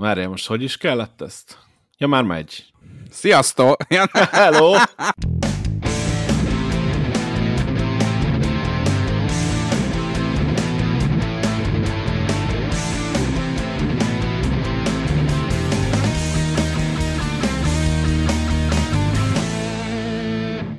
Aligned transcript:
Várjál, 0.00 0.28
most 0.28 0.46
hogy 0.46 0.62
is 0.62 0.76
kellett 0.76 1.20
ezt? 1.20 1.58
Ja, 1.98 2.06
már 2.06 2.22
megy. 2.22 2.64
Sziasztok! 3.10 3.82
Hello! 4.30 4.76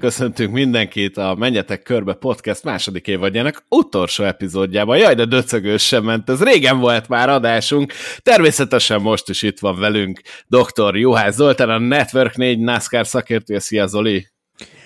Köszöntünk 0.02 0.54
mindenkit 0.54 1.18
a 1.18 1.36
Menjetek 1.36 1.81
Körbe 1.81 2.13
podcast 2.13 2.63
második 2.63 3.07
évadjának 3.07 3.65
utolsó 3.70 4.23
epizódjában. 4.23 4.97
Jaj, 4.97 5.15
de 5.15 5.25
döcögős 5.25 5.86
sem 5.86 6.04
ment, 6.04 6.29
ez 6.29 6.43
régen 6.43 6.79
volt 6.79 7.07
már 7.07 7.29
adásunk. 7.29 7.93
Természetesen 8.18 9.01
most 9.01 9.29
is 9.29 9.41
itt 9.41 9.59
van 9.59 9.79
velünk 9.79 10.21
dr. 10.47 10.97
Juhász 10.97 11.36
Zoltán, 11.36 11.69
a 11.69 11.78
Network 11.78 12.36
4 12.36 12.59
NASCAR 12.59 13.07
szakértője. 13.07 13.59
Szia 13.59 13.87
Zoli! 13.87 14.28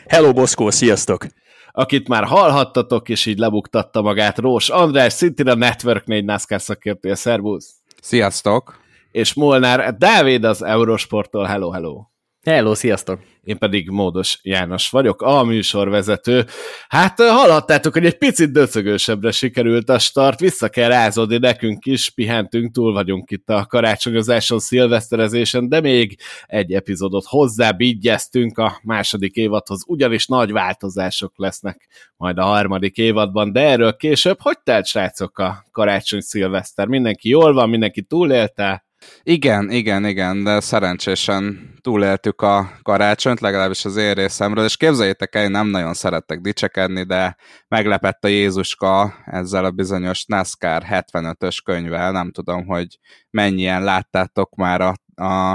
Hello 0.07 0.33
Boszkó, 0.33 0.69
sziasztok! 0.69 1.25
Akit 1.71 2.07
már 2.07 2.23
hallhattatok, 2.23 3.09
és 3.09 3.25
így 3.25 3.37
lebuktatta 3.37 4.01
magát 4.01 4.37
Rós 4.37 4.69
András, 4.69 5.13
szintén 5.13 5.47
a 5.47 5.55
Network 5.55 6.05
4 6.05 6.25
NASCAR 6.25 6.61
szakértője. 6.61 7.15
Szervusz! 7.15 7.75
Sziasztok! 8.01 8.79
És 9.11 9.33
Molnár 9.33 9.97
Dávid 9.97 10.43
az 10.43 10.63
Eurosporttól. 10.63 11.45
Hello, 11.45 11.69
hello! 11.69 12.05
Hello, 12.45 12.75
sziasztok! 12.75 13.19
Én 13.45 13.57
pedig 13.57 13.89
Módos 13.89 14.39
János 14.41 14.89
vagyok, 14.89 15.21
a 15.21 15.43
műsorvezető. 15.43 16.45
Hát 16.87 17.21
hallhattátok, 17.21 17.93
hogy 17.93 18.05
egy 18.05 18.17
picit 18.17 18.51
döcögősebbre 18.51 19.31
sikerült 19.31 19.89
a 19.89 19.99
start, 19.99 20.39
vissza 20.39 20.69
kell 20.69 20.87
rázódni 20.87 21.37
nekünk 21.37 21.85
is, 21.85 22.09
pihentünk, 22.09 22.73
túl 22.73 22.93
vagyunk 22.93 23.31
itt 23.31 23.49
a 23.49 23.65
karácsonyozáson, 23.65 24.59
szilveszterezésen, 24.59 25.69
de 25.69 25.81
még 25.81 26.17
egy 26.45 26.73
epizódot 26.73 27.25
hozzábígyeztünk 27.25 28.57
a 28.57 28.79
második 28.83 29.35
évadhoz, 29.35 29.83
ugyanis 29.87 30.27
nagy 30.27 30.51
változások 30.51 31.33
lesznek 31.35 31.87
majd 32.17 32.37
a 32.37 32.43
harmadik 32.43 32.97
évadban, 32.97 33.51
de 33.51 33.59
erről 33.59 33.95
később, 33.95 34.37
hogy 34.41 34.57
telt 34.63 34.85
srácok 34.85 35.39
a 35.39 35.65
karácsony 35.71 36.21
szilveszter? 36.21 36.87
Mindenki 36.87 37.29
jól 37.29 37.53
van, 37.53 37.69
mindenki 37.69 38.01
túlélte? 38.01 38.84
Igen, 39.23 39.71
igen, 39.71 40.05
igen, 40.05 40.43
de 40.43 40.59
szerencsésen 40.59 41.73
túléltük 41.81 42.41
a 42.41 42.71
karácsonyt, 42.83 43.39
legalábbis 43.39 43.85
az 43.85 43.95
én 43.95 44.13
részemről, 44.13 44.65
és 44.65 44.77
képzeljétek 44.77 45.35
el, 45.35 45.43
én 45.43 45.51
nem 45.51 45.67
nagyon 45.67 45.93
szerettek 45.93 46.39
dicsekedni, 46.39 47.03
de 47.03 47.35
meglepett 47.67 48.23
a 48.23 48.27
Jézuska 48.27 49.13
ezzel 49.25 49.65
a 49.65 49.71
bizonyos 49.71 50.25
NASCAR 50.25 50.83
75-ös 50.89 51.57
könyvvel, 51.63 52.11
nem 52.11 52.31
tudom, 52.31 52.65
hogy 52.65 52.99
mennyien 53.29 53.83
láttátok 53.83 54.55
már 54.55 54.81
a, 54.81 54.93
a, 55.23 55.51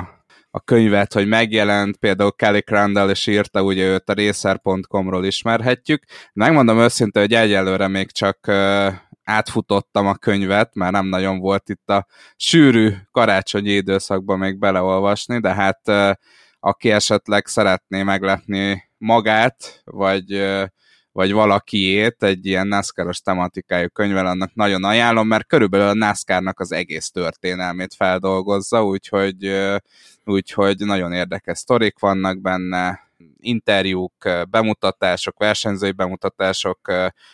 a 0.50 0.60
könyvet, 0.64 1.12
hogy 1.12 1.28
megjelent, 1.28 1.96
például 1.96 2.32
Kelly 2.32 2.60
Crandall 2.60 3.10
is 3.10 3.26
írta, 3.26 3.62
ugye 3.62 3.84
őt 3.84 4.08
a 4.08 4.14
racer.com-ról 4.14 5.24
ismerhetjük. 5.24 6.04
Megmondom 6.32 6.78
őszintén, 6.78 7.22
hogy 7.22 7.34
egyelőre 7.34 7.88
még 7.88 8.10
csak 8.12 8.38
átfutottam 9.24 10.06
a 10.06 10.14
könyvet, 10.14 10.74
mert 10.74 10.92
nem 10.92 11.06
nagyon 11.06 11.38
volt 11.38 11.68
itt 11.68 11.88
a 11.88 12.06
sűrű 12.36 12.92
karácsonyi 13.10 13.70
időszakban 13.70 14.38
még 14.38 14.58
beleolvasni, 14.58 15.40
de 15.40 15.54
hát 15.54 15.80
aki 16.60 16.90
esetleg 16.90 17.46
szeretné 17.46 18.02
meglepni 18.02 18.90
magát, 18.98 19.82
vagy, 19.84 20.46
vagy 21.12 21.32
valakiét 21.32 22.22
egy 22.22 22.46
ilyen 22.46 22.66
NASCAR-os 22.66 23.20
tematikájú 23.20 23.88
könyvvel, 23.88 24.26
annak 24.26 24.54
nagyon 24.54 24.84
ajánlom, 24.84 25.26
mert 25.26 25.46
körülbelül 25.46 25.86
a 25.88 25.94
NASCAR-nak 25.94 26.60
az 26.60 26.72
egész 26.72 27.10
történelmét 27.10 27.94
feldolgozza, 27.94 28.84
úgyhogy, 28.84 29.52
úgyhogy 30.24 30.76
nagyon 30.78 31.12
érdekes 31.12 31.58
sztorik 31.58 31.98
vannak 31.98 32.40
benne, 32.40 33.09
interjúk, 33.40 34.28
bemutatások, 34.50 35.38
versenyzői 35.38 35.92
bemutatások 35.92 36.92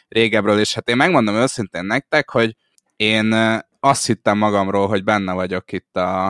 régebről, 0.08 0.58
és 0.58 0.74
hát 0.74 0.88
én 0.88 0.96
megmondom 0.96 1.34
őszintén 1.34 1.84
nektek, 1.84 2.30
hogy 2.30 2.56
én 2.96 3.32
azt 3.80 4.06
hittem 4.06 4.38
magamról, 4.38 4.88
hogy 4.88 5.04
benne 5.04 5.32
vagyok 5.32 5.72
itt 5.72 5.96
a, 5.96 6.26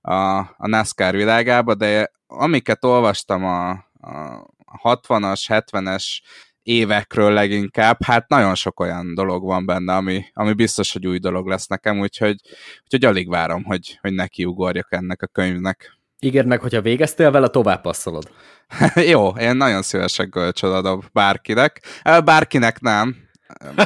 a, 0.00 0.38
a 0.38 0.66
NASCAR 0.66 1.14
világába, 1.14 1.74
de 1.74 2.10
amiket 2.26 2.84
olvastam 2.84 3.44
a, 3.44 3.70
a 4.00 4.46
60-as, 4.82 5.44
70-es 5.48 6.20
évekről 6.62 7.32
leginkább, 7.32 8.02
hát 8.04 8.28
nagyon 8.28 8.54
sok 8.54 8.80
olyan 8.80 9.14
dolog 9.14 9.44
van 9.44 9.66
benne, 9.66 9.94
ami, 9.94 10.24
ami 10.32 10.52
biztos, 10.52 10.92
hogy 10.92 11.06
új 11.06 11.18
dolog 11.18 11.46
lesz 11.46 11.66
nekem, 11.66 12.00
úgyhogy, 12.00 12.40
úgyhogy 12.82 13.04
alig 13.04 13.28
várom, 13.28 13.64
hogy, 13.64 13.98
hogy 14.00 14.12
nekiugorjak 14.12 14.92
ennek 14.92 15.22
a 15.22 15.26
könyvnek. 15.26 15.97
Ígérd 16.20 16.46
meg, 16.46 16.60
hogyha 16.60 16.80
végeztél 16.80 17.30
vele, 17.30 17.48
tovább 17.48 17.80
passzolod. 17.80 18.30
Jó, 19.12 19.28
én 19.28 19.56
nagyon 19.56 19.82
szívesen 19.82 20.30
kölcsön 20.30 20.72
adom 20.72 21.02
bárkinek. 21.12 21.80
Bárkinek 22.24 22.80
nem. 22.80 23.16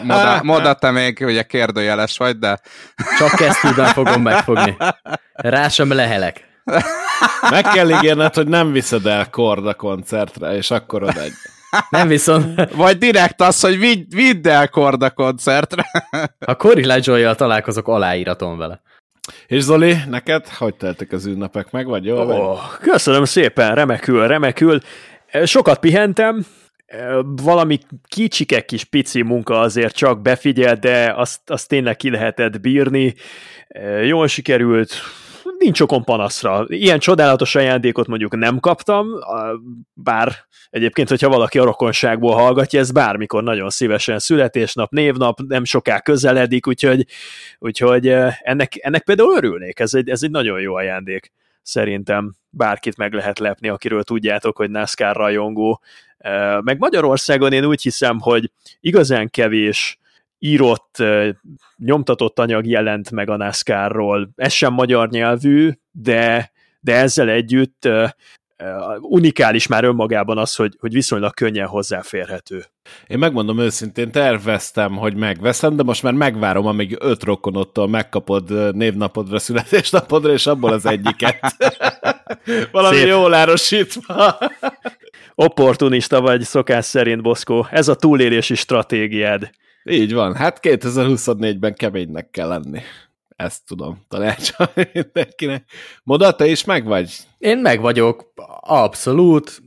Moda, 0.03 0.41
moda 0.43 0.75
te 0.75 0.91
még 0.91 1.19
ugye 1.21 1.43
kérdőjeles 1.43 2.17
vagy, 2.17 2.39
de... 2.39 2.61
Csak 3.19 3.31
kesztyűben 3.31 3.87
fogom 3.87 4.23
megfogni. 4.23 4.77
Rá 5.33 5.69
sem 5.69 5.93
lehelek. 5.93 6.51
Meg 7.51 7.63
kell 7.63 7.91
ígérned, 7.91 8.35
hogy 8.35 8.49
nem 8.49 8.73
viszed 8.73 9.07
el 9.07 9.31
Korda 9.31 9.75
koncertre, 9.75 10.57
és 10.57 10.71
akkor 10.71 11.03
odagy. 11.03 11.33
Nem 11.91 12.09
viszont... 12.09 12.73
Vagy 12.75 12.99
direkt 12.99 13.41
az, 13.41 13.61
hogy 13.61 13.79
vidd, 13.79 14.05
vidd 14.09 14.49
el 14.49 14.69
Korda 14.69 15.11
koncertre. 15.11 15.85
Ha 16.47 16.57
Cory 16.57 16.85
Lejoy-jal 16.85 17.35
találkozok, 17.35 17.89
aláíratom 17.89 18.59
vele. 18.59 18.81
És 19.47 19.63
Zoli, 19.63 19.97
neked 20.09 20.49
hogy 20.49 20.75
teltek 20.75 21.13
az 21.13 21.27
ünnepek? 21.27 21.71
Meg 21.71 21.87
vagy 21.87 22.05
jól? 22.05 22.31
Oh, 22.31 22.59
köszönöm 22.81 23.25
szépen, 23.25 23.75
remekül, 23.75 24.27
remekül. 24.27 24.81
Sokat 25.45 25.79
pihentem, 25.79 26.47
valami 27.23 27.79
kicsike 28.09 28.65
kis 28.65 28.85
pici 28.85 29.23
munka 29.23 29.61
azért 29.61 29.95
csak 29.95 30.23
befigyel, 30.23 30.77
de 30.77 31.13
azt, 31.17 31.41
azt 31.47 31.69
tényleg 31.69 31.97
ki 31.97 32.11
lehetett 32.11 32.61
bírni. 32.61 33.15
Jól 34.05 34.27
sikerült, 34.27 34.93
nincs 35.59 35.81
okon 35.81 36.05
panaszra. 36.05 36.65
Ilyen 36.69 36.99
csodálatos 36.99 37.55
ajándékot 37.55 38.07
mondjuk 38.07 38.37
nem 38.37 38.61
kaptam, 38.61 39.09
bár 39.93 40.33
egyébként, 40.71 41.09
hogyha 41.09 41.29
valaki 41.29 41.59
a 41.59 41.65
rokonságból 41.65 42.35
hallgatja, 42.35 42.81
ez 42.81 42.91
bármikor 42.91 43.43
nagyon 43.43 43.71
szívesen 43.71 44.19
születésnap, 44.19 44.91
névnap, 44.91 45.41
nem 45.47 45.65
soká 45.65 46.01
közeledik, 46.01 46.67
úgyhogy, 46.67 47.07
úgyhogy 47.59 48.09
ennek, 48.41 48.73
ennek 48.77 49.05
például 49.05 49.37
örülnék, 49.37 49.79
ez 49.79 49.95
egy, 49.95 50.09
ez 50.09 50.23
egy 50.23 50.31
nagyon 50.31 50.61
jó 50.61 50.75
ajándék. 50.75 51.33
Szerintem 51.63 52.35
bárkit 52.51 52.97
meg 52.97 53.13
lehet 53.13 53.39
lepni, 53.39 53.69
akiről 53.69 54.03
tudjátok, 54.03 54.57
hogy 54.57 54.71
NASCAR 54.71 55.17
rajongó. 55.17 55.81
Meg 56.61 56.79
Magyarországon 56.79 57.53
én 57.53 57.65
úgy 57.65 57.83
hiszem, 57.83 58.21
hogy 58.21 58.51
igazán 58.81 59.31
kevés 59.31 59.99
írott, 60.45 60.97
nyomtatott 61.77 62.39
anyag 62.39 62.67
jelent 62.67 63.11
meg 63.11 63.31
a 63.31 63.37
NASCAR-ról. 63.37 64.31
Ez 64.37 64.53
sem 64.53 64.73
magyar 64.73 65.09
nyelvű, 65.09 65.71
de, 65.91 66.53
de 66.81 66.95
ezzel 66.95 67.29
együtt 67.29 67.89
unikális 69.01 69.67
már 69.67 69.85
önmagában 69.85 70.39
az, 70.39 70.55
hogy, 70.55 70.77
hogy 70.81 70.93
viszonylag 70.93 71.35
könnyen 71.35 71.67
hozzáférhető. 71.67 72.65
Én 73.07 73.19
megmondom 73.19 73.59
őszintén, 73.59 74.11
terveztem, 74.11 74.97
hogy 74.97 75.15
megveszem, 75.15 75.77
de 75.77 75.83
most 75.83 76.03
már 76.03 76.13
megvárom, 76.13 76.67
amíg 76.67 76.97
öt 77.01 77.23
rokonottól 77.23 77.89
megkapod 77.89 78.77
névnapodra, 78.77 79.39
születésnapodra, 79.39 80.33
és 80.33 80.47
abból 80.47 80.73
az 80.73 80.87
egyiket. 80.87 81.57
Valami 82.73 82.97
Szép. 82.97 83.07
jól 83.07 83.35
árosítva. 83.35 84.39
Opportunista 85.35 86.21
vagy 86.21 86.43
szokás 86.43 86.85
szerint, 86.85 87.23
Boszkó. 87.23 87.67
Ez 87.71 87.89
a 87.89 87.95
túlélési 87.95 88.55
stratégiád. 88.55 89.51
Így 89.85 90.13
van. 90.13 90.35
Hát 90.35 90.59
2024-ben 90.63 91.75
keménynek 91.75 92.31
kell 92.31 92.49
lenni. 92.49 92.81
Ezt 93.37 93.67
tudom 93.67 94.05
tanácsolni 94.09 94.91
mindenkinek. 94.93 95.65
Moda, 96.03 96.35
te 96.35 96.47
is 96.47 96.65
meg 96.65 96.85
vagy? 96.85 97.17
Én 97.39 97.59
meg 97.59 97.81
vagyok, 97.81 98.33
abszolút. 98.61 99.63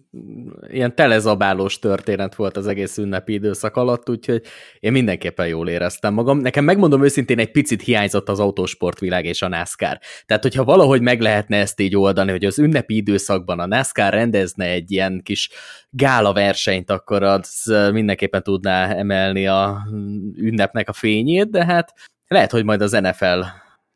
Ilyen 0.68 0.96
telezabálós 0.96 1.80
történet 1.80 2.36
volt 2.36 2.58
az 2.58 2.68
egész 2.68 2.98
ünnepi 2.98 3.34
időszak 3.34 3.76
alatt, 3.76 4.10
úgyhogy 4.10 4.42
én 4.80 4.92
mindenképpen 4.92 5.48
jól 5.48 5.70
éreztem 5.70 6.14
magam. 6.14 6.38
Nekem 6.40 6.64
megmondom 6.64 7.04
őszintén, 7.04 7.40
egy 7.40 7.52
picit 7.52 7.82
hiányzott 7.82 8.30
az 8.30 8.40
autósportvilág 8.40 9.26
és 9.26 9.42
a 9.42 9.48
NASCAR. 9.48 10.00
Tehát, 10.26 10.44
hogyha 10.44 10.64
valahogy 10.64 11.02
meg 11.02 11.22
lehetne 11.22 11.58
ezt 11.58 11.80
így 11.80 11.96
oldani, 11.96 12.32
hogy 12.32 12.46
az 12.46 12.60
ünnepi 12.60 12.96
időszakban 12.96 13.60
a 13.60 13.66
NASCAR 13.66 14.14
rendezne 14.14 14.66
egy 14.66 14.92
ilyen 14.92 15.22
kis 15.24 15.50
gála 15.90 16.34
versenyt, 16.34 16.90
akkor 16.90 17.24
az 17.24 17.74
mindenképpen 17.92 18.44
tudná 18.44 18.94
emelni 18.94 19.48
a 19.48 19.88
ünnepnek 20.36 20.90
a 20.90 20.94
fényét, 20.94 21.50
de 21.50 21.66
hát 21.66 21.94
lehet, 22.28 22.52
hogy 22.52 22.64
majd 22.64 22.82
az 22.82 22.92
NFL 22.92 23.42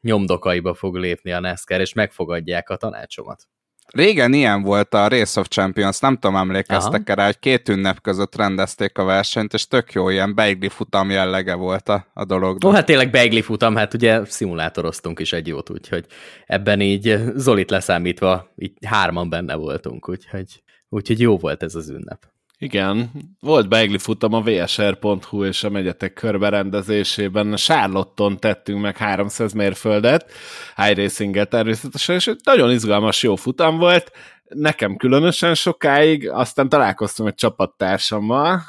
nyomdokaiba 0.02 0.74
fog 0.74 0.96
lépni 0.96 1.32
a 1.32 1.40
NASCAR, 1.40 1.80
és 1.80 1.94
megfogadják 1.94 2.70
a 2.70 2.76
tanácsomat. 2.76 3.48
Régen 3.94 4.34
ilyen 4.34 4.62
volt 4.62 4.94
a 4.94 5.08
Race 5.08 5.40
of 5.40 5.48
Champions, 5.48 6.00
nem 6.00 6.18
tudom, 6.18 6.36
emlékeztek 6.36 7.14
rá, 7.14 7.26
hogy 7.26 7.40
két 7.40 7.70
ünnep 7.70 8.02
között 8.02 8.36
rendezték 8.36 8.98
a 8.98 9.04
versenyt, 9.04 9.54
és 9.54 9.68
tök 9.68 9.94
jó, 9.94 10.10
ilyen 10.10 10.36
beigli 10.36 10.70
futam 10.70 11.10
jellege 11.10 11.54
volt 11.54 11.90
a, 11.90 12.06
a 12.14 12.26
dolog. 12.26 12.66
Ó, 12.66 12.70
hát 12.70 12.86
tényleg 12.86 13.10
beigli 13.10 13.42
futam, 13.42 13.76
hát 13.76 13.94
ugye 13.94 14.26
szimulátoroztunk 14.26 15.20
is 15.20 15.34
egy 15.34 15.48
jót, 15.48 15.70
úgyhogy 15.70 16.06
ebben 16.46 16.82
így 16.82 17.18
Zolit 17.36 17.70
leszámítva, 17.70 18.54
így 18.56 18.74
hárman 18.86 19.30
benne 19.30 19.56
voltunk, 19.56 20.10
úgyhogy, 20.10 20.64
úgyhogy 20.90 21.20
jó 21.20 21.38
volt 21.38 21.64
ez 21.64 21.76
az 21.76 21.90
ünnep. 21.90 22.28
Igen, 22.62 23.12
volt 23.40 23.70
beigli 23.70 23.98
futam 23.98 24.34
a 24.34 24.42
vsr.hu 24.42 25.46
és 25.46 25.64
a 25.64 25.70
megyetek 25.70 26.14
körberendezésében. 26.14 27.56
Charlotton 27.56 28.40
tettünk 28.40 28.82
meg 28.82 28.98
300 28.98 29.54
mérföldet, 29.54 30.32
racing 30.76 31.48
természetesen, 31.48 32.16
és 32.16 32.28
egy 32.28 32.40
nagyon 32.44 32.72
izgalmas, 32.72 33.24
jó 33.24 33.36
futam 33.36 33.78
volt. 33.78 34.12
Nekem 34.48 34.96
különösen 34.96 35.56
sokáig, 35.56 36.30
aztán 36.30 36.70
találkoztam 36.70 37.28
egy 37.28 37.36
csapattársammal, 37.36 38.62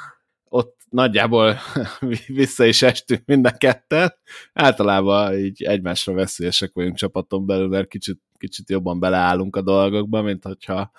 ott 0.49 0.77
nagyjából 0.89 1.57
vissza 2.27 2.65
is 2.65 2.81
estünk 2.81 3.25
mind 3.25 3.45
a 3.45 3.57
ketten. 3.57 4.13
Általában 4.53 5.37
így 5.37 5.63
egymásra 5.63 6.13
veszélyesek 6.13 6.71
vagyunk 6.73 6.95
csapaton 6.95 7.45
belül, 7.45 7.67
mert 7.67 7.87
kicsit, 7.87 8.19
kicsit 8.37 8.69
jobban 8.69 8.99
beleállunk 8.99 9.55
a 9.55 9.61
dolgokba, 9.61 10.21
mint 10.21 10.43
hogyha 10.43 10.91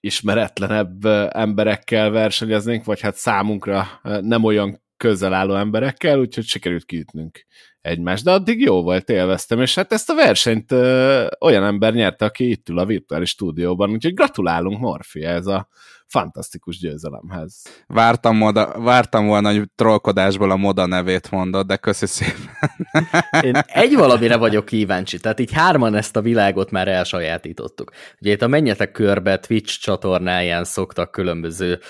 ismeretlenebb 0.00 1.04
emberekkel 1.30 2.10
versenyeznénk, 2.10 2.84
vagy 2.84 3.00
hát 3.00 3.14
számunkra 3.14 4.00
nem 4.20 4.44
olyan 4.44 4.82
közel 4.96 5.32
álló 5.32 5.54
emberekkel, 5.54 6.18
úgyhogy 6.18 6.44
sikerült 6.44 6.84
kiütnünk 6.84 7.46
egymást. 7.80 8.24
De 8.24 8.30
addig 8.30 8.60
jó 8.60 8.82
volt, 8.82 9.08
élveztem, 9.08 9.60
és 9.60 9.74
hát 9.74 9.92
ezt 9.92 10.10
a 10.10 10.14
versenyt 10.14 10.72
ö, 10.72 11.26
olyan 11.40 11.64
ember 11.64 11.94
nyerte, 11.94 12.24
aki 12.24 12.50
itt 12.50 12.68
ül 12.68 12.78
a 12.78 12.86
virtuális 12.86 13.28
stúdióban, 13.28 13.90
úgyhogy 13.90 14.14
gratulálunk 14.14 14.78
Morfi 14.78 15.24
ez 15.24 15.46
a 15.46 15.68
fantasztikus 16.10 16.78
győzelemhez. 16.78 17.62
Vártam, 17.86 18.36
moda, 18.36 18.80
vártam 18.80 19.26
volna, 19.26 19.52
hogy 19.52 19.70
trollkodásból 19.74 20.50
a 20.50 20.56
moda 20.56 20.86
nevét 20.86 21.30
mondod, 21.30 21.66
de 21.66 21.76
köszi 21.76 22.06
szépen. 22.06 22.50
Én 23.40 23.54
egy 23.66 23.94
valamire 23.94 24.36
vagyok 24.36 24.64
kíváncsi, 24.64 25.18
tehát 25.18 25.40
így 25.40 25.52
hárman 25.52 25.94
ezt 25.94 26.16
a 26.16 26.20
világot 26.20 26.70
már 26.70 26.88
elsajátítottuk. 26.88 27.90
Ugye 28.20 28.32
itt 28.32 28.42
a 28.42 28.46
Menjetek 28.46 28.92
Körbe 28.92 29.38
Twitch 29.38 29.80
csatornáján 29.80 30.64
szoktak 30.64 31.10
különböző 31.10 31.80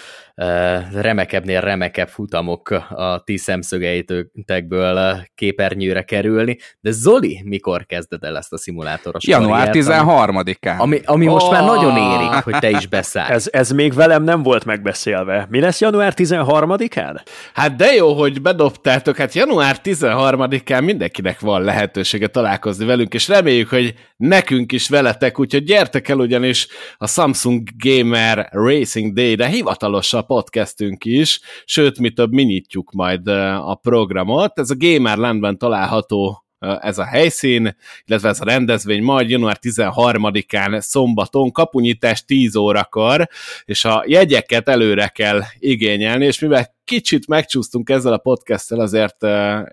remekebbnél 0.93 1.61
remekebb 1.61 2.09
futamok 2.09 2.71
a 2.71 3.23
ti 3.25 3.37
szemszögeitekből 3.37 5.23
képernyőre 5.35 6.03
kerülni, 6.03 6.59
de 6.81 6.91
Zoli, 6.91 7.43
mikor 7.45 7.87
kezded 7.87 8.25
el 8.25 8.37
ezt 8.37 8.53
a 8.53 8.59
szimulátoros 8.59 9.27
Január 9.27 9.71
13-án. 9.73 10.79
Ami, 10.79 11.01
ami 11.05 11.27
oh! 11.27 11.33
most 11.33 11.51
már 11.51 11.65
nagyon 11.65 11.97
érik, 11.97 12.33
hogy 12.33 12.59
te 12.59 12.71
is 12.71 12.87
beszállsz. 12.87 13.31
Ez, 13.31 13.49
ez 13.53 13.71
még 13.71 13.93
velem 14.11 14.25
nem 14.25 14.43
volt 14.43 14.65
megbeszélve. 14.65 15.47
Mi 15.51 15.61
lesz 15.61 15.81
január 15.81 16.13
13-án? 16.17 17.21
Hát 17.55 17.77
de 17.77 17.93
jó, 17.93 18.13
hogy 18.13 18.43
bedobtátok, 18.43 19.17
hát 19.17 19.35
január 19.35 19.81
13-án 19.83 20.85
mindenkinek 20.85 21.41
van 21.41 21.63
lehetősége 21.63 22.27
találkozni 22.27 22.85
velünk, 22.85 23.15
és 23.15 23.29
reméljük, 23.29 23.69
hogy 23.69 23.95
nekünk 24.17 24.73
is 24.73 24.89
veletek, 24.89 25.39
úgyhogy 25.39 25.65
gyertek 25.65 26.09
el 26.09 26.19
ugyanis 26.19 26.69
a 26.97 27.07
Samsung 27.07 27.69
Gamer 27.77 28.49
Racing 28.51 29.13
Day, 29.13 29.35
de 29.35 29.47
hivatalosabb 29.47 30.27
podcastünk 30.27 31.05
is, 31.05 31.41
sőt, 31.65 31.99
mi 31.99 32.11
több, 32.11 32.33
mi 32.33 32.43
nyitjuk 32.43 32.93
majd 32.93 33.29
a 33.29 33.79
programot. 33.83 34.59
Ez 34.59 34.71
a 34.71 34.77
Gamerlandben 34.79 35.59
található 35.59 36.45
ez 36.61 36.99
a 36.99 37.05
helyszín, 37.05 37.77
illetve 38.05 38.29
ez 38.29 38.41
a 38.41 38.45
rendezvény 38.45 39.03
majd 39.03 39.31
január 39.31 39.59
13-án 39.63 40.81
szombaton, 40.81 41.53
kapunyítás 41.53 42.25
10 42.25 42.57
órakor, 42.57 43.29
és 43.65 43.85
a 43.85 44.05
jegyeket 44.07 44.69
előre 44.69 45.09
kell 45.09 45.41
igényelni, 45.59 46.25
és 46.27 46.39
mivel 46.39 46.79
kicsit 46.85 47.27
megcsúsztunk 47.27 47.91
ezzel 47.91 48.13
a 48.13 48.19
podcasttel, 48.19 48.81
azért 48.81 49.23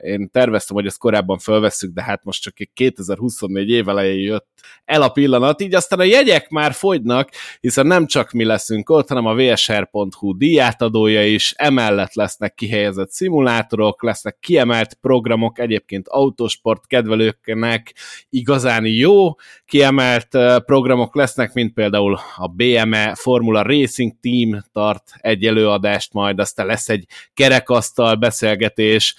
én 0.03 0.29
terveztem, 0.31 0.75
hogy 0.75 0.85
ezt 0.85 0.97
korábban 0.97 1.37
felvesszük, 1.37 1.93
de 1.93 2.03
hát 2.03 2.23
most 2.23 2.41
csak 2.41 2.53
2024 2.73 3.69
év 3.69 3.89
elején 3.89 4.19
jött 4.19 4.47
el 4.85 5.01
a 5.01 5.09
pillanat, 5.09 5.61
így 5.61 5.75
aztán 5.75 5.99
a 5.99 6.03
jegyek 6.03 6.49
már 6.49 6.73
fogynak, 6.73 7.29
hiszen 7.59 7.87
nem 7.87 8.05
csak 8.05 8.31
mi 8.31 8.43
leszünk 8.43 8.89
ott, 8.89 9.07
hanem 9.07 9.25
a 9.25 9.35
vsr.hu 9.35 10.37
díjátadója 10.37 11.25
is, 11.25 11.53
emellett 11.57 12.13
lesznek 12.13 12.53
kihelyezett 12.53 13.11
szimulátorok, 13.11 14.03
lesznek 14.03 14.37
kiemelt 14.39 14.93
programok, 14.93 15.59
egyébként 15.59 16.07
autosport 16.07 16.87
kedvelőknek 16.87 17.95
igazán 18.29 18.85
jó 18.85 19.35
kiemelt 19.65 20.27
programok 20.65 21.15
lesznek, 21.15 21.53
mint 21.53 21.73
például 21.73 22.19
a 22.35 22.47
BME 22.47 23.15
Formula 23.15 23.61
Racing 23.61 24.13
Team 24.21 24.63
tart 24.71 25.11
egy 25.17 25.45
előadást, 25.45 26.13
majd 26.13 26.39
aztán 26.39 26.65
lesz 26.65 26.89
egy 26.89 26.96
kerekasztal 27.33 28.15
beszélgetés, 28.15 29.15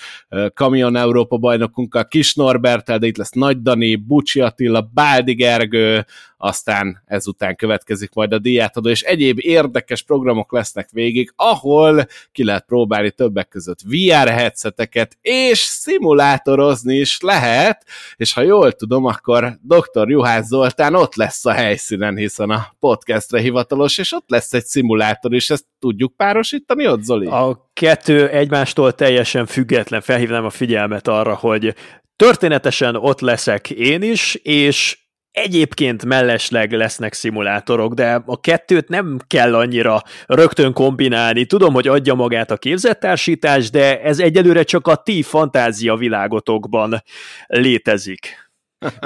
Kamion 0.55 0.97
Európa 0.97 1.37
bajnokunkkal 1.37 2.09
Kis 2.09 2.35
Norbertel, 2.35 2.99
de 2.99 3.07
itt 3.07 3.17
lesz 3.17 3.31
Nagy 3.31 3.63
Dani, 3.63 3.97
Bucsi 3.97 4.41
Attila, 4.41 4.91
Báldi 4.95 5.35
Gergő, 5.35 6.07
aztán 6.41 7.03
ezután 7.07 7.57
következik 7.57 8.13
majd 8.15 8.33
a 8.33 8.39
díjátadó, 8.39 8.89
és 8.89 9.03
egyéb 9.03 9.39
érdekes 9.41 10.03
programok 10.03 10.53
lesznek 10.53 10.89
végig, 10.91 11.33
ahol 11.37 12.07
ki 12.33 12.45
lehet 12.45 12.65
próbálni 12.67 13.11
többek 13.11 13.49
között 13.49 13.81
VR 13.83 14.29
headseteket, 14.29 15.19
és 15.21 15.59
szimulátorozni 15.59 16.97
is 16.97 17.21
lehet, 17.21 17.85
és 18.17 18.33
ha 18.33 18.41
jól 18.41 18.73
tudom, 18.73 19.05
akkor 19.05 19.59
dr. 19.63 20.11
Juhász 20.11 20.47
Zoltán 20.47 20.95
ott 20.95 21.15
lesz 21.15 21.45
a 21.45 21.53
helyszínen, 21.53 22.17
hiszen 22.17 22.51
a 22.51 22.67
podcastre 22.79 23.41
hivatalos, 23.41 23.99
és 23.99 24.13
ott 24.13 24.31
lesz 24.31 24.53
egy 24.53 24.65
szimulátor, 24.65 25.35
és 25.35 25.51
ezt 25.51 25.65
tudjuk 25.79 26.17
párosítani 26.17 26.87
ott, 26.87 27.03
Zoli? 27.03 27.27
A 27.27 27.68
kettő 27.79 28.29
egymástól 28.29 28.93
teljesen 28.93 29.47
független, 29.47 30.01
felhívnám 30.01 30.45
a 30.45 30.51
figyelmet 30.51 31.09
arra, 31.09 31.35
hogy 31.35 31.75
történetesen 32.17 32.97
ott 32.97 33.21
leszek 33.21 33.71
én 33.71 34.03
is, 34.03 34.35
és 34.35 34.99
Egyébként 35.31 36.05
mellesleg 36.05 36.73
lesznek 36.73 37.13
szimulátorok, 37.13 37.95
de 37.95 38.23
a 38.27 38.41
kettőt 38.41 38.89
nem 38.89 39.19
kell 39.27 39.55
annyira 39.55 40.03
rögtön 40.27 40.73
kombinálni. 40.73 41.45
Tudom, 41.45 41.75
hogy 41.75 41.89
adja 41.89 42.15
magát 42.15 42.51
a 42.51 42.57
képzettársítás, 42.57 43.71
de 43.71 44.01
ez 44.01 44.19
egyelőre 44.19 44.63
csak 44.63 44.87
a 44.87 44.97
ti 44.97 45.23
fantázia 45.23 45.97
világotokban 45.97 47.03
létezik. 47.47 48.51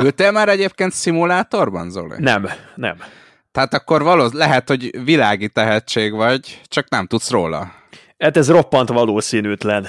Ültél 0.01 0.31
már 0.31 0.49
egyébként 0.49 0.93
szimulátorban, 0.93 1.91
Zoli? 1.91 2.17
Nem, 2.19 2.49
nem. 2.75 2.97
Tehát 3.53 3.75
akkor 3.75 4.03
valószínűleg 4.03 4.49
lehet, 4.49 4.69
hogy 4.69 5.05
világi 5.05 5.49
tehetség 5.49 6.13
vagy, 6.13 6.61
csak 6.69 6.89
nem 6.89 7.07
tudsz 7.07 7.31
róla. 7.31 7.82
Hát 8.23 8.37
ez 8.37 8.51
roppant 8.51 8.89
valószínűtlen, 8.89 9.87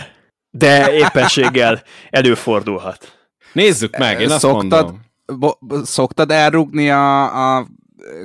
de 0.49 0.93
éppenséggel 0.93 1.83
előfordulhat. 2.09 3.29
Nézzük 3.51 3.97
meg, 3.97 4.19
én 4.21 4.29
azt 4.29 4.39
Szoktad, 4.39 4.69
mondom 4.71 5.01
szoktad 5.83 6.31
elrugni 6.31 6.89
a, 6.89 7.57
a 7.57 7.67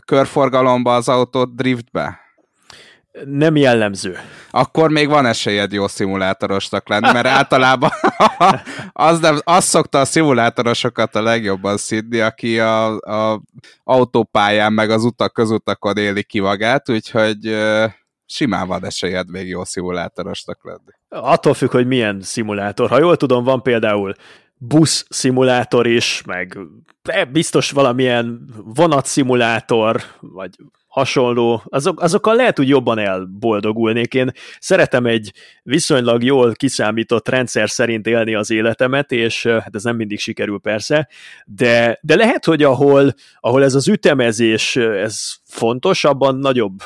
körforgalomba 0.04 0.94
az 0.94 1.08
autót 1.08 1.54
driftbe? 1.54 2.18
Nem 3.24 3.56
jellemző. 3.56 4.18
Akkor 4.50 4.90
még 4.90 5.08
van 5.08 5.26
esélyed 5.26 5.72
jó 5.72 5.88
szimulátorosnak 5.88 6.88
lenni, 6.88 7.12
mert 7.12 7.26
általában 7.26 7.90
az, 8.92 9.20
nem, 9.20 9.38
az 9.44 9.64
szokta 9.64 10.00
a 10.00 10.04
szimulátorosokat 10.04 11.14
a 11.14 11.22
legjobban 11.22 11.76
szidni, 11.76 12.20
aki 12.20 12.60
a, 12.60 12.98
a 12.98 13.42
autópályán 13.84 14.72
meg 14.72 14.90
az 14.90 15.04
utak 15.04 15.32
közutakon 15.32 15.96
éli 15.96 16.24
ki 16.24 16.40
magát, 16.40 16.90
úgyhogy 16.90 17.56
simán 18.30 18.68
van 18.68 18.84
esélyed 18.84 19.30
még 19.30 19.48
jó 19.48 19.64
szimulátorosnak 19.64 20.64
lenni. 20.64 21.22
Attól 21.26 21.54
függ, 21.54 21.70
hogy 21.70 21.86
milyen 21.86 22.20
szimulátor. 22.20 22.88
Ha 22.88 22.98
jól 22.98 23.16
tudom, 23.16 23.44
van 23.44 23.62
például 23.62 24.14
busz 24.58 25.06
szimulátor 25.08 25.86
is, 25.86 26.22
meg 26.26 26.58
biztos 27.32 27.70
valamilyen 27.70 28.54
vonatszimulátor, 28.64 30.02
vagy 30.20 30.50
hasonló, 30.86 31.62
azok, 31.64 32.00
azokkal 32.02 32.34
lehet 32.34 32.58
úgy 32.58 32.68
jobban 32.68 32.98
elboldogulnék. 32.98 34.14
Én 34.14 34.32
szeretem 34.58 35.06
egy 35.06 35.32
viszonylag 35.62 36.22
jól 36.22 36.52
kiszámított 36.52 37.28
rendszer 37.28 37.70
szerint 37.70 38.06
élni 38.06 38.34
az 38.34 38.50
életemet, 38.50 39.12
és 39.12 39.46
hát 39.46 39.74
ez 39.74 39.82
nem 39.82 39.96
mindig 39.96 40.18
sikerül 40.18 40.58
persze, 40.58 41.08
de, 41.44 41.98
de 42.02 42.16
lehet, 42.16 42.44
hogy 42.44 42.62
ahol, 42.62 43.14
ahol 43.40 43.64
ez 43.64 43.74
az 43.74 43.88
ütemezés, 43.88 44.76
ez 44.76 45.34
fontos, 45.44 46.04
abban 46.04 46.36
nagyobb 46.36 46.78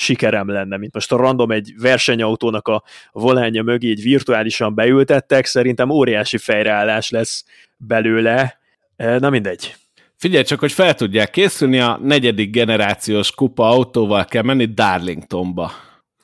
sikerem 0.00 0.48
lenne, 0.48 0.76
mint 0.76 0.94
most 0.94 1.12
a 1.12 1.16
random 1.16 1.50
egy 1.50 1.72
versenyautónak 1.78 2.68
a 2.68 2.82
volánja 3.12 3.62
mögé 3.62 3.88
így 3.88 4.02
virtuálisan 4.02 4.74
beültettek, 4.74 5.44
szerintem 5.44 5.90
óriási 5.90 6.38
fejreállás 6.38 7.10
lesz 7.10 7.44
belőle, 7.76 8.58
e, 8.96 9.18
na 9.18 9.30
mindegy. 9.30 9.74
Figyelj 10.16 10.44
csak, 10.44 10.60
hogy 10.60 10.72
fel 10.72 10.94
tudják 10.94 11.30
készülni, 11.30 11.78
a 11.78 11.98
negyedik 12.02 12.50
generációs 12.50 13.30
kupa 13.30 13.68
autóval 13.68 14.24
kell 14.24 14.42
menni 14.42 14.64
Darlingtonba. 14.64 15.72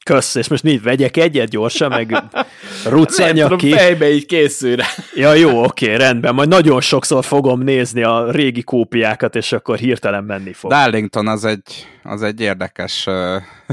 Kösz, 0.07 0.35
és 0.35 0.49
most 0.49 0.63
mit 0.63 0.83
vegyek 0.83 1.17
egyet 1.17 1.49
gyorsan, 1.49 1.89
meg 1.89 2.23
ruccanjak 2.85 3.57
ki. 3.57 3.71
fejbe 3.71 4.11
így 4.11 4.27
készül 4.27 4.77
rá. 4.77 4.85
Ja, 5.15 5.35
jó, 5.35 5.65
oké, 5.65 5.95
rendben. 5.95 6.35
Majd 6.35 6.49
nagyon 6.49 6.81
sokszor 6.81 7.25
fogom 7.25 7.63
nézni 7.63 8.03
a 8.03 8.31
régi 8.31 8.63
kópiákat, 8.63 9.37
és 9.37 9.53
akkor 9.53 9.79
hirtelen 9.79 10.25
menni 10.25 10.53
fog. 10.53 10.71
Darlington 10.71 11.29
az 11.29 11.45
egy, 11.45 11.87
az 12.03 12.23
egy 12.23 12.41
érdekes... 12.41 13.05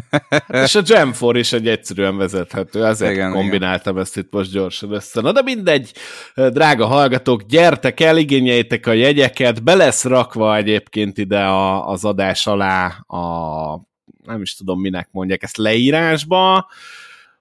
Hát 0.10 0.64
és 0.66 0.76
a 0.76 0.82
Jam 0.86 1.14
4 1.20 1.36
is 1.36 1.54
egy 1.54 1.68
egyszerűen 1.68 2.18
vezethető, 2.18 2.86
ezért 2.86 3.12
igen, 3.12 3.32
kombináltam 3.32 3.94
igen. 3.94 4.06
ezt 4.06 4.18
itt 4.18 4.32
most 4.32 4.52
gyorsan 4.52 4.92
össze. 4.92 5.22
Na 5.22 5.32
de 5.32 5.42
mindegy, 5.42 5.92
drága 6.36 6.86
hallgatók, 6.86 7.42
gyertek 7.42 8.00
el, 8.00 8.18
igényeljétek 8.18 8.88
a 8.88 8.92
jegyeket, 8.92 9.64
be 9.64 9.74
lesz 9.74 10.04
rakva 10.04 10.56
egyébként 10.56 11.18
ide 11.18 11.40
a, 11.40 11.90
az 11.90 12.06
adás 12.06 12.48
alá 12.48 12.86
a 13.08 13.92
nem 14.26 14.42
is 14.42 14.56
tudom 14.56 14.80
minek 14.80 15.08
mondják 15.12 15.44
ezt 15.44 15.58
leírásba, 15.58 16.70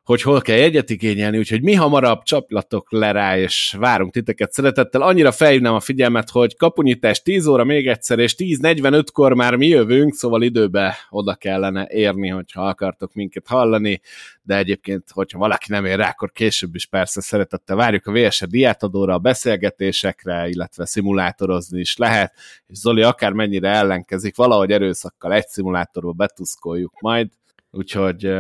hogy 0.05 0.23
hol 0.23 0.41
kell 0.41 0.57
jegyet 0.57 0.91
igényelni, 0.91 1.39
úgyhogy 1.39 1.63
mi 1.63 1.75
hamarabb 1.75 2.23
csaplatok 2.23 2.93
le 2.93 3.13
rá, 3.13 3.39
és 3.39 3.77
várunk 3.79 4.13
titeket 4.13 4.53
szeretettel. 4.53 5.03
Annyira 5.03 5.33
felhívnám 5.33 5.75
a 5.75 5.81
figyelmet, 5.81 6.31
hogy 6.31 6.57
kapunyítás 6.57 7.23
10 7.23 7.47
óra 7.47 7.65
még 7.65 7.89
egyszer, 7.89 8.19
és 8.19 8.35
10.45-kor 8.39 9.35
már 9.35 9.57
mi 9.57 9.67
jövünk, 9.67 10.15
szóval 10.15 10.43
időbe 10.43 10.97
oda 11.11 11.35
kellene 11.35 11.87
érni, 11.91 12.29
hogyha 12.29 12.67
akartok 12.67 13.15
minket 13.15 13.47
hallani, 13.47 14.01
de 14.43 14.57
egyébként, 14.57 15.11
hogyha 15.11 15.39
valaki 15.39 15.67
nem 15.69 15.85
ér 15.85 15.97
rá, 15.97 16.09
akkor 16.09 16.33
később 16.33 16.75
is 16.75 16.87
persze 16.87 17.21
szeretettel 17.21 17.77
várjuk 17.77 18.07
a 18.07 18.13
VSR 18.13 18.47
diátadóra, 18.47 19.15
a 19.15 19.19
beszélgetésekre, 19.19 20.49
illetve 20.49 20.87
szimulátorozni 20.87 21.81
is 21.81 21.97
lehet, 21.97 22.35
és 22.67 22.77
Zoli 22.79 23.03
akár 23.03 23.33
mennyire 23.33 23.69
ellenkezik, 23.69 24.37
valahogy 24.37 24.71
erőszakkal 24.71 25.33
egy 25.33 25.47
szimulátorból 25.47 26.13
betuszkoljuk 26.13 27.01
majd, 27.01 27.29
úgyhogy... 27.71 28.33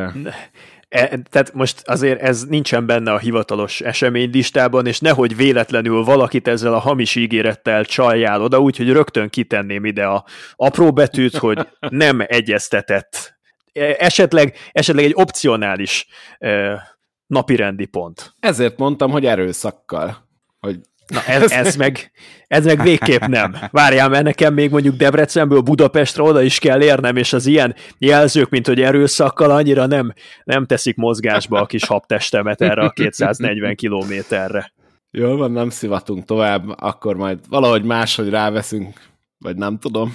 E, 0.92 1.18
tehát 1.30 1.52
most 1.52 1.82
azért 1.84 2.20
ez 2.20 2.44
nincsen 2.44 2.86
benne 2.86 3.12
a 3.12 3.18
hivatalos 3.18 3.80
eseménylistában, 3.80 4.86
és 4.86 5.00
nehogy 5.00 5.36
véletlenül 5.36 6.04
valakit 6.04 6.48
ezzel 6.48 6.74
a 6.74 6.78
hamis 6.78 7.14
ígérettel 7.14 7.84
csaljál 7.84 8.42
oda, 8.42 8.60
úgyhogy 8.60 8.90
rögtön 8.90 9.28
kitenném 9.28 9.84
ide 9.84 10.06
a 10.06 10.24
apró 10.56 10.92
betűt, 10.92 11.36
hogy 11.36 11.68
nem 11.88 12.24
egyeztetett. 12.26 13.38
E, 13.72 13.96
esetleg, 13.98 14.56
esetleg 14.72 15.04
egy 15.04 15.14
opcionális 15.14 16.06
e, 16.38 16.82
napirendi 17.26 17.86
pont. 17.86 18.34
Ezért 18.40 18.78
mondtam, 18.78 19.10
hogy 19.10 19.26
erőszakkal. 19.26 20.28
Hogy 20.60 20.80
Na 21.12 21.24
ez, 21.26 21.50
ez, 21.50 21.76
meg, 21.76 22.10
ez 22.46 22.64
meg 22.64 22.82
végképp 22.82 23.24
nem. 23.24 23.56
Várjál, 23.70 24.08
mert 24.08 24.24
nekem 24.24 24.54
még 24.54 24.70
mondjuk 24.70 24.96
Debrecenből 24.96 25.60
Budapestre 25.60 26.22
oda 26.22 26.42
is 26.42 26.58
kell 26.58 26.82
érnem, 26.82 27.16
és 27.16 27.32
az 27.32 27.46
ilyen 27.46 27.74
jelzők, 27.98 28.48
mint 28.48 28.66
hogy 28.66 28.80
erőszakkal 28.80 29.50
annyira 29.50 29.86
nem, 29.86 30.12
nem 30.44 30.66
teszik 30.66 30.96
mozgásba 30.96 31.60
a 31.60 31.66
kis 31.66 31.84
habtestemet 31.84 32.60
erre 32.60 32.82
a 32.82 32.90
240 32.90 33.74
kilométerre. 33.74 34.72
Jól 35.10 35.36
van, 35.36 35.52
nem 35.52 35.70
szivatunk 35.70 36.24
tovább, 36.24 36.64
akkor 36.76 37.16
majd 37.16 37.38
valahogy 37.48 37.84
máshogy 37.84 38.28
ráveszünk, 38.28 39.00
vagy 39.38 39.56
nem 39.56 39.78
tudom. 39.78 40.14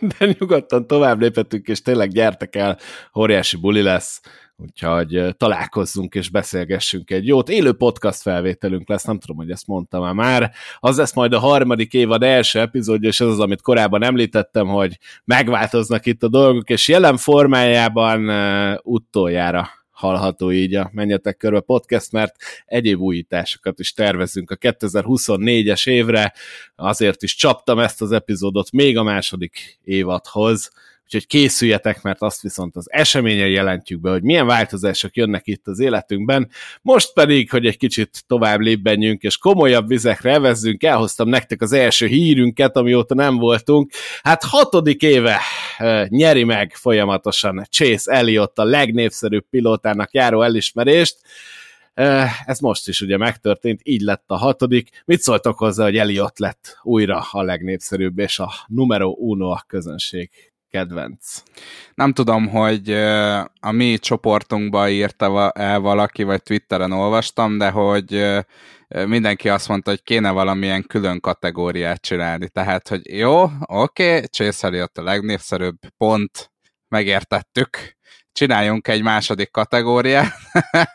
De 0.18 0.34
nyugodtan 0.38 0.86
tovább 0.86 1.20
léphetünk, 1.20 1.66
és 1.66 1.82
tényleg 1.82 2.10
gyertek 2.10 2.56
el, 2.56 2.78
óriási 3.18 3.56
buli 3.56 3.82
lesz 3.82 4.20
úgyhogy 4.56 5.36
találkozzunk 5.36 6.14
és 6.14 6.28
beszélgessünk 6.28 7.10
egy 7.10 7.26
jót. 7.26 7.48
Élő 7.48 7.72
podcast 7.72 8.22
felvételünk 8.22 8.88
lesz, 8.88 9.04
nem 9.04 9.18
tudom, 9.18 9.36
hogy 9.36 9.50
ezt 9.50 9.66
mondtam 9.66 10.04
-e 10.04 10.12
már. 10.12 10.52
Az 10.78 10.96
lesz 10.96 11.14
majd 11.14 11.32
a 11.32 11.38
harmadik 11.38 11.92
évad 11.92 12.22
első 12.22 12.60
epizódja, 12.60 13.08
és 13.08 13.20
ez 13.20 13.26
az, 13.26 13.40
amit 13.40 13.62
korábban 13.62 14.02
említettem, 14.02 14.66
hogy 14.66 14.98
megváltoznak 15.24 16.06
itt 16.06 16.22
a 16.22 16.28
dolgok, 16.28 16.70
és 16.70 16.88
jelen 16.88 17.16
formájában 17.16 18.28
uh, 18.28 18.78
utoljára 18.82 19.68
hallható 20.02 20.52
így 20.52 20.74
a 20.74 20.90
Menjetek 20.92 21.36
Körbe 21.36 21.60
podcast, 21.60 22.12
mert 22.12 22.36
egyéb 22.64 23.00
újításokat 23.00 23.78
is 23.78 23.92
tervezünk 23.92 24.50
a 24.50 24.56
2024-es 24.56 25.88
évre, 25.88 26.32
azért 26.76 27.22
is 27.22 27.34
csaptam 27.34 27.78
ezt 27.78 28.02
az 28.02 28.12
epizódot 28.12 28.70
még 28.70 28.98
a 28.98 29.02
második 29.02 29.78
évadhoz, 29.84 30.70
úgyhogy 31.14 31.26
készüljetek, 31.26 32.02
mert 32.02 32.22
azt 32.22 32.42
viszont 32.42 32.76
az 32.76 32.86
eseményen 32.90 33.48
jelentjük 33.48 34.00
be, 34.00 34.10
hogy 34.10 34.22
milyen 34.22 34.46
változások 34.46 35.16
jönnek 35.16 35.46
itt 35.46 35.66
az 35.66 35.78
életünkben. 35.78 36.50
Most 36.82 37.12
pedig, 37.12 37.50
hogy 37.50 37.66
egy 37.66 37.76
kicsit 37.76 38.24
tovább 38.26 38.60
lépbenjünk, 38.60 39.22
és 39.22 39.36
komolyabb 39.36 39.88
vizekre 39.88 40.32
evezzünk, 40.32 40.82
elhoztam 40.82 41.28
nektek 41.28 41.62
az 41.62 41.72
első 41.72 42.06
hírünket, 42.06 42.76
amióta 42.76 43.14
nem 43.14 43.36
voltunk. 43.36 43.92
Hát 44.22 44.42
hatodik 44.44 45.02
éve 45.02 45.40
nyeri 46.08 46.44
meg 46.44 46.72
folyamatosan 46.74 47.66
Chase 47.70 48.12
Elliott 48.12 48.58
a 48.58 48.64
legnépszerűbb 48.64 49.44
pilótának 49.50 50.12
járó 50.12 50.42
elismerést, 50.42 51.16
ez 52.44 52.58
most 52.60 52.88
is 52.88 53.00
ugye 53.00 53.16
megtörtént, 53.16 53.80
így 53.82 54.00
lett 54.00 54.24
a 54.26 54.36
hatodik. 54.36 55.02
Mit 55.04 55.20
szóltok 55.20 55.58
hozzá, 55.58 55.84
hogy 55.84 55.96
Elliot 55.96 56.38
lett 56.38 56.78
újra 56.82 57.26
a 57.30 57.42
legnépszerűbb 57.42 58.18
és 58.18 58.38
a 58.38 58.52
numero 58.66 59.08
uno 59.08 59.50
a 59.50 59.64
közönség 59.66 60.51
kedvenc? 60.72 61.42
Nem 61.94 62.12
tudom, 62.12 62.48
hogy 62.48 62.92
a 63.60 63.70
mi 63.70 63.98
csoportunkba 63.98 64.88
írta 64.88 65.50
el 65.50 65.80
valaki, 65.80 66.22
vagy 66.22 66.42
Twitteren 66.42 66.92
olvastam, 66.92 67.58
de 67.58 67.70
hogy 67.70 68.40
mindenki 69.06 69.48
azt 69.48 69.68
mondta, 69.68 69.90
hogy 69.90 70.02
kéne 70.02 70.30
valamilyen 70.30 70.82
külön 70.82 71.20
kategóriát 71.20 72.00
csinálni. 72.00 72.48
Tehát, 72.48 72.88
hogy 72.88 73.18
jó, 73.18 73.42
oké, 73.60 74.22
okay, 74.24 74.74
jött 74.74 74.98
a 74.98 75.02
legnépszerűbb, 75.02 75.78
pont, 75.96 76.52
megértettük, 76.88 77.96
csináljunk 78.32 78.88
egy 78.88 79.02
második 79.02 79.50
kategóriát, 79.50 80.32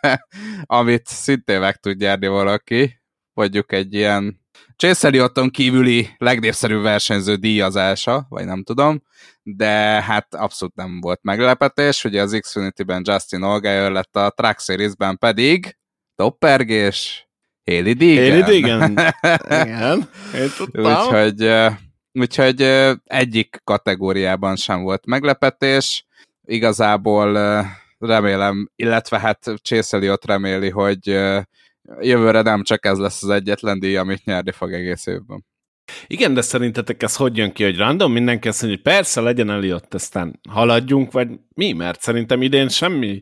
amit 0.79 1.05
szintén 1.05 1.59
meg 1.59 1.75
tud 1.75 1.97
nyerni 1.97 2.27
valaki, 2.27 3.01
mondjuk 3.33 3.71
egy 3.71 3.93
ilyen 3.93 4.45
Chase 4.75 5.07
Ellioton 5.07 5.49
kívüli 5.49 6.09
legnépszerűbb 6.17 6.81
versenyző 6.81 7.35
díjazása, 7.35 8.25
vagy 8.29 8.45
nem 8.45 8.63
tudom, 8.63 9.01
de 9.43 10.01
hát 10.01 10.35
abszolút 10.35 10.75
nem 10.75 10.99
volt 11.01 11.19
meglepetés, 11.23 12.03
ugye 12.03 12.21
az 12.21 12.37
Xfinity-ben 12.39 13.01
Justin 13.05 13.43
Allgaier 13.43 13.91
lett 13.91 14.15
a 14.15 14.29
Track 14.35 14.59
Series-ben 14.59 15.17
pedig 15.17 15.77
Toppergés, 16.15 17.27
Haley 17.65 17.93
Deegan. 17.93 18.29
Haley 18.29 18.41
Deegan, 18.41 18.91
igen, 19.67 20.09
én 20.35 20.49
tudtam. 20.57 20.83
Úgyhogy, 20.83 21.51
úgyhogy 22.11 22.61
egyik 23.03 23.61
kategóriában 23.63 24.55
sem 24.55 24.81
volt 24.81 25.05
meglepetés, 25.05 26.05
igazából 26.43 27.65
remélem, 27.99 28.71
illetve 28.75 29.19
hát 29.19 29.53
Chase 29.61 29.97
Elliot 29.97 30.25
reméli, 30.25 30.69
hogy 30.69 31.19
jövőre 31.99 32.41
nem 32.41 32.63
csak 32.63 32.85
ez 32.85 32.97
lesz 32.97 33.23
az 33.23 33.29
egyetlen 33.29 33.79
díj, 33.79 33.97
amit 33.97 34.25
nyerni 34.25 34.51
fog 34.51 34.73
egész 34.73 35.05
évben. 35.05 35.45
Igen, 36.07 36.33
de 36.33 36.41
szerintetek 36.41 37.03
ez 37.03 37.15
hogy 37.15 37.37
jön 37.37 37.51
ki, 37.51 37.63
hogy 37.63 37.77
random 37.77 38.11
mindenki 38.11 38.47
azt 38.47 38.61
mondja, 38.61 38.79
hogy 38.83 38.93
persze 38.93 39.21
legyen 39.21 39.49
Eliott, 39.49 39.93
aztán 39.93 40.39
haladjunk, 40.49 41.11
vagy 41.11 41.29
mi? 41.55 41.71
Mert 41.71 42.01
szerintem 42.01 42.41
idén 42.41 42.69
semmi 42.69 43.21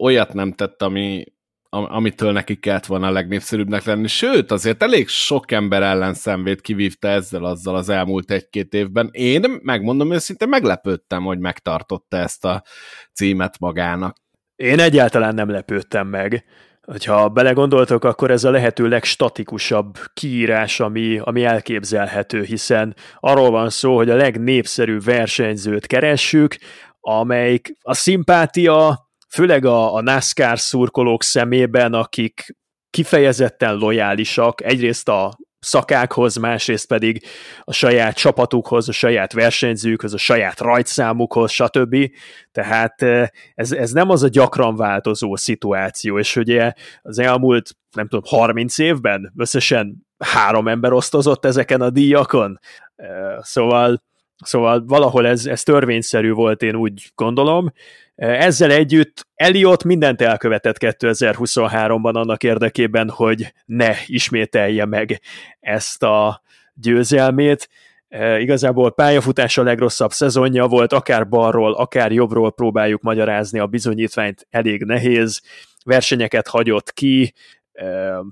olyat 0.00 0.32
nem 0.32 0.52
tett, 0.52 0.82
ami, 0.82 1.24
amitől 1.68 2.32
neki 2.32 2.56
kellett 2.56 2.86
volna 2.86 3.06
a 3.06 3.10
legnépszerűbbnek 3.10 3.84
lenni. 3.84 4.06
Sőt, 4.06 4.50
azért 4.50 4.82
elég 4.82 5.08
sok 5.08 5.52
ember 5.52 5.82
ellen 5.82 6.14
szemvét 6.14 6.60
kivívta 6.60 7.08
ezzel 7.08 7.44
azzal 7.44 7.76
az 7.76 7.88
elmúlt 7.88 8.30
egy-két 8.30 8.74
évben. 8.74 9.08
Én 9.12 9.58
megmondom 9.62 10.12
őszintén, 10.12 10.48
meglepődtem, 10.48 11.22
hogy 11.22 11.38
megtartotta 11.38 12.16
ezt 12.16 12.44
a 12.44 12.64
címet 13.12 13.58
magának. 13.58 14.16
Én 14.56 14.78
egyáltalán 14.78 15.34
nem 15.34 15.50
lepődtem 15.50 16.06
meg 16.06 16.44
hogyha 16.90 17.28
belegondoltok, 17.28 18.04
akkor 18.04 18.30
ez 18.30 18.44
a 18.44 18.50
lehető 18.50 18.88
legstatikusabb 18.88 19.98
kiírás, 20.14 20.80
ami, 20.80 21.18
ami 21.18 21.44
elképzelhető, 21.44 22.42
hiszen 22.42 22.94
arról 23.20 23.50
van 23.50 23.70
szó, 23.70 23.96
hogy 23.96 24.10
a 24.10 24.16
legnépszerűbb 24.16 25.04
versenyzőt 25.04 25.86
keressük, 25.86 26.56
amelyik 27.00 27.72
a 27.80 27.94
szimpátia, 27.94 29.08
főleg 29.28 29.64
a, 29.64 29.94
a 29.94 30.00
NASCAR 30.00 30.58
szurkolók 30.58 31.22
szemében, 31.22 31.94
akik 31.94 32.56
kifejezetten 32.90 33.74
lojálisak, 33.74 34.64
egyrészt 34.64 35.08
a 35.08 35.38
szakákhoz, 35.60 36.36
másrészt 36.36 36.86
pedig 36.86 37.24
a 37.60 37.72
saját 37.72 38.16
csapatukhoz, 38.16 38.88
a 38.88 38.92
saját 38.92 39.32
versenyzőkhöz, 39.32 40.14
a 40.14 40.18
saját 40.18 40.60
rajtszámukhoz, 40.60 41.50
stb. 41.50 41.96
Tehát 42.52 43.02
eh, 43.02 43.28
ez, 43.54 43.72
ez 43.72 43.90
nem 43.90 44.10
az 44.10 44.22
a 44.22 44.28
gyakran 44.28 44.76
változó 44.76 45.36
szituáció, 45.36 46.18
és 46.18 46.36
ugye 46.36 46.72
az 47.02 47.18
elmúlt, 47.18 47.70
nem 47.96 48.08
tudom, 48.08 48.24
30 48.26 48.78
évben 48.78 49.32
összesen 49.36 50.06
három 50.18 50.68
ember 50.68 50.92
osztozott 50.92 51.44
ezeken 51.44 51.80
a 51.80 51.90
díjakon, 51.90 52.58
szóval 53.40 54.02
Szóval 54.44 54.84
valahol 54.86 55.26
ez, 55.26 55.46
ez 55.46 55.62
törvényszerű 55.62 56.32
volt, 56.32 56.62
én 56.62 56.74
úgy 56.74 57.12
gondolom. 57.14 57.72
Ezzel 58.20 58.70
együtt 58.70 59.26
Eliott 59.34 59.84
mindent 59.84 60.20
elkövetett 60.20 60.76
2023-ban 60.78 62.14
annak 62.14 62.42
érdekében, 62.42 63.10
hogy 63.10 63.54
ne 63.64 63.94
ismételje 64.06 64.84
meg 64.84 65.20
ezt 65.60 66.02
a 66.02 66.42
győzelmét. 66.74 67.68
E, 68.08 68.40
igazából 68.40 68.92
pályafutása 68.92 69.62
legrosszabb 69.62 70.10
szezonja 70.10 70.66
volt, 70.66 70.92
akár 70.92 71.28
balról, 71.28 71.72
akár 71.72 72.12
jobbról 72.12 72.52
próbáljuk 72.52 73.02
magyarázni 73.02 73.58
a 73.58 73.66
bizonyítványt, 73.66 74.46
elég 74.50 74.82
nehéz, 74.82 75.42
versenyeket 75.84 76.48
hagyott 76.48 76.92
ki, 76.92 77.34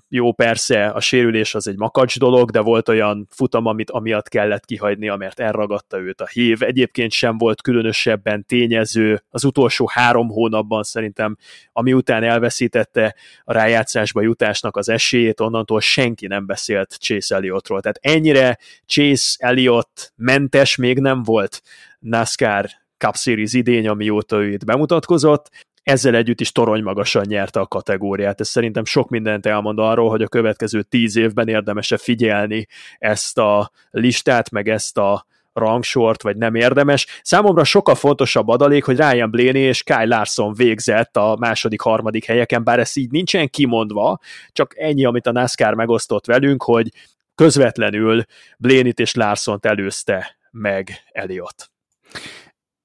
jó, 0.08 0.32
persze 0.32 0.86
a 0.86 1.00
sérülés 1.00 1.54
az 1.54 1.68
egy 1.68 1.76
makacs 1.76 2.18
dolog, 2.18 2.50
de 2.50 2.60
volt 2.60 2.88
olyan 2.88 3.26
futam, 3.30 3.66
amit 3.66 3.90
amiatt 3.90 4.28
kellett 4.28 4.64
kihagyni, 4.64 5.16
mert 5.16 5.40
elragadta 5.40 5.98
őt 5.98 6.20
a 6.20 6.26
hív. 6.26 6.62
Egyébként 6.62 7.12
sem 7.12 7.38
volt 7.38 7.62
különösebben 7.62 8.44
tényező 8.46 9.22
az 9.28 9.44
utolsó 9.44 9.88
három 9.92 10.28
hónapban 10.28 10.82
szerintem, 10.82 11.36
ami 11.72 11.92
után 11.92 12.22
elveszítette 12.22 13.14
a 13.44 13.52
rájátszásba 13.52 14.20
jutásnak 14.20 14.76
az 14.76 14.88
esélyét, 14.88 15.40
onnantól 15.40 15.80
senki 15.80 16.26
nem 16.26 16.46
beszélt 16.46 16.96
Chase 16.98 17.34
Elliottról. 17.34 17.80
Tehát 17.80 17.98
ennyire 18.00 18.58
Chase 18.86 19.36
Elliott 19.38 20.12
mentes 20.16 20.76
még 20.76 20.98
nem 20.98 21.22
volt 21.22 21.62
NASCAR 21.98 22.66
Cup 22.98 23.16
Series 23.16 23.52
idény, 23.52 23.88
amióta 23.88 24.42
ő 24.42 24.52
itt 24.52 24.64
bemutatkozott, 24.64 25.50
ezzel 25.88 26.14
együtt 26.14 26.40
is 26.40 26.52
torony 26.52 26.82
magasan 26.82 27.24
nyerte 27.26 27.60
a 27.60 27.66
kategóriát. 27.66 28.40
Ez 28.40 28.48
szerintem 28.48 28.84
sok 28.84 29.08
mindent 29.08 29.46
elmond 29.46 29.78
arról, 29.78 30.10
hogy 30.10 30.22
a 30.22 30.28
következő 30.28 30.82
tíz 30.82 31.16
évben 31.16 31.48
érdemes-e 31.48 31.96
figyelni 31.96 32.66
ezt 32.98 33.38
a 33.38 33.70
listát, 33.90 34.50
meg 34.50 34.68
ezt 34.68 34.98
a 34.98 35.26
rangsort, 35.52 36.22
vagy 36.22 36.36
nem 36.36 36.54
érdemes. 36.54 37.20
Számomra 37.22 37.64
sokkal 37.64 37.94
fontosabb 37.94 38.48
adalék, 38.48 38.84
hogy 38.84 38.96
Ryan 38.96 39.30
Blaney 39.30 39.60
és 39.60 39.82
Kyle 39.82 40.04
Larson 40.04 40.54
végzett 40.54 41.16
a 41.16 41.36
második, 41.38 41.80
harmadik 41.80 42.24
helyeken, 42.24 42.64
bár 42.64 42.78
ez 42.78 42.96
így 42.96 43.10
nincsen 43.10 43.48
kimondva, 43.48 44.18
csak 44.52 44.78
ennyi, 44.78 45.04
amit 45.04 45.26
a 45.26 45.32
NASCAR 45.32 45.74
megosztott 45.74 46.26
velünk, 46.26 46.62
hogy 46.62 46.88
közvetlenül 47.34 48.24
Blaney-t 48.58 49.00
és 49.00 49.14
Larson-t 49.14 49.66
előzte 49.66 50.36
meg 50.50 50.90
Eliott 51.12 51.70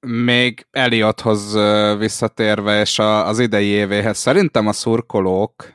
még 0.04 0.66
Eliothoz 0.70 1.52
visszatérve, 1.98 2.80
és 2.80 2.98
a, 2.98 3.26
az 3.26 3.38
idei 3.38 3.66
évéhez, 3.66 4.18
szerintem 4.18 4.66
a 4.66 4.72
szurkolók 4.72 5.74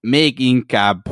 még 0.00 0.38
inkább 0.38 1.02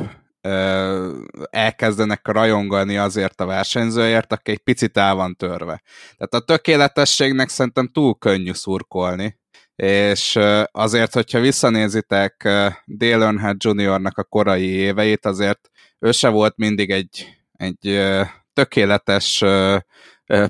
elkezdenek 1.49 2.27
rajongani 2.27 2.97
azért 2.97 3.41
a 3.41 3.45
versenyzőért, 3.45 4.33
aki 4.33 4.51
egy 4.51 4.63
picit 4.63 4.97
el 4.97 5.15
van 5.15 5.35
törve. 5.35 5.81
Tehát 6.17 6.33
a 6.33 6.39
tökéletességnek 6.39 7.49
szerintem 7.49 7.87
túl 7.87 8.17
könnyű 8.17 8.53
szurkolni, 8.53 9.39
és 9.75 10.39
azért, 10.71 11.13
hogyha 11.13 11.39
visszanézitek 11.39 12.41
Dale 12.87 13.25
Earnhardt 13.25 13.63
Juniornak 13.63 14.17
a 14.17 14.23
korai 14.23 14.69
éveit, 14.69 15.25
azért 15.25 15.69
ő 15.99 16.11
se 16.11 16.29
volt 16.29 16.57
mindig 16.57 16.89
egy, 16.89 17.37
egy 17.51 18.01
tökéletes 18.53 19.43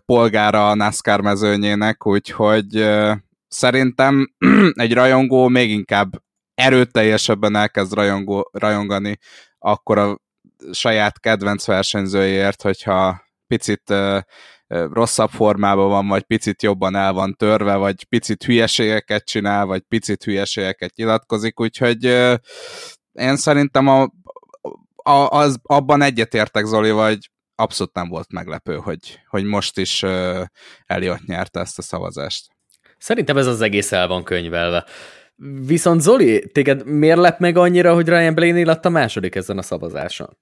polgára 0.06 0.70
a 0.70 0.76
NASCAR 0.76 1.22
mezőnyének, 1.22 2.08
úgyhogy 2.08 2.90
szerintem 3.48 4.34
egy 4.74 4.94
rajongó 4.94 5.48
még 5.48 5.70
inkább 5.70 6.22
erőteljesebben 6.56 7.56
elkezd 7.56 7.94
rajongó, 7.94 8.50
rajongani 8.54 9.18
akkor 9.60 9.98
a 9.98 10.20
saját 10.72 11.20
kedvenc 11.20 11.66
versenyzőjéért, 11.66 12.62
hogyha 12.62 13.24
picit 13.48 13.94
rosszabb 14.68 15.30
formában 15.30 15.90
van, 15.90 16.08
vagy 16.08 16.24
picit 16.24 16.64
jobban 16.64 16.96
el 16.96 17.14
van 17.14 17.36
törve, 17.36 17.76
vagy 17.76 18.04
picit 18.04 18.44
hülyeségeket 18.44 19.26
csinál, 19.26 19.66
vagy 19.66 19.82
picit 19.82 20.24
hülyeségeket 20.24 20.96
nyilatkozik, 20.96 21.60
úgyhogy 21.60 22.04
én 23.12 23.36
szerintem 23.36 23.88
a, 23.88 24.02
a, 24.96 25.28
az, 25.30 25.58
abban 25.64 26.02
egyetértek 26.02 26.66
Zoli, 26.66 26.92
vagy 26.92 27.32
abszolút 27.56 27.94
nem 27.94 28.08
volt 28.10 28.32
meglepő, 28.32 28.76
hogy, 28.76 29.20
hogy 29.28 29.44
most 29.44 29.78
is 29.78 30.04
uh, 30.04 30.42
Eliott 30.86 31.26
nyerte 31.26 31.60
ezt 31.60 31.78
a 31.78 31.82
szavazást. 31.82 32.48
Szerintem 32.98 33.38
ez 33.38 33.48
az 33.48 33.62
egész 33.62 33.92
el 33.92 34.08
van 34.08 34.24
könyvelve. 34.24 34.86
Viszont 35.66 36.02
Zoli, 36.02 36.50
téged 36.52 36.86
miért 36.86 37.18
lep 37.18 37.40
meg 37.40 37.58
annyira, 37.58 37.94
hogy 37.94 38.08
Ryan 38.08 38.34
Blaney 38.34 38.66
lett 38.66 38.86
a 38.86 38.90
második 38.90 39.36
ezen 39.36 39.58
a 39.58 39.62
szavazáson? 39.62 40.38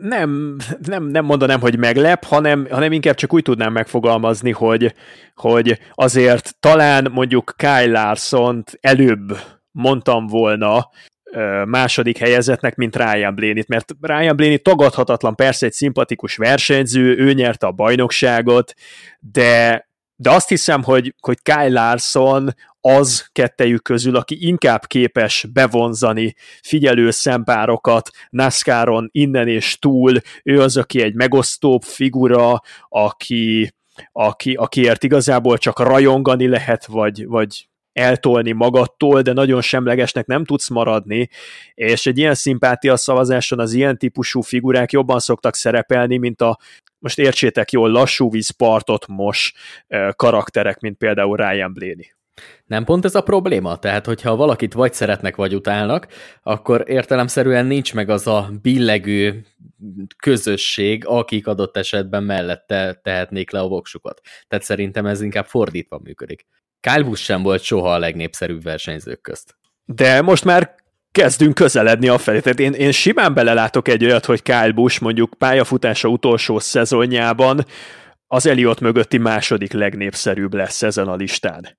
Nem, 0.00 0.56
nem, 0.78 1.04
nem 1.04 1.24
mondanám, 1.24 1.60
hogy 1.60 1.78
meglep, 1.78 2.24
hanem, 2.24 2.66
hanem 2.70 2.92
inkább 2.92 3.14
csak 3.14 3.32
úgy 3.32 3.42
tudnám 3.42 3.72
megfogalmazni, 3.72 4.50
hogy, 4.50 4.94
hogy 5.34 5.80
azért 5.94 6.56
talán 6.60 7.10
mondjuk 7.12 7.54
Kyle 7.56 7.86
larson 7.86 8.64
előbb 8.80 9.38
mondtam 9.70 10.26
volna, 10.26 10.88
második 11.64 12.18
helyezetnek, 12.18 12.74
mint 12.76 12.96
Ryan 12.96 13.34
blaney 13.34 13.64
mert 13.66 13.94
Ryan 14.00 14.36
Blaney 14.36 14.58
tagadhatatlan, 14.58 15.34
persze 15.34 15.66
egy 15.66 15.72
szimpatikus 15.72 16.36
versenyző, 16.36 17.16
ő 17.18 17.32
nyerte 17.32 17.66
a 17.66 17.72
bajnokságot, 17.72 18.74
de, 19.18 19.88
de 20.16 20.30
azt 20.30 20.48
hiszem, 20.48 20.82
hogy, 20.82 21.14
hogy 21.20 21.42
Kyle 21.42 21.68
Larson 21.68 22.54
az 22.80 23.28
kettejük 23.32 23.82
közül, 23.82 24.16
aki 24.16 24.46
inkább 24.46 24.86
képes 24.86 25.46
bevonzani 25.52 26.34
figyelő 26.62 27.10
szempárokat 27.10 28.10
NASCAR-on 28.30 29.08
innen 29.12 29.48
és 29.48 29.78
túl, 29.78 30.14
ő 30.42 30.60
az, 30.60 30.76
aki 30.76 31.02
egy 31.02 31.14
megosztóbb 31.14 31.82
figura, 31.82 32.60
aki, 32.88 33.74
aki, 34.12 34.54
akiért 34.54 35.04
igazából 35.04 35.58
csak 35.58 35.78
rajongani 35.78 36.48
lehet, 36.48 36.86
vagy, 36.86 37.26
vagy 37.26 37.68
eltolni 37.96 38.52
magadtól, 38.52 39.22
de 39.22 39.32
nagyon 39.32 39.60
semlegesnek 39.60 40.26
nem 40.26 40.44
tudsz 40.44 40.68
maradni, 40.68 41.28
és 41.74 42.06
egy 42.06 42.18
ilyen 42.18 42.34
szimpátia 42.34 42.96
szavazáson 42.96 43.58
az 43.58 43.72
ilyen 43.72 43.98
típusú 43.98 44.40
figurák 44.40 44.92
jobban 44.92 45.18
szoktak 45.18 45.54
szerepelni, 45.54 46.16
mint 46.16 46.40
a 46.40 46.58
most 46.98 47.18
értsétek 47.18 47.70
jól, 47.70 47.90
lassú 47.90 48.30
vízpartot 48.30 49.06
most 49.06 49.56
karakterek, 50.16 50.80
mint 50.80 50.96
például 50.96 51.36
Ryan 51.36 51.72
Blaney. 51.72 52.14
Nem 52.66 52.84
pont 52.84 53.04
ez 53.04 53.14
a 53.14 53.22
probléma? 53.22 53.78
Tehát, 53.78 54.06
hogyha 54.06 54.36
valakit 54.36 54.72
vagy 54.72 54.92
szeretnek, 54.92 55.36
vagy 55.36 55.54
utálnak, 55.54 56.06
akkor 56.42 56.84
értelemszerűen 56.86 57.66
nincs 57.66 57.94
meg 57.94 58.08
az 58.08 58.26
a 58.26 58.50
billegő 58.62 59.44
közösség, 60.16 61.06
akik 61.06 61.46
adott 61.46 61.76
esetben 61.76 62.22
mellette 62.22 63.00
tehetnék 63.02 63.50
le 63.50 63.60
a 63.60 63.68
voksukat. 63.68 64.20
Tehát 64.48 64.64
szerintem 64.64 65.06
ez 65.06 65.20
inkább 65.20 65.46
fordítva 65.46 65.98
működik. 65.98 66.46
Kyle 66.90 67.02
Busch 67.02 67.22
sem 67.22 67.42
volt 67.42 67.62
soha 67.62 67.92
a 67.92 67.98
legnépszerűbb 67.98 68.62
versenyzők 68.62 69.20
közt. 69.20 69.56
De 69.84 70.22
most 70.22 70.44
már 70.44 70.74
kezdünk 71.12 71.54
közeledni 71.54 72.08
a 72.08 72.18
felé. 72.18 72.40
Tehát 72.40 72.60
én, 72.60 72.72
én 72.72 72.92
simán 72.92 73.34
belelátok 73.34 73.88
egy 73.88 74.04
olyat, 74.04 74.24
hogy 74.24 74.42
Kyle 74.42 74.72
Busch 74.72 75.02
mondjuk 75.02 75.34
pályafutása 75.38 76.08
utolsó 76.08 76.58
szezonjában 76.58 77.64
az 78.26 78.46
Eliott 78.46 78.80
mögötti 78.80 79.18
második 79.18 79.72
legnépszerűbb 79.72 80.54
lesz 80.54 80.82
ezen 80.82 81.08
a 81.08 81.14
listán. 81.14 81.76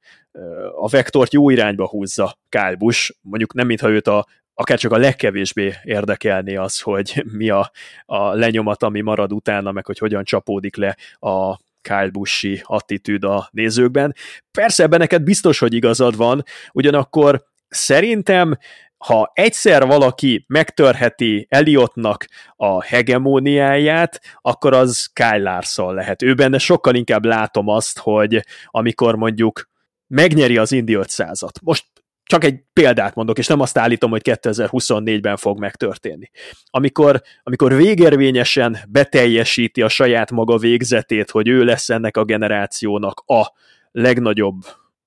A 0.75 0.89
vektort 0.89 1.33
jó 1.33 1.49
irányba 1.49 1.87
húzza 1.87 2.37
Kyle 2.49 2.75
Busch, 2.75 3.15
mondjuk 3.21 3.53
nem 3.53 3.67
mintha 3.67 3.89
őt 3.89 4.07
a 4.07 4.27
akár 4.53 4.79
csak 4.79 4.91
a 4.91 4.97
legkevésbé 4.97 5.73
érdekelni 5.83 6.55
az, 6.55 6.81
hogy 6.81 7.23
mi 7.37 7.49
a, 7.49 7.71
a 8.05 8.33
lenyomat, 8.33 8.83
ami 8.83 9.01
marad 9.01 9.33
utána, 9.33 9.71
meg 9.71 9.85
hogy 9.85 9.97
hogyan 9.97 10.23
csapódik 10.23 10.75
le 10.75 10.97
a 11.19 11.57
Kyle 11.87 12.09
Busch-i 12.09 12.61
attitűd 12.63 13.23
a 13.23 13.49
nézőkben. 13.51 14.15
Persze 14.51 14.83
ebben 14.83 14.99
neked 14.99 15.23
biztos, 15.23 15.59
hogy 15.59 15.73
igazad 15.73 16.15
van, 16.17 16.43
ugyanakkor 16.71 17.43
szerintem 17.67 18.57
ha 18.97 19.31
egyszer 19.33 19.85
valaki 19.87 20.45
megtörheti 20.47 21.47
Eliottnak 21.49 22.25
a 22.55 22.83
hegemóniáját, 22.83 24.21
akkor 24.41 24.73
az 24.73 25.09
Kyle 25.13 25.37
Larson 25.37 25.93
lehet. 25.93 26.21
Ő 26.21 26.33
benne 26.33 26.57
sokkal 26.57 26.95
inkább 26.95 27.25
látom 27.25 27.67
azt, 27.67 27.99
hogy 27.99 28.41
amikor 28.65 29.15
mondjuk 29.15 29.69
megnyeri 30.07 30.57
az 30.57 30.71
Indy 30.71 30.97
500-at. 30.99 31.61
Most 31.61 31.85
csak 32.27 32.43
egy 32.43 32.63
példát 32.73 33.15
mondok, 33.15 33.37
és 33.37 33.47
nem 33.47 33.59
azt 33.59 33.77
állítom, 33.77 34.09
hogy 34.09 34.21
2024-ben 34.23 35.37
fog 35.37 35.59
megtörténni. 35.59 36.29
Amikor, 36.65 37.21
amikor 37.43 37.73
végérvényesen 37.73 38.77
beteljesíti 38.89 39.81
a 39.81 39.89
saját 39.89 40.31
maga 40.31 40.57
végzetét, 40.57 41.31
hogy 41.31 41.47
ő 41.47 41.63
lesz 41.63 41.89
ennek 41.89 42.17
a 42.17 42.23
generációnak 42.23 43.23
a 43.25 43.51
legnagyobb 43.91 44.55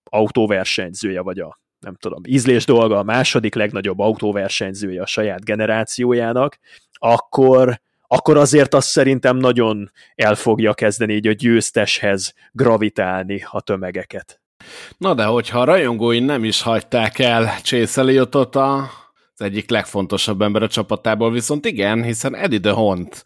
autóversenyzője, 0.04 1.20
vagy 1.20 1.38
a 1.38 1.60
nem 1.80 1.94
tudom, 1.94 2.20
ízlés 2.28 2.64
dolga 2.64 2.98
a 2.98 3.02
második 3.02 3.54
legnagyobb 3.54 3.98
autóversenyzője 3.98 5.02
a 5.02 5.06
saját 5.06 5.44
generációjának, 5.44 6.58
akkor, 6.92 7.80
akkor 8.06 8.36
azért 8.36 8.74
azt 8.74 8.88
szerintem 8.88 9.36
nagyon 9.36 9.90
el 10.14 10.34
fogja 10.34 10.74
kezdeni 10.74 11.14
így 11.14 11.26
a 11.26 11.32
győzteshez 11.32 12.34
gravitálni 12.52 13.44
a 13.50 13.60
tömegeket. 13.60 14.40
Na 14.98 15.14
de 15.14 15.24
hogyha 15.24 15.60
a 15.60 15.64
rajongói 15.64 16.20
nem 16.20 16.44
is 16.44 16.62
hagyták 16.62 17.18
el 17.18 17.60
Chase 17.62 18.00
Elliotot 18.00 18.56
a 18.56 18.90
az 19.40 19.46
egyik 19.46 19.70
legfontosabb 19.70 20.42
ember 20.42 20.62
a 20.62 20.68
csapatából, 20.68 21.30
viszont 21.30 21.66
igen, 21.66 22.02
hiszen 22.02 22.36
Eddie 22.36 22.58
de 22.58 22.70
Hont 22.70 23.24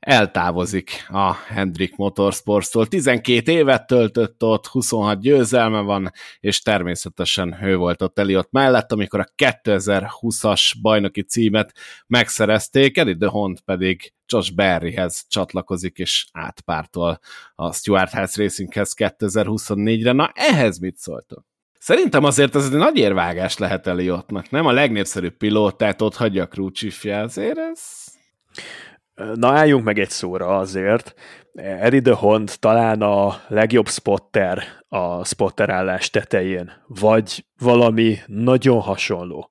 eltávozik 0.00 1.06
a 1.08 1.32
Hendrik 1.32 1.96
Motorsportstól. 1.96 2.86
12 2.86 3.52
évet 3.52 3.86
töltött 3.86 4.42
ott, 4.42 4.66
26 4.66 5.20
győzelme 5.20 5.80
van, 5.80 6.12
és 6.40 6.60
természetesen 6.60 7.58
ő 7.62 7.76
volt 7.76 8.02
ott 8.02 8.18
Eliott 8.18 8.50
mellett, 8.50 8.92
amikor 8.92 9.20
a 9.20 9.26
2020-as 9.36 10.72
bajnoki 10.82 11.22
címet 11.22 11.72
megszerezték, 12.06 12.96
Eddie 12.96 13.14
de 13.14 13.26
Hont 13.26 13.60
pedig 13.60 14.13
Josh 14.26 14.54
Berryhez 14.54 15.24
csatlakozik, 15.28 15.98
és 15.98 16.26
átpártol 16.32 17.18
a 17.54 17.72
Stuart 17.72 18.12
House 18.12 18.42
Racinghez 18.42 18.94
2024-re. 18.96 20.12
Na, 20.12 20.30
ehhez 20.34 20.78
mit 20.78 20.96
szóltok? 20.96 21.44
Szerintem 21.78 22.24
azért 22.24 22.54
ez 22.54 22.64
egy 22.64 22.78
nagy 22.78 22.96
érvágás 22.96 23.58
lehet 23.58 23.86
Eliottnak, 23.86 24.50
nem? 24.50 24.66
A 24.66 24.72
legnépszerűbb 24.72 25.36
pilótát 25.36 26.02
ott 26.02 26.16
hagyja 26.16 26.42
a 26.42 26.48
crew 26.48 26.68
azért 27.12 27.58
ez... 27.58 27.80
Na 29.34 29.52
álljunk 29.52 29.84
meg 29.84 29.98
egy 29.98 30.10
szóra 30.10 30.58
azért. 30.58 31.14
Eddie 31.52 32.00
de 32.00 32.12
Hond 32.12 32.52
talán 32.58 33.02
a 33.02 33.42
legjobb 33.48 33.88
spotter 33.88 34.62
a 34.88 35.24
spotter 35.24 35.70
állás 35.70 36.10
tetején, 36.10 36.72
vagy 36.86 37.46
valami 37.58 38.18
nagyon 38.26 38.80
hasonló. 38.80 39.50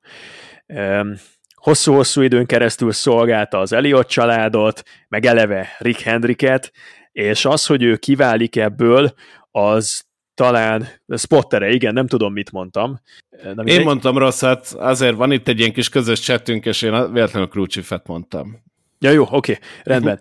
Hosszú-hosszú 1.63 2.21
időn 2.21 2.45
keresztül 2.45 2.91
szolgálta 2.91 3.60
az 3.60 3.73
Eliott 3.73 4.08
családot, 4.08 4.84
meg 5.08 5.26
eleve 5.26 5.76
Rick 5.78 5.99
Hendricket, 5.99 6.71
és 7.12 7.45
az, 7.45 7.65
hogy 7.65 7.84
ő 7.84 7.95
kiválik 7.95 8.56
ebből, 8.56 9.13
az 9.52 10.04
talán 10.34 10.88
spottere, 11.17 11.69
igen, 11.69 11.93
nem 11.93 12.08
tudom, 12.08 12.34
mit 12.34 12.52
mondtam. 12.52 12.99
Nem 13.56 13.65
én 13.65 13.82
mondtam 13.82 14.17
rosszat, 14.17 14.67
azért 14.67 15.15
van 15.15 15.32
itt 15.32 15.47
egy 15.47 15.60
ilyen 15.60 15.73
kis 15.73 15.89
közös 15.89 16.19
chatünk, 16.19 16.65
és 16.65 16.82
én 16.82 17.12
véletlenül 17.12 17.47
Krúcsifet 17.47 18.08
mondtam. 18.08 18.63
Ja, 19.04 19.12
jó, 19.12 19.28
oké, 19.32 19.58
rendben. 19.84 20.20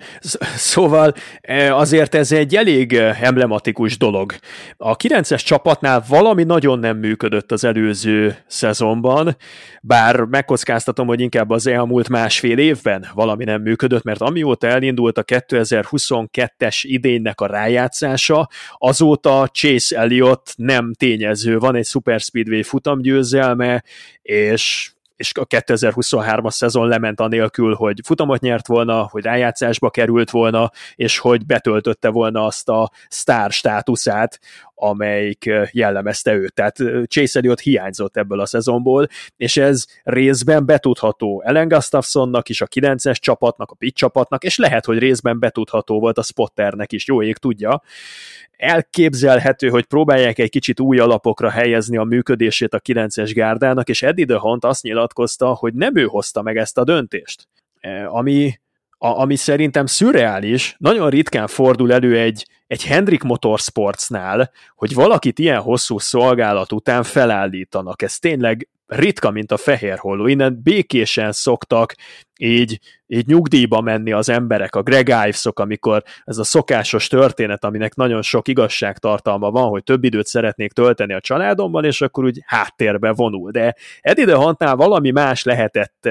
Szóval 0.57 1.13
e, 1.41 1.77
azért 1.77 2.15
ez 2.15 2.33
egy 2.33 2.57
elég 2.57 2.93
e, 2.93 3.17
emblematikus 3.21 3.99
dolog. 3.99 4.35
A 4.77 4.97
9-es 4.97 5.45
csapatnál 5.45 6.05
valami 6.09 6.45
nagyon 6.45 6.79
nem 6.79 6.97
működött 6.97 7.53
az 7.53 7.65
előző 7.65 8.37
szezonban, 8.47 9.37
bár 9.83 10.21
megkockáztatom, 10.21 11.07
hogy 11.07 11.21
inkább 11.21 11.51
az 11.51 11.67
elmúlt 11.67 12.09
másfél 12.09 12.59
évben 12.59 13.07
valami 13.15 13.45
nem 13.45 13.63
működött, 13.63 14.03
mert 14.03 14.21
amióta 14.21 14.67
elindult 14.67 15.19
a 15.19 15.25
2022-es 15.25 16.81
idénynek 16.83 17.41
a 17.41 17.47
rájátszása, 17.47 18.49
azóta 18.79 19.49
Chase 19.53 19.99
Elliott 19.99 20.53
nem 20.57 20.93
tényező. 20.95 21.59
Van 21.59 21.77
egy 21.77 21.87
Super 21.87 22.21
Speedway 22.21 22.63
futamgyőzelme, 22.63 23.83
és 24.23 24.93
és 25.23 25.33
a 25.35 25.47
2023-as 25.47 26.51
szezon 26.51 26.89
lement 26.89 27.21
anélkül, 27.21 27.75
hogy 27.75 28.01
futamot 28.05 28.41
nyert 28.41 28.67
volna, 28.67 29.09
hogy 29.11 29.23
rájátszásba 29.23 29.91
került 29.91 30.31
volna, 30.31 30.71
és 30.95 31.19
hogy 31.19 31.47
betöltötte 31.47 32.09
volna 32.09 32.45
azt 32.45 32.69
a 32.69 32.91
sztár 33.09 33.51
státuszát, 33.51 34.41
amelyik 34.83 35.51
jellemezte 35.71 36.35
őt. 36.35 36.55
Tehát 36.55 36.77
Chase 37.07 37.39
Elliott 37.39 37.61
hiányzott 37.61 38.17
ebből 38.17 38.41
a 38.41 38.47
szezonból, 38.47 39.09
és 39.37 39.57
ez 39.57 39.85
részben 40.03 40.67
betudható 40.67 41.43
Ellen 41.47 41.69
Gustafsonnak 41.69 42.49
is, 42.49 42.61
a 42.61 42.67
9-es 42.67 43.17
csapatnak, 43.17 43.71
a 43.71 43.75
pit 43.75 43.95
csapatnak, 43.95 44.45
és 44.45 44.57
lehet, 44.57 44.85
hogy 44.85 44.99
részben 44.99 45.39
betudható 45.39 46.01
volt 46.01 46.19
a 46.19 46.23
Spotternek 46.23 46.93
is, 46.93 47.07
jó 47.07 47.23
ég 47.23 47.37
tudja 47.37 47.83
elképzelhető, 48.57 49.69
hogy 49.69 49.85
próbálják 49.85 50.39
egy 50.39 50.51
kicsit 50.51 50.81
új 50.81 50.99
alapokra 50.99 51.51
helyezni 51.51 51.97
a 51.97 52.05
működését 52.05 52.75
a 52.75 52.81
9-es 52.81 53.31
gárdának, 53.35 53.89
és 53.89 54.03
Eddie 54.03 54.25
de 54.25 54.39
Hunt 54.39 54.65
azt 54.65 54.83
nyilatkozta, 54.83 55.55
hogy 55.55 55.75
nem 55.75 55.97
ő 55.97 56.05
hozta 56.05 56.43
meg 56.43 56.57
ezt 56.57 56.79
a 56.79 56.85
döntést. 56.85 57.49
E, 57.81 58.09
ami, 58.09 58.61
a, 59.05 59.21
ami 59.21 59.37
szerintem 59.37 59.87
szürreális, 59.87 60.77
nagyon 60.79 61.11
ritkán 61.11 61.47
fordul 61.47 61.93
elő 61.93 62.19
egy, 62.19 62.47
egy 62.67 62.85
Hendrik 62.85 63.23
Motorsportsnál, 63.23 64.51
hogy 64.75 64.95
valakit 64.95 65.39
ilyen 65.39 65.61
hosszú 65.61 65.99
szolgálat 65.99 66.73
után 66.73 67.03
felállítanak. 67.03 68.03
Ez 68.03 68.19
tényleg 68.19 68.69
ritka, 68.87 69.31
mint 69.31 69.53
a 69.53 69.57
fehér 69.57 69.99
holló. 69.99 70.27
Innen 70.27 70.61
békésen 70.63 71.33
szoktak 71.33 71.95
így, 72.43 72.79
így 73.07 73.27
nyugdíjba 73.27 73.81
menni 73.81 74.13
az 74.13 74.29
emberek, 74.29 74.75
a 74.75 74.83
Greg 74.83 75.09
Ives-ok, 75.09 75.59
amikor 75.59 76.03
ez 76.25 76.39
a 76.39 76.45
szokásos 76.45 77.07
történet, 77.07 77.65
aminek 77.65 77.95
nagyon 77.95 78.23
sok 78.23 78.49
igazságtartalma 78.49 79.51
van, 79.51 79.69
hogy 79.69 79.83
több 79.83 80.05
időt 80.05 80.27
szeretnék 80.27 80.73
tölteni 80.73 81.13
a 81.13 81.21
családomban, 81.21 81.85
és 81.85 82.01
akkor 82.01 82.25
úgy 82.25 82.43
háttérbe 82.47 83.13
vonul. 83.13 83.51
De 83.51 83.75
Eddie 84.01 84.25
de 84.25 84.35
Hantnál 84.35 84.77
valami 84.77 85.11
más 85.11 85.43
lehetett, 85.43 86.09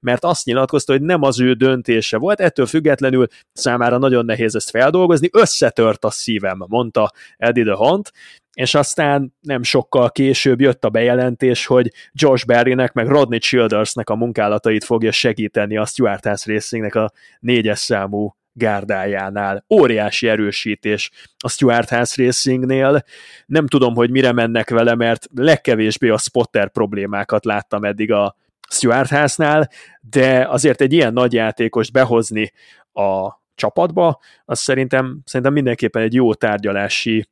mert 0.00 0.24
azt 0.24 0.44
nyilatkozta, 0.44 0.92
hogy 0.92 1.02
nem 1.02 1.22
az 1.22 1.40
ő 1.40 1.52
döntése 1.52 2.16
volt, 2.16 2.40
ettől 2.40 2.66
függetlenül 2.66 3.26
számára 3.52 3.98
nagyon 3.98 4.24
nehéz 4.24 4.54
ezt 4.54 4.70
feldolgozni, 4.70 5.28
összetört 5.32 6.04
a 6.04 6.10
szívem, 6.10 6.64
mondta 6.68 7.12
Eddie 7.36 7.64
de 7.64 7.74
Hunt, 7.74 8.12
és 8.54 8.74
aztán 8.74 9.34
nem 9.40 9.62
sokkal 9.62 10.10
később 10.10 10.60
jött 10.60 10.84
a 10.84 10.88
bejelentés, 10.88 11.66
hogy 11.66 11.92
Josh 12.12 12.46
Berrynek 12.46 12.92
meg 12.92 13.08
Rodney 13.08 13.38
Childersnek 13.38 14.10
a 14.10 14.14
munkálatait 14.14 14.84
fogja 14.84 15.12
segíteni 15.12 15.73
a 15.76 15.86
Stuart 15.86 16.24
House 16.24 16.52
Racingnek 16.52 16.94
a 16.94 17.12
négyes 17.40 17.78
számú 17.78 18.36
gárdájánál. 18.52 19.64
Óriási 19.68 20.28
erősítés 20.28 21.10
a 21.38 21.48
Stuart 21.48 21.88
House 21.88 22.24
Racingnél. 22.24 23.04
Nem 23.46 23.66
tudom, 23.66 23.94
hogy 23.94 24.10
mire 24.10 24.32
mennek 24.32 24.70
vele, 24.70 24.94
mert 24.94 25.26
legkevésbé 25.34 26.08
a 26.08 26.18
spotter 26.18 26.70
problémákat 26.70 27.44
láttam 27.44 27.84
eddig 27.84 28.12
a 28.12 28.36
Stuart 28.70 29.08
House-nál, 29.08 29.70
de 30.00 30.46
azért 30.48 30.80
egy 30.80 30.92
ilyen 30.92 31.12
nagy 31.12 31.32
játékost 31.32 31.92
behozni 31.92 32.52
a 32.92 33.42
csapatba, 33.54 34.20
az 34.44 34.58
szerintem, 34.58 35.20
szerintem 35.24 35.52
mindenképpen 35.52 36.02
egy 36.02 36.14
jó 36.14 36.34
tárgyalási 36.34 37.28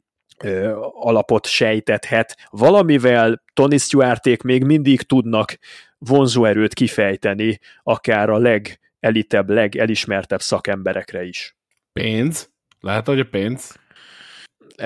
alapot 0.92 1.46
sejtethet. 1.46 2.36
Valamivel 2.50 3.42
Tony 3.52 3.78
Stewarték 3.78 4.42
még 4.42 4.64
mindig 4.64 5.02
tudnak 5.02 5.58
vonzóerőt 5.98 6.74
kifejteni, 6.74 7.58
akár 7.82 8.30
a 8.30 8.38
legelitebb, 8.38 9.50
legelismertebb 9.50 10.40
szakemberekre 10.40 11.24
is. 11.24 11.56
Pénz? 11.92 12.50
Lehet, 12.80 13.06
hogy 13.06 13.20
a 13.20 13.26
pénz? 13.30 13.80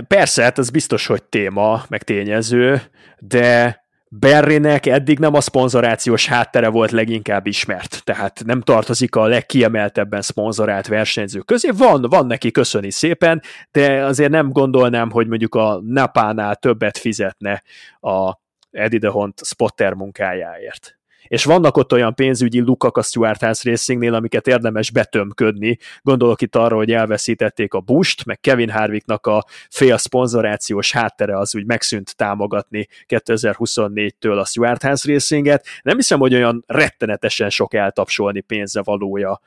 Persze, 0.09 0.43
hát 0.43 0.59
ez 0.59 0.71
biztos, 0.71 1.07
hogy 1.07 1.23
téma, 1.23 1.85
meg 1.89 2.03
tényező, 2.03 2.83
de 3.19 3.85
Berrynek 4.09 4.87
eddig 4.87 5.19
nem 5.19 5.35
a 5.35 5.41
szponzorációs 5.41 6.27
háttere 6.27 6.69
volt 6.69 6.91
leginkább 6.91 7.47
ismert, 7.47 8.05
tehát 8.05 8.43
nem 8.45 8.61
tartozik 8.61 9.15
a 9.15 9.27
legkiemeltebben 9.27 10.23
szponzorált 10.23 10.87
versenyzők 10.87 11.47
közé. 11.47 11.71
Van, 11.71 12.03
van 12.03 12.27
neki 12.27 12.51
köszöni 12.51 12.91
szépen, 12.91 13.43
de 13.71 14.05
azért 14.05 14.31
nem 14.31 14.51
gondolnám, 14.51 15.11
hogy 15.11 15.27
mondjuk 15.27 15.55
a 15.55 15.81
Napánál 15.85 16.57
többet 16.57 16.99
fizetne 16.99 17.63
a 18.01 18.35
Eddie 18.71 18.99
DeHont 18.99 19.41
spotter 19.45 19.93
munkájáért 19.93 20.99
és 21.29 21.45
vannak 21.45 21.77
ott 21.77 21.93
olyan 21.93 22.15
pénzügyi 22.15 22.61
lukak 22.61 22.97
a 22.97 23.03
Stuart 23.03 23.41
House 23.41 23.71
Racingnél, 23.71 24.15
amiket 24.15 24.47
érdemes 24.47 24.91
betömködni. 24.91 25.79
Gondolok 26.03 26.43
itt 26.43 26.57
arra, 26.57 26.77
hogy 26.77 26.93
elveszítették 26.93 27.75
a 27.75 27.81
Bust, 27.81 28.25
meg 28.25 28.41
Kevin 28.41 28.71
Harvicknak 28.71 29.27
a 29.27 29.45
fél 29.71 29.97
szponzorációs 29.97 30.93
háttere 30.93 31.39
az 31.39 31.57
úgy 31.57 31.67
megszűnt 31.67 32.17
támogatni 32.17 32.87
2024-től 33.09 34.41
a 34.41 34.45
Stuart 34.45 34.83
House 34.83 35.13
Racinget. 35.13 35.67
Nem 35.83 35.97
hiszem, 35.97 36.19
hogy 36.19 36.35
olyan 36.35 36.65
rettenetesen 36.67 37.51
sok 37.51 37.75
eltapsolni 37.75 38.41
pénze 38.41 38.83
valója, 38.83 39.41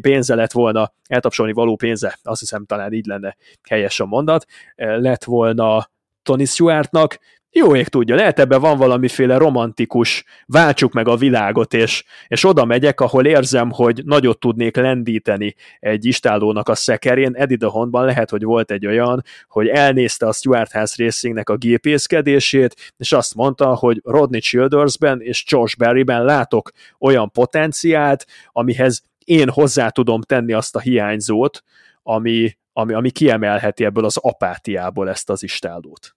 pénze 0.00 0.34
lett 0.34 0.52
volna, 0.52 0.92
eltapsolni 1.08 1.52
való 1.52 1.76
pénze, 1.76 2.18
azt 2.22 2.40
hiszem 2.40 2.64
talán 2.64 2.92
így 2.92 3.06
lenne 3.06 3.36
helyes 3.68 4.00
a 4.00 4.06
mondat, 4.06 4.46
lett 4.76 5.24
volna 5.24 5.90
Tony 6.22 6.44
Stewartnak, 6.44 7.18
jó 7.52 7.76
ég 7.76 7.88
tudja, 7.88 8.14
lehet 8.14 8.38
ebben 8.38 8.60
van 8.60 8.78
valamiféle 8.78 9.36
romantikus, 9.36 10.24
váltsuk 10.46 10.92
meg 10.92 11.08
a 11.08 11.16
világot, 11.16 11.74
és, 11.74 12.04
és 12.28 12.44
oda 12.44 12.64
megyek, 12.64 13.00
ahol 13.00 13.26
érzem, 13.26 13.70
hogy 13.70 14.02
nagyot 14.04 14.38
tudnék 14.38 14.76
lendíteni 14.76 15.54
egy 15.80 16.04
istálónak 16.04 16.68
a 16.68 16.74
szekerén. 16.74 17.34
Eddie 17.34 17.56
the 17.56 17.68
Hondban 17.68 18.04
lehet, 18.04 18.30
hogy 18.30 18.42
volt 18.42 18.70
egy 18.70 18.86
olyan, 18.86 19.24
hogy 19.48 19.68
elnézte 19.68 20.26
a 20.26 20.32
Stuart 20.32 20.72
House 20.72 21.04
Racingnek 21.04 21.48
a 21.48 21.56
gépészkedését, 21.56 22.92
és 22.96 23.12
azt 23.12 23.34
mondta, 23.34 23.74
hogy 23.74 24.00
Rodney 24.04 24.40
Childersben 24.40 25.20
és 25.20 25.44
Josh 25.46 25.76
Berryben 25.76 26.24
látok 26.24 26.70
olyan 26.98 27.30
potenciált, 27.30 28.26
amihez 28.52 29.02
én 29.24 29.48
hozzá 29.48 29.88
tudom 29.88 30.20
tenni 30.20 30.52
azt 30.52 30.76
a 30.76 30.80
hiányzót, 30.80 31.62
ami, 32.02 32.56
ami, 32.72 32.92
ami 32.92 33.10
kiemelheti 33.10 33.84
ebből 33.84 34.04
az 34.04 34.16
apátiából 34.16 35.08
ezt 35.08 35.30
az 35.30 35.42
istálót. 35.42 36.14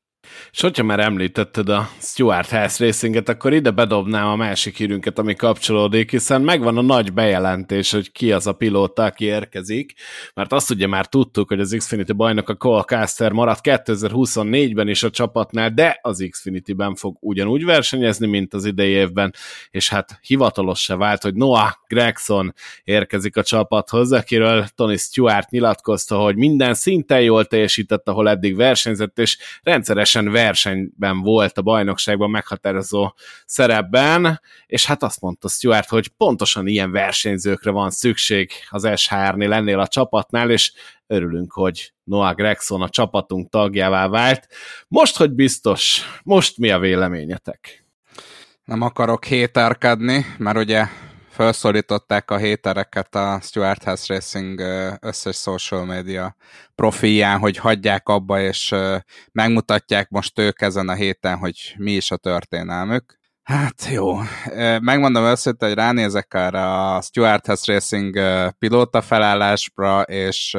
És 0.52 0.62
hogyha 0.62 0.84
már 0.84 1.00
említetted 1.00 1.70
a 1.70 1.90
Stuart 2.00 2.50
House 2.50 2.86
Racinget, 2.86 3.30
akkor 3.30 3.54
ide 3.54 3.72
bedobnám 3.72 4.28
a 4.28 4.36
másik 4.36 4.78
hírünket, 4.78 5.20
ami 5.20 5.36
kapcsolódik, 5.36 6.12
hiszen 6.12 6.42
megvan 6.42 6.78
a 6.78 6.82
nagy 6.82 7.14
bejelentés, 7.14 7.92
hogy 7.92 8.12
ki 8.12 8.32
az 8.32 8.48
a 8.48 8.54
pilóta, 8.54 9.04
aki 9.04 9.26
érkezik, 9.26 9.94
mert 10.34 10.54
azt 10.54 10.70
ugye 10.70 10.88
már 10.88 11.08
tudtuk, 11.08 11.48
hogy 11.48 11.60
az 11.60 11.76
Xfinity 11.78 12.12
bajnok 12.12 12.50
a 12.50 12.56
Cole 12.56 12.84
Caster 12.84 13.32
maradt 13.32 13.60
2024-ben 13.64 14.88
is 14.88 15.04
a 15.04 15.10
csapatnál, 15.10 15.70
de 15.70 16.00
az 16.02 16.28
Xfinity-ben 16.30 16.96
fog 16.96 17.18
ugyanúgy 17.20 17.66
versenyezni, 17.66 18.28
mint 18.28 18.54
az 18.54 18.66
idei 18.66 18.92
évben, 18.92 19.34
és 19.72 19.90
hát 19.90 20.20
hivatalos 20.22 20.82
se 20.82 20.96
vált, 20.96 21.22
hogy 21.22 21.34
Noah 21.34 21.72
Gregson 21.88 22.54
érkezik 22.84 23.38
a 23.38 23.44
csapathoz, 23.44 24.12
akiről 24.12 24.66
Tony 24.76 24.98
Stewart 24.98 25.50
nyilatkozta, 25.50 26.18
hogy 26.18 26.36
minden 26.36 26.74
szinten 26.74 27.22
jól 27.22 27.46
teljesített, 27.46 28.08
ahol 28.08 28.30
eddig 28.30 28.56
versenyzett, 28.56 29.20
és 29.20 29.38
rendszeresen 29.64 30.13
teljesen 30.14 30.32
versenyben 30.32 31.22
volt 31.22 31.58
a 31.58 31.62
bajnokságban 31.62 32.30
meghatározó 32.30 33.14
szerepben, 33.46 34.42
és 34.66 34.86
hát 34.86 35.04
azt 35.04 35.22
mondta 35.22 35.48
Stuart, 35.48 35.90
hogy 35.90 36.08
pontosan 36.08 36.68
ilyen 36.68 36.92
versenyzőkre 36.92 37.72
van 37.72 37.90
szükség 37.90 38.52
az 38.70 38.90
SHR-nél, 38.96 39.50
lennél 39.50 39.80
a 39.80 39.88
csapatnál, 39.88 40.50
és 40.50 40.74
örülünk, 41.08 41.52
hogy 41.52 41.94
Noah 42.04 42.36
Gregson 42.36 42.82
a 42.82 42.90
csapatunk 42.90 43.50
tagjává 43.50 44.08
vált. 44.08 44.48
Most, 44.88 45.18
hogy 45.18 45.32
biztos, 45.32 46.02
most 46.24 46.58
mi 46.58 46.72
a 46.72 46.80
véleményetek? 46.80 47.86
Nem 48.64 48.82
akarok 48.82 49.26
héterkedni, 49.26 50.26
mert 50.38 50.58
ugye 50.58 50.86
felszólították 51.34 52.32
a 52.32 52.38
hétereket 52.38 53.16
a 53.16 53.40
Stuart 53.42 53.84
House 53.84 54.14
Racing 54.14 54.60
összes 55.02 55.36
social 55.36 55.86
media 55.86 56.36
profilján, 56.76 57.40
hogy 57.40 57.58
hagyják 57.58 58.08
abba, 58.08 58.42
és 58.42 58.76
megmutatják 59.32 60.10
most 60.10 60.40
ők 60.40 60.62
ezen 60.62 60.90
a 60.90 60.94
héten, 60.94 61.38
hogy 61.38 61.76
mi 61.78 61.92
is 61.92 62.12
a 62.12 62.18
történelmük. 62.18 63.22
Hát 63.44 63.88
jó, 63.92 64.18
megmondom 64.80 65.24
őszintén, 65.24 65.68
hogy 65.68 65.78
ránézek 65.78 66.34
erre 66.34 66.72
a 66.72 67.02
Stuart 67.02 67.46
House 67.46 67.74
Racing 67.74 68.20
pilóta 68.60 69.02
felállásra, 69.02 70.02
és 70.02 70.58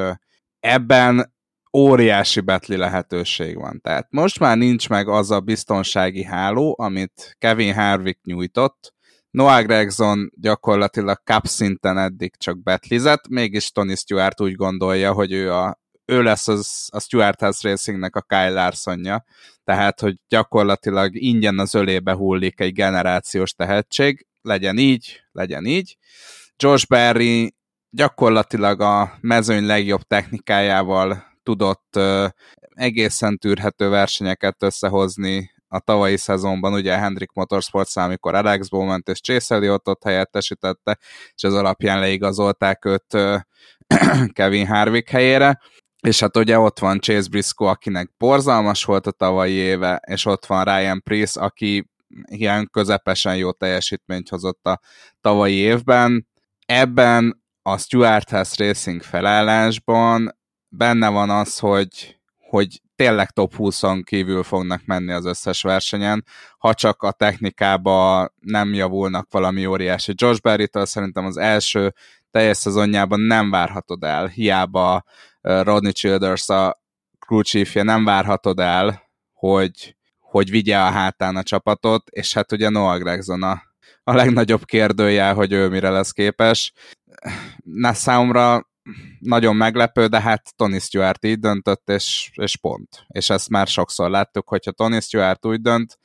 ebben 0.60 1.34
óriási 1.76 2.40
betli 2.40 2.76
lehetőség 2.76 3.56
van. 3.56 3.80
Tehát 3.80 4.06
most 4.10 4.38
már 4.38 4.56
nincs 4.56 4.88
meg 4.88 5.08
az 5.08 5.30
a 5.30 5.40
biztonsági 5.40 6.24
háló, 6.24 6.76
amit 6.78 7.36
Kevin 7.38 7.74
Harvick 7.74 8.24
nyújtott, 8.24 8.93
Noah 9.34 9.64
Gregson 9.64 10.30
gyakorlatilag 10.34 11.20
cup 11.24 11.46
szinten 11.46 11.98
eddig 11.98 12.36
csak 12.36 12.62
betlizett, 12.62 13.28
mégis 13.28 13.70
Tony 13.70 13.94
Stewart 13.94 14.40
úgy 14.40 14.54
gondolja, 14.54 15.12
hogy 15.12 15.32
ő, 15.32 15.52
a, 15.52 15.78
ő 16.04 16.22
lesz 16.22 16.48
az, 16.48 16.88
a 16.92 17.00
Stewart 17.00 17.40
House 17.40 17.68
Racingnek 17.68 18.16
a 18.16 18.20
Kyle 18.20 18.50
Larsonja, 18.50 19.24
tehát, 19.64 20.00
hogy 20.00 20.16
gyakorlatilag 20.28 21.14
ingyen 21.14 21.58
az 21.58 21.74
ölébe 21.74 22.12
hullik 22.12 22.60
egy 22.60 22.72
generációs 22.72 23.52
tehetség, 23.52 24.26
legyen 24.42 24.78
így, 24.78 25.22
legyen 25.32 25.64
így. 25.64 25.96
Josh 26.56 26.86
Berry 26.88 27.54
gyakorlatilag 27.90 28.80
a 28.80 29.14
mezőny 29.20 29.66
legjobb 29.66 30.02
technikájával 30.02 31.24
tudott 31.42 31.98
egészen 32.74 33.38
tűrhető 33.38 33.88
versenyeket 33.88 34.62
összehozni 34.62 35.53
a 35.74 35.80
tavalyi 35.80 36.16
szezonban, 36.16 36.72
ugye 36.72 36.96
Hendrik 36.96 37.32
Motorsports, 37.32 37.96
amikor 37.96 38.34
Alex 38.34 38.68
Bowman 38.68 39.02
és 39.04 39.20
Chase 39.20 39.54
Elliottot 39.54 40.04
helyettesítette, 40.04 40.98
és 41.34 41.42
ez 41.42 41.52
alapján 41.52 41.98
leigazolták 41.98 42.84
őt 42.84 43.16
Kevin 44.32 44.66
Harvick 44.66 45.08
helyére, 45.08 45.60
és 46.00 46.20
hát 46.20 46.36
ugye 46.36 46.58
ott 46.58 46.78
van 46.78 47.00
Chase 47.00 47.28
Briscoe, 47.28 47.70
akinek 47.70 48.10
borzalmas 48.18 48.84
volt 48.84 49.06
a 49.06 49.10
tavalyi 49.10 49.52
éve, 49.52 50.00
és 50.06 50.24
ott 50.24 50.46
van 50.46 50.64
Ryan 50.64 51.02
Priest, 51.02 51.36
aki 51.36 51.90
ilyen 52.24 52.68
közepesen 52.72 53.36
jó 53.36 53.52
teljesítményt 53.52 54.28
hozott 54.28 54.66
a 54.66 54.80
tavalyi 55.20 55.56
évben. 55.56 56.28
Ebben 56.66 57.42
a 57.62 57.78
Stuart 57.78 58.30
House 58.30 58.64
Racing 58.64 59.02
felállásban 59.02 60.38
benne 60.68 61.08
van 61.08 61.30
az, 61.30 61.58
hogy, 61.58 62.13
hogy 62.54 62.80
tényleg 62.96 63.30
top 63.30 63.52
20-on 63.58 64.02
kívül 64.04 64.42
fognak 64.42 64.84
menni 64.84 65.12
az 65.12 65.24
összes 65.24 65.62
versenyen, 65.62 66.24
ha 66.58 66.74
csak 66.74 67.02
a 67.02 67.12
technikába 67.12 68.28
nem 68.40 68.74
javulnak 68.74 69.26
valami 69.30 69.66
óriási. 69.66 70.12
Josh 70.16 70.40
Berry-től 70.40 70.86
szerintem 70.86 71.24
az 71.24 71.36
első 71.36 71.94
teljes 72.30 72.56
szezonjában 72.56 73.20
nem 73.20 73.50
várhatod 73.50 74.04
el, 74.04 74.26
hiába 74.26 75.04
Rodney 75.40 75.92
Childers 75.92 76.48
a 76.48 76.80
crew 77.18 77.42
chiefje, 77.42 77.82
nem 77.82 78.04
várhatod 78.04 78.60
el, 78.60 79.02
hogy, 79.32 79.96
hogy 80.18 80.50
vigye 80.50 80.78
a 80.78 80.90
hátán 80.90 81.36
a 81.36 81.42
csapatot, 81.42 82.08
és 82.10 82.34
hát 82.34 82.52
ugye 82.52 82.68
Noah 82.68 82.98
Gregson 82.98 83.42
a, 83.42 83.62
a 84.04 84.12
legnagyobb 84.12 84.64
kérdője, 84.64 85.30
hogy 85.30 85.52
ő 85.52 85.68
mire 85.68 85.90
lesz 85.90 86.10
képes. 86.10 86.72
Na, 87.64 87.92
számomra 87.92 88.72
nagyon 89.18 89.56
meglepő, 89.56 90.06
de 90.06 90.20
hát 90.20 90.56
Tony 90.56 90.78
Stewart 90.78 91.24
így 91.24 91.38
döntött, 91.38 91.90
és, 91.90 92.30
és 92.34 92.56
pont. 92.56 93.04
És 93.08 93.30
ezt 93.30 93.48
már 93.48 93.66
sokszor 93.66 94.10
láttuk, 94.10 94.48
hogyha 94.48 94.70
Tony 94.70 95.00
Stewart 95.00 95.46
úgy 95.46 95.60
dönt, 95.60 95.98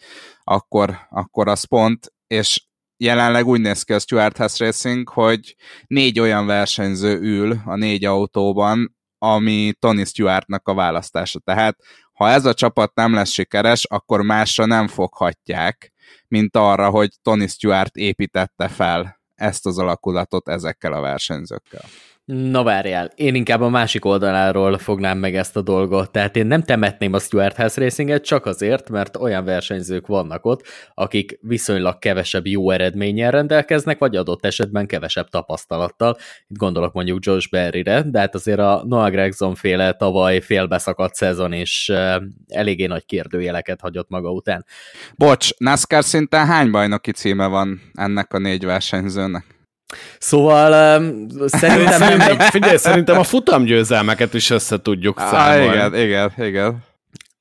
akkor, 0.44 0.98
akkor 1.10 1.48
az 1.48 1.64
pont, 1.64 2.14
és 2.28 2.64
jelenleg 2.98 3.48
úgy 3.48 3.62
néz 3.62 3.84
ki 3.84 3.94
a 3.94 4.00
Stuart 4.00 4.38
House 4.38 4.66
Racing, 4.66 5.10
hogy 5.10 5.56
négy 5.88 6.20
olyan 6.20 6.46
versenyző 6.46 7.20
ül 7.20 7.62
a 7.66 7.76
négy 7.76 8.06
autóban, 8.06 8.98
ami 9.18 9.74
Tony 9.80 10.06
Stewartnak 10.06 10.68
a 10.68 10.74
választása. 10.74 11.40
Tehát 11.40 11.78
ha 12.14 12.30
ez 12.30 12.46
a 12.46 12.54
csapat 12.54 12.96
nem 12.96 13.14
lesz 13.14 13.30
sikeres, 13.30 13.86
akkor 13.86 14.22
másra 14.22 14.66
nem 14.66 14.88
foghatják, 14.88 15.94
mint 16.28 16.56
arra, 16.56 16.90
hogy 16.90 17.10
Tony 17.22 17.48
Stewart 17.48 17.96
építette 17.96 18.68
fel 18.68 19.20
ezt 19.36 19.66
az 19.66 19.78
alakulatot 19.78 20.50
ezekkel 20.50 20.94
a 20.94 21.02
versenyzőkkel. 21.02 21.82
Na 22.32 22.64
várjál, 22.64 23.12
én 23.16 23.36
inkább 23.36 23.62
a 23.62 23.70
másik 23.70 24.06
oldaláról 24.06 24.78
fognám 24.78 25.18
meg 25.18 25.36
ezt 25.36 25.56
a 25.56 25.62
dolgot. 25.62 26.12
Tehát 26.12 26.36
én 26.36 26.46
nem 26.46 26.62
temetném 26.62 27.14
a 27.14 27.20
Stuart 27.20 27.56
House 27.56 27.82
Racinget 27.82 28.24
csak 28.24 28.46
azért, 28.46 28.90
mert 28.90 29.18
olyan 29.18 29.46
versenyzők 29.46 30.08
vannak 30.08 30.46
ott, 30.46 30.64
akik 30.94 31.40
viszonylag 31.42 32.00
kevesebb 32.00 32.48
jó 32.48 32.72
eredménnyel 32.72 33.32
rendelkeznek, 33.32 34.00
vagy 34.00 34.16
adott 34.16 34.46
esetben 34.46 34.88
kevesebb 34.88 35.28
tapasztalattal. 35.30 36.18
Itt 36.48 36.58
gondolok 36.58 36.94
mondjuk 36.94 37.26
Josh 37.26 37.50
Berryre, 37.50 38.02
de 38.02 38.20
hát 38.20 38.36
azért 38.36 38.60
a 38.60 38.84
Noah 38.88 39.12
Gregson 39.12 39.56
féle 39.56 39.94
tavaly 39.94 40.40
félbeszakadt 40.40 41.16
szezon 41.16 41.54
is 41.54 41.92
eléggé 42.48 42.86
nagy 42.86 43.06
kérdőjeleket 43.06 43.82
hagyott 43.82 44.10
maga 44.10 44.32
után. 44.32 44.66
Bocs, 45.16 45.50
NASCAR 45.58 46.04
szinten 46.04 46.46
hány 46.46 46.72
bajnoki 46.72 47.12
címe 47.12 47.48
van 47.48 47.82
ennek 47.94 48.34
a 48.34 48.38
négy 48.38 48.66
versenyzőnek? 48.66 49.59
Szóval 50.20 51.00
um, 51.00 51.28
szerintem 51.46 52.00
nem 52.00 52.22
egy... 52.22 52.42
Figyelj, 52.42 52.78
szerintem 52.78 53.20
a 53.20 53.24
futamgyőzelmeket 53.24 54.34
is 54.34 54.50
össze 54.50 54.82
tudjuk 54.82 55.20
számolni. 55.20 55.74
Igen, 55.74 55.96
igen, 55.96 56.32
igen. 56.38 56.88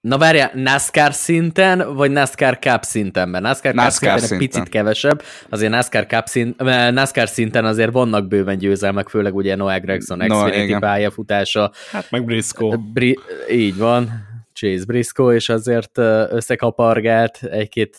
Na 0.00 0.18
várjál, 0.18 0.50
NASCAR 0.54 1.12
szinten, 1.12 1.94
vagy 1.94 2.10
NASCAR 2.10 2.58
Cup 2.58 2.82
szinten? 2.82 3.28
Mert 3.28 3.44
NASCAR, 3.44 3.74
NASCAR 3.74 4.08
Cup 4.08 4.18
szinten, 4.18 4.28
szinten 4.28 4.40
egy 4.40 4.48
picit 4.48 4.68
kevesebb, 4.68 5.22
azért 5.48 5.70
NASCAR, 5.70 6.06
Cup 6.06 6.26
szint, 6.26 6.62
NASCAR 6.90 7.28
szinten 7.28 7.64
azért 7.64 7.92
vannak 7.92 8.28
bőven 8.28 8.58
győzelmek, 8.58 9.08
főleg 9.08 9.34
ugye 9.34 9.56
Noah 9.56 9.80
Gregson 9.80 10.18
Xfinity 10.18 10.72
no, 10.72 10.78
pályafutása. 10.78 11.72
Hát 11.92 12.10
meg 12.10 12.24
Briscoe. 12.24 12.76
Bri- 12.76 13.18
így 13.50 13.76
van. 13.76 14.27
Chase 14.58 14.84
Briscoe, 14.86 15.34
és 15.34 15.48
azért 15.48 15.98
összekapargált 16.30 17.38
egy-két 17.42 17.98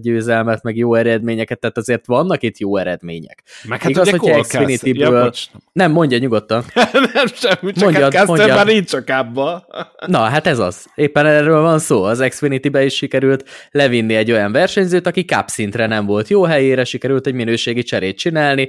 győzelmet, 0.00 0.62
meg 0.62 0.76
jó 0.76 0.94
eredményeket, 0.94 1.60
tehát 1.60 1.78
azért 1.78 2.06
vannak 2.06 2.42
itt 2.42 2.58
jó 2.58 2.76
eredmények. 2.76 3.42
Meg 3.64 3.80
hát 3.80 3.90
Igaz, 3.90 4.10
hogy 4.10 4.40
Xfinity-ből... 4.40 5.24
Ja, 5.24 5.30
nem, 5.72 5.92
mondja 5.92 6.18
nyugodtan. 6.18 6.64
nem 7.14 7.26
semmi, 7.26 7.72
csak 7.72 7.82
mondjad, 7.82 8.14
hát 8.14 8.26
mondjad. 8.26 8.48
már 8.48 8.66
nincs 8.66 8.90
csak 8.90 9.08
abba. 9.08 9.66
Na, 10.06 10.18
hát 10.18 10.46
ez 10.46 10.58
az. 10.58 10.86
Éppen 10.94 11.26
erről 11.26 11.60
van 11.60 11.78
szó. 11.78 12.02
Az 12.02 12.24
Xfinity-be 12.28 12.84
is 12.84 12.94
sikerült 12.94 13.44
levinni 13.70 14.14
egy 14.14 14.32
olyan 14.32 14.52
versenyzőt, 14.52 15.06
aki 15.06 15.24
cup 15.24 15.48
szintre 15.48 15.86
nem 15.86 16.06
volt 16.06 16.28
jó 16.28 16.42
helyére, 16.42 16.84
sikerült 16.84 17.26
egy 17.26 17.34
minőségi 17.34 17.82
cserét 17.82 18.18
csinálni, 18.18 18.68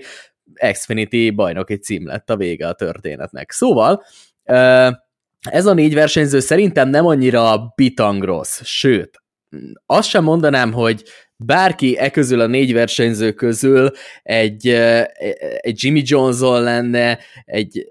Xfinity 0.71 1.31
bajnoki 1.35 1.75
cím 1.75 2.07
lett 2.07 2.29
a 2.29 2.35
vége 2.35 2.67
a 2.67 2.73
történetnek. 2.73 3.51
Szóval, 3.51 4.03
ez 5.49 5.65
a 5.65 5.73
négy 5.73 5.93
versenyző 5.93 6.39
szerintem 6.39 6.89
nem 6.89 7.05
annyira 7.05 7.73
bitang 7.75 8.23
rossz, 8.23 8.61
sőt, 8.63 9.21
azt 9.85 10.09
sem 10.09 10.23
mondanám, 10.23 10.71
hogy 10.71 11.03
bárki 11.37 11.97
e 11.97 12.09
közül 12.09 12.39
a 12.39 12.45
négy 12.45 12.73
versenyző 12.73 13.31
közül 13.31 13.91
egy, 14.23 14.67
egy 15.57 15.83
Jimmy 15.83 16.01
Johnson 16.05 16.61
lenne, 16.61 17.19
egy 17.45 17.85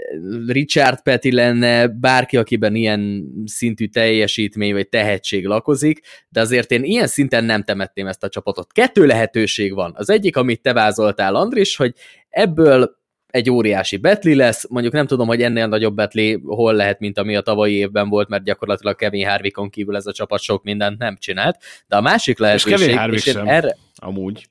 Richard 0.46 1.02
Petty 1.02 1.30
lenne, 1.30 1.88
bárki, 1.88 2.36
akiben 2.36 2.74
ilyen 2.74 3.24
szintű 3.44 3.86
teljesítmény 3.86 4.72
vagy 4.72 4.88
tehetség 4.88 5.46
lakozik, 5.46 6.00
de 6.28 6.40
azért 6.40 6.70
én 6.70 6.84
ilyen 6.84 7.06
szinten 7.06 7.44
nem 7.44 7.62
temetném 7.62 8.06
ezt 8.06 8.24
a 8.24 8.28
csapatot. 8.28 8.72
Kettő 8.72 9.06
lehetőség 9.06 9.74
van. 9.74 9.92
Az 9.96 10.10
egyik, 10.10 10.36
amit 10.36 10.62
te 10.62 10.72
vázoltál, 10.72 11.34
Andris, 11.34 11.76
hogy 11.76 11.94
ebből 12.28 12.98
egy 13.30 13.50
óriási 13.50 13.96
betli 13.96 14.34
lesz, 14.34 14.66
mondjuk 14.68 14.92
nem 14.92 15.06
tudom, 15.06 15.26
hogy 15.26 15.42
ennél 15.42 15.66
nagyobb 15.66 15.94
betli 15.94 16.40
hol 16.44 16.74
lehet, 16.74 17.00
mint 17.00 17.18
ami 17.18 17.36
a 17.36 17.40
tavalyi 17.40 17.74
évben 17.74 18.08
volt, 18.08 18.28
mert 18.28 18.44
gyakorlatilag 18.44 18.96
Kevin 18.96 19.28
Harvickon 19.28 19.70
kívül 19.70 19.96
ez 19.96 20.06
a 20.06 20.12
csapat 20.12 20.40
sok 20.40 20.62
mindent 20.62 20.98
nem 20.98 21.16
csinált, 21.18 21.56
de 21.88 21.96
a 21.96 22.00
másik 22.00 22.38
lehetőség... 22.38 22.72
És 22.72 22.78
Kevin 22.78 22.98
Harvick 22.98 23.22
sem, 23.22 23.48
erre... 23.48 23.76
amúgy. 23.94 24.48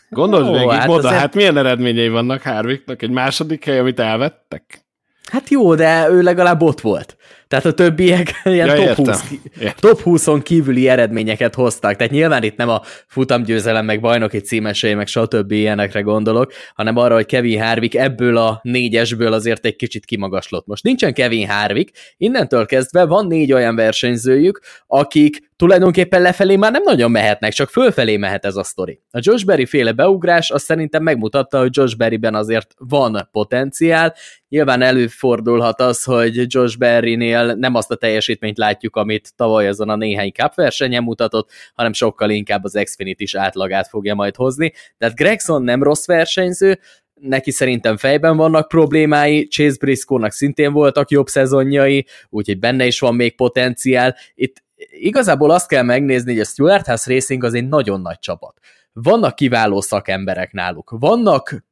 Gondold 0.09 0.53
végig, 0.53 0.71
hát, 0.71 0.87
moda, 0.87 1.07
azért... 1.07 1.21
hát 1.21 1.35
milyen 1.35 1.57
eredményei 1.57 2.09
vannak 2.09 2.43
Harvicknak? 2.43 3.03
Egy 3.03 3.11
második 3.11 3.65
hely, 3.65 3.79
amit 3.79 4.01
elvettek? 4.01 4.85
Hát 5.31 5.49
jó, 5.49 5.75
de 5.75 6.09
ő 6.09 6.23
legalább 6.23 6.63
ott 6.63 6.81
volt. 6.81 7.17
Tehát 7.55 7.69
a 7.69 7.73
többiek 7.73 8.33
ilyen 8.45 8.67
Ja, 8.67 8.75
top, 8.75 8.85
értem. 8.85 9.05
20, 9.05 9.25
Értem. 9.61 9.91
top 9.91 10.01
20-on 10.05 10.41
kívüli 10.43 10.89
eredményeket 10.89 11.55
hoztak. 11.55 11.97
Tehát 11.97 12.13
nyilván 12.13 12.43
itt 12.43 12.57
nem 12.57 12.69
a 12.69 12.83
futamgyőzelem, 13.07 13.85
meg 13.85 14.01
bajnoki 14.01 14.39
címesei, 14.39 14.95
meg 14.95 15.07
stb. 15.07 15.51
ilyenekre 15.53 16.01
gondolok, 16.01 16.53
hanem 16.75 16.97
arra, 16.97 17.15
hogy 17.15 17.27
Kevin 17.27 17.63
Harvick 17.63 17.95
ebből 17.95 18.37
a 18.37 18.61
négyesből 18.63 19.33
azért 19.33 19.65
egy 19.65 19.77
kicsit 19.77 20.05
kimagaslott. 20.05 20.67
Most 20.67 20.83
nincsen 20.83 21.15
Kevin 21.15 21.49
Harvick, 21.49 21.97
innentől 22.17 22.67
kezdve 22.67 23.05
van 23.05 23.27
négy 23.27 23.53
olyan 23.53 23.77
versenyzőjük, 23.77 24.61
akik 24.87 25.53
tulajdonképpen 25.57 26.23
lefelé 26.23 26.57
már 26.57 26.73
nem 26.73 26.83
nagyon 26.83 27.11
mehetnek, 27.11 27.53
csak 27.53 27.69
fölfelé 27.69 28.17
mehet 28.17 28.45
ez 28.45 28.57
a 28.57 28.63
sztori. 28.63 29.01
A 29.11 29.19
Josh 29.21 29.45
Berry 29.45 29.67
féle 29.67 29.93
beugrás 29.93 30.51
azt 30.51 30.65
szerintem 30.65 31.03
megmutatta, 31.03 31.59
hogy 31.59 31.77
Josh 31.77 31.97
Berryben 31.97 32.35
azért 32.35 32.75
van 32.79 33.29
potenciál. 33.33 34.15
Nyilván 34.49 34.83
előfordulhat 34.83 35.81
az, 35.81 36.03
hogy 36.05 36.45
Josh 36.47 36.79
Berrynél 36.79 37.55
nem 37.55 37.75
azt 37.75 37.91
a 37.91 37.97
teljesítményt 37.97 38.59
látjuk, 38.59 38.97
amit 38.97 39.33
tavaly 39.37 39.69
azon 39.69 39.89
a 39.89 39.97
néhány 39.97 40.31
cup 40.31 40.55
versenyen 40.55 41.03
mutatott, 41.03 41.51
hanem 41.75 41.93
sokkal 41.93 42.31
inkább 42.31 42.65
az 42.65 42.81
Xfinity 42.85 43.23
is 43.23 43.35
átlagát 43.35 43.89
fogja 43.89 44.15
majd 44.15 44.37
hozni. 44.37 44.73
Tehát 44.99 45.15
Gregson 45.15 45.63
nem 45.63 45.83
rossz 45.83 46.07
versenyző, 46.07 46.79
neki 47.21 47.51
szerintem 47.51 47.97
fejben 47.97 48.37
vannak 48.37 48.69
problémái, 48.69 49.49
Chase 49.49 49.77
Briscoe-nak 49.81 50.33
szintén 50.33 50.73
voltak 50.73 51.11
jobb 51.11 51.27
szezonjai, 51.27 52.07
úgyhogy 52.29 52.59
benne 52.59 52.87
is 52.87 53.01
van 53.01 53.15
még 53.15 53.37
potenciál. 53.37 54.17
Itt 54.35 54.63
igazából 54.91 55.51
azt 55.51 55.69
kell 55.69 55.83
megnézni, 55.83 56.33
hogy 56.33 56.41
a 56.41 56.45
Stuart 56.45 56.87
House 56.87 57.13
Racing 57.13 57.45
az 57.45 57.55
egy 57.55 57.69
nagyon 57.69 58.01
nagy 58.01 58.19
csapat. 58.19 58.59
Vannak 58.93 59.35
kiváló 59.35 59.81
szakemberek 59.81 60.53
náluk, 60.53 60.95
vannak 60.99 61.65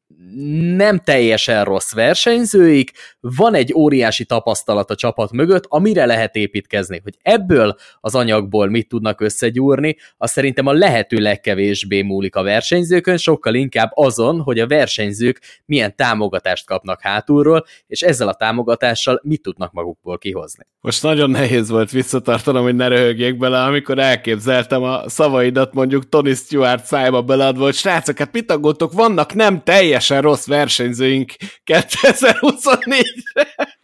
nem 0.76 0.98
teljesen 0.98 1.64
rossz 1.64 1.92
versenyzőik, 1.92 2.92
van 3.20 3.54
egy 3.54 3.72
óriási 3.74 4.24
tapasztalat 4.24 4.90
a 4.90 4.94
csapat 4.94 5.32
mögött, 5.32 5.64
amire 5.68 6.06
lehet 6.06 6.36
építkezni, 6.36 7.00
hogy 7.02 7.16
ebből 7.22 7.76
az 8.00 8.14
anyagból 8.14 8.68
mit 8.68 8.88
tudnak 8.88 9.20
összegyúrni, 9.20 9.96
az 10.16 10.30
szerintem 10.30 10.66
a 10.66 10.72
lehető 10.72 11.16
legkevésbé 11.16 12.02
múlik 12.02 12.36
a 12.36 12.42
versenyzőkön, 12.42 13.16
sokkal 13.16 13.54
inkább 13.54 13.90
azon, 13.94 14.40
hogy 14.40 14.58
a 14.58 14.66
versenyzők 14.66 15.40
milyen 15.64 15.96
támogatást 15.96 16.66
kapnak 16.66 17.00
hátulról, 17.00 17.64
és 17.86 18.02
ezzel 18.02 18.28
a 18.28 18.34
támogatással 18.34 19.20
mit 19.22 19.42
tudnak 19.42 19.72
magukból 19.72 20.18
kihozni. 20.18 20.66
Most 20.80 21.02
nagyon 21.02 21.30
nehéz 21.30 21.68
volt 21.68 21.90
visszatartanom, 21.90 22.62
hogy 22.62 22.76
ne 22.76 22.88
röhögjék 22.88 23.38
bele, 23.38 23.62
amikor 23.62 23.98
elképzeltem 23.98 24.82
a 24.82 25.08
szavaidat 25.08 25.74
mondjuk 25.74 26.08
Tony 26.08 26.34
Stewart 26.34 26.84
szájba 26.84 27.22
beleadva, 27.22 27.64
hogy 27.64 27.74
srácok, 27.74 28.18
hát 28.18 28.32
mit 28.32 28.50
aggódtok, 28.50 28.92
vannak 28.92 29.34
nem 29.34 29.62
teljesen 29.62 30.11
rossz 30.20 30.46
versenyzőink 30.46 31.32
2024-re. 31.72 33.80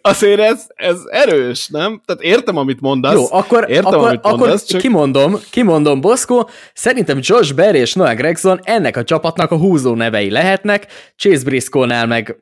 Azért 0.00 0.40
ez, 0.40 0.66
ez 0.74 0.96
erős, 1.10 1.68
nem? 1.68 2.00
Tehát 2.04 2.22
értem, 2.22 2.56
amit 2.56 2.80
mondasz. 2.80 3.14
Jó, 3.14 3.26
akkor, 3.30 3.64
értem, 3.68 3.94
akkor, 3.94 4.08
amit 4.08 4.24
akkor 4.24 4.38
mondasz, 4.38 4.64
csak... 4.64 4.80
kimondom, 4.80 5.38
kimondom, 5.50 6.00
Boszko, 6.00 6.44
szerintem 6.74 7.18
Josh 7.20 7.54
Berry 7.54 7.78
és 7.78 7.94
Noah 7.94 8.14
Gregson 8.14 8.60
ennek 8.62 8.96
a 8.96 9.04
csapatnak 9.04 9.50
a 9.50 9.56
húzó 9.56 9.94
nevei 9.94 10.30
lehetnek, 10.30 10.86
Chase 11.16 11.44
Briscoe-nál 11.44 12.06
meg 12.06 12.36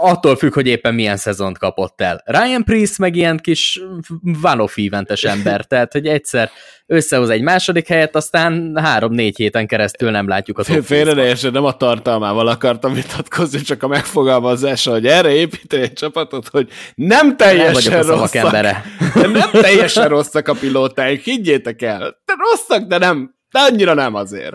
attól 0.00 0.36
függ, 0.36 0.54
hogy 0.54 0.66
éppen 0.66 0.94
milyen 0.94 1.16
szezont 1.16 1.58
kapott 1.58 2.00
el. 2.00 2.22
Ryan 2.24 2.64
Priest 2.64 2.98
meg 2.98 3.16
ilyen 3.16 3.38
kis 3.38 3.80
van 4.22 4.60
off 4.60 4.76
eventes 4.76 5.22
ember, 5.22 5.64
tehát 5.64 5.92
hogy 5.92 6.06
egyszer 6.06 6.50
összehoz 6.86 7.28
egy 7.28 7.42
második 7.42 7.88
helyet, 7.88 8.16
aztán 8.16 8.72
három-négy 8.82 9.36
héten 9.36 9.66
keresztül 9.66 10.10
nem 10.10 10.28
látjuk 10.28 10.58
a 10.58 10.62
top 10.64 10.84
Félre 10.84 11.12
20-ban. 11.12 11.16
ne 11.16 11.24
értsen, 11.24 11.52
nem 11.52 11.64
a 11.64 11.76
tartalmával 11.76 12.46
akartam 12.46 12.92
vitatkozni, 12.94 13.60
csak 13.60 13.82
a 13.82 13.86
megfogalmazása, 13.88 14.90
hogy 14.90 15.06
erre 15.06 15.30
építeni 15.34 15.82
egy 15.82 15.92
csapatot, 15.92 16.48
hogy 16.48 16.68
nem 16.94 17.26
Nem 17.26 17.36
teljesen 17.36 18.02
szavak 18.02 18.18
rosszak. 18.20 18.34
embere. 18.34 18.84
De 19.14 19.26
nem 19.26 19.50
teljesen 19.50 20.08
rosszak 20.08 20.48
a 20.48 20.54
pilótáink, 20.54 21.20
higgyétek 21.20 21.82
el. 21.82 21.98
De 21.98 22.34
rosszak, 22.50 22.88
de 22.88 22.98
nem. 22.98 23.34
De 23.52 23.58
annyira 23.60 23.94
nem 23.94 24.14
azért. 24.14 24.54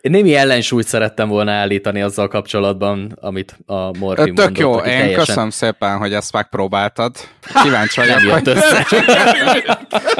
Én 0.00 0.10
némi 0.10 0.34
ellensúlyt 0.34 0.86
szerettem 0.86 1.28
volna 1.28 1.50
állítani 1.50 2.02
azzal 2.02 2.28
kapcsolatban, 2.28 3.18
amit 3.20 3.56
a 3.66 3.98
Morfi 3.98 4.32
Tök 4.32 4.36
mondott. 4.36 4.58
jó, 4.58 4.72
aki 4.72 4.90
én 4.90 4.96
teljesen 4.96 5.24
köszönöm 5.24 5.50
szépen, 5.50 5.98
hogy 5.98 6.12
ezt 6.12 6.32
megpróbáltad. 6.32 7.16
Kíváncsi 7.62 8.00
vagyok, 8.00 8.20
hogy, 8.30 8.52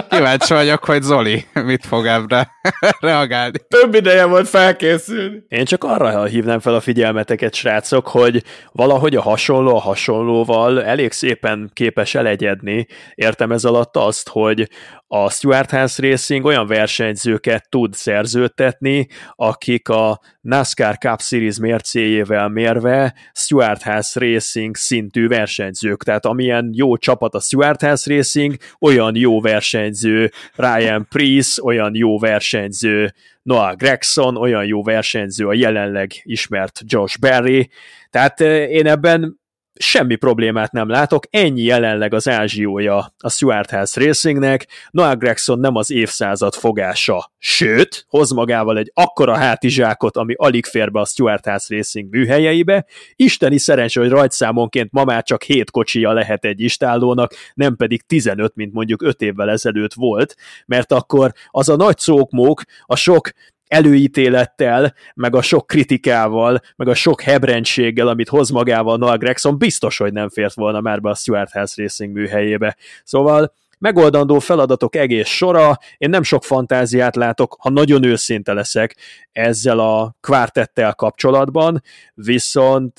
kíváncsi 0.09 0.55
vagyok, 0.55 0.85
hogy 0.85 1.03
Zoli 1.03 1.45
mit 1.53 1.87
fog 1.87 2.07
ebbre 2.07 2.51
reagálni. 3.01 3.59
Több 3.69 3.95
ideje 3.95 4.25
volt 4.25 4.49
felkészülni. 4.49 5.43
Én 5.49 5.65
csak 5.65 5.85
arra 5.85 6.25
hívnám 6.25 6.61
fel 6.61 6.75
a 6.75 6.81
figyelmeteket, 6.81 7.55
srácok, 7.55 8.09
hogy 8.09 8.43
valahogy 8.73 9.17
a 9.17 9.23
hasonló 9.23 9.77
a 9.77 9.81
hasonlóval 9.81 10.85
elég 10.85 11.13
szépen 11.13 11.71
képes 11.73 12.15
elegyedni. 12.15 12.87
Értem 13.15 13.53
ez 13.53 13.65
alatt 13.65 13.97
azt, 13.97 14.29
hogy 14.29 14.69
a 15.17 15.31
Stuart 15.31 15.71
House 15.71 16.03
Racing 16.03 16.45
olyan 16.45 16.67
versenyzőket 16.67 17.69
tud 17.69 17.95
szerződtetni, 17.95 19.07
akik 19.35 19.89
a 19.89 20.21
NASCAR 20.41 20.99
Cup 20.99 21.21
Series 21.21 21.59
mércéjével 21.59 22.49
mérve 22.49 23.15
Stuart 23.33 23.83
House 23.83 24.21
Racing 24.21 24.77
szintű 24.77 25.29
versenyzők. 25.29 26.03
Tehát 26.03 26.27
amilyen 26.27 26.71
jó 26.73 26.97
csapat 26.97 27.35
a 27.35 27.41
Stuart 27.41 27.81
House 27.81 28.15
Racing, 28.15 28.57
olyan 28.81 29.17
jó 29.17 29.41
versenyző 29.41 30.31
Ryan 30.55 31.07
Priest, 31.09 31.61
olyan 31.61 31.95
jó 31.95 32.19
versenyző 32.19 33.15
Noah 33.43 33.77
Gregson, 33.77 34.37
olyan 34.37 34.65
jó 34.65 34.83
versenyző 34.83 35.47
a 35.47 35.55
jelenleg 35.55 36.11
ismert 36.23 36.81
Josh 36.85 37.19
Berry. 37.19 37.71
Tehát 38.11 38.41
eh, 38.41 38.71
én 38.71 38.87
ebben 38.87 39.43
semmi 39.75 40.17
problémát 40.17 40.73
nem 40.73 40.89
látok, 40.89 41.25
ennyi 41.31 41.63
jelenleg 41.63 42.15
az 42.15 42.29
ázsiója 42.29 43.15
a 43.19 43.31
Stuart 43.31 43.71
House 43.71 44.05
Racingnek, 44.05 44.67
Noah 44.91 45.17
Gregson 45.17 45.59
nem 45.59 45.75
az 45.77 45.91
évszázad 45.91 46.55
fogása, 46.55 47.33
sőt, 47.39 48.05
hoz 48.09 48.31
magával 48.31 48.79
egy 48.79 48.91
akkora 48.95 49.37
hátizsákot, 49.37 50.17
ami 50.17 50.35
alig 50.37 50.67
fér 50.67 50.91
be 50.91 51.01
a 51.01 51.05
Stuart 51.05 51.45
House 51.47 51.75
Racing 51.75 52.11
műhelyeibe, 52.11 52.87
isteni 53.17 53.59
szerencsé, 53.59 54.01
hogy 54.01 54.09
rajtszámonként 54.09 54.93
ma 54.93 55.05
már 55.05 55.23
csak 55.23 55.43
7 55.43 55.71
kocsia 55.71 56.13
lehet 56.13 56.45
egy 56.45 56.61
istállónak, 56.61 57.35
nem 57.55 57.77
pedig 57.77 58.03
15, 58.03 58.55
mint 58.55 58.73
mondjuk 58.73 59.03
5 59.03 59.21
évvel 59.21 59.51
ezelőtt 59.51 59.95
volt, 59.95 60.37
mert 60.67 60.93
akkor 60.93 61.33
az 61.51 61.69
a 61.69 61.77
nagy 61.77 61.99
szókmók, 61.99 62.63
a 62.83 62.97
sok 62.97 63.31
előítélettel, 63.75 64.95
meg 65.15 65.35
a 65.35 65.43
sok 65.43 65.67
kritikával, 65.67 66.61
meg 66.77 66.89
a 66.89 66.95
sok 66.95 67.21
hebrendséggel, 67.21 68.09
amit 68.09 68.29
hoz 68.29 68.51
magával 68.51 68.97
Noah 68.97 69.19
Gregson, 69.19 69.59
biztos, 69.59 69.97
hogy 69.97 70.13
nem 70.13 70.29
fért 70.29 70.55
volna 70.55 70.81
már 70.81 71.01
be 71.01 71.11
a 71.11 71.15
Stuart 71.15 71.51
House 71.51 71.83
Racing 71.83 72.13
műhelyébe. 72.13 72.77
Szóval 73.05 73.53
megoldandó 73.79 74.39
feladatok 74.39 74.97
egész 74.97 75.29
sora, 75.29 75.79
én 75.99 76.11
nem 76.11 76.23
sok 76.23 76.45
fantáziát 76.45 77.17
látok, 77.17 77.57
ha 77.59 77.71
nagyon 77.71 78.05
őszinte 78.05 78.53
leszek 78.53 78.97
ezzel 79.33 79.79
a 79.79 80.17
kvártettel 80.21 80.95
kapcsolatban, 80.95 81.83
viszont 82.15 82.99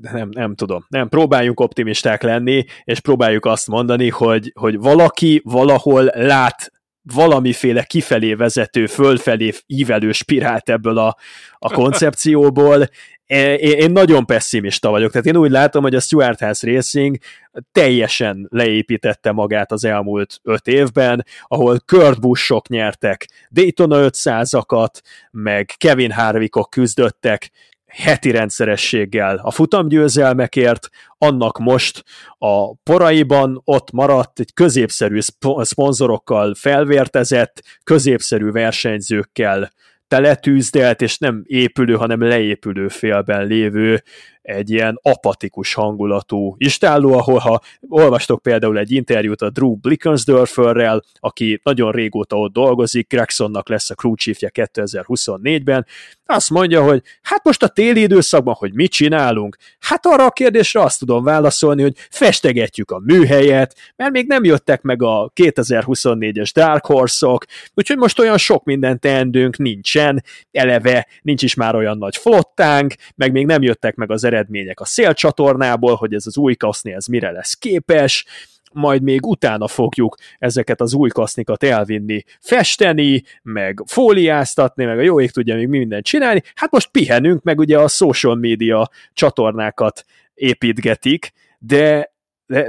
nem, 0.00 0.28
nem 0.30 0.54
tudom. 0.54 0.84
Nem, 0.88 1.08
próbáljunk 1.08 1.60
optimisták 1.60 2.22
lenni, 2.22 2.64
és 2.84 3.00
próbáljuk 3.00 3.44
azt 3.44 3.68
mondani, 3.68 4.08
hogy, 4.08 4.52
hogy 4.54 4.78
valaki 4.78 5.42
valahol 5.44 6.04
lát 6.14 6.72
valamiféle 7.12 7.82
kifelé 7.82 8.34
vezető, 8.34 8.86
fölfelé 8.86 9.52
ívelő 9.66 10.12
spirált 10.12 10.68
ebből 10.68 10.98
a, 10.98 11.16
a 11.58 11.70
koncepcióból. 11.70 12.88
Én, 13.26 13.58
én 13.58 13.90
nagyon 13.90 14.26
pessimista 14.26 14.90
vagyok, 14.90 15.10
tehát 15.10 15.26
én 15.26 15.36
úgy 15.36 15.50
látom, 15.50 15.82
hogy 15.82 15.94
a 15.94 16.00
Stuart 16.00 16.40
House 16.40 16.72
Racing 16.72 17.16
teljesen 17.72 18.46
leépítette 18.50 19.32
magát 19.32 19.72
az 19.72 19.84
elmúlt 19.84 20.40
öt 20.42 20.66
évben, 20.66 21.26
ahol 21.46 21.78
Kurt 21.86 22.20
Buschok 22.20 22.68
nyertek 22.68 23.28
Daytona 23.50 23.96
500-akat, 24.00 25.00
meg 25.30 25.70
Kevin 25.76 26.10
Harvickok 26.10 26.70
küzdöttek 26.70 27.50
heti 27.94 28.30
rendszerességgel. 28.30 29.40
A 29.42 29.50
futamgyőzelmekért, 29.50 30.88
annak 31.18 31.58
most 31.58 32.04
a 32.38 32.74
poraiban 32.74 33.60
ott 33.64 33.90
maradt 33.90 34.40
egy 34.40 34.52
középszerű 34.54 35.20
szp- 35.20 35.64
szponzorokkal 35.64 36.54
felvértezett, 36.54 37.62
középszerű 37.84 38.50
versenyzőkkel 38.50 39.72
teletűzdelt, 40.08 41.02
és 41.02 41.18
nem 41.18 41.42
épülő, 41.46 41.94
hanem 41.94 42.20
leépülő 42.20 42.88
félben 42.88 43.46
lévő 43.46 44.02
egy 44.44 44.70
ilyen 44.70 44.98
apatikus 45.02 45.74
hangulatú 45.74 46.54
istálló, 46.58 47.12
ahol 47.12 47.38
ha 47.38 47.60
olvastok 47.88 48.42
például 48.42 48.78
egy 48.78 48.92
interjút 48.92 49.42
a 49.42 49.50
Drew 49.50 49.74
Blickensdorferrel, 49.74 51.02
aki 51.20 51.60
nagyon 51.62 51.92
régóta 51.92 52.38
ott 52.38 52.52
dolgozik, 52.52 53.08
Gregsonnak 53.08 53.68
lesz 53.68 53.90
a 53.90 53.94
crew 53.94 54.14
chiefje 54.14 54.50
2024-ben, 54.54 55.86
azt 56.26 56.50
mondja, 56.50 56.82
hogy 56.82 57.02
hát 57.22 57.44
most 57.44 57.62
a 57.62 57.68
téli 57.68 58.00
időszakban, 58.00 58.54
hogy 58.54 58.74
mit 58.74 58.90
csinálunk? 58.90 59.56
Hát 59.80 60.06
arra 60.06 60.24
a 60.24 60.30
kérdésre 60.30 60.80
azt 60.80 60.98
tudom 60.98 61.24
válaszolni, 61.24 61.82
hogy 61.82 61.96
festegetjük 62.10 62.90
a 62.90 62.98
műhelyet, 62.98 63.74
mert 63.96 64.12
még 64.12 64.26
nem 64.26 64.44
jöttek 64.44 64.82
meg 64.82 65.02
a 65.02 65.32
2024-es 65.34 66.50
Dark 66.54 66.86
Horse-ok, 66.86 67.44
úgyhogy 67.74 67.96
most 67.96 68.18
olyan 68.18 68.38
sok 68.38 68.64
minden 68.64 69.00
teendőnk 69.00 69.56
nincsen, 69.56 70.24
eleve 70.52 71.06
nincs 71.22 71.42
is 71.42 71.54
már 71.54 71.74
olyan 71.74 71.98
nagy 71.98 72.16
flottánk, 72.16 72.94
meg 73.14 73.32
még 73.32 73.46
nem 73.46 73.62
jöttek 73.62 73.94
meg 73.94 74.10
az 74.10 74.24
eredmények 74.34 74.80
a 74.80 74.84
szélcsatornából, 74.84 75.94
hogy 75.94 76.14
ez 76.14 76.26
az 76.26 76.36
új 76.36 76.54
kaszni 76.54 76.92
ez 76.92 77.06
mire 77.06 77.30
lesz 77.30 77.54
képes, 77.54 78.24
majd 78.72 79.02
még 79.02 79.26
utána 79.26 79.68
fogjuk 79.68 80.16
ezeket 80.38 80.80
az 80.80 80.94
új 80.94 81.08
kasznikat 81.08 81.62
elvinni, 81.62 82.24
festeni, 82.40 83.22
meg 83.42 83.82
fóliáztatni, 83.86 84.84
meg 84.84 84.98
a 84.98 85.02
jó 85.02 85.20
ég 85.20 85.30
tudja 85.30 85.54
még 85.54 85.68
mindent 85.68 86.04
csinálni, 86.04 86.42
hát 86.54 86.70
most 86.70 86.90
pihenünk, 86.90 87.42
meg 87.42 87.58
ugye 87.58 87.78
a 87.78 87.88
social 87.88 88.34
media 88.34 88.90
csatornákat 89.12 90.04
építgetik, 90.34 91.32
de 91.58 92.12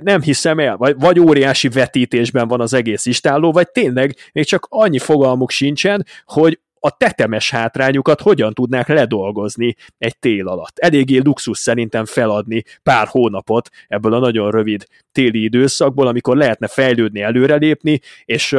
nem 0.01 0.21
hiszem 0.21 0.59
el, 0.59 0.77
vagy, 0.77 0.95
vagy 0.99 1.19
óriási 1.19 1.69
vetítésben 1.69 2.47
van 2.47 2.61
az 2.61 2.73
egész 2.73 3.05
istálló, 3.05 3.51
vagy 3.51 3.71
tényleg 3.71 4.15
még 4.33 4.45
csak 4.45 4.67
annyi 4.69 4.99
fogalmuk 4.99 5.49
sincsen, 5.49 6.05
hogy 6.25 6.59
a 6.85 6.95
tetemes 6.97 7.49
hátrányukat 7.49 8.21
hogyan 8.21 8.53
tudnák 8.53 8.87
ledolgozni 8.87 9.75
egy 9.97 10.19
tél 10.19 10.47
alatt. 10.47 10.77
Eléggé 10.77 11.17
luxus 11.17 11.57
szerintem 11.57 12.05
feladni 12.05 12.63
pár 12.83 13.07
hónapot 13.07 13.69
ebből 13.87 14.13
a 14.13 14.19
nagyon 14.19 14.51
rövid 14.51 14.85
téli 15.11 15.43
időszakból, 15.43 16.07
amikor 16.07 16.37
lehetne 16.37 16.67
fejlődni, 16.67 17.21
előrelépni, 17.21 17.99
és 18.25 18.55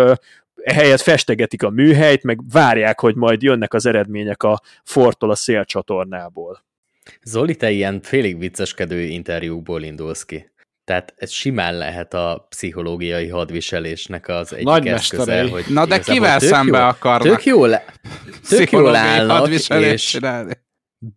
ehelyett 0.62 1.00
festegetik 1.00 1.62
a 1.62 1.70
műhelyt, 1.70 2.22
meg 2.22 2.40
várják, 2.52 3.00
hogy 3.00 3.14
majd 3.14 3.42
jönnek 3.42 3.74
az 3.74 3.86
eredmények 3.86 4.42
a 4.42 4.60
Fortól 4.84 5.30
a 5.30 5.34
szélcsatornából. 5.34 6.64
Zoli, 7.22 7.54
te 7.54 7.70
ilyen 7.70 8.00
félig 8.02 8.38
vicceskedő 8.38 9.00
interjúkból 9.00 9.82
indulsz 9.82 10.24
ki. 10.24 10.50
Tehát 10.86 11.14
ez 11.16 11.30
simán 11.30 11.76
lehet 11.76 12.14
a 12.14 12.46
pszichológiai 12.48 13.28
hadviselésnek 13.28 14.28
az 14.28 14.52
egyik 14.52 14.64
Nagy 14.64 14.86
eszköze, 14.86 15.48
hogy 15.48 15.64
Na 15.68 15.86
de 15.86 15.98
kivel 15.98 16.38
szembe 16.38 16.78
jó, 16.78 16.84
akarnak 16.84 17.36
Tök 17.36 17.44
jól, 17.44 17.82
tök 18.48 18.70
jól 18.70 18.96
állnak, 18.96 19.48
és 19.68 20.04
csinálni? 20.04 20.64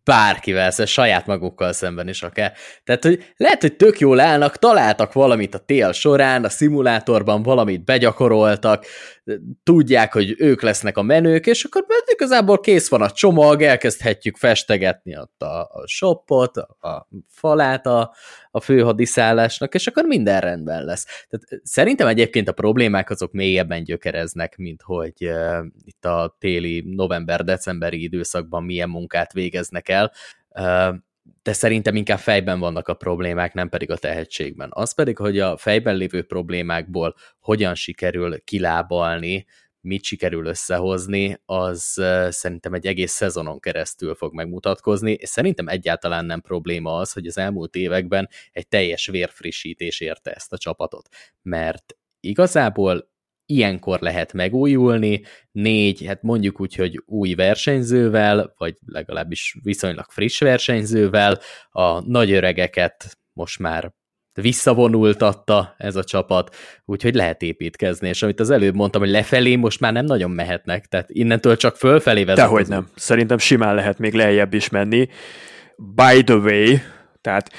bárkivel, 0.03 0.71
szóval 0.71 0.85
saját 0.85 1.25
magukkal 1.25 1.73
szemben 1.73 2.07
is 2.07 2.23
akár. 2.23 2.53
Tehát, 2.83 3.03
hogy 3.03 3.33
lehet, 3.37 3.61
hogy 3.61 3.75
tök 3.75 3.99
jól 3.99 4.19
állnak, 4.19 4.57
találtak 4.57 5.13
valamit 5.13 5.55
a 5.55 5.57
tél 5.57 5.91
során, 5.91 6.43
a 6.43 6.49
szimulátorban 6.49 7.43
valamit 7.43 7.83
begyakoroltak, 7.83 8.85
tudják, 9.63 10.13
hogy 10.13 10.35
ők 10.37 10.61
lesznek 10.61 10.97
a 10.97 11.01
menők, 11.01 11.45
és 11.45 11.63
akkor 11.63 11.85
igazából 12.05 12.59
kész 12.59 12.89
van 12.89 13.01
a 13.01 13.11
csomag, 13.11 13.61
elkezdhetjük 13.61 14.37
festegetni 14.37 15.17
ott 15.17 15.41
a, 15.41 15.61
a 15.61 15.87
shopot, 15.87 16.57
a 16.57 17.07
falát 17.27 17.85
a, 17.85 18.15
a 18.51 18.59
főhadiszállásnak, 18.61 19.73
és 19.73 19.87
akkor 19.87 20.03
minden 20.03 20.39
rendben 20.39 20.85
lesz. 20.85 21.05
Tehát 21.29 21.61
szerintem 21.63 22.07
egyébként 22.07 22.47
a 22.47 22.51
problémák 22.51 23.09
azok 23.09 23.31
mélyebben 23.31 23.83
gyökereznek, 23.83 24.57
mint 24.57 24.81
hogy 24.81 25.13
uh, 25.19 25.65
itt 25.83 26.05
a 26.05 26.35
téli 26.39 26.83
november-decemberi 26.95 28.03
időszakban 28.03 28.63
milyen 28.63 28.89
munkát 28.89 29.33
végeznek 29.33 29.89
el. 29.89 30.11
Uh, 30.49 30.95
de 31.43 31.53
szerintem 31.53 31.95
inkább 31.95 32.19
fejben 32.19 32.59
vannak 32.59 32.87
a 32.87 32.93
problémák, 32.93 33.53
nem 33.53 33.69
pedig 33.69 33.91
a 33.91 33.97
tehetségben. 33.97 34.69
Az 34.71 34.93
pedig, 34.93 35.17
hogy 35.17 35.39
a 35.39 35.57
fejben 35.57 35.95
lévő 35.95 36.23
problémákból 36.23 37.15
hogyan 37.39 37.75
sikerül 37.75 38.43
kilábalni, 38.43 39.45
mit 39.81 40.03
sikerül 40.03 40.45
összehozni, 40.45 41.41
az 41.45 42.01
szerintem 42.29 42.73
egy 42.73 42.85
egész 42.85 43.11
szezonon 43.11 43.59
keresztül 43.59 44.15
fog 44.15 44.33
megmutatkozni, 44.33 45.11
és 45.11 45.29
szerintem 45.29 45.67
egyáltalán 45.67 46.25
nem 46.25 46.41
probléma 46.41 46.95
az, 46.95 47.11
hogy 47.11 47.27
az 47.27 47.37
elmúlt 47.37 47.75
években 47.75 48.29
egy 48.51 48.67
teljes 48.67 49.07
vérfrissítés 49.07 49.99
érte 49.99 50.31
ezt 50.31 50.53
a 50.53 50.57
csapatot, 50.57 51.09
mert 51.41 51.97
igazából 52.19 53.09
ilyenkor 53.45 53.99
lehet 53.99 54.33
megújulni, 54.33 55.21
négy, 55.51 56.05
hát 56.05 56.21
mondjuk 56.21 56.61
úgy, 56.61 56.75
hogy 56.75 57.03
új 57.05 57.33
versenyzővel, 57.33 58.53
vagy 58.57 58.77
legalábbis 58.85 59.57
viszonylag 59.63 60.05
friss 60.09 60.39
versenyzővel, 60.39 61.39
a 61.69 61.99
nagy 61.99 62.31
öregeket 62.31 63.17
most 63.33 63.59
már 63.59 63.93
visszavonultatta 64.41 65.75
ez 65.77 65.95
a 65.95 66.03
csapat, 66.03 66.55
úgyhogy 66.85 67.15
lehet 67.15 67.41
építkezni, 67.41 68.07
és 68.07 68.23
amit 68.23 68.39
az 68.39 68.49
előbb 68.49 68.75
mondtam, 68.75 69.01
hogy 69.01 69.09
lefelé 69.09 69.55
most 69.55 69.79
már 69.79 69.93
nem 69.93 70.05
nagyon 70.05 70.31
mehetnek, 70.31 70.85
tehát 70.85 71.09
innentől 71.09 71.57
csak 71.57 71.75
fölfelé 71.75 72.23
vezet. 72.23 72.45
Dehogy 72.45 72.67
nem, 72.67 72.87
szerintem 72.95 73.37
simán 73.37 73.75
lehet 73.75 73.99
még 73.99 74.13
lejjebb 74.13 74.53
is 74.53 74.69
menni. 74.69 75.09
By 75.75 76.23
the 76.23 76.35
way, 76.35 76.75
tehát 77.21 77.51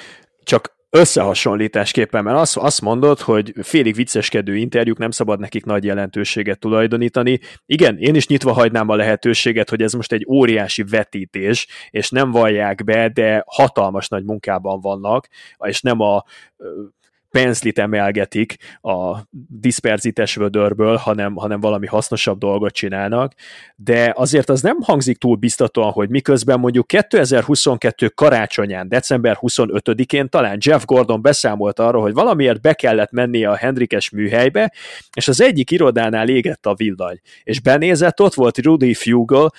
csak 0.43 0.79
összehasonlításképpen, 0.91 2.25
mert 2.25 2.39
azt, 2.39 2.57
azt 2.57 2.81
mondod, 2.81 3.21
hogy 3.21 3.53
félig 3.63 3.95
vicceskedő 3.95 4.57
interjúk 4.57 4.99
nem 4.99 5.11
szabad 5.11 5.41
nekik 5.41 5.65
nagy 5.65 5.85
jelentőséget 5.85 6.59
tulajdonítani. 6.59 7.41
Igen, 7.67 7.99
én 7.99 8.15
is 8.15 8.27
nyitva 8.27 8.53
hagynám 8.53 8.89
a 8.89 8.97
lehetőséget, 8.97 9.71
hogy 9.71 9.83
ez 9.83 9.93
most 9.93 10.13
egy 10.13 10.27
óriási 10.29 10.83
vetítés, 10.83 11.67
és 11.91 12.11
nem 12.11 12.31
vallják 12.31 12.85
be, 12.85 13.09
de 13.09 13.43
hatalmas 13.47 14.09
nagy 14.09 14.25
munkában 14.25 14.81
vannak, 14.81 15.29
és 15.59 15.81
nem 15.81 16.01
a 16.01 16.25
pénzlit 17.31 17.79
emelgetik 17.79 18.57
a 18.81 19.17
diszperzites 19.49 20.35
vödörből, 20.35 20.97
hanem, 20.97 21.35
hanem 21.35 21.61
valami 21.61 21.87
hasznosabb 21.87 22.39
dolgot 22.39 22.73
csinálnak, 22.73 23.33
de 23.77 24.13
azért 24.17 24.49
az 24.49 24.63
nem 24.63 24.77
hangzik 24.81 25.19
túl 25.19 25.37
biztatóan, 25.37 25.91
hogy 25.91 26.11
miközben 26.11 26.61
mondjuk 26.61 26.87
2022 26.87 28.09
karácsonyán, 28.09 28.89
december 28.89 29.39
25-én 29.41 30.29
talán 30.29 30.59
Jeff 30.61 30.85
Gordon 30.85 31.23
beszámolt 31.23 31.79
arról, 31.79 32.03
hogy 32.03 32.15
valamiért 32.15 32.61
be 32.61 32.75
kellett 32.75 33.11
mennie 33.11 33.51
a 33.51 33.57
Hendrikes 33.57 34.11
műhelybe, 34.11 34.73
és 35.17 35.29
az 35.29 35.41
egyik 35.41 35.71
irodánál 35.71 36.29
égett 36.29 36.67
a 36.67 36.75
villany. 36.75 37.21
És 37.43 37.61
benézett, 37.61 38.21
ott 38.21 38.35
volt 38.35 38.59
Rudy 38.59 38.95
Fugel, 38.95 39.53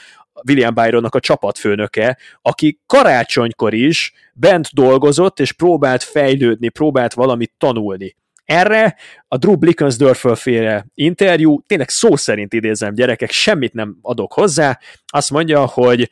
William 0.48 0.74
Byronnak 0.74 1.16
a 1.16 1.20
csapatfőnöke, 1.20 2.18
aki 2.42 2.80
karácsonykor 2.86 3.74
is 3.74 4.14
bent 4.34 4.70
dolgozott, 4.74 5.40
és 5.40 5.52
próbált 5.52 6.04
fejlődni, 6.04 6.70
próbált 6.70 7.14
valamit 7.14 7.54
tanulni. 7.58 8.16
Erre 8.46 8.96
a 9.28 9.38
Drew 9.38 9.56
Blickensdorfer 9.56 10.38
féle 10.38 10.86
interjú, 10.94 11.62
tényleg 11.68 11.90
szó 11.90 12.16
szerint 12.16 12.54
idézem 12.54 12.94
gyerekek, 12.94 13.32
semmit 13.32 13.74
nem 13.74 13.98
adok 14.02 14.34
hozzá, 14.34 14.80
azt 15.06 15.32
mondja, 15.32 15.66
hogy 15.66 16.10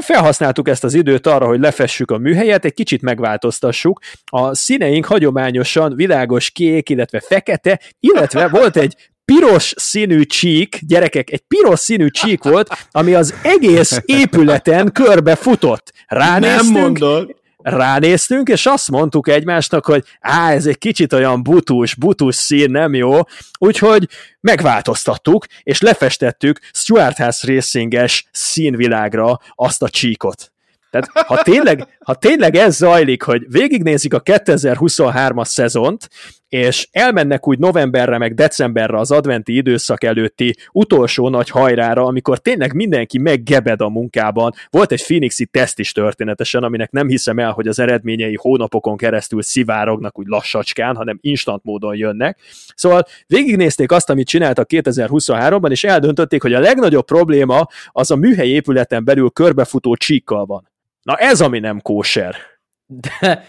felhasználtuk 0.00 0.68
ezt 0.68 0.84
az 0.84 0.94
időt 0.94 1.26
arra, 1.26 1.46
hogy 1.46 1.60
lefessük 1.60 2.10
a 2.10 2.18
műhelyet, 2.18 2.64
egy 2.64 2.74
kicsit 2.74 3.02
megváltoztassuk. 3.02 4.00
A 4.24 4.54
színeink 4.54 5.04
hagyományosan 5.04 5.94
világos 5.94 6.50
kék, 6.50 6.88
illetve 6.88 7.20
fekete, 7.20 7.80
illetve 8.00 8.48
volt 8.48 8.76
egy 8.76 9.10
piros 9.34 9.72
színű 9.76 10.22
csík, 10.24 10.78
gyerekek, 10.86 11.30
egy 11.30 11.42
piros 11.48 11.80
színű 11.80 12.08
csík 12.08 12.42
volt, 12.42 12.86
ami 12.90 13.14
az 13.14 13.34
egész 13.42 14.00
épületen 14.04 14.92
körbe 14.92 15.36
futott. 15.36 15.92
Ránéztünk, 16.06 16.72
Nem 16.72 16.82
mondod. 16.82 17.34
ránéztünk, 17.62 18.48
és 18.48 18.66
azt 18.66 18.90
mondtuk 18.90 19.28
egymásnak, 19.28 19.84
hogy 19.84 20.04
á, 20.20 20.52
ez 20.52 20.66
egy 20.66 20.78
kicsit 20.78 21.12
olyan 21.12 21.42
butus, 21.42 21.94
butus 21.94 22.34
szín, 22.34 22.70
nem 22.70 22.94
jó, 22.94 23.20
úgyhogy 23.58 24.08
megváltoztattuk, 24.40 25.46
és 25.62 25.80
lefestettük 25.80 26.60
Stuart 26.72 27.16
House 27.16 27.52
Racinges 27.52 28.28
színvilágra 28.32 29.40
azt 29.54 29.82
a 29.82 29.88
csíkot. 29.88 30.52
Tehát 30.90 31.26
ha 31.26 31.42
tényleg, 31.42 31.98
ha 32.04 32.14
tényleg 32.14 32.56
ez 32.56 32.76
zajlik, 32.76 33.22
hogy 33.22 33.42
végignézik 33.48 34.14
a 34.14 34.22
2023-as 34.22 35.44
szezont, 35.44 36.08
és 36.48 36.88
elmennek 36.90 37.48
úgy 37.48 37.58
novemberre, 37.58 38.18
meg 38.18 38.34
decemberre 38.34 38.98
az 38.98 39.10
adventi 39.10 39.56
időszak 39.56 40.04
előtti 40.04 40.54
utolsó 40.72 41.28
nagy 41.28 41.48
hajrára, 41.48 42.04
amikor 42.04 42.38
tényleg 42.38 42.74
mindenki 42.74 43.18
meggebed 43.18 43.80
a 43.80 43.88
munkában. 43.88 44.52
Volt 44.70 44.92
egy 44.92 45.02
Phoenixi 45.02 45.46
teszt 45.46 45.78
is 45.78 45.92
történetesen, 45.92 46.62
aminek 46.62 46.90
nem 46.90 47.08
hiszem 47.08 47.38
el, 47.38 47.50
hogy 47.50 47.68
az 47.68 47.78
eredményei 47.78 48.36
hónapokon 48.40 48.96
keresztül 48.96 49.42
szivárognak 49.42 50.18
úgy 50.18 50.26
lassacskán, 50.26 50.96
hanem 50.96 51.18
instant 51.20 51.64
módon 51.64 51.96
jönnek. 51.96 52.38
Szóval 52.74 53.04
végignézték 53.26 53.92
azt, 53.92 54.10
amit 54.10 54.26
csináltak 54.28 54.66
2023-ban, 54.72 55.70
és 55.70 55.84
eldöntötték, 55.84 56.42
hogy 56.42 56.54
a 56.54 56.60
legnagyobb 56.60 57.04
probléma 57.04 57.66
az 57.92 58.10
a 58.10 58.16
műhely 58.16 58.48
épületen 58.48 59.04
belül 59.04 59.30
körbefutó 59.30 59.96
csíkkal 59.96 60.46
van. 60.46 60.68
Na 61.02 61.16
ez, 61.16 61.40
ami 61.40 61.58
nem 61.58 61.80
kóser. 61.80 62.57
De, 62.88 63.44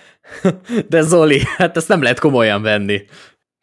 de 0.88 1.02
Zoli, 1.02 1.42
hát 1.58 1.78
ezt 1.78 1.88
nem 1.88 2.02
lehet 2.02 2.20
komolyan 2.20 2.62
venni. 2.62 3.02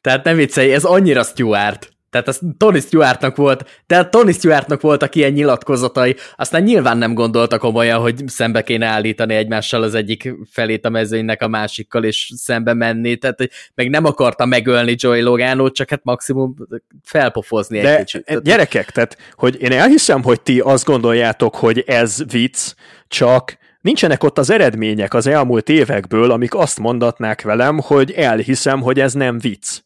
Tehát 0.01 0.24
nem 0.24 0.37
viccelj, 0.37 0.72
ez 0.72 0.85
annyira 0.85 1.22
Stuart. 1.22 1.97
Tehát 2.11 2.29
ez 2.29 2.39
Tony 2.57 2.81
Stewartnak 2.81 3.37
volt, 3.37 3.83
tehát 3.87 4.11
Tony 4.11 4.33
Stewartnak 4.33 4.81
voltak 4.81 5.14
ilyen 5.14 5.33
nyilatkozatai, 5.33 6.16
aztán 6.37 6.62
nyilván 6.62 6.99
nem 6.99 7.14
gondolta 7.14 7.59
komolyan, 7.59 8.01
hogy 8.01 8.22
szembe 8.27 8.62
kéne 8.62 8.87
állítani 8.87 9.35
egymással 9.35 9.83
az 9.83 9.95
egyik 9.95 10.35
felét 10.51 10.85
a 10.85 10.89
mezőnynek 10.89 11.43
a 11.43 11.49
másikkal, 11.49 12.05
és 12.05 12.33
szembe 12.37 12.74
menni, 12.74 13.16
tehát 13.16 13.39
meg 13.74 13.91
nem 13.91 14.05
akarta 14.05 14.47
megölni 14.47 14.95
Joey 14.99 15.20
Logano, 15.20 15.70
csak 15.70 15.91
hát 15.91 16.05
maximum 16.05 16.55
felpofozni 17.03 17.81
De 17.81 17.91
egy 17.99 18.05
kicsit. 18.05 18.43
gyerekek, 18.43 18.91
tehát, 18.91 19.16
hogy 19.35 19.61
én 19.61 19.72
elhiszem, 19.72 20.22
hogy 20.22 20.41
ti 20.41 20.61
azt 20.61 20.85
gondoljátok, 20.85 21.55
hogy 21.55 21.85
ez 21.87 22.24
vicc, 22.31 22.74
csak 23.09 23.59
nincsenek 23.87 24.24
ott 24.24 24.39
az 24.39 24.51
eredmények 24.51 25.14
az 25.14 25.26
elmúlt 25.26 25.68
évekből, 25.68 26.30
amik 26.30 26.55
azt 26.55 26.78
mondatnák 26.78 27.43
velem, 27.43 27.78
hogy 27.80 28.11
elhiszem, 28.11 28.80
hogy 28.80 29.01
ez 29.01 29.12
nem 29.12 29.39
vicc. 29.39 29.78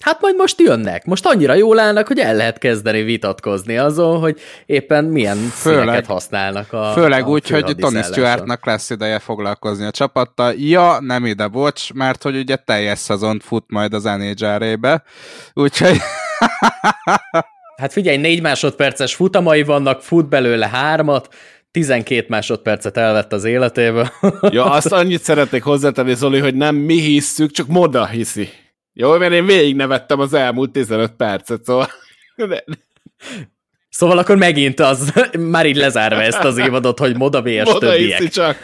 Hát 0.00 0.20
majd 0.20 0.36
most 0.36 0.60
jönnek. 0.60 1.04
Most 1.04 1.26
annyira 1.26 1.54
jól 1.54 1.78
állnak, 1.78 2.06
hogy 2.06 2.18
el 2.18 2.34
lehet 2.34 2.58
kezdeni 2.58 3.02
vitatkozni 3.02 3.76
azon, 3.76 4.20
hogy 4.20 4.40
éppen 4.66 5.04
milyen 5.04 5.36
főleg, 5.36 5.80
színeket 5.80 6.06
használnak 6.06 6.72
a 6.72 6.92
Főleg 6.94 7.24
a 7.24 7.28
úgy, 7.28 7.48
hogy 7.48 7.74
Tony 7.76 8.02
Stewartnak 8.02 8.66
lesz 8.66 8.90
ideje 8.90 9.18
foglalkozni 9.18 9.86
a 9.86 9.90
csapattal. 9.90 10.52
Ja, 10.56 10.96
nem 11.00 11.26
ide, 11.26 11.46
bocs, 11.46 11.92
mert 11.92 12.22
hogy 12.22 12.36
ugye 12.36 12.56
teljes 12.56 12.98
szezont 12.98 13.42
fut 13.42 13.64
majd 13.66 13.94
az 13.94 14.02
NHL-ébe, 14.02 15.02
úgyhogy... 15.54 15.96
hát 17.76 17.92
figyelj, 17.92 18.16
négy 18.16 18.42
másodperces 18.42 19.14
futamai 19.14 19.62
vannak, 19.62 20.02
fut 20.02 20.28
belőle 20.28 20.68
hármat, 20.68 21.28
12 21.78 22.26
másodpercet 22.28 22.96
elvett 22.96 23.32
az 23.32 23.44
életéből. 23.44 24.08
ja, 24.50 24.64
azt 24.64 24.92
annyit 24.92 25.22
szeretnék 25.22 25.62
hozzátenni, 25.62 26.14
Zoli, 26.14 26.38
hogy 26.38 26.54
nem 26.54 26.76
mi 26.76 27.00
hisszük, 27.00 27.50
csak 27.50 27.66
Moda 27.66 28.06
hiszi. 28.06 28.48
Jó, 28.92 29.16
mert 29.16 29.32
én 29.32 29.46
végig 29.46 29.76
nevettem 29.76 30.20
az 30.20 30.34
elmúlt 30.34 30.70
15 30.70 31.12
percet, 31.16 31.64
szóval... 31.64 31.88
De... 32.36 32.64
Szóval 33.88 34.18
akkor 34.18 34.36
megint 34.36 34.80
az, 34.80 35.12
már 35.38 35.66
így 35.66 35.76
lezárva 35.76 36.22
ezt 36.22 36.44
az 36.44 36.58
évadot, 36.58 36.98
hogy 36.98 37.16
Moda 37.16 37.42
vs. 37.42 37.64
Moda 37.64 37.78
többiek. 37.78 38.28
csak. 38.28 38.56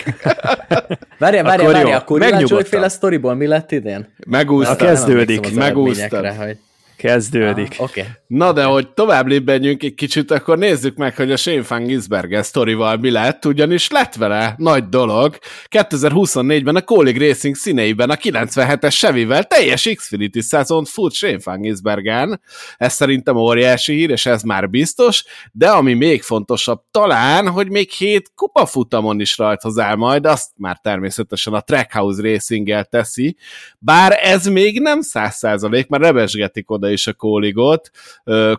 várja, 1.19 1.43
várja, 1.43 1.71
várja, 1.71 1.97
akkor 1.97 2.23
Iván 2.23 2.89
sztoriból 2.89 3.35
mi 3.35 3.47
lett 3.47 3.73
idén? 3.73 4.15
Megúsztam. 4.27 4.77
Kezdődik. 4.77 5.55
Megúsztam. 5.55 6.37
Hogy... 6.37 6.59
Kezdődik. 6.97 7.75
Ah. 7.79 7.85
Okay. 7.85 8.05
Na 8.27 8.53
de, 8.53 8.65
hogy 8.65 8.89
tovább 8.89 9.27
lépbenjünk 9.27 9.83
egy 9.83 9.95
kicsit, 9.95 10.31
akkor 10.31 10.59
nézzük 10.59 10.97
meg, 10.97 11.17
hogy 11.17 11.33
a 11.33 11.37
Shane 11.37 11.65
Van 11.69 11.87
Gisberger 11.87 12.45
sztorival 12.45 12.97
mi 12.97 13.11
lett, 13.11 13.45
ugyanis 13.45 13.91
lett 13.91 14.15
vele 14.15 14.55
nagy 14.57 14.89
dolog. 14.89 15.39
2024-ben 15.71 16.77
a 16.77 16.83
Colleague 16.83 17.27
Racing 17.27 17.55
színeiben 17.55 18.11
a 18.11 18.15
97-es 18.15 18.91
Chevy-vel 18.91 19.45
teljes 19.45 19.91
Xfinity 19.95 20.41
szezont 20.41 20.89
fut 20.89 21.13
Shane 21.13 21.39
Van 21.45 21.61
Gisbergen. 21.61 22.41
Ez 22.77 22.93
szerintem 22.93 23.37
óriási 23.37 23.93
hír, 23.93 24.11
és 24.11 24.27
ez 24.27 24.43
már 24.43 24.71
biztos, 24.71 25.25
de 25.53 25.69
ami 25.69 25.95
még 25.95 26.23
fontosabb 26.23 26.81
talán, 26.91 27.49
hogy 27.49 27.71
még 27.71 27.91
hét 27.91 28.33
kupafutamon 28.35 29.21
is 29.21 29.39
rajthoz 29.39 29.79
áll 29.79 29.95
majd, 29.95 30.27
azt 30.27 30.51
már 30.57 30.79
természetesen 30.83 31.53
a 31.53 31.61
Trackhouse 31.61 32.23
racing 32.23 32.87
teszi, 32.91 33.37
bár 33.79 34.19
ez 34.23 34.47
még 34.47 34.81
nem 34.81 35.01
száz 35.01 35.35
százalék, 35.35 35.89
mert 35.89 36.03
rebesgetik 36.03 36.71
oda 36.71 36.84
is 36.91 37.07
a 37.07 37.13
kóligot. 37.13 37.91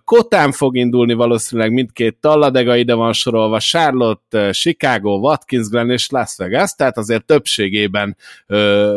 Kotán 0.04 0.52
fog 0.52 0.76
indulni 0.76 1.14
valószínűleg 1.14 1.72
mindkét 1.72 2.18
talladega, 2.20 2.76
ide 2.76 2.94
van 2.94 3.14
sorolva 3.14 3.60
Charlotte, 3.60 4.52
Chicago, 4.52 5.18
Watkins 5.18 5.68
Glen 5.68 5.90
és 5.90 6.10
Las 6.10 6.36
Vegas, 6.38 6.74
tehát 6.76 6.98
azért 6.98 7.26
többségében 7.26 8.18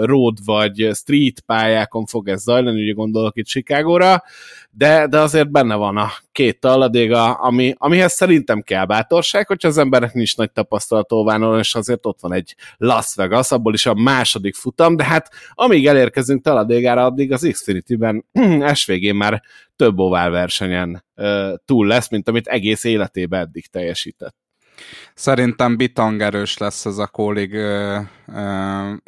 road 0.01 0.39
vagy 0.45 0.89
street 0.95 1.41
pályákon 1.41 2.07
fog 2.07 2.29
ez 2.29 2.43
zajlani, 2.43 2.83
ugye 2.83 2.93
gondolok 2.93 3.37
itt 3.37 3.47
Chicagóra, 3.47 4.23
de, 4.71 5.07
de 5.07 5.19
azért 5.19 5.51
benne 5.51 5.75
van 5.75 5.97
a 5.97 6.11
két 6.33 6.61
talladéga, 6.61 7.33
ami, 7.33 7.75
amihez 7.79 8.13
szerintem 8.13 8.63
kell 8.63 8.85
bátorság, 8.85 9.47
hogyha 9.47 9.69
az 9.69 9.79
emberek 9.79 10.13
nincs 10.13 10.37
nagy 10.37 10.53
tapasztalat 10.53 11.59
és 11.59 11.75
azért 11.75 12.07
ott 12.07 12.21
van 12.21 12.33
egy 12.33 12.55
Las 12.77 13.15
Vegas, 13.15 13.51
abból 13.51 13.75
is 13.75 13.87
a 13.87 13.95
második 13.95 14.55
futam, 14.55 14.97
de 14.97 15.05
hát 15.05 15.31
amíg 15.53 15.87
elérkezünk 15.87 16.43
talladégára, 16.43 17.05
addig 17.05 17.33
az 17.33 17.49
Xfinity-ben 17.53 18.25
SVG 18.75 19.15
már 19.15 19.43
több 19.77 19.99
ovál 19.99 20.31
versenyen 20.31 21.05
uh, 21.17 21.55
túl 21.65 21.87
lesz, 21.87 22.11
mint 22.11 22.29
amit 22.29 22.47
egész 22.47 22.85
életében 22.85 23.41
eddig 23.41 23.67
teljesített. 23.67 24.37
Szerintem 25.15 25.77
bitang 25.77 26.21
erős 26.21 26.59
lesz 26.59 26.87
ez 26.87 26.99
a 26.99 27.07
Kólig 27.07 27.57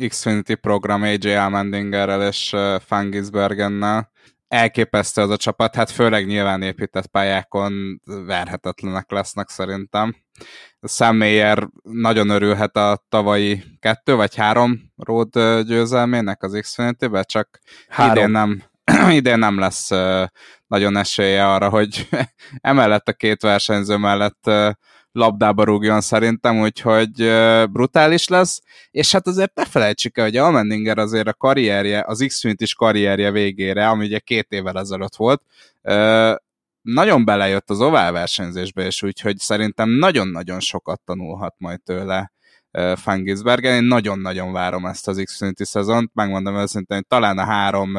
Xfinity 0.09 0.55
program 0.55 1.03
AJ 1.03 1.35
Almendingerrel 1.35 2.29
és 2.29 2.53
uh, 2.53 2.81
Fangisbergennel 2.81 4.10
elképesztő 4.51 5.23
az 5.23 5.31
a 5.31 5.37
csapat, 5.37 5.75
hát 5.75 5.91
főleg 5.91 6.27
nyilván 6.27 6.63
épített 6.63 7.07
pályákon 7.07 8.01
verhetetlenek 8.05 9.11
lesznek 9.11 9.49
szerintem. 9.49 10.17
Sam 10.83 11.17
Mayer 11.17 11.69
nagyon 11.83 12.29
örülhet 12.29 12.77
a 12.77 13.05
tavalyi 13.09 13.63
kettő 13.81 14.15
vagy 14.15 14.35
három 14.35 14.81
road 14.97 15.63
győzelmének 15.63 16.43
az 16.43 16.59
xfinity 16.61 17.07
csak 17.23 17.59
három. 17.89 18.17
idén 18.17 18.31
nem, 18.31 18.63
idén 19.21 19.39
nem 19.39 19.59
lesz 19.59 19.89
nagyon 20.67 20.97
esélye 20.97 21.53
arra, 21.53 21.69
hogy 21.69 22.09
emellett 22.61 23.09
a 23.09 23.13
két 23.13 23.43
versenyző 23.43 23.97
mellett 23.97 24.51
labdába 25.13 25.65
rúgjon 25.65 26.01
szerintem, 26.01 26.61
úgyhogy 26.61 27.13
brutális 27.71 28.29
lesz, 28.29 28.61
és 28.91 29.13
hát 29.13 29.27
azért 29.27 29.55
ne 29.55 29.65
felejtsük 29.65 30.19
el, 30.19 30.25
hogy 30.25 30.37
Almendinger 30.37 30.99
azért 30.99 31.29
a 31.29 31.35
karrierje, 31.35 32.05
az 32.07 32.25
x 32.27 32.45
is 32.45 32.75
karrierje 32.75 33.31
végére, 33.31 33.89
ami 33.89 34.05
ugye 34.05 34.19
két 34.19 34.47
évvel 34.49 34.79
ezelőtt 34.79 35.17
volt, 35.17 35.43
nagyon 36.83 37.25
belejött 37.25 37.71
az 37.71 37.81
ovál 37.81 38.13
versenyzésbe, 38.13 38.87
és 38.87 39.03
úgyhogy 39.03 39.39
szerintem 39.39 39.89
nagyon-nagyon 39.89 40.61
sokat 40.61 41.01
tanulhat 41.05 41.55
majd 41.59 41.83
tőle 41.83 42.33
Fangisbergen. 42.95 43.75
Én 43.75 43.85
nagyon-nagyon 43.85 44.53
várom 44.53 44.87
ezt 44.87 45.09
az 45.09 45.23
Xfinity 45.25 45.63
szezont, 45.63 46.11
megmondom 46.15 46.57
őszintén, 46.57 46.97
hogy 46.97 47.07
talán 47.07 47.39
a 47.39 47.45
három 47.45 47.93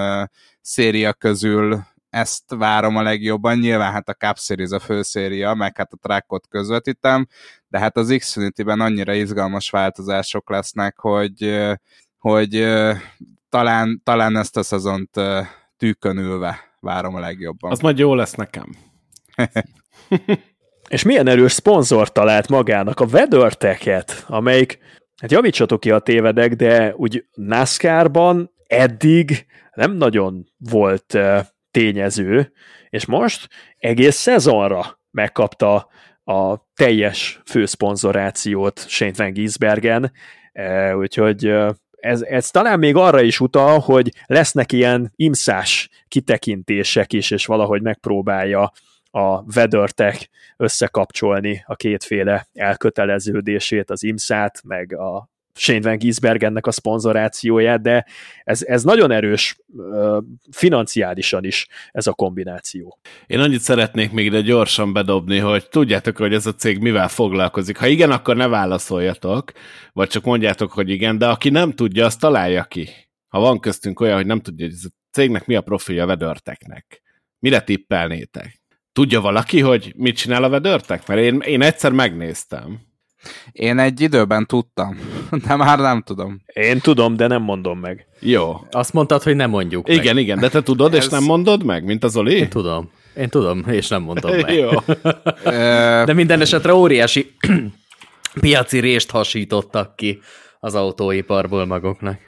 széria 0.62 1.14
közül 1.14 1.82
ezt 2.12 2.44
várom 2.48 2.96
a 2.96 3.02
legjobban. 3.02 3.58
Nyilván 3.58 3.92
hát 3.92 4.10
a 4.10 4.14
Cup 4.14 4.38
Series 4.38 4.70
a 4.70 4.80
főszéria, 4.80 5.54
meg 5.54 5.78
hát 5.78 5.94
a 5.94 5.98
trackot 6.02 6.48
közvetítem, 6.48 7.28
de 7.68 7.80
hát 7.80 7.98
az 7.98 8.16
Xfinity-ben 8.18 8.80
annyira 8.80 9.14
izgalmas 9.14 9.70
változások 9.70 10.50
lesznek, 10.50 11.00
hogy, 11.00 11.70
hogy 12.18 12.68
talán, 13.50 14.02
talán 14.04 14.38
ezt 14.38 14.58
a 14.58 14.64
szezont 14.64 15.10
tűkön 15.78 16.18
ülve 16.18 16.60
várom 16.80 17.16
a 17.16 17.20
legjobban. 17.20 17.72
Az 17.72 17.80
majd 17.80 17.98
jó 17.98 18.16
lesz 18.16 18.34
nekem. 18.34 18.70
És 20.90 21.04
milyen 21.04 21.28
erős 21.28 21.52
szponzor 21.52 22.12
talált 22.12 22.50
magának 22.50 23.00
a 23.00 23.06
WeatherTech-et, 23.06 24.26
amelyik, 24.28 24.80
hát 25.22 25.32
javítsatok 25.32 25.80
ki 25.80 25.92
a 25.92 26.00
tévedek, 26.00 26.54
de 26.54 26.96
úgy 26.96 27.26
NASCAR-ban 27.34 28.52
eddig 28.68 29.46
nem 29.74 29.92
nagyon 29.92 30.46
volt 30.58 31.18
tényező, 31.72 32.52
és 32.90 33.06
most 33.06 33.48
egész 33.78 34.16
szezonra 34.16 35.00
megkapta 35.12 35.88
a 36.24 36.58
teljes 36.74 37.42
főszponzorációt 37.46 38.86
Shane 38.88 39.12
Van 39.16 39.34
Gisbergen, 39.34 40.12
e, 40.52 40.98
úgyhogy 40.98 41.46
e, 41.46 41.76
ez, 41.92 42.22
ez 42.22 42.50
talán 42.50 42.80
még 42.80 42.96
arra 42.96 43.22
is 43.22 43.40
utal, 43.40 43.80
hogy 43.80 44.12
lesznek 44.26 44.72
ilyen 44.72 45.12
imszás 45.16 45.90
kitekintések 46.08 47.14
is, 47.14 47.32
és 47.32 47.46
valahogy 47.46 47.82
megpróbálja 47.82 48.72
a 49.12 49.56
WeatherTech 49.56 50.28
összekapcsolni 50.58 51.64
a 51.66 51.76
kétféle 51.76 52.48
elköteleződését, 52.54 53.90
az 53.90 54.04
IMSZ-át, 54.04 54.62
meg 54.64 54.94
a 54.94 55.30
Shane 55.56 55.82
Van 55.82 55.98
Gisbergennek 55.98 56.68
a 56.68 56.72
szponzorációját, 56.72 57.82
de 57.82 58.06
ez, 58.44 58.62
ez 58.64 58.84
nagyon 58.84 59.12
erős 59.12 59.58
financiálisan 60.52 61.44
is 61.44 61.68
ez 61.92 62.08
a 62.08 62.14
kombináció. 62.14 63.00
Én 63.28 63.40
annyit 63.40 63.60
szeretnék 63.60 64.12
még 64.12 64.26
ide 64.26 64.42
gyorsan 64.42 64.94
bedobni, 64.94 65.38
hogy 65.38 65.70
tudjátok, 65.70 66.18
hogy 66.18 66.34
ez 66.34 66.46
a 66.46 66.54
cég 66.54 66.80
mivel 66.80 67.08
foglalkozik. 67.08 67.78
Ha 67.78 67.88
igen, 67.88 68.12
akkor 68.12 68.36
ne 68.36 68.48
válaszoljatok, 68.48 69.52
vagy 69.94 70.10
csak 70.10 70.24
mondjátok, 70.24 70.72
hogy 70.72 70.90
igen, 70.90 71.18
de 71.18 71.28
aki 71.28 71.50
nem 71.50 71.72
tudja, 71.72 72.06
azt 72.06 72.20
találja 72.20 72.64
ki. 72.64 72.90
Ha 73.28 73.40
van 73.40 73.60
köztünk 73.60 74.00
olyan, 74.00 74.16
hogy 74.16 74.26
nem 74.26 74.40
tudja, 74.40 74.66
hogy 74.66 74.76
ez 74.76 74.86
a 74.86 74.94
cégnek 75.12 75.46
mi 75.46 75.56
a 75.56 75.62
profilja 75.62 76.06
vedörteknek. 76.06 77.02
Mire 77.40 77.62
tippelnétek? 77.62 78.62
Tudja 78.92 79.22
valaki, 79.22 79.60
hogy 79.60 79.94
mit 79.98 80.16
csinál 80.16 80.44
a 80.44 80.50
vedörtek? 80.50 81.08
Mert 81.08 81.22
én, 81.22 81.40
én 81.40 81.62
egyszer 81.62 81.92
megnéztem. 81.92 82.80
Én 83.52 83.80
egy 83.80 84.02
időben 84.02 84.46
tudtam, 84.46 84.98
de 85.48 85.56
már 85.56 85.80
nem 85.80 86.02
tudom. 86.02 86.42
Én 86.46 86.80
tudom, 86.80 87.16
de 87.16 87.28
nem 87.28 87.42
mondom 87.42 87.80
meg. 87.80 88.06
Jó. 88.20 88.56
Azt 88.72 88.94
mondtad, 88.94 89.24
hogy 89.24 89.36
nem 89.36 89.50
mondjuk 89.50 89.90
Igen, 89.90 90.14
meg. 90.14 90.24
igen, 90.24 90.40
de 90.40 90.50
te 90.50 90.62
tudod, 90.62 90.94
Ez... 90.94 91.04
és 91.04 91.10
nem 91.10 91.24
mondod 91.24 91.64
meg, 91.64 91.84
mint 91.84 92.04
az 92.04 92.18
Oli? 92.18 92.36
Én 92.36 92.50
tudom. 92.50 92.90
Én 93.18 93.30
tudom, 93.30 93.64
és 93.68 93.88
nem 93.88 94.02
mondom 94.02 94.36
meg. 94.36 94.54
Jó. 94.54 94.70
de 96.06 96.14
minden 96.14 96.42
esetre 96.42 96.74
óriási 96.74 97.32
piaci 98.42 98.80
rést 98.80 99.12
hasítottak 99.12 99.96
ki 99.96 100.20
az 100.60 100.76
autóiparból 100.76 101.66
maguknak. 101.66 102.20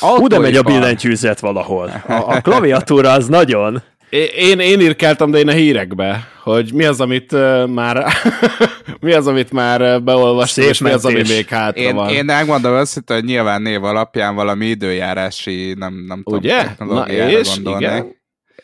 Hú, 0.00 0.26
de 0.26 0.38
megy 0.38 0.56
a 0.56 0.62
billentyűzet 0.62 1.40
valahol. 1.40 2.02
A, 2.06 2.12
a 2.12 2.40
klaviatúra 2.40 3.12
az 3.12 3.26
nagyon... 3.26 3.82
Én, 4.10 4.58
én 4.58 4.80
írkáltam, 4.80 5.30
de 5.30 5.38
én 5.38 5.48
a 5.48 5.52
hírekbe, 5.52 6.28
hogy 6.42 6.72
mi 6.74 6.84
az, 6.84 7.00
amit 7.00 7.32
uh, 7.32 7.66
már 7.66 8.06
mi 9.00 9.12
az, 9.12 9.26
amit 9.26 9.52
már 9.52 10.02
beolvastam, 10.02 10.64
és 10.64 10.80
mi 10.80 10.90
az, 10.90 11.04
ami 11.04 11.22
még 11.28 11.48
hátra 11.48 11.82
én, 11.82 11.94
van. 11.94 12.08
Én 12.08 12.24
megmondom 12.24 12.74
össze, 12.74 13.00
hogy 13.06 13.24
nyilván 13.24 13.62
név 13.62 13.84
alapján 13.84 14.34
valami 14.34 14.66
időjárási, 14.66 15.74
nem, 15.78 16.04
nem 16.06 16.22
tudom, 16.22 16.38
Ugye? 16.38 16.64
Na 16.78 17.02
és, 17.08 17.56
igen. 17.64 18.19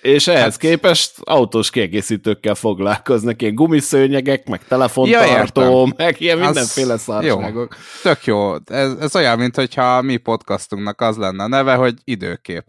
És 0.07 0.27
ehhez 0.27 0.43
hát... 0.43 0.57
képest 0.57 1.13
autós 1.25 1.71
kiegészítőkkel 1.71 2.55
foglalkoznak, 2.55 3.43
ilyen 3.43 3.55
gumiszőnyegek, 3.55 4.49
meg 4.49 4.61
telefontartó, 4.69 5.87
ja, 5.87 5.93
meg 5.97 6.21
ilyen 6.21 6.39
mindenféle 6.39 6.97
szarságok. 6.97 7.55
Jó. 7.55 7.65
Tök 8.03 8.25
jó. 8.25 8.55
Ez, 8.65 8.93
ez 9.01 9.17
olyan, 9.17 9.39
mint 9.39 9.57
hogyha 9.57 10.03
mi 10.03 10.17
podcastunknak 10.17 11.01
az 11.01 11.17
lenne 11.17 11.43
a 11.43 11.49
neve, 11.49 11.75
hogy 11.75 11.95
időkép. 12.05 12.65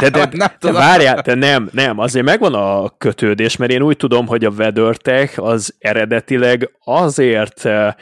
De, 0.00 0.10
de, 0.10 0.28
nem 0.32 0.48
de 0.60 0.72
várjál, 0.72 1.20
de 1.20 1.34
nem, 1.34 1.68
nem, 1.72 1.98
azért 1.98 2.24
megvan 2.24 2.54
a 2.54 2.88
kötődés, 2.98 3.56
mert 3.56 3.72
én 3.72 3.82
úgy 3.82 3.96
tudom, 3.96 4.26
hogy 4.26 4.44
a 4.44 4.50
WeatherTech 4.50 5.42
az 5.42 5.74
eredetileg 5.78 6.70
azért 6.84 7.64
eh, 7.64 7.94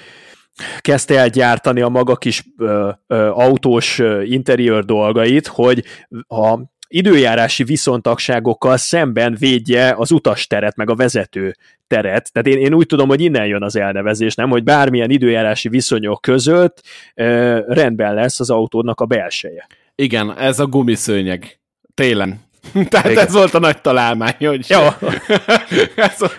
kezdte 0.80 1.18
el 1.18 1.28
gyártani 1.28 1.80
a 1.80 1.88
maga 1.88 2.16
kis 2.16 2.44
ö, 2.58 2.90
ö, 3.06 3.28
autós 3.28 4.02
interiőr 4.24 4.84
dolgait, 4.84 5.46
hogy 5.46 5.84
a 6.28 6.58
időjárási 6.88 7.64
viszontagságokkal 7.64 8.76
szemben 8.76 9.36
védje 9.38 9.94
az 9.96 10.10
utasteret, 10.10 10.76
meg 10.76 10.90
a 10.90 10.94
vezető 10.94 11.54
teret. 11.86 12.32
Tehát 12.32 12.48
én, 12.48 12.58
én 12.58 12.74
úgy 12.74 12.86
tudom, 12.86 13.08
hogy 13.08 13.20
innen 13.20 13.46
jön 13.46 13.62
az 13.62 13.76
elnevezés, 13.76 14.34
nem? 14.34 14.50
Hogy 14.50 14.64
bármilyen 14.64 15.10
időjárási 15.10 15.68
viszonyok 15.68 16.20
között 16.20 16.82
ö, 17.14 17.58
rendben 17.66 18.14
lesz 18.14 18.40
az 18.40 18.50
autódnak 18.50 19.00
a 19.00 19.06
belseje. 19.06 19.66
Igen, 19.94 20.38
ez 20.38 20.58
a 20.58 20.66
gumiszőnyeg. 20.66 21.58
Télen. 21.94 22.44
Tehát 22.90 23.10
Igen. 23.10 23.26
ez 23.26 23.32
volt 23.32 23.54
a 23.54 23.58
nagy 23.58 23.80
találmány, 23.80 24.36
hogy... 24.38 24.66
Jó. 24.68 24.80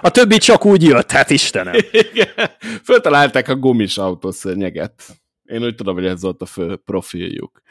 a 0.01 0.09
többi 0.09 0.37
csak 0.37 0.65
úgy 0.65 0.83
jött, 0.83 1.11
hát 1.11 1.29
Istenem. 1.29 1.73
Igen. 2.11 2.27
Föltalálták 2.83 3.49
a 3.49 3.55
gumis 3.55 3.97
autószőnyeget. 3.97 5.03
Én 5.45 5.63
úgy 5.63 5.75
tudom, 5.75 5.95
hogy 5.95 6.05
ez 6.05 6.21
volt 6.21 6.41
a 6.41 6.45
fő 6.45 6.75
profiljuk. 6.85 7.61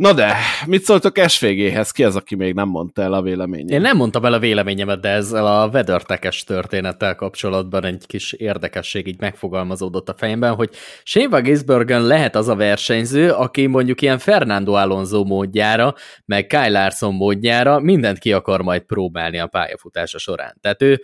Na 0.00 0.12
de, 0.12 0.34
mit 0.66 0.82
szóltok 0.82 1.18
SVG-hez? 1.28 1.90
Ki 1.90 2.04
az, 2.04 2.16
aki 2.16 2.34
még 2.34 2.54
nem 2.54 2.68
mondta 2.68 3.02
el 3.02 3.12
a 3.12 3.22
véleményét? 3.22 3.70
Én 3.70 3.80
nem 3.80 3.96
mondtam 3.96 4.24
el 4.24 4.32
a 4.32 4.38
véleményemet, 4.38 5.00
de 5.00 5.08
ezzel 5.08 5.46
a 5.46 5.70
vedörtekes 5.70 6.44
történettel 6.44 7.14
kapcsolatban 7.14 7.84
egy 7.84 8.06
kis 8.06 8.32
érdekesség 8.32 9.06
így 9.06 9.20
megfogalmazódott 9.20 10.08
a 10.08 10.14
fejemben, 10.16 10.54
hogy 10.54 10.70
Shane 11.02 11.40
Gisbergen 11.40 12.02
lehet 12.02 12.36
az 12.36 12.48
a 12.48 12.54
versenyző, 12.54 13.30
aki 13.30 13.66
mondjuk 13.66 14.02
ilyen 14.02 14.18
Fernando 14.18 14.72
Alonso 14.72 15.24
módjára, 15.24 15.94
meg 16.24 16.46
Kyle 16.46 16.68
Larson 16.68 17.14
módjára 17.14 17.80
mindent 17.80 18.18
ki 18.18 18.32
akar 18.32 18.62
majd 18.62 18.82
próbálni 18.82 19.38
a 19.38 19.46
pályafutása 19.46 20.18
során. 20.18 20.56
Tehát 20.60 20.82
ő 20.82 21.00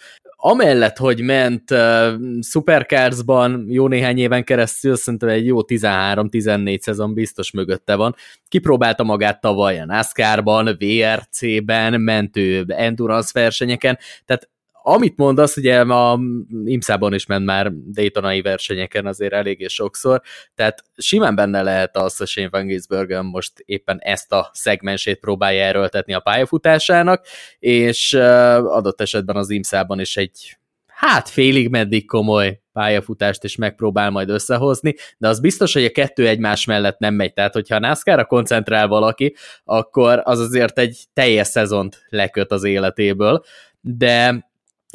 amellett, 0.47 0.97
hogy 0.97 1.21
ment 1.21 1.71
uh, 1.71 2.15
Supercarsban 2.41 3.67
jó 3.69 3.89
néhány 3.89 4.19
éven 4.19 4.45
keresztül, 4.45 4.97
szerintem 4.97 5.29
egy 5.29 5.47
jó 5.47 5.59
13-14 5.67 6.79
szezon 6.79 7.15
biztos 7.15 7.51
mögötte 7.51 7.95
van, 7.95 8.15
kipróbálta 8.49 9.03
magát 9.03 9.41
tavaly 9.41 9.81
a 9.81 9.85
NASCAR-ban, 9.85 10.77
VRC-ben, 10.79 12.01
mentő 12.01 12.65
endurance 12.69 13.31
versenyeken, 13.33 13.99
tehát 14.25 14.49
amit 14.89 15.17
mondasz, 15.17 15.57
ugye 15.57 15.81
a 15.81 16.21
IMSA-ban 16.65 17.15
is 17.15 17.27
ment 17.27 17.45
már 17.45 17.73
Daytonai 17.73 18.43
versenyeken 18.43 19.07
azért 19.07 19.33
eléggé 19.33 19.67
sokszor, 19.67 20.23
tehát 20.55 20.85
simán 20.97 21.35
benne 21.35 21.63
lehet 21.63 21.97
az, 21.97 22.17
hogy 22.17 22.27
Shane 22.27 22.49
Van 22.51 22.67
Gisbergen 22.67 23.25
most 23.25 23.53
éppen 23.65 23.99
ezt 24.01 24.33
a 24.33 24.51
szegmensét 24.53 25.21
próbálja 25.21 25.65
erőltetni 25.65 26.15
a 26.15 26.21
pályafutásának, 26.21 27.27
és 27.59 28.13
adott 28.13 29.01
esetben 29.01 29.37
az 29.37 29.51
IMSA-ban 29.51 30.01
is 30.01 30.17
egy 30.17 30.57
hát 30.87 31.29
félig 31.29 31.69
meddig 31.69 32.07
komoly 32.07 32.61
pályafutást 32.73 33.45
is 33.45 33.57
megpróbál 33.57 34.11
majd 34.11 34.29
összehozni, 34.29 34.95
de 35.19 35.29
az 35.29 35.41
biztos, 35.41 35.73
hogy 35.73 35.85
a 35.85 35.91
kettő 35.91 36.29
egymás 36.29 36.65
mellett 36.65 36.99
nem 36.99 37.15
megy. 37.15 37.33
Tehát, 37.33 37.53
hogyha 37.53 37.75
a 37.75 37.79
NASCAR-ra 37.79 38.25
koncentrál 38.25 38.89
valaki, 38.89 39.35
akkor 39.65 40.21
az 40.25 40.39
azért 40.39 40.79
egy 40.79 41.05
teljes 41.13 41.47
szezont 41.47 42.03
leköt 42.09 42.51
az 42.53 42.65
életéből, 42.65 43.45
de 43.81 44.46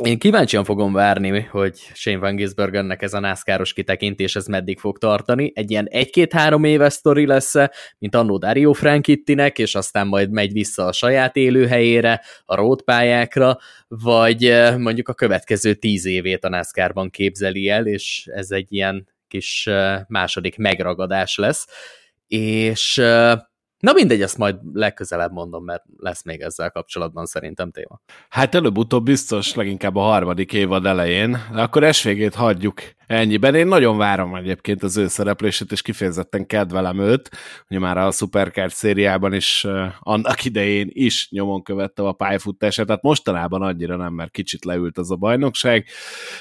én 0.04 0.20
kíváncsian 0.20 0.64
fogom 0.64 0.94
várni, 0.94 1.42
hogy 1.42 1.80
Shane 1.94 2.18
Van 2.18 2.36
Gisbergennek 2.36 3.02
ez 3.02 3.14
a 3.14 3.20
NASCAR-os 3.20 3.74
kitekintés 3.74 4.36
ez 4.36 4.46
meddig 4.46 4.80
fog 4.80 4.98
tartani. 4.98 5.52
Egy 5.56 5.72
ilyen 5.72 5.88
egy-két-három 5.88 6.64
éves 6.64 6.94
sztori 6.94 7.26
lesz 7.26 7.54
mint 7.98 8.16
annó 8.16 8.38
Dario 8.38 8.74
Frankittinek, 8.74 9.60
és 9.60 9.76
aztán 9.76 10.08
majd 10.08 10.32
megy 10.32 10.52
vissza 10.52 10.86
a 10.86 10.92
saját 10.92 11.36
élőhelyére, 11.36 12.22
a 12.46 12.56
rótpályákra, 12.56 13.58
vagy 13.88 14.46
eh, 14.46 14.78
mondjuk 14.78 15.10
a 15.10 15.14
következő 15.14 15.74
tíz 15.74 16.06
évét 16.06 16.46
a 16.46 16.50
NASCAR-ban 16.50 17.10
képzeli 17.10 17.70
el, 17.70 17.86
és 17.88 18.28
ez 18.34 18.52
egy 18.52 18.74
ilyen 18.74 19.08
kis 19.28 19.68
eh, 19.68 20.02
második 20.08 20.58
megragadás 20.58 21.38
lesz. 21.38 21.68
És 22.28 22.98
eh, 22.98 23.34
Na 23.82 23.94
mindegy, 23.94 24.22
azt 24.22 24.38
majd 24.38 24.56
legközelebb 24.74 25.32
mondom, 25.32 25.64
mert 25.64 25.84
lesz 25.98 26.24
még 26.24 26.42
ezzel 26.42 26.72
kapcsolatban 26.72 27.26
szerintem 27.26 27.72
téma. 27.72 28.02
Hát 28.30 28.56
előbb-utóbb 28.56 29.04
biztos, 29.04 29.56
leginkább 29.56 29.96
a 29.96 30.02
harmadik 30.02 30.54
évad 30.54 30.86
elején, 30.86 31.38
de 31.54 31.62
akkor 31.62 31.94
svg 31.94 32.34
hagyjuk 32.34 32.82
ennyiben. 33.12 33.56
Én 33.56 33.68
nagyon 33.68 33.98
várom 33.98 34.36
egyébként 34.36 34.84
az 34.84 34.98
ő 34.98 35.08
szereplését, 35.08 35.72
és 35.72 35.82
kifejezetten 35.82 36.46
kedvelem 36.46 37.00
őt, 37.00 37.30
hogy 37.68 37.80
már 37.80 37.98
a 37.98 38.12
Supercard 38.12 38.72
szériában 38.72 39.34
is 39.34 39.66
annak 40.00 40.46
idején 40.46 40.90
is 40.92 41.28
nyomon 41.32 41.64
követtem 41.64 42.06
a 42.06 42.12
pályafutását, 42.12 42.86
tehát 42.86 43.02
mostanában 43.02 43.62
annyira 43.62 43.96
nem, 43.96 44.14
mert 44.14 44.32
kicsit 44.32 44.66
leült 44.66 44.98
az 44.98 45.12
a 45.12 45.16
bajnokság. 45.16 45.86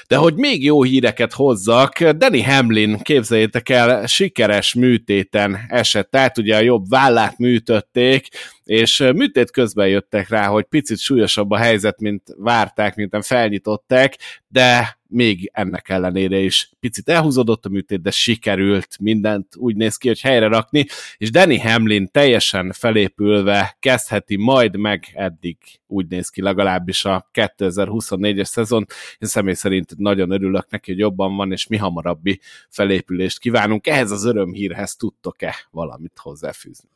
De 0.07 0.15
hogy 0.15 0.35
még 0.35 0.63
jó 0.63 0.83
híreket 0.83 1.33
hozzak, 1.33 2.03
Danny 2.03 2.43
Hamlin, 2.43 2.97
képzeljétek 2.97 3.69
el, 3.69 4.07
sikeres 4.07 4.73
műtéten 4.73 5.59
esett 5.69 6.09
tehát 6.11 6.37
ugye 6.37 6.55
a 6.55 6.61
jobb 6.61 6.89
vállát 6.89 7.37
műtötték, 7.37 8.27
és 8.65 8.97
műtét 9.15 9.51
közben 9.51 9.87
jöttek 9.87 10.29
rá, 10.29 10.47
hogy 10.47 10.63
picit 10.63 10.99
súlyosabb 10.99 11.51
a 11.51 11.57
helyzet, 11.57 11.99
mint 11.99 12.23
várták, 12.37 12.95
mint 12.95 13.25
felnyitották, 13.25 14.17
de 14.47 14.99
még 15.07 15.49
ennek 15.53 15.89
ellenére 15.89 16.37
is 16.37 16.71
picit 16.79 17.09
elhúzódott 17.09 17.65
a 17.65 17.69
műtét, 17.69 18.01
de 18.01 18.11
sikerült 18.11 18.97
mindent 18.99 19.55
úgy 19.55 19.75
néz 19.75 19.95
ki, 19.95 20.07
hogy 20.07 20.21
helyre 20.21 20.47
rakni, 20.47 20.85
és 21.17 21.31
Danny 21.31 21.61
Hamlin 21.61 22.07
teljesen 22.11 22.71
felépülve 22.71 23.75
kezdheti 23.79 24.35
majd 24.35 24.77
meg 24.77 25.03
eddig 25.13 25.57
úgy 25.87 26.07
néz 26.07 26.29
ki 26.29 26.41
legalábbis 26.41 27.05
a 27.05 27.29
2024-es 27.33 28.43
szezon. 28.43 28.85
Én 29.19 29.27
személy 29.27 29.53
szerint 29.53 29.97
nagyon 29.97 30.31
örülök 30.31 30.69
neki, 30.69 30.91
hogy 30.91 30.99
jobban 30.99 31.35
van, 31.35 31.51
és 31.51 31.67
mi 31.67 31.77
hamarabbi 31.77 32.39
felépülést 32.69 33.39
kívánunk. 33.39 33.87
Ehhez 33.87 34.11
az 34.11 34.25
örömhírhez 34.25 34.95
tudtok-e 34.95 35.55
valamit 35.71 36.13
hozzáfűzni? 36.15 36.89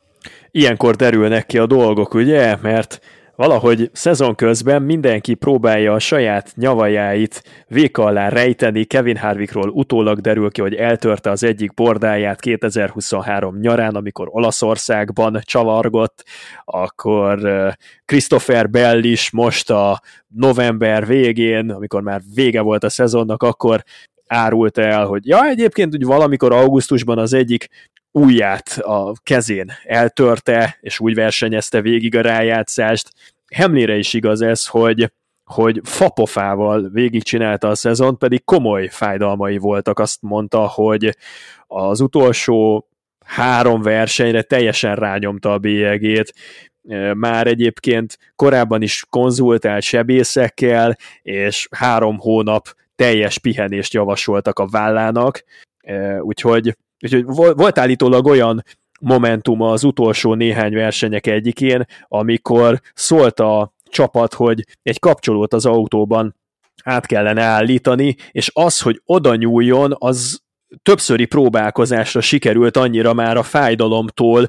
Ilyenkor 0.51 0.95
derülnek 0.95 1.45
ki 1.45 1.57
a 1.57 1.65
dolgok, 1.65 2.13
ugye? 2.13 2.57
Mert 2.61 2.99
valahogy 3.35 3.89
szezon 3.93 4.35
közben 4.35 4.81
mindenki 4.81 5.33
próbálja 5.33 5.93
a 5.93 5.99
saját 5.99 6.51
nyavajáit 6.55 7.43
véka 7.67 8.03
alá 8.03 8.29
rejteni. 8.29 8.83
Kevin 8.83 9.17
Harvickról 9.17 9.69
utólag 9.69 10.19
derül 10.19 10.51
ki, 10.51 10.61
hogy 10.61 10.73
eltörte 10.73 11.29
az 11.29 11.43
egyik 11.43 11.73
bordáját 11.73 12.39
2023 12.39 13.59
nyarán, 13.59 13.95
amikor 13.95 14.27
Olaszországban 14.31 15.39
csavargott, 15.43 16.23
akkor 16.65 17.39
Christopher 18.05 18.69
Bell 18.69 19.03
is 19.03 19.31
most 19.31 19.69
a 19.69 20.01
november 20.27 21.05
végén, 21.05 21.69
amikor 21.69 22.01
már 22.01 22.21
vége 22.35 22.61
volt 22.61 22.83
a 22.83 22.89
szezonnak, 22.89 23.43
akkor 23.43 23.83
árult 24.27 24.77
el, 24.77 25.05
hogy 25.05 25.27
ja, 25.27 25.45
egyébként 25.45 25.91
hogy 25.91 26.03
valamikor 26.03 26.53
augusztusban 26.53 27.17
az 27.17 27.33
egyik 27.33 27.69
ujját 28.11 28.69
a 28.77 29.13
kezén 29.23 29.71
eltörte, 29.83 30.77
és 30.81 30.99
úgy 30.99 31.13
versenyezte 31.13 31.81
végig 31.81 32.15
a 32.15 32.21
rájátszást. 32.21 33.11
Hemlére 33.53 33.97
is 33.97 34.13
igaz 34.13 34.41
ez, 34.41 34.65
hogy 34.67 35.11
hogy 35.45 35.81
fapofával 35.83 36.89
végigcsinálta 36.89 37.67
a 37.67 37.75
szezon, 37.75 38.17
pedig 38.17 38.43
komoly 38.43 38.87
fájdalmai 38.87 39.57
voltak. 39.57 39.99
Azt 39.99 40.21
mondta, 40.21 40.67
hogy 40.67 41.17
az 41.67 42.01
utolsó 42.01 42.87
három 43.25 43.81
versenyre 43.81 44.41
teljesen 44.41 44.95
rányomta 44.95 45.53
a 45.53 45.57
bélyegét, 45.57 46.33
már 47.13 47.47
egyébként 47.47 48.17
korábban 48.35 48.81
is 48.81 49.05
konzultált 49.09 49.83
sebészekkel, 49.83 50.97
és 51.21 51.67
három 51.71 52.17
hónap 52.17 52.75
teljes 52.95 53.37
pihenést 53.37 53.93
javasoltak 53.93 54.59
a 54.59 54.67
vállának, 54.67 55.43
úgyhogy 56.19 56.75
Úgyhogy 57.03 57.25
volt 57.55 57.77
állítólag 57.77 58.25
olyan 58.25 58.63
momentum 58.99 59.61
az 59.61 59.83
utolsó 59.83 60.33
néhány 60.33 60.73
versenyek 60.73 61.27
egyikén, 61.27 61.85
amikor 62.07 62.81
szólt 62.93 63.39
a 63.39 63.73
csapat, 63.89 64.33
hogy 64.33 64.63
egy 64.83 64.99
kapcsolót 64.99 65.53
az 65.53 65.65
autóban 65.65 66.35
át 66.83 67.05
kellene 67.05 67.41
állítani, 67.41 68.15
és 68.31 68.51
az, 68.53 68.81
hogy 68.81 69.01
oda 69.05 69.35
nyúljon, 69.35 69.95
az 69.97 70.43
többszöri 70.83 71.25
próbálkozásra 71.25 72.21
sikerült 72.21 72.77
annyira 72.77 73.13
már 73.13 73.37
a 73.37 73.43
fájdalomtól 73.43 74.47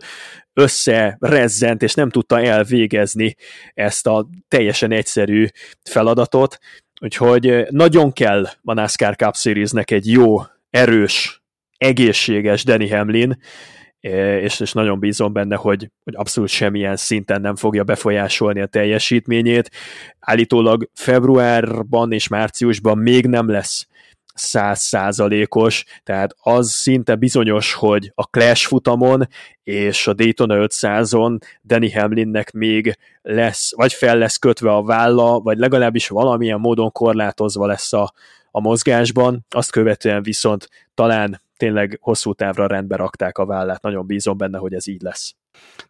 összerezzent, 0.52 1.82
és 1.82 1.94
nem 1.94 2.10
tudta 2.10 2.40
elvégezni 2.40 3.34
ezt 3.74 4.06
a 4.06 4.28
teljesen 4.48 4.92
egyszerű 4.92 5.46
feladatot, 5.82 6.58
úgyhogy 7.00 7.66
nagyon 7.70 8.12
kell 8.12 8.46
a 8.64 8.72
NASCAR 8.72 9.16
Cup 9.16 9.36
Series-nek 9.36 9.90
egy 9.90 10.10
jó, 10.10 10.36
erős 10.70 11.42
egészséges 11.76 12.64
Danny 12.64 12.90
Hamlin, 12.90 13.38
és, 14.40 14.60
és 14.60 14.72
nagyon 14.72 14.98
bízom 14.98 15.32
benne, 15.32 15.56
hogy, 15.56 15.90
hogy 16.04 16.14
abszolút 16.16 16.50
semmilyen 16.50 16.96
szinten 16.96 17.40
nem 17.40 17.56
fogja 17.56 17.84
befolyásolni 17.84 18.60
a 18.60 18.66
teljesítményét. 18.66 19.70
Állítólag 20.20 20.90
februárban 20.94 22.12
és 22.12 22.28
márciusban 22.28 22.98
még 22.98 23.26
nem 23.26 23.50
lesz 23.50 23.86
százszázalékos, 24.36 25.84
tehát 26.02 26.34
az 26.38 26.70
szinte 26.70 27.14
bizonyos, 27.14 27.72
hogy 27.72 28.12
a 28.14 28.26
Clash 28.26 28.66
futamon 28.66 29.28
és 29.62 30.06
a 30.06 30.12
Daytona 30.12 30.54
500-on 30.58 31.38
Danny 31.64 31.92
Hamlinnek 31.94 32.52
még 32.52 32.98
lesz, 33.22 33.72
vagy 33.76 33.92
fel 33.92 34.18
lesz 34.18 34.36
kötve 34.36 34.72
a 34.72 34.82
válla, 34.82 35.40
vagy 35.40 35.58
legalábbis 35.58 36.08
valamilyen 36.08 36.60
módon 36.60 36.92
korlátozva 36.92 37.66
lesz 37.66 37.92
a, 37.92 38.12
a 38.50 38.60
mozgásban, 38.60 39.46
azt 39.50 39.70
követően 39.70 40.22
viszont 40.22 40.68
talán 40.94 41.42
tényleg 41.56 41.98
hosszú 42.00 42.32
távra 42.32 42.66
rendbe 42.66 42.96
rakták 42.96 43.38
a 43.38 43.46
vállát. 43.46 43.82
Nagyon 43.82 44.06
bízom 44.06 44.36
benne, 44.36 44.58
hogy 44.58 44.74
ez 44.74 44.86
így 44.86 45.02
lesz. 45.02 45.34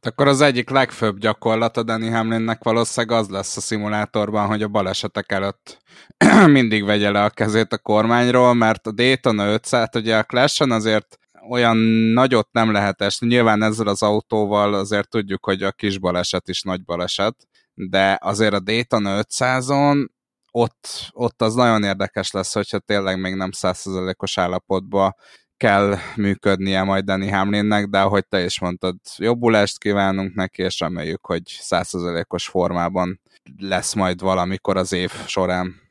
Akkor 0.01 0.29
az 0.29 0.41
egyik 0.41 0.71
legfőbb 0.71 1.19
gyakorlata 1.19 1.83
Danny 1.83 2.13
Hamlinnek 2.13 2.63
valószínűleg 2.63 3.19
az 3.19 3.29
lesz 3.29 3.57
a 3.57 3.61
szimulátorban, 3.61 4.47
hogy 4.47 4.63
a 4.63 4.69
balesetek 4.69 5.33
előtt 5.33 5.79
mindig 6.47 6.85
vegye 6.85 7.11
le 7.11 7.25
a 7.25 7.31
kezét 7.31 7.73
a 7.73 7.79
kormányról, 7.79 8.55
mert 8.55 8.87
a 8.87 8.93
Daytona 8.93 9.47
500, 9.47 9.89
ugye 9.95 10.17
a 10.17 10.23
clash 10.23 10.63
azért 10.71 11.19
olyan 11.49 11.77
nagyot 12.13 12.49
nem 12.53 12.73
lehet 12.73 13.01
esni. 13.01 13.27
Nyilván 13.27 13.63
ezzel 13.63 13.87
az 13.87 14.03
autóval 14.03 14.75
azért 14.75 15.09
tudjuk, 15.09 15.45
hogy 15.45 15.63
a 15.63 15.73
kis 15.73 15.99
baleset 15.99 16.49
is 16.49 16.63
nagy 16.63 16.85
baleset, 16.85 17.37
de 17.75 18.19
azért 18.23 18.55
a 18.55 18.61
Daytona 18.61 19.23
500-on 19.23 20.07
ott, 20.51 20.89
ott 21.11 21.43
az 21.43 21.55
nagyon 21.55 21.83
érdekes 21.83 22.31
lesz, 22.31 22.53
hogyha 22.53 22.79
tényleg 22.79 23.21
még 23.21 23.35
nem 23.35 23.51
százszerzelékos 23.51 24.39
állapotban 24.39 25.15
kell 25.57 25.97
működnie 26.17 26.83
majd 26.83 27.05
Danny 27.05 27.33
Hamlinnek, 27.33 27.87
de 27.87 27.99
ahogy 27.99 28.27
te 28.27 28.45
is 28.45 28.61
mondtad, 28.61 28.97
jobbulást 29.17 29.79
kívánunk 29.79 30.35
neki, 30.35 30.63
és 30.63 30.81
reméljük, 30.81 31.27
hogy 31.27 31.43
százszerzelékos 31.47 32.47
formában 32.47 33.21
lesz 33.59 33.95
majd 33.95 34.21
valamikor 34.21 34.77
az 34.77 34.93
év 34.93 35.11
során. 35.27 35.85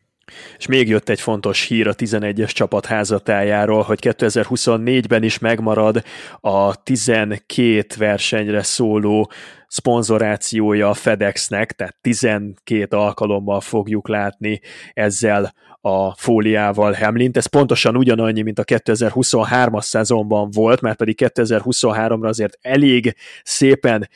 És 0.58 0.66
még 0.66 0.88
jött 0.88 1.10
egy 1.10 1.22
fontos 1.22 1.64
hír 1.64 1.88
a 1.88 1.96
11-es 1.96 2.52
csapat 2.52 2.86
házatájáról, 2.86 3.82
hogy 3.82 4.00
2024-ben 4.02 5.24
is 5.24 5.40
megmarad 5.40 6.04
a 6.40 6.84
12 6.84 7.86
versenyre 7.98 8.64
szóló 8.64 9.32
szponzorációja 9.68 10.90
a 10.90 10.94
FedExnek, 10.94 11.72
tehát 11.72 11.96
12 12.02 12.98
alkalommal 12.98 13.62
fogjuk 13.62 14.08
látni 14.08 14.62
ezzel 14.94 15.54
a 15.88 16.16
fóliával 16.16 16.94
Hamlint. 16.94 17.38
Ez 17.38 17.46
pontosan 17.46 17.98
ugyanannyi, 17.98 18.42
mint 18.42 18.60
a 18.60 18.64
2023-as 18.64 19.82
szezonban 19.82 20.50
volt, 20.52 20.82
mert 20.82 20.98
pedig 20.98 21.16
2023-ra 21.24 22.28
azért 22.28 22.58
elég 22.62 23.16
szépen 23.44 24.10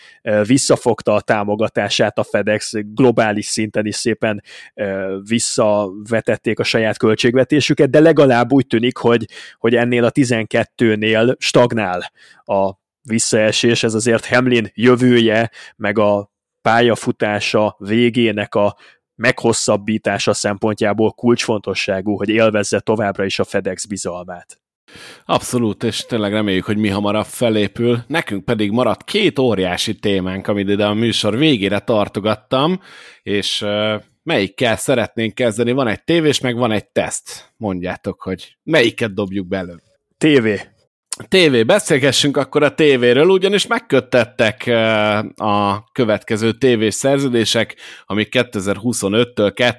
visszafogta 0.45 1.13
a 1.13 1.21
támogatását 1.21 2.17
a 2.17 2.23
FedEx, 2.23 2.73
globális 2.93 3.45
szinten 3.45 3.85
is 3.85 3.95
szépen 3.95 4.43
visszavetették 5.27 6.59
a 6.59 6.63
saját 6.63 6.97
költségvetésüket, 6.97 7.89
de 7.89 7.99
legalább 7.99 8.51
úgy 8.51 8.67
tűnik, 8.67 8.97
hogy, 8.97 9.25
hogy 9.57 9.75
ennél 9.75 10.03
a 10.03 10.11
12-nél 10.11 11.35
stagnál 11.37 12.11
a 12.45 12.73
visszaesés, 13.01 13.83
ez 13.83 13.93
azért 13.93 14.25
Hamlin 14.25 14.71
jövője, 14.73 15.51
meg 15.75 15.97
a 15.97 16.31
pályafutása 16.61 17.75
végének 17.79 18.55
a 18.55 18.75
meghosszabbítása 19.19 20.33
szempontjából 20.33 21.11
kulcsfontosságú, 21.11 22.17
hogy 22.17 22.29
élvezze 22.29 22.79
továbbra 22.79 23.25
is 23.25 23.39
a 23.39 23.43
FedEx 23.43 23.85
bizalmát. 23.85 24.61
Abszolút, 25.25 25.83
és 25.83 26.05
tényleg 26.05 26.31
reméljük, 26.31 26.65
hogy 26.65 26.77
mi 26.77 26.89
hamarabb 26.89 27.25
felépül. 27.25 28.03
Nekünk 28.07 28.45
pedig 28.45 28.71
maradt 28.71 29.03
két 29.03 29.39
óriási 29.39 29.95
témánk, 29.95 30.47
amit 30.47 30.69
ide 30.69 30.85
a 30.85 30.93
műsor 30.93 31.37
végére 31.37 31.79
tartogattam, 31.79 32.79
és 33.23 33.65
melyikkel 34.23 34.75
szeretnénk 34.75 35.33
kezdeni? 35.33 35.71
Van 35.71 35.87
egy 35.87 36.03
tévés, 36.03 36.39
meg 36.39 36.55
van 36.55 36.71
egy 36.71 36.87
teszt. 36.87 37.53
Mondjátok, 37.57 38.21
hogy 38.21 38.57
melyiket 38.63 39.13
dobjuk 39.13 39.47
belőle. 39.47 39.81
TV. 40.17 40.47
TV, 41.27 41.65
beszélgessünk 41.65 42.37
akkor 42.37 42.63
a 42.63 42.73
tévéről, 42.73 43.29
ugyanis 43.29 43.67
megköttettek 43.67 44.67
eh, 44.67 45.17
a 45.35 45.83
következő 45.91 46.51
tévés 46.51 46.93
szerződések, 46.93 47.75
amik 48.05 48.27
2025-től 48.31 49.75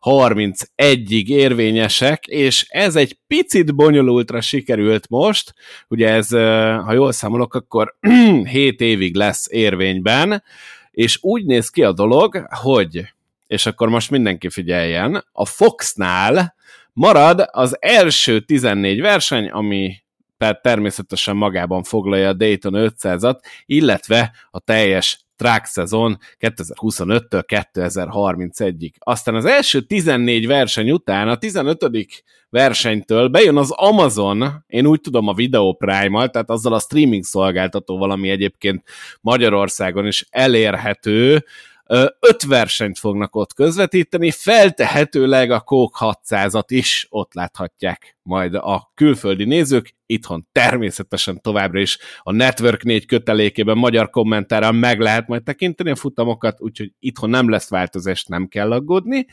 2031-ig 0.00 1.26
érvényesek, 1.26 2.26
és 2.26 2.66
ez 2.68 2.96
egy 2.96 3.18
picit 3.26 3.74
bonyolultra 3.74 4.40
sikerült 4.40 5.08
most, 5.08 5.54
ugye 5.88 6.08
ez, 6.08 6.32
eh, 6.32 6.84
ha 6.84 6.92
jól 6.92 7.12
számolok, 7.12 7.54
akkor 7.54 7.96
7 8.50 8.80
évig 8.80 9.14
lesz 9.14 9.46
érvényben, 9.50 10.42
és 10.90 11.18
úgy 11.22 11.44
néz 11.44 11.68
ki 11.68 11.82
a 11.82 11.92
dolog, 11.92 12.46
hogy, 12.48 13.14
és 13.46 13.66
akkor 13.66 13.88
most 13.88 14.10
mindenki 14.10 14.48
figyeljen, 14.48 15.24
a 15.32 15.44
Foxnál 15.44 16.54
marad 16.92 17.48
az 17.50 17.76
első 17.80 18.40
14 18.40 19.00
verseny, 19.00 19.48
ami 19.48 20.04
tehát 20.36 20.62
természetesen 20.62 21.36
magában 21.36 21.82
foglalja 21.82 22.28
a 22.28 22.32
Dayton 22.32 22.72
500-at, 22.76 23.38
illetve 23.64 24.32
a 24.50 24.60
teljes 24.60 25.26
track 25.36 25.64
szezon 25.64 26.18
2025-től 26.38 27.42
2031-ig. 27.74 28.90
Aztán 28.98 29.34
az 29.34 29.44
első 29.44 29.80
14 29.80 30.46
verseny 30.46 30.90
után, 30.90 31.28
a 31.28 31.36
15. 31.36 31.86
versenytől 32.50 33.28
bejön 33.28 33.56
az 33.56 33.70
Amazon, 33.70 34.64
én 34.66 34.86
úgy 34.86 35.00
tudom 35.00 35.28
a 35.28 35.34
Video 35.34 35.72
Prime-mal, 35.72 36.30
tehát 36.30 36.50
azzal 36.50 36.72
a 36.72 36.80
streaming 36.80 37.24
szolgáltatóval, 37.24 38.10
ami 38.10 38.30
egyébként 38.30 38.82
Magyarországon 39.20 40.06
is 40.06 40.26
elérhető, 40.30 41.44
öt 42.20 42.42
versenyt 42.46 42.98
fognak 42.98 43.36
ott 43.36 43.54
közvetíteni, 43.54 44.30
feltehetőleg 44.30 45.50
a 45.50 45.60
Kók 45.60 45.96
600-at 46.00 46.64
is 46.66 47.06
ott 47.10 47.34
láthatják 47.34 48.16
majd 48.22 48.54
a 48.54 48.90
külföldi 48.94 49.44
nézők, 49.44 49.94
itthon 50.06 50.48
természetesen 50.52 51.40
továbbra 51.40 51.80
is 51.80 51.98
a 52.22 52.32
Network 52.32 52.82
4 52.82 53.06
kötelékében 53.06 53.78
magyar 53.78 54.10
kommentárral 54.10 54.72
meg 54.72 55.00
lehet 55.00 55.28
majd 55.28 55.42
tekinteni 55.42 55.90
a 55.90 55.96
futamokat, 55.96 56.60
úgyhogy 56.60 56.92
itthon 56.98 57.30
nem 57.30 57.50
lesz 57.50 57.68
változás, 57.68 58.24
nem 58.24 58.46
kell 58.46 58.72
aggódni. 58.72 59.26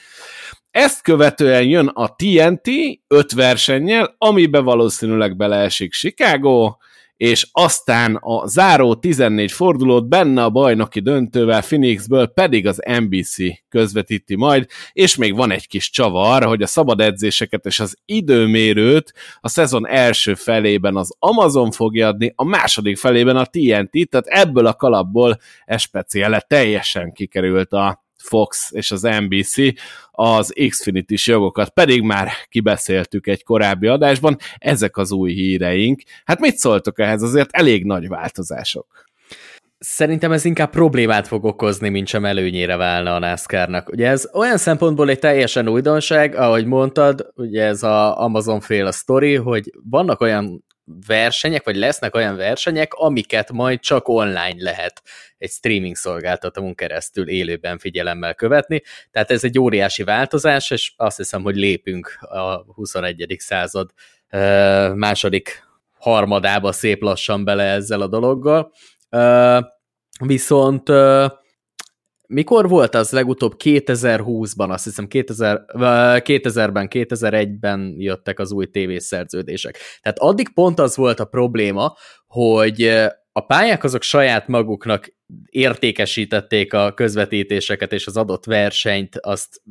Ezt 0.72 1.02
követően 1.02 1.64
jön 1.64 1.88
a 1.88 2.16
TNT 2.16 2.70
5 3.08 3.32
versennyel, 3.32 4.16
amibe 4.18 4.60
valószínűleg 4.60 5.36
beleesik 5.36 5.92
Chicago, 5.92 6.76
és 7.24 7.48
aztán 7.52 8.16
a 8.16 8.48
záró 8.48 8.96
14 8.96 9.52
fordulót 9.52 10.08
benne 10.08 10.44
a 10.44 10.50
bajnoki 10.50 11.00
döntővel 11.00 11.62
Phoenixből 11.62 12.28
pedig 12.28 12.68
az 12.68 12.82
NBC 13.00 13.36
közvetíti 13.70 14.36
majd, 14.36 14.66
és 14.94 15.16
még 15.16 15.36
van 15.36 15.52
egy 15.52 15.68
kis 15.68 15.90
csavar, 15.90 16.44
hogy 16.44 16.62
a 16.62 16.68
szabad 16.68 17.02
edzéseket 17.02 17.66
és 17.66 17.80
az 17.80 17.98
időmérőt 18.06 19.14
a 19.42 19.50
szezon 19.50 19.88
első 19.88 20.34
felében 20.34 20.96
az 20.96 21.16
Amazon 21.20 21.72
fogja 21.72 22.08
adni, 22.08 22.34
a 22.36 22.44
második 22.44 22.98
felében 22.98 23.36
a 23.36 23.46
TNT, 23.46 24.10
tehát 24.10 24.26
ebből 24.26 24.66
a 24.66 24.74
kalapból 24.74 25.38
ez 25.66 25.82
speciále 25.82 26.40
teljesen 26.40 27.12
kikerült 27.12 27.74
a 27.74 28.03
Fox 28.24 28.72
és 28.72 28.92
az 28.92 29.02
NBC, 29.02 29.56
az 30.12 30.54
Xfinity-s 30.70 31.28
jogokat 31.28 31.70
pedig 31.70 32.02
már 32.02 32.30
kibeszéltük 32.50 33.28
egy 33.28 33.44
korábbi 33.44 33.88
adásban, 33.88 34.38
ezek 34.58 34.98
az 34.98 35.12
új 35.12 35.34
híreink. 35.34 36.02
Hát 36.26 36.40
mit 36.40 36.58
szóltok 36.58 37.00
ehhez? 37.00 37.22
Azért 37.22 37.50
elég 37.52 37.86
nagy 37.86 38.08
változások. 38.08 39.06
Szerintem 39.80 40.32
ez 40.32 40.46
inkább 40.46 40.70
problémát 40.70 41.28
fog 41.28 41.44
okozni, 41.44 41.90
mint 41.90 42.08
sem 42.08 42.26
előnyére 42.26 42.76
válna 42.76 43.16
a 43.16 43.20
NASCAR-nak. 43.20 43.90
Ugye 43.90 44.08
ez 44.08 44.30
olyan 44.34 44.58
szempontból 44.58 45.10
egy 45.10 45.20
teljesen 45.20 45.68
újdonság, 45.68 46.36
ahogy 46.36 46.66
mondtad, 46.66 47.32
ugye 47.36 47.64
ez 47.64 47.84
a 47.84 48.22
Amazon 48.22 48.60
fél 48.60 48.86
a 48.86 48.92
sztori, 48.92 49.36
hogy 49.36 49.72
vannak 49.90 50.22
olyan 50.22 50.64
versenyek, 51.08 51.64
vagy 51.64 51.76
lesznek 51.76 52.16
olyan 52.16 52.36
versenyek, 52.36 52.94
amiket 52.94 53.52
majd 53.52 53.80
csak 53.80 54.08
online 54.08 54.56
lehet 54.58 55.02
egy 55.38 55.50
streaming 55.50 55.96
szolgáltatón 55.96 56.76
keresztül 56.76 57.30
élőben 57.30 57.78
figyelemmel 57.78 58.34
követni. 58.34 58.82
Tehát 59.12 59.32
ez 59.32 59.44
egy 59.44 59.60
óriási 59.60 60.04
változás, 60.04 60.72
és 60.72 60.94
azt 60.96 61.18
hiszem, 61.18 61.42
hogy 61.42 61.56
lépünk 61.56 62.18
a 62.20 62.74
21. 62.74 63.36
század 63.40 63.90
második 64.96 65.64
harmadába 65.92 66.72
szép 66.72 67.02
lassan 67.02 67.44
bele 67.44 67.64
ezzel 67.64 68.02
a 68.02 68.08
dologgal. 68.08 68.74
Viszont 70.20 70.90
mikor 72.28 72.70
volt 72.70 72.96
az 72.96 73.12
legutóbb 73.12 73.54
2020-ban, 73.64 74.70
azt 74.70 74.84
hiszem 74.84 75.08
2000, 75.08 75.66
2000-ben, 75.68 76.88
2001-ben 76.90 77.96
jöttek 77.98 78.40
az 78.40 78.52
új 78.52 78.66
tévészerződések. 78.66 79.78
Tehát 80.02 80.20
addig 80.20 80.54
pont 80.54 80.80
az 80.80 80.96
volt 80.96 81.20
a 81.20 81.26
probléma, 81.26 81.96
hogy 82.28 82.84
a 83.32 83.42
pályák 83.46 83.84
azok 83.84 84.02
saját 84.02 84.48
maguknak 84.48 85.14
értékesítették 85.50 86.74
a 86.74 86.94
közvetítéseket 86.94 87.94
és 87.94 88.08
az 88.08 88.18
adott 88.18 88.46
versenyt, 88.46 89.18
azt 89.20 89.62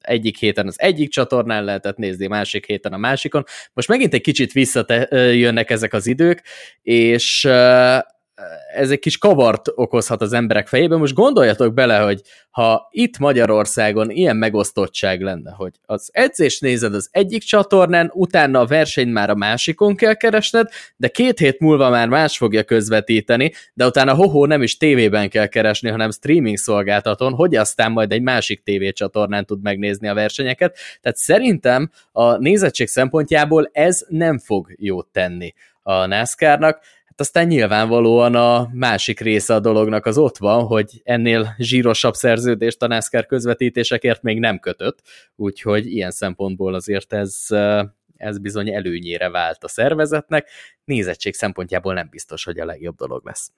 egyik 0.00 0.38
héten 0.38 0.66
az 0.66 0.80
egyik 0.80 1.10
csatornán 1.10 1.64
lehetett 1.64 1.96
nézni, 1.96 2.26
másik 2.26 2.66
héten 2.66 2.92
a 2.92 2.96
másikon. 2.96 3.44
Most 3.72 3.88
megint 3.88 4.14
egy 4.14 4.20
kicsit 4.20 4.52
visszajönnek 4.52 5.70
ezek 5.70 5.92
az 5.92 6.06
idők, 6.06 6.42
és 6.82 7.48
ez 8.74 8.90
egy 8.90 8.98
kis 8.98 9.18
kavart 9.18 9.68
okozhat 9.74 10.20
az 10.20 10.32
emberek 10.32 10.68
fejében. 10.68 10.98
Most 10.98 11.14
gondoljatok 11.14 11.74
bele, 11.74 11.98
hogy 11.98 12.22
ha 12.50 12.88
itt 12.90 13.18
Magyarországon 13.18 14.10
ilyen 14.10 14.36
megosztottság 14.36 15.20
lenne, 15.20 15.50
hogy 15.50 15.72
az 15.86 16.10
edzés 16.12 16.60
nézed 16.60 16.94
az 16.94 17.08
egyik 17.10 17.42
csatornán, 17.42 18.10
utána 18.14 18.60
a 18.60 18.66
versenyt 18.66 19.12
már 19.12 19.30
a 19.30 19.34
másikon 19.34 19.96
kell 19.96 20.14
keresned, 20.14 20.68
de 20.96 21.08
két 21.08 21.38
hét 21.38 21.60
múlva 21.60 21.90
már 21.90 22.08
más 22.08 22.36
fogja 22.36 22.62
közvetíteni, 22.62 23.52
de 23.74 23.86
utána 23.86 24.14
hoho 24.14 24.46
nem 24.46 24.62
is 24.62 24.76
tévében 24.76 25.28
kell 25.28 25.46
keresni, 25.46 25.90
hanem 25.90 26.10
streaming 26.10 26.56
szolgáltatón, 26.56 27.32
hogy 27.32 27.56
aztán 27.56 27.92
majd 27.92 28.12
egy 28.12 28.22
másik 28.22 28.62
tévécsatornán 28.62 29.46
tud 29.46 29.62
megnézni 29.62 30.08
a 30.08 30.14
versenyeket. 30.14 30.76
Tehát 31.00 31.18
szerintem 31.18 31.90
a 32.12 32.36
nézettség 32.36 32.88
szempontjából 32.88 33.70
ez 33.72 34.04
nem 34.08 34.38
fog 34.38 34.72
jót 34.76 35.06
tenni 35.06 35.54
a 35.82 36.06
NASCAR-nak 36.06 36.80
Hát 37.12 37.20
aztán 37.20 37.46
nyilvánvalóan 37.46 38.34
a 38.34 38.68
másik 38.72 39.20
része 39.20 39.54
a 39.54 39.60
dolognak 39.60 40.06
az 40.06 40.18
ott 40.18 40.38
van, 40.38 40.64
hogy 40.64 41.00
ennél 41.04 41.54
zsírosabb 41.58 42.14
szerződést 42.14 42.82
a 42.82 42.86
NASCAR 42.86 43.26
közvetítésekért 43.26 44.22
még 44.22 44.38
nem 44.38 44.58
kötött, 44.58 44.98
úgyhogy 45.36 45.86
ilyen 45.86 46.10
szempontból 46.10 46.74
azért 46.74 47.12
ez, 47.12 47.46
ez 48.16 48.38
bizony 48.38 48.74
előnyére 48.74 49.30
vált 49.30 49.64
a 49.64 49.68
szervezetnek. 49.68 50.48
Nézettség 50.84 51.34
szempontjából 51.34 51.94
nem 51.94 52.08
biztos, 52.10 52.44
hogy 52.44 52.58
a 52.58 52.64
legjobb 52.64 52.96
dolog 52.96 53.24
lesz. 53.24 53.52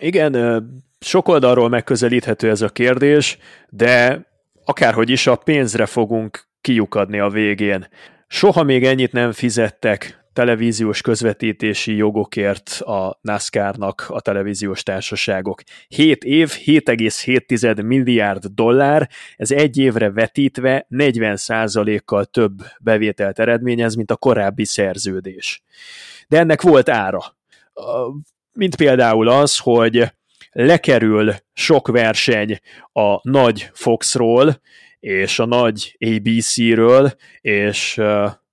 Igen, 0.00 0.64
sok 1.00 1.28
oldalról 1.28 1.68
megközelíthető 1.68 2.50
ez 2.50 2.62
a 2.62 2.68
kérdés, 2.68 3.38
de 3.68 4.26
akárhogy 4.64 5.10
is 5.10 5.26
a 5.26 5.36
pénzre 5.36 5.86
fogunk 5.86 6.48
kiukadni 6.60 7.18
a 7.18 7.28
végén. 7.28 7.88
Soha 8.26 8.62
még 8.62 8.84
ennyit 8.84 9.12
nem 9.12 9.32
fizettek 9.32 10.17
televíziós 10.38 11.00
közvetítési 11.00 11.96
jogokért 11.96 12.68
a 12.68 13.18
NASCAR-nak 13.20 14.04
a 14.08 14.20
televíziós 14.20 14.82
társaságok. 14.82 15.62
7 15.88 16.24
év, 16.24 16.52
7,7 16.64 17.84
milliárd 17.84 18.46
dollár, 18.46 19.08
ez 19.36 19.50
egy 19.50 19.78
évre 19.78 20.10
vetítve 20.10 20.86
40%-kal 20.90 22.24
több 22.24 22.52
bevételt 22.80 23.38
eredményez, 23.38 23.94
mint 23.94 24.10
a 24.10 24.16
korábbi 24.16 24.64
szerződés. 24.64 25.62
De 26.28 26.38
ennek 26.38 26.62
volt 26.62 26.88
ára. 26.88 27.36
Mint 28.52 28.76
például 28.76 29.28
az, 29.28 29.58
hogy 29.58 30.12
lekerül 30.50 31.34
sok 31.52 31.88
verseny 31.88 32.58
a 32.92 33.30
nagy 33.30 33.70
Foxról, 33.72 34.60
és 35.00 35.38
a 35.38 35.46
nagy 35.46 35.96
ABC-ről, 36.00 37.12
és 37.40 38.00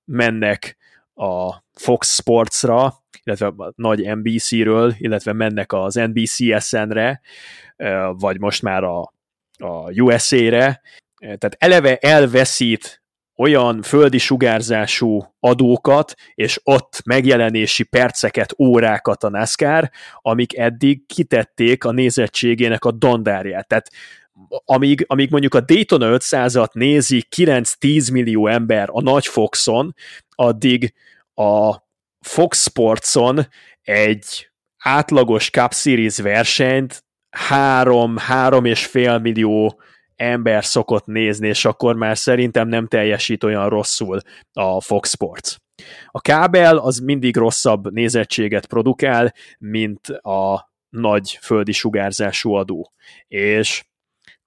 mennek 0.05 0.77
a 1.15 1.63
Fox 1.73 2.15
Sportsra, 2.15 2.93
illetve 3.23 3.45
a 3.45 3.73
nagy 3.75 4.15
NBC-ről, 4.15 4.93
illetve 4.97 5.33
mennek 5.33 5.73
az 5.73 5.93
NBCSN-re, 5.93 7.21
vagy 8.11 8.39
most 8.39 8.61
már 8.61 8.83
a, 8.83 9.13
a 9.57 10.01
USA-re, 10.01 10.81
tehát 11.19 11.55
eleve 11.57 11.97
elveszít 11.97 13.03
olyan 13.37 13.81
földi 13.81 14.17
sugárzású 14.17 15.35
adókat, 15.39 16.13
és 16.35 16.59
ott 16.63 17.01
megjelenési 17.05 17.83
perceket, 17.83 18.55
órákat 18.59 19.23
a 19.23 19.29
NASCAR, 19.29 19.91
amik 20.21 20.57
eddig 20.57 21.05
kitették 21.05 21.83
a 21.83 21.91
nézettségének 21.91 22.85
a 22.85 22.91
dandárját. 22.91 23.67
Tehát 23.67 23.89
amíg, 24.65 25.05
amíg 25.07 25.29
mondjuk 25.31 25.53
a 25.53 25.61
Daytona 25.61 26.17
500-at 26.17 26.71
nézi 26.71 27.27
9-10 27.35 28.11
millió 28.11 28.47
ember 28.47 28.87
a 28.91 29.01
nagy 29.01 29.25
Foxon, 29.25 29.95
addig 30.29 30.93
a 31.35 31.83
Fox 32.19 32.61
Sportson 32.61 33.47
egy 33.81 34.49
átlagos 34.77 35.49
Cup 35.49 35.73
Series 35.73 36.17
versenyt 36.17 37.03
három, 37.29 38.17
három 38.17 38.65
és 38.65 38.85
fél 38.85 39.17
millió 39.17 39.81
ember 40.15 40.65
szokott 40.65 41.05
nézni, 41.05 41.47
és 41.47 41.65
akkor 41.65 41.95
már 41.95 42.17
szerintem 42.17 42.67
nem 42.67 42.87
teljesít 42.87 43.43
olyan 43.43 43.69
rosszul 43.69 44.19
a 44.53 44.81
Fox 44.81 45.09
Sports. 45.09 45.55
A 46.07 46.21
kábel 46.21 46.77
az 46.77 46.99
mindig 46.99 47.37
rosszabb 47.37 47.91
nézettséget 47.91 48.65
produkál, 48.65 49.33
mint 49.57 50.07
a 50.07 50.73
nagy 50.89 51.37
földi 51.41 51.71
sugárzású 51.71 52.53
adó. 52.53 52.93
És 53.27 53.85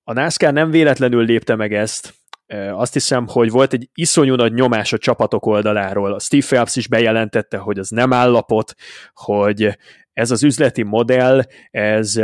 a 0.05 0.13
NASCAR 0.13 0.53
nem 0.53 0.71
véletlenül 0.71 1.25
lépte 1.25 1.55
meg 1.55 1.75
ezt, 1.75 2.15
azt 2.73 2.93
hiszem, 2.93 3.27
hogy 3.27 3.51
volt 3.51 3.73
egy 3.73 3.91
iszonyú 3.95 4.35
nagy 4.35 4.53
nyomás 4.53 4.93
a 4.93 4.99
csapatok 4.99 5.47
oldaláról. 5.47 6.13
A 6.13 6.21
Steve 6.21 6.47
Phelps 6.47 6.77
is 6.77 6.89
bejelentette, 6.89 7.57
hogy 7.57 7.79
az 7.79 7.89
nem 7.89 8.13
állapot, 8.13 8.75
hogy 9.15 9.79
ez 10.13 10.31
az 10.31 10.43
üzleti 10.43 10.83
modell, 10.83 11.43
ez 11.71 12.21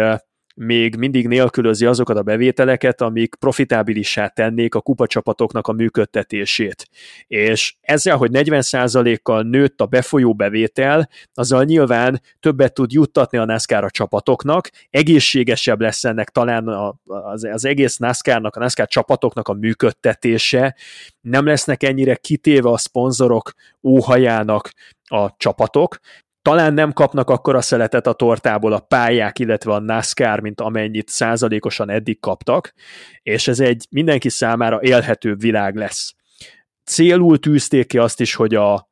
még 0.55 0.96
mindig 0.96 1.28
nélkülözi 1.28 1.86
azokat 1.86 2.16
a 2.16 2.22
bevételeket, 2.22 3.00
amik 3.00 3.34
profitábilissá 3.34 4.28
tennék 4.28 4.74
a 4.74 4.80
kupacsapatoknak 4.80 5.66
a 5.66 5.72
működtetését. 5.72 6.88
És 7.26 7.74
ezzel, 7.80 8.16
hogy 8.16 8.30
40%-kal 8.32 9.42
nőtt 9.42 9.80
a 9.80 9.86
befolyó 9.86 10.34
bevétel, 10.34 11.09
azzal 11.34 11.64
nyilván 11.64 12.20
többet 12.40 12.74
tud 12.74 12.92
juttatni 12.92 13.38
a 13.38 13.44
NASCAR 13.44 13.84
a 13.84 13.90
csapatoknak, 13.90 14.70
egészségesebb 14.90 15.80
lesz 15.80 16.05
ennek 16.05 16.28
talán 16.28 16.68
az, 17.05 17.44
az 17.44 17.64
egész 17.64 17.96
NASCAR-nak, 17.96 18.57
a 18.57 18.61
NASCAR 18.61 18.86
csapatoknak 18.86 19.48
a 19.48 19.52
működtetése, 19.52 20.76
nem 21.20 21.46
lesznek 21.46 21.82
ennyire 21.82 22.14
kitéve 22.14 22.68
a 22.68 22.78
szponzorok 22.78 23.52
óhajának 23.82 24.72
a 25.05 25.36
csapatok, 25.36 25.98
talán 26.45 26.74
nem 26.74 26.92
kapnak 26.92 27.30
akkor 27.30 27.55
a 27.55 27.61
szeletet 27.61 28.07
a 28.07 28.12
tortából 28.12 28.72
a 28.72 28.78
pályák, 28.78 29.38
illetve 29.38 29.72
a 29.72 29.78
NASCAR, 29.78 30.40
mint 30.40 30.61
amennyit 30.61 31.09
százalékosan 31.09 31.90
eddig 31.90 32.20
kaptak, 32.20 32.72
és 33.22 33.49
ez 33.49 33.61
egy 33.61 33.86
mindenki 33.90 34.28
számára 34.28 34.78
élhető 34.82 35.34
világ 35.34 35.76
lesz. 35.76 36.14
Célul 36.84 37.38
tűzték 37.38 37.86
ki 37.86 37.99
azt 37.99 38.20
is, 38.20 38.34
hogy 38.34 38.55
a, 38.55 38.88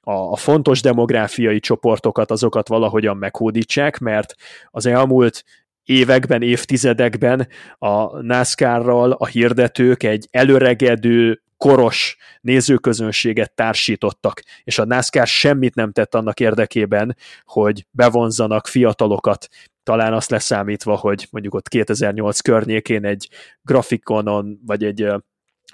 a 0.00 0.36
fontos 0.36 0.80
demográfiai 0.80 1.60
csoportokat, 1.60 2.30
azokat 2.30 2.68
valahogyan 2.68 3.16
meghódítsák, 3.16 3.98
mert 3.98 4.34
az 4.70 4.86
elmúlt 4.86 5.44
években, 5.84 6.42
évtizedekben 6.42 7.48
a 7.78 8.20
NASCAR-ral 8.22 9.12
a 9.12 9.26
hirdetők 9.26 10.02
egy 10.02 10.28
előregedő 10.30 11.42
koros 11.56 12.16
nézőközönséget 12.40 13.54
társítottak, 13.54 14.42
és 14.64 14.78
a 14.78 14.84
NASCAR 14.84 15.26
semmit 15.26 15.74
nem 15.74 15.92
tett 15.92 16.14
annak 16.14 16.40
érdekében, 16.40 17.16
hogy 17.44 17.86
bevonzanak 17.90 18.66
fiatalokat, 18.66 19.48
talán 19.82 20.12
azt 20.12 20.30
leszámítva, 20.30 20.96
hogy 20.96 21.26
mondjuk 21.30 21.54
ott 21.54 21.68
2008 21.68 22.40
környékén 22.40 23.04
egy 23.04 23.28
grafikonon, 23.62 24.60
vagy 24.66 24.84
egy 24.84 25.08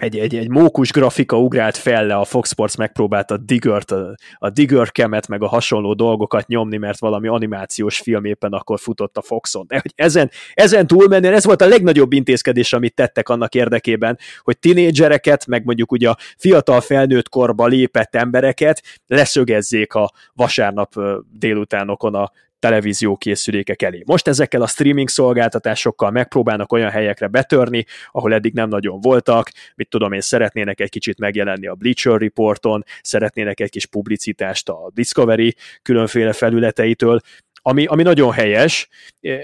egy, 0.03 0.19
egy, 0.19 0.37
egy 0.37 0.49
mókus 0.49 0.91
grafika 0.91 1.39
ugrált 1.39 1.77
fel 1.77 2.07
le, 2.07 2.17
a 2.17 2.25
Fox 2.25 2.51
Sports 2.51 2.77
megpróbálta 2.77 3.37
Digger-t, 3.37 3.91
a, 3.91 4.15
a 4.39 4.51
Digger 4.51 4.93
kemet, 4.93 5.29
meg 5.29 5.43
a 5.43 5.47
hasonló 5.47 5.95
dolgokat 5.95 6.47
nyomni, 6.47 6.77
mert 6.77 6.99
valami 6.99 7.29
animációs 7.29 8.01
film 8.01 8.25
éppen 8.25 8.53
akkor 8.53 8.79
futott 8.81 9.17
a 9.17 9.23
Foxon. 9.23 9.65
De 9.69 9.79
hogy 9.83 9.93
ezen, 9.95 10.31
ezen 10.55 10.87
túlmenően 10.87 11.35
ez 11.35 11.45
volt 11.45 11.63
a 11.63 11.67
legnagyobb 11.67 12.13
intézkedés, 12.13 12.73
amit 12.73 12.95
tettek 12.95 13.29
annak 13.29 13.55
érdekében, 13.55 14.19
hogy 14.41 14.59
tinédzsereket, 14.59 15.47
meg 15.47 15.65
mondjuk 15.65 15.93
ugye 15.93 16.11
a 16.11 16.17
fiatal 16.37 16.81
felnőtt 16.81 17.29
korba 17.29 17.67
lépett 17.67 18.15
embereket 18.15 18.83
leszögezzék 19.07 19.95
a 19.95 20.13
vasárnap 20.35 20.95
délutánokon 21.39 22.15
a 22.15 22.31
televízió 22.63 23.17
készülékek 23.17 23.83
elé. 23.83 24.03
Most 24.07 24.29
ezekkel 24.29 24.63
a 24.63 24.67
streaming 24.67 25.09
szolgáltatásokkal 25.09 26.11
megpróbálnak 26.11 26.73
olyan 26.73 26.91
helyekre 26.91 27.27
betörni, 27.27 27.85
ahol 28.11 28.35
eddig 28.35 28.53
nem 28.53 28.69
nagyon 28.69 29.01
voltak, 29.01 29.51
mit 29.75 29.89
tudom 29.89 30.13
én, 30.13 30.21
szeretnének 30.21 30.81
egy 30.81 30.89
kicsit 30.89 31.19
megjelenni 31.19 31.67
a 31.67 31.75
Bleacher 31.75 32.21
Reporton, 32.21 32.85
szeretnének 33.01 33.61
egy 33.61 33.71
kis 33.71 33.87
publicitást 33.87 34.69
a 34.69 34.91
Discovery 34.95 35.55
különféle 35.83 36.33
felületeitől, 36.33 37.21
ami, 37.63 37.87
ami 37.87 38.03
nagyon 38.03 38.33
helyes, 38.33 38.89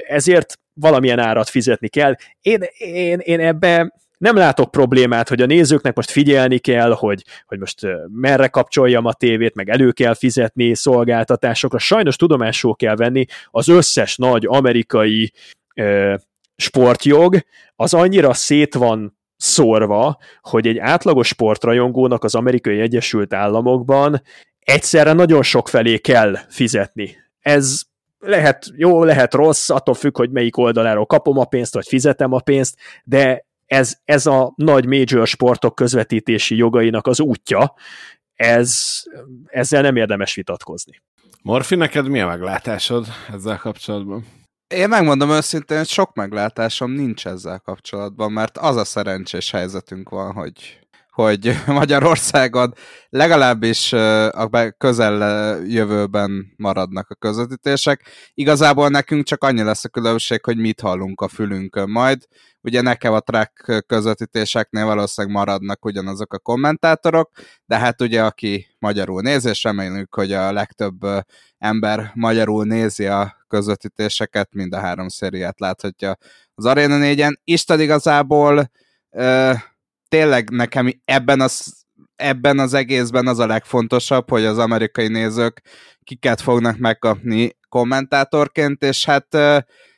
ezért 0.08 0.58
valamilyen 0.74 1.18
árat 1.18 1.48
fizetni 1.48 1.88
kell. 1.88 2.14
Én, 2.40 2.60
én, 2.78 3.18
én 3.18 3.40
ebbe 3.40 3.92
nem 4.18 4.36
látok 4.36 4.70
problémát, 4.70 5.28
hogy 5.28 5.42
a 5.42 5.46
nézőknek 5.46 5.96
most 5.96 6.10
figyelni 6.10 6.58
kell, 6.58 6.92
hogy, 6.92 7.24
hogy 7.46 7.58
most 7.58 7.86
merre 8.08 8.48
kapcsoljam 8.48 9.04
a 9.04 9.12
tévét, 9.12 9.54
meg 9.54 9.68
elő 9.68 9.92
kell 9.92 10.14
fizetni 10.14 10.74
szolgáltatásokra. 10.74 11.78
Sajnos 11.78 12.16
tudomásul 12.16 12.76
kell 12.76 12.96
venni 12.96 13.24
az 13.50 13.68
összes 13.68 14.16
nagy 14.16 14.46
amerikai 14.46 15.32
ö, 15.74 16.14
sportjog, 16.56 17.38
az 17.76 17.94
annyira 17.94 18.34
szét 18.34 18.74
van 18.74 19.18
szórva, 19.36 20.18
hogy 20.40 20.66
egy 20.66 20.78
átlagos 20.78 21.26
sportrajongónak 21.26 22.24
az 22.24 22.34
amerikai 22.34 22.80
Egyesült 22.80 23.34
Államokban 23.34 24.22
egyszerre 24.58 25.12
nagyon 25.12 25.42
sok 25.42 25.68
felé 25.68 25.98
kell 25.98 26.36
fizetni. 26.48 27.16
Ez 27.40 27.82
lehet 28.18 28.66
jó, 28.76 29.04
lehet 29.04 29.34
rossz, 29.34 29.70
attól 29.70 29.94
függ, 29.94 30.16
hogy 30.16 30.30
melyik 30.30 30.56
oldaláról 30.56 31.06
kapom 31.06 31.38
a 31.38 31.44
pénzt, 31.44 31.74
vagy 31.74 31.86
fizetem 31.86 32.32
a 32.32 32.40
pénzt, 32.40 32.76
de 33.04 33.46
ez, 33.68 33.98
ez 34.04 34.26
a 34.26 34.52
nagy 34.56 34.86
major 34.86 35.26
sportok 35.26 35.74
közvetítési 35.74 36.56
jogainak 36.56 37.06
az 37.06 37.20
útja, 37.20 37.74
ez, 38.34 39.02
ezzel 39.46 39.82
nem 39.82 39.96
érdemes 39.96 40.34
vitatkozni. 40.34 41.02
Morfi, 41.42 41.74
neked 41.74 42.08
mi 42.08 42.20
a 42.20 42.26
meglátásod 42.26 43.06
ezzel 43.32 43.58
kapcsolatban? 43.58 44.26
Én 44.74 44.88
megmondom 44.88 45.30
őszintén, 45.30 45.76
hogy 45.76 45.88
sok 45.88 46.14
meglátásom 46.14 46.90
nincs 46.90 47.26
ezzel 47.26 47.58
kapcsolatban, 47.58 48.32
mert 48.32 48.58
az 48.58 48.76
a 48.76 48.84
szerencsés 48.84 49.50
helyzetünk 49.50 50.08
van, 50.08 50.32
hogy 50.32 50.78
hogy 51.22 51.56
Magyarországon 51.66 52.74
legalábbis 53.08 53.92
a 53.92 54.70
közel 54.78 55.58
jövőben 55.66 56.52
maradnak 56.56 57.10
a 57.10 57.14
közvetítések. 57.14 58.08
Igazából 58.34 58.88
nekünk 58.88 59.24
csak 59.24 59.44
annyi 59.44 59.62
lesz 59.62 59.84
a 59.84 59.88
különbség, 59.88 60.44
hogy 60.44 60.56
mit 60.56 60.80
hallunk 60.80 61.20
a 61.20 61.28
fülünkön 61.28 61.90
majd. 61.90 62.18
Ugye 62.60 62.80
nekem 62.80 63.12
a 63.12 63.20
track 63.20 63.84
közvetítéseknél 63.86 64.84
valószínűleg 64.84 65.36
maradnak 65.36 65.84
ugyanazok 65.84 66.32
a 66.32 66.38
kommentátorok, 66.38 67.30
de 67.66 67.78
hát 67.78 68.02
ugye 68.02 68.24
aki 68.24 68.66
magyarul 68.78 69.20
néz, 69.20 69.44
és 69.44 69.62
reméljük, 69.62 70.14
hogy 70.14 70.32
a 70.32 70.52
legtöbb 70.52 70.98
ember 71.58 72.10
magyarul 72.14 72.64
nézi 72.64 73.06
a 73.06 73.36
közvetítéseket, 73.48 74.48
mind 74.52 74.74
a 74.74 74.78
három 74.78 75.08
szériát 75.08 75.60
láthatja 75.60 76.16
az 76.54 76.64
Arena 76.64 76.96
4-en. 77.00 77.34
Isten 77.44 77.80
igazából 77.80 78.70
tényleg 80.08 80.50
nekem 80.50 80.90
ebben 81.04 81.40
az, 81.40 81.84
ebben 82.16 82.58
az 82.58 82.74
egészben 82.74 83.26
az 83.26 83.38
a 83.38 83.46
legfontosabb, 83.46 84.30
hogy 84.30 84.44
az 84.44 84.58
amerikai 84.58 85.08
nézők 85.08 85.62
kiket 86.04 86.40
fognak 86.40 86.78
megkapni 86.78 87.56
kommentátorként, 87.68 88.82
és 88.82 89.04
hát 89.04 89.34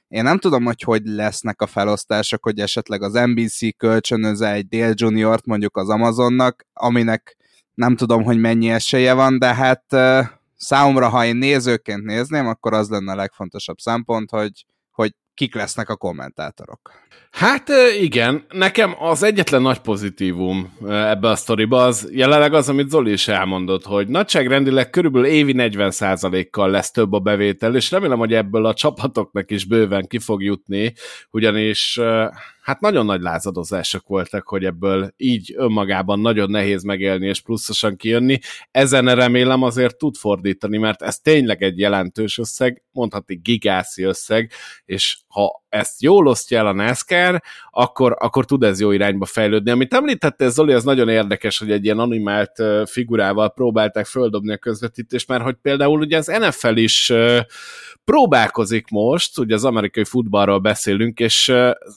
én 0.08 0.22
nem 0.22 0.38
tudom, 0.38 0.64
hogy 0.64 0.82
hogy 0.82 1.02
lesznek 1.04 1.62
a 1.62 1.66
felosztások, 1.66 2.42
hogy 2.42 2.58
esetleg 2.58 3.02
az 3.02 3.12
NBC 3.12 3.76
kölcsönöze 3.76 4.52
egy 4.52 4.68
Dale 4.68 4.92
Juniort 4.94 5.46
mondjuk 5.46 5.76
az 5.76 5.88
Amazonnak, 5.88 6.66
aminek 6.72 7.36
nem 7.74 7.96
tudom, 7.96 8.22
hogy 8.22 8.38
mennyi 8.40 8.70
esélye 8.70 9.12
van, 9.12 9.38
de 9.38 9.54
hát 9.54 9.84
számomra, 10.56 11.08
ha 11.08 11.24
én 11.24 11.36
nézőként 11.36 12.04
nézném, 12.04 12.46
akkor 12.46 12.74
az 12.74 12.88
lenne 12.88 13.12
a 13.12 13.16
legfontosabb 13.16 13.78
szempont, 13.78 14.30
hogy 14.30 14.66
kik 15.35 15.55
lesznek 15.55 15.89
a 15.89 15.97
kommentátorok. 15.97 16.91
Hát 17.31 17.68
igen, 18.01 18.45
nekem 18.49 18.95
az 18.99 19.22
egyetlen 19.22 19.62
nagy 19.62 19.78
pozitívum 19.78 20.76
ebbe 20.89 21.28
a 21.28 21.37
sztoriba 21.37 21.85
az 21.85 22.09
jelenleg 22.12 22.55
az, 22.55 22.68
amit 22.68 22.89
Zoli 22.89 23.12
is 23.12 23.28
elmondott, 23.28 23.85
hogy 23.85 24.09
nagyságrendileg 24.09 24.91
körülbelül 24.91 25.28
évi 25.28 25.55
40%-kal 25.57 26.70
lesz 26.70 26.91
több 26.91 27.12
a 27.12 27.18
bevétel, 27.18 27.76
és 27.76 27.91
remélem, 27.91 28.18
hogy 28.18 28.35
ebből 28.35 28.66
a 28.66 28.74
csapatoknak 28.74 29.51
is 29.51 29.64
bőven 29.64 30.07
ki 30.07 30.18
fog 30.18 30.43
jutni, 30.43 30.93
ugyanis 31.31 32.01
hát 32.70 32.80
nagyon 32.80 33.04
nagy 33.04 33.20
lázadozások 33.20 34.06
voltak, 34.06 34.48
hogy 34.48 34.64
ebből 34.64 35.14
így 35.16 35.54
önmagában 35.56 36.20
nagyon 36.20 36.50
nehéz 36.50 36.82
megélni 36.82 37.26
és 37.26 37.40
pluszosan 37.40 37.96
kijönni. 37.96 38.38
Ezen 38.70 39.14
remélem 39.14 39.62
azért 39.62 39.96
tud 39.96 40.16
fordítani, 40.16 40.78
mert 40.78 41.02
ez 41.02 41.18
tényleg 41.18 41.62
egy 41.62 41.78
jelentős 41.78 42.38
összeg, 42.38 42.82
mondhatni 42.92 43.34
gigászi 43.34 44.02
összeg, 44.02 44.52
és 44.84 45.18
ha 45.31 45.64
ezt 45.68 46.03
jól 46.03 46.26
osztja 46.26 46.59
el 46.59 46.66
a 46.66 46.72
NASCAR, 46.72 47.43
akkor, 47.70 48.16
akkor 48.18 48.45
tud 48.45 48.62
ez 48.62 48.81
jó 48.81 48.91
irányba 48.91 49.24
fejlődni. 49.24 49.70
Amit 49.70 49.95
említette 49.95 50.49
Zoli, 50.49 50.72
az 50.72 50.85
nagyon 50.85 51.09
érdekes, 51.09 51.59
hogy 51.59 51.70
egy 51.70 51.85
ilyen 51.85 51.99
animált 51.99 52.62
figurával 52.87 53.53
próbálták 53.53 54.07
földobni 54.07 54.53
a 54.53 54.57
közvetítést, 54.57 55.28
mert 55.28 55.43
hogy 55.43 55.57
például 55.62 56.01
ugye 56.01 56.16
az 56.16 56.26
NFL 56.26 56.76
is 56.76 57.12
próbálkozik 58.05 58.89
most, 58.89 59.39
ugye 59.39 59.55
az 59.55 59.64
amerikai 59.64 60.05
futballról 60.05 60.59
beszélünk, 60.59 61.18
és 61.18 61.53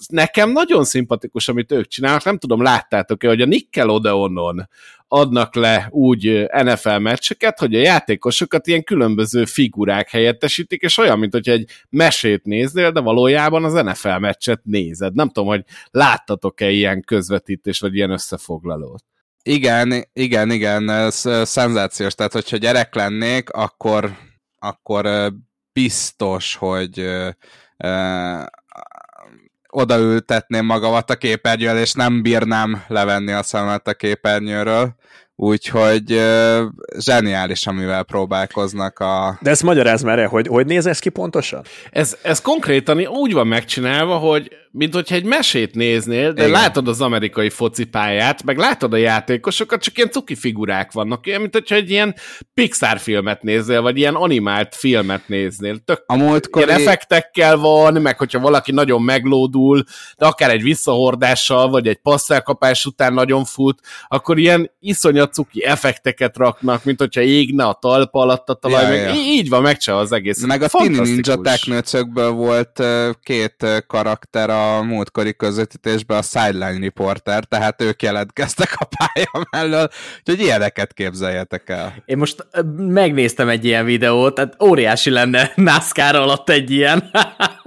nekem 0.08 0.52
nagyon 0.52 0.84
szimpatikus, 0.84 1.48
amit 1.48 1.72
ők 1.72 1.88
csinálnak, 1.88 2.24
nem 2.24 2.38
tudom, 2.38 2.62
láttátok-e, 2.62 3.28
hogy 3.28 3.42
a 3.42 3.46
Nickelodeonon 3.46 4.70
adnak 5.14 5.56
le 5.56 5.88
úgy 5.90 6.46
NFL 6.64 6.98
meccseket, 6.98 7.60
hogy 7.60 7.76
a 7.76 7.80
játékosokat 7.80 8.68
ilyen 8.68 8.84
különböző 8.84 9.46
figurák 9.46 10.10
helyettesítik, 10.10 10.82
és 10.82 10.98
olyan, 10.98 11.20
mint 11.20 11.34
hogy 11.34 11.50
egy 11.50 11.70
mesét 11.90 12.44
néznél, 12.44 12.92
de 12.92 13.00
valójában 13.00 13.64
az 13.64 13.74
NFL 13.74 14.18
meccset 14.18 14.60
nézed. 14.64 15.14
Nem 15.14 15.28
tudom, 15.28 15.50
hogy 15.50 15.64
láttatok-e 15.92 16.70
ilyen 16.70 17.02
közvetítés, 17.02 17.80
vagy 17.80 17.96
ilyen 17.96 18.10
összefoglalót. 18.10 19.04
Igen, 19.44 20.06
igen, 20.14 20.52
igen, 20.52 20.90
ez 20.90 21.30
szenzációs. 21.44 22.16
Tehát, 22.16 22.34
hogyha 22.34 22.58
gyerek 22.58 22.96
lennék, 22.96 23.50
akkor, 23.50 24.18
akkor 24.60 25.34
biztos, 25.74 26.56
hogy 26.56 27.06
odaültetném 29.74 30.66
magamat 30.66 31.10
a 31.10 31.16
képernyőről, 31.16 31.78
és 31.78 31.94
nem 31.94 32.22
bírnám 32.22 32.84
levenni 32.88 33.32
a 33.32 33.44
szemet 33.44 33.88
a 33.88 33.94
képernyőről. 33.94 34.96
Úgyhogy 35.36 36.12
uh, 36.12 36.62
zseniális, 37.00 37.68
amivel 37.68 38.04
próbálkoznak 38.04 39.00
a... 39.00 39.38
De 39.42 39.50
ezt 39.50 39.64
magyaráz 39.64 40.02
már 40.02 40.26
hogy 40.26 40.48
hogy 40.48 40.66
néz 40.66 40.86
ez 40.86 41.00
ki 41.00 41.10
pontosan? 41.10 41.62
Ez, 41.92 42.18
ez 42.22 42.42
konkrétan 42.42 43.08
úgy 43.08 43.34
van 43.34 43.48
megcsinálva, 43.48 44.18
hogy 44.18 44.52
mint 44.76 44.94
hogyha 44.94 45.16
egy 45.16 45.24
mesét 45.24 45.76
néznél, 45.76 46.32
de 46.32 46.48
Igen. 46.48 46.62
látod 46.62 46.88
az 46.88 47.02
amerikai 47.02 47.50
focipályát, 47.50 48.44
meg 48.44 48.58
látod 48.58 48.94
a 48.94 48.98
játékosokat, 48.98 49.82
csak 49.82 49.98
ilyen 49.98 50.10
cuki 50.10 50.36
figurák 50.36 50.92
vannak, 50.92 51.24
olyan, 51.28 51.42
mint 51.42 51.54
hogyha 51.54 51.76
egy 51.76 51.90
ilyen 51.90 52.16
Pixar 52.54 53.00
filmet 53.00 53.42
néznél, 53.44 53.82
vagy 53.82 53.98
ilyen 53.98 54.16
animált 54.16 54.76
filmet 54.76 55.28
néznél. 55.28 55.78
Tök 55.86 56.04
a 56.06 56.16
múltkori... 56.16 56.66
ilyen 56.66 56.80
effektekkel 56.80 57.58
van, 57.58 57.94
meg 57.94 58.18
hogyha 58.18 58.40
valaki 58.40 58.72
nagyon 58.72 59.02
meglódul, 59.02 59.84
de 60.18 60.26
akár 60.26 60.50
egy 60.50 60.64
visszahordással, 60.64 61.70
vagy 61.70 61.88
egy 61.88 62.00
passzelkapás 62.02 62.86
után 62.86 63.14
nagyon 63.14 63.46
fut, 63.46 63.80
akkor 64.08 64.38
ilyen 64.38 64.72
iszonyat 64.80 65.23
cuki 65.28 65.64
effekteket 65.64 66.38
raknak, 66.38 66.84
mint 66.84 67.00
hogyha 67.00 67.22
égne 67.22 67.64
a 67.64 67.78
talpa 67.82 68.20
alatt 68.20 68.50
a 68.50 68.54
talaj, 68.54 68.84
ja, 68.84 68.90
meg 68.90 69.00
ja. 69.00 69.14
így 69.14 69.50
van 69.50 69.62
megcsinálva 69.62 70.06
az 70.06 70.12
egész. 70.12 70.46
Meg 70.46 70.62
a 70.62 70.68
Tini 70.68 71.00
Ninja 71.00 71.36
Technőcökből 71.36 72.32
volt 72.32 72.84
két 73.24 73.84
karakter 73.88 74.50
a 74.50 74.74
a 74.78 74.82
múltkori 74.84 75.36
közvetítésben 75.36 76.18
a 76.18 76.22
sideline 76.22 76.80
reporter, 76.80 77.44
tehát 77.44 77.82
ők 77.82 78.02
jelentkeztek 78.02 78.76
a 78.78 78.88
pálya 78.98 79.48
mellől, 79.52 79.90
úgyhogy 80.20 80.46
ilyeneket 80.46 80.94
képzeljetek 80.94 81.70
el. 81.70 81.94
Én 82.06 82.18
most 82.18 82.48
megnéztem 82.78 83.50
egy 83.50 83.66
ilyen 83.66 83.86
videót, 83.86 84.36
tehát 84.36 84.62
óriási 84.64 85.10
lenne 85.10 85.52
NASCAR 85.56 86.16
alatt 86.16 86.50
egy 86.50 86.72
ilyen. 86.72 87.12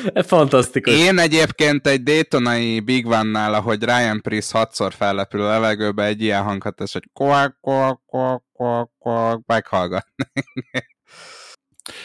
Fantasztikus. 0.26 0.94
Én 0.94 1.18
egyébként 1.18 1.86
egy 1.86 2.02
Daytonai 2.02 2.80
Big 2.80 3.06
One-nál, 3.06 3.54
ahogy 3.54 3.84
Ryan 3.84 4.20
Priest 4.20 4.50
hatszor 4.50 4.92
fellepül 4.92 5.42
a 5.42 5.48
levegőbe, 5.48 6.04
egy 6.04 6.22
ilyen 6.22 6.42
hanghatás, 6.42 6.92
hogy 6.92 7.08
koak, 7.12 7.58
koak, 7.60 8.00
koak, 8.06 8.44
koak, 8.52 8.90
koak, 8.98 9.42
meghallgatni. 9.46 10.24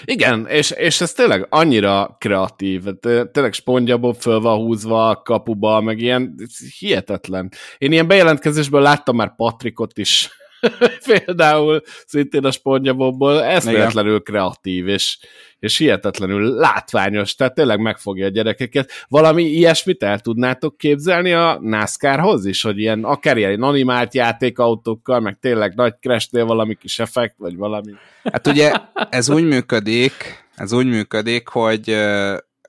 Igen, 0.05 0.47
és, 0.47 0.71
és 0.71 1.01
ez 1.01 1.13
tényleg 1.13 1.45
annyira 1.49 2.15
kreatív, 2.19 2.83
tényleg 3.31 3.53
spongyabob 3.53 4.15
föl 4.15 4.39
van 4.39 4.57
húzva 4.57 5.09
a 5.09 5.21
kapuba, 5.21 5.81
meg 5.81 5.99
ilyen 5.99 6.35
hihetetlen. 6.79 7.51
Én 7.77 7.91
ilyen 7.91 8.07
bejelentkezésből 8.07 8.81
láttam 8.81 9.15
már 9.15 9.35
Patrikot 9.35 9.97
is, 9.97 10.29
például 11.07 11.81
szintén 12.05 12.45
a 12.45 12.51
spongybobból, 12.51 13.43
ez 13.43 13.65
véletlenül 13.65 14.19
kreatív, 14.19 14.87
és, 14.87 15.17
és 15.59 15.77
hihetetlenül 15.77 16.55
látványos, 16.55 17.35
tehát 17.35 17.53
tényleg 17.53 17.79
megfogja 17.79 18.25
a 18.25 18.29
gyerekeket. 18.29 18.91
Valami 19.07 19.43
ilyesmit 19.43 20.03
el 20.03 20.19
tudnátok 20.19 20.77
képzelni 20.77 21.33
a 21.33 21.59
NASCAR-hoz 21.61 22.45
is, 22.45 22.61
hogy 22.61 22.79
ilyen 22.79 23.03
akár 23.03 23.37
ilyen 23.37 23.61
animált 23.61 24.13
játékautókkal, 24.13 25.19
meg 25.19 25.37
tényleg 25.41 25.75
nagy 25.75 25.93
crash 26.01 26.31
valami 26.31 26.75
kis 26.75 26.99
effekt, 26.99 27.35
vagy 27.37 27.55
valami. 27.55 27.91
Hát 28.23 28.47
ugye 28.47 28.71
ez 29.09 29.29
úgy 29.29 29.43
működik, 29.43 30.45
ez 30.55 30.73
úgy 30.73 30.87
működik, 30.87 31.47
hogy 31.47 31.97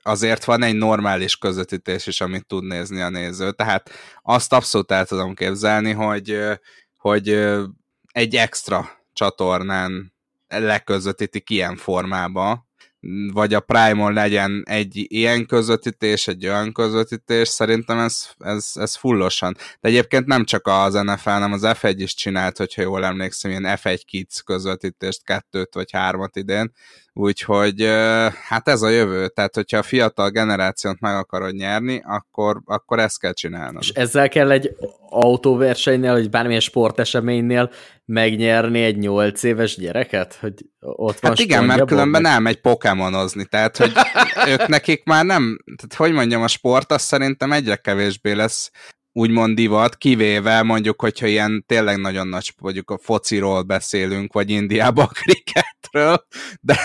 azért 0.03 0.43
van 0.43 0.63
egy 0.63 0.75
normális 0.75 1.37
közvetítés 1.37 2.07
is, 2.07 2.21
amit 2.21 2.45
tud 2.45 2.63
nézni 2.63 3.01
a 3.01 3.09
néző. 3.09 3.51
Tehát 3.51 3.89
azt 4.23 4.53
abszolút 4.53 4.91
el 4.91 5.05
tudom 5.05 5.33
képzelni, 5.33 5.91
hogy, 5.91 6.39
hogy 6.97 7.29
egy 8.11 8.35
extra 8.35 8.89
csatornán 9.13 10.13
leközvetítik 10.47 11.49
ilyen 11.49 11.75
formába, 11.75 12.67
vagy 13.33 13.53
a 13.53 13.59
Prime-on 13.59 14.13
legyen 14.13 14.63
egy 14.65 15.05
ilyen 15.07 15.45
közvetítés, 15.45 16.27
egy 16.27 16.47
olyan 16.47 16.71
közvetítés, 16.73 17.47
szerintem 17.47 17.97
ez, 17.97 18.29
ez, 18.37 18.71
ez 18.73 18.95
fullosan. 18.95 19.55
De 19.79 19.89
egyébként 19.89 20.25
nem 20.25 20.45
csak 20.45 20.67
az 20.67 20.93
NFL, 20.93 21.29
hanem 21.29 21.51
az 21.51 21.61
F1 21.65 21.93
is 21.95 22.13
csinált, 22.13 22.57
hogyha 22.57 22.81
jól 22.81 23.05
emlékszem, 23.05 23.51
ilyen 23.51 23.77
F1 23.81 24.01
Kids 24.05 24.41
közvetítést, 24.41 25.23
kettőt 25.23 25.73
vagy 25.73 25.91
hármat 25.91 26.35
idén, 26.35 26.71
Úgyhogy 27.19 27.85
hát 28.47 28.67
ez 28.67 28.81
a 28.81 28.89
jövő, 28.89 29.27
tehát 29.27 29.55
hogyha 29.55 29.77
a 29.77 29.83
fiatal 29.83 30.29
generációt 30.29 30.99
meg 30.99 31.15
akarod 31.15 31.53
nyerni, 31.53 32.01
akkor, 32.05 32.61
akkor 32.65 32.99
ezt 32.99 33.19
kell 33.19 33.33
csinálnod. 33.33 33.81
És 33.81 33.89
ezzel 33.89 34.29
kell 34.29 34.51
egy 34.51 34.75
autóversenynél, 35.09 36.11
vagy 36.11 36.29
bármilyen 36.29 36.59
sporteseménynél 36.59 37.71
megnyerni 38.05 38.83
egy 38.83 38.97
nyolc 38.97 39.43
éves 39.43 39.75
gyereket? 39.75 40.37
Hogy 40.41 40.53
ott 40.79 41.19
van 41.19 41.31
hát 41.31 41.39
igen, 41.39 41.63
mert 41.63 41.85
különben 41.85 42.21
meg... 42.21 42.31
elmegy 42.31 42.61
pokémonozni, 42.61 43.45
tehát 43.45 43.77
hogy 43.77 43.91
ők 44.51 44.67
nekik 44.67 45.03
már 45.03 45.25
nem, 45.25 45.59
tehát 45.75 45.95
hogy 45.95 46.11
mondjam, 46.11 46.41
a 46.41 46.47
sport 46.47 46.91
az 46.91 47.01
szerintem 47.01 47.51
egyre 47.51 47.75
kevésbé 47.75 48.31
lesz 48.31 48.71
úgymond 49.11 49.55
divat, 49.55 49.95
kivéve 49.95 50.63
mondjuk, 50.63 51.01
hogyha 51.01 51.25
ilyen 51.25 51.63
tényleg 51.67 51.97
nagyon 51.97 52.27
nagy, 52.27 52.53
mondjuk 52.61 52.89
a 52.89 52.99
fociról 53.01 53.61
beszélünk, 53.61 54.33
vagy 54.33 54.49
Indiában 54.49 55.05
a 55.05 55.13
kriketről, 55.51 56.25
de, 56.61 56.77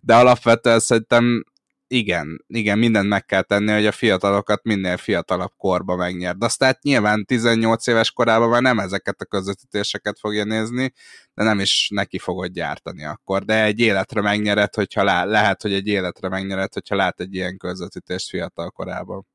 de 0.00 0.14
alapvetően 0.14 0.78
szerintem 0.80 1.44
igen, 1.88 2.44
igen, 2.46 2.78
mindent 2.78 3.08
meg 3.08 3.24
kell 3.24 3.42
tenni, 3.42 3.72
hogy 3.72 3.86
a 3.86 3.92
fiatalokat 3.92 4.64
minél 4.64 4.96
fiatalabb 4.96 5.52
korba 5.56 5.96
megnyerd. 5.96 6.42
Aztán 6.42 6.78
nyilván 6.82 7.24
18 7.24 7.86
éves 7.86 8.12
korában 8.12 8.48
már 8.48 8.62
nem 8.62 8.78
ezeket 8.78 9.20
a 9.20 9.24
közvetítéseket 9.24 10.18
fogja 10.18 10.44
nézni, 10.44 10.92
de 11.34 11.42
nem 11.42 11.60
is 11.60 11.88
neki 11.94 12.18
fogod 12.18 12.50
gyártani 12.52 13.04
akkor. 13.04 13.44
De 13.44 13.64
egy 13.64 13.80
életre 13.80 14.20
megnyered, 14.20 14.74
hogyha 14.74 15.02
lá- 15.02 15.26
lehet, 15.26 15.62
hogy 15.62 15.72
egy 15.72 15.86
életre 15.86 16.28
megnyered, 16.28 16.72
hogyha 16.72 16.94
lát 16.94 17.20
egy 17.20 17.34
ilyen 17.34 17.56
közvetítést 17.56 18.28
fiatal 18.28 18.70
korában 18.70 19.26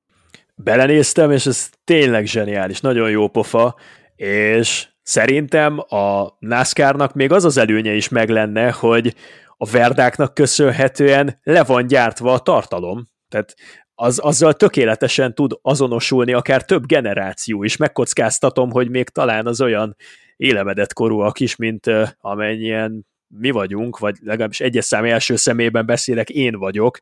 belenéztem, 0.55 1.31
és 1.31 1.45
ez 1.45 1.69
tényleg 1.83 2.25
zseniális, 2.25 2.79
nagyon 2.79 3.09
jó 3.09 3.27
pofa, 3.27 3.75
és 4.15 4.87
szerintem 5.03 5.79
a 5.79 6.35
NASCAR-nak 6.39 7.13
még 7.13 7.31
az 7.31 7.45
az 7.45 7.57
előnye 7.57 7.93
is 7.93 8.09
meg 8.09 8.29
lenne, 8.29 8.71
hogy 8.71 9.15
a 9.57 9.65
verdáknak 9.65 10.33
köszönhetően 10.33 11.39
le 11.43 11.63
van 11.63 11.87
gyártva 11.87 12.33
a 12.33 12.39
tartalom, 12.39 13.09
tehát 13.29 13.55
az, 13.95 14.19
azzal 14.19 14.53
tökéletesen 14.53 15.33
tud 15.33 15.51
azonosulni 15.61 16.33
akár 16.33 16.65
több 16.65 16.85
generáció 16.85 17.63
is. 17.63 17.77
Megkockáztatom, 17.77 18.71
hogy 18.71 18.89
még 18.89 19.09
talán 19.09 19.47
az 19.47 19.61
olyan 19.61 19.95
élemedett 20.35 20.93
korúak 20.93 21.39
is, 21.39 21.55
mint 21.55 21.85
amennyien 22.17 23.05
mi 23.27 23.51
vagyunk, 23.51 23.97
vagy 23.97 24.17
legalábbis 24.21 24.59
egyes 24.59 24.85
szám 24.85 25.05
első 25.05 25.35
szemében 25.35 25.85
beszélek, 25.85 26.29
én 26.29 26.55
vagyok, 26.55 26.99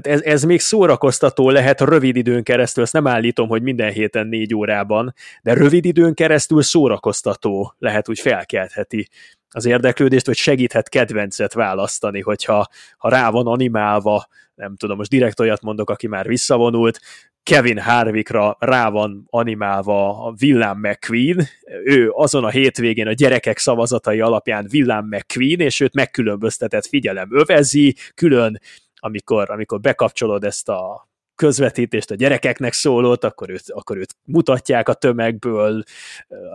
tehát 0.00 0.18
ez, 0.18 0.32
ez 0.32 0.42
még 0.42 0.60
szórakoztató 0.60 1.50
lehet 1.50 1.80
rövid 1.80 2.16
időn 2.16 2.42
keresztül, 2.42 2.82
ezt 2.82 2.92
nem 2.92 3.06
állítom, 3.06 3.48
hogy 3.48 3.62
minden 3.62 3.92
héten 3.92 4.26
négy 4.26 4.54
órában, 4.54 5.14
de 5.42 5.52
rövid 5.52 5.84
időn 5.84 6.14
keresztül 6.14 6.62
szórakoztató 6.62 7.74
lehet, 7.78 8.08
úgy 8.08 8.20
felkeltheti 8.20 9.08
az 9.48 9.64
érdeklődést, 9.64 10.26
vagy 10.26 10.36
segíthet 10.36 10.88
kedvencet 10.88 11.52
választani, 11.52 12.20
hogyha 12.20 12.68
ha 12.96 13.08
rá 13.08 13.30
van 13.30 13.46
animálva, 13.46 14.26
nem 14.54 14.76
tudom, 14.76 14.96
most 14.96 15.10
direkt 15.10 15.40
olyat 15.40 15.62
mondok, 15.62 15.90
aki 15.90 16.06
már 16.06 16.26
visszavonult, 16.26 17.00
Kevin 17.42 17.78
Harvickra 17.78 18.56
rá 18.58 18.90
van 18.90 19.24
animálva 19.30 20.24
a 20.26 20.34
Willem 20.40 20.78
McQueen, 20.78 21.46
ő 21.84 22.10
azon 22.10 22.44
a 22.44 22.50
hétvégén 22.50 23.06
a 23.06 23.12
gyerekek 23.12 23.58
szavazatai 23.58 24.20
alapján 24.20 24.66
Willem 24.72 25.06
McQueen, 25.06 25.60
és 25.60 25.80
őt 25.80 25.94
megkülönböztetett 25.94 26.86
figyelem 26.86 27.28
övezi, 27.30 27.94
külön 28.14 28.60
amikor, 29.04 29.50
amikor 29.50 29.80
bekapcsolod 29.80 30.44
ezt 30.44 30.68
a 30.68 31.08
közvetítést 31.34 32.10
a 32.10 32.14
gyerekeknek 32.14 32.72
szólót, 32.72 33.24
akkor 33.24 33.50
őt, 33.50 33.62
akkor 33.66 33.96
őt 33.96 34.16
mutatják 34.24 34.88
a 34.88 34.94
tömegből, 34.94 35.82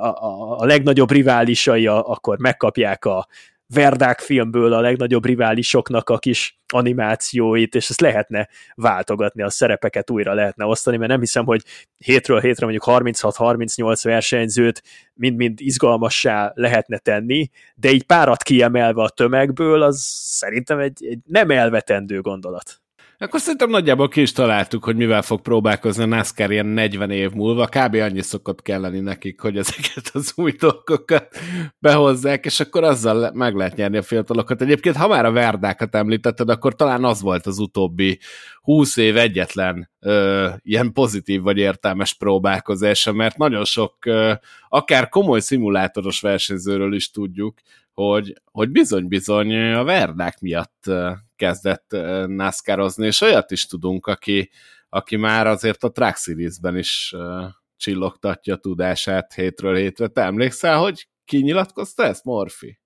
a, 0.01 0.07
a, 0.07 0.59
a 0.59 0.65
legnagyobb 0.65 1.11
riválisai 1.11 1.87
a, 1.87 2.09
akkor 2.09 2.39
megkapják 2.39 3.05
a 3.05 3.27
Verdák 3.73 4.19
filmből 4.19 4.73
a 4.73 4.79
legnagyobb 4.79 5.25
riválisoknak 5.25 6.09
a 6.09 6.17
kis 6.17 6.59
animációit, 6.73 7.75
és 7.75 7.89
ezt 7.89 8.01
lehetne 8.01 8.49
váltogatni, 8.75 9.41
a 9.41 9.49
szerepeket 9.49 10.09
újra 10.09 10.33
lehetne 10.33 10.65
osztani, 10.65 10.97
mert 10.97 11.09
nem 11.09 11.19
hiszem, 11.19 11.45
hogy 11.45 11.63
hétről 11.97 12.39
hétre 12.39 12.65
mondjuk 12.65 12.85
36-38 12.87 13.99
versenyzőt 14.03 14.83
mind-mind 15.13 15.61
izgalmassá 15.61 16.51
lehetne 16.55 16.97
tenni, 16.97 17.49
de 17.75 17.91
így 17.91 18.03
párat 18.03 18.43
kiemelve 18.43 19.01
a 19.01 19.09
tömegből, 19.09 19.81
az 19.81 20.01
szerintem 20.21 20.79
egy, 20.79 21.05
egy 21.05 21.19
nem 21.25 21.51
elvetendő 21.51 22.21
gondolat. 22.21 22.81
Akkor 23.21 23.39
szerintem 23.39 23.69
nagyjából 23.69 24.07
ki 24.07 24.21
is 24.21 24.31
találtuk, 24.31 24.83
hogy 24.83 24.95
mivel 24.95 25.21
fog 25.21 25.41
próbálkozni 25.41 26.03
a 26.03 26.05
NASCAR 26.05 26.51
ilyen 26.51 26.65
40 26.65 27.11
év 27.11 27.31
múlva. 27.31 27.67
Kb. 27.67 27.95
annyi 27.95 28.21
szokott 28.21 28.61
kelleni 28.61 28.99
nekik, 28.99 29.39
hogy 29.39 29.57
ezeket 29.57 30.09
az 30.13 30.33
új 30.35 30.51
dolgokat 30.51 31.27
behozzák, 31.79 32.45
és 32.45 32.59
akkor 32.59 32.83
azzal 32.83 33.31
meg 33.33 33.55
lehet 33.55 33.75
nyerni 33.75 33.97
a 33.97 34.01
fiatalokat. 34.01 34.61
Egyébként, 34.61 34.95
ha 34.95 35.07
már 35.07 35.25
a 35.25 35.31
verdákat 35.31 35.95
említetted, 35.95 36.49
akkor 36.49 36.75
talán 36.75 37.03
az 37.03 37.21
volt 37.21 37.45
az 37.45 37.59
utóbbi 37.59 38.19
20 38.61 38.97
év 38.97 39.17
egyetlen 39.17 39.89
ö, 39.99 40.47
ilyen 40.61 40.93
pozitív 40.93 41.41
vagy 41.41 41.57
értelmes 41.57 42.13
próbálkozása, 42.13 43.13
mert 43.13 43.37
nagyon 43.37 43.65
sok, 43.65 44.05
ö, 44.05 44.33
akár 44.69 45.09
komoly 45.09 45.39
szimulátoros 45.39 46.21
versenyzőről 46.21 46.93
is 46.93 47.11
tudjuk, 47.11 47.59
hogy, 47.93 48.41
hogy 48.51 48.69
bizony-bizony 48.69 49.73
a 49.73 49.83
verdák 49.83 50.39
miatt 50.39 50.83
kezdett 51.35 51.91
NASCAR-ozni, 52.27 53.05
és 53.05 53.21
olyat 53.21 53.51
is 53.51 53.65
tudunk, 53.65 54.07
aki, 54.07 54.51
aki 54.89 55.15
már 55.15 55.47
azért 55.47 55.83
a 55.83 55.91
Track 55.91 56.17
Series-ben 56.17 56.77
is 56.77 57.15
csillogtatja 57.77 58.55
tudását 58.55 59.33
hétről 59.33 59.75
hétre. 59.75 60.07
Te 60.07 60.21
emlékszel, 60.21 60.77
hogy 60.77 61.07
ki 61.25 61.37
nyilatkozta 61.37 62.03
ezt, 62.03 62.23
Morfi? 62.23 62.79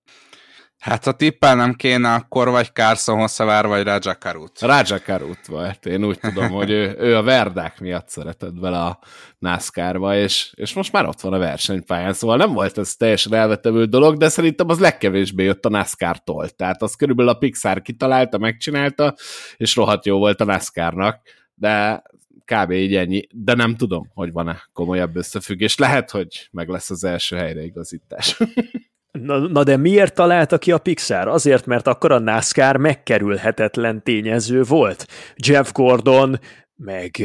Hát 0.84 1.04
ha 1.04 1.12
tippelnem 1.12 1.74
kéne, 1.74 2.14
akkor 2.14 2.48
vagy 2.48 2.72
Carson 2.72 3.18
Hosszavár, 3.18 3.66
vagy 3.66 3.82
Raja 3.82 4.18
Karut. 4.18 4.60
Raja 4.60 5.00
Karut 5.04 5.46
volt. 5.46 5.86
Én 5.86 6.04
úgy 6.04 6.18
tudom, 6.18 6.50
hogy 6.50 6.70
ő, 6.70 6.96
ő 6.98 7.16
a 7.16 7.22
verdák 7.22 7.80
miatt 7.80 8.08
szeretett 8.08 8.60
bele 8.60 8.78
a 8.78 8.98
NASCAR-ba, 9.38 10.16
és, 10.16 10.52
és 10.54 10.72
most 10.74 10.92
már 10.92 11.06
ott 11.06 11.20
van 11.20 11.32
a 11.32 11.38
versenypályán, 11.38 12.12
szóval 12.12 12.36
nem 12.36 12.52
volt 12.52 12.78
ez 12.78 12.94
teljesen 12.94 13.34
elvetevő 13.34 13.84
dolog, 13.84 14.16
de 14.16 14.28
szerintem 14.28 14.68
az 14.68 14.78
legkevésbé 14.78 15.44
jött 15.44 15.64
a 15.64 15.68
NASCAR-tól. 15.68 16.48
Tehát 16.48 16.82
az 16.82 16.94
körülbelül 16.94 17.30
a 17.30 17.38
Pixar 17.38 17.82
kitalálta, 17.82 18.38
megcsinálta, 18.38 19.14
és 19.56 19.76
rohadt 19.76 20.06
jó 20.06 20.18
volt 20.18 20.40
a 20.40 20.44
NASCAR-nak, 20.44 21.20
de 21.54 22.02
kb. 22.44 22.70
így 22.70 22.94
ennyi, 22.94 23.26
de 23.30 23.54
nem 23.54 23.76
tudom, 23.76 24.10
hogy 24.14 24.32
van-e 24.32 24.62
komolyabb 24.72 25.16
összefüggés. 25.16 25.76
Lehet, 25.76 26.10
hogy 26.10 26.48
meg 26.50 26.68
lesz 26.68 26.90
az 26.90 27.04
első 27.04 27.36
helyreigazítás. 27.36 28.36
Na, 29.18 29.38
na 29.38 29.62
de 29.64 29.76
miért 29.76 30.14
találta 30.14 30.58
ki 30.58 30.72
a 30.72 30.78
Pixar? 30.78 31.28
Azért, 31.28 31.66
mert 31.66 31.86
akkor 31.86 32.12
a 32.12 32.18
NASCAR 32.18 32.76
megkerülhetetlen 32.76 34.02
tényező 34.02 34.62
volt. 34.62 35.06
Jeff 35.36 35.72
Gordon, 35.72 36.40
meg 36.76 37.22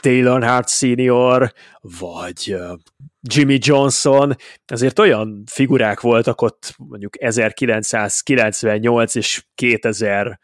Taylor 0.00 0.44
Hart 0.44 0.68
Senior, 0.68 1.52
vagy 1.80 2.56
Jimmy 3.20 3.58
Johnson, 3.60 4.36
azért 4.66 4.98
olyan 4.98 5.42
figurák 5.46 6.00
voltak 6.00 6.42
ott 6.42 6.74
mondjuk 6.76 7.22
1998 7.22 9.14
és 9.14 9.44
2006 9.54 10.38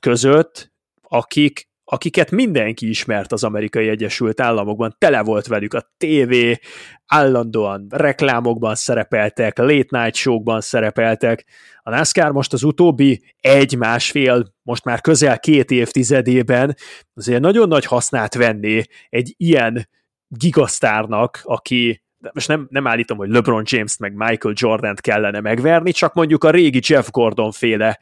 között, 0.00 0.72
akik 1.02 1.67
akiket 1.90 2.30
mindenki 2.30 2.88
ismert 2.88 3.32
az 3.32 3.44
amerikai 3.44 3.88
Egyesült 3.88 4.40
Államokban, 4.40 4.94
tele 4.98 5.22
volt 5.22 5.46
velük 5.46 5.74
a 5.74 5.92
tévé, 5.96 6.58
állandóan 7.06 7.86
reklámokban 7.90 8.74
szerepeltek, 8.74 9.58
late 9.58 10.02
night 10.02 10.14
showkban 10.14 10.60
szerepeltek. 10.60 11.46
A 11.82 11.90
NASCAR 11.90 12.32
most 12.32 12.52
az 12.52 12.62
utóbbi 12.62 13.22
egy-másfél, 13.40 14.54
most 14.62 14.84
már 14.84 15.00
közel 15.00 15.38
két 15.38 15.70
évtizedében 15.70 16.76
azért 17.14 17.40
nagyon 17.40 17.68
nagy 17.68 17.84
hasznát 17.84 18.34
venni 18.34 18.82
egy 19.08 19.34
ilyen 19.36 19.88
gigasztárnak, 20.26 21.40
aki 21.42 22.02
most 22.32 22.48
nem, 22.48 22.66
nem 22.70 22.86
állítom, 22.86 23.16
hogy 23.16 23.30
LeBron 23.30 23.62
James-t 23.66 23.98
meg 23.98 24.12
Michael 24.12 24.54
Jordan-t 24.56 25.00
kellene 25.00 25.40
megverni, 25.40 25.92
csak 25.92 26.14
mondjuk 26.14 26.44
a 26.44 26.50
régi 26.50 26.80
Jeff 26.82 27.10
Gordon 27.10 27.52
féle, 27.52 27.98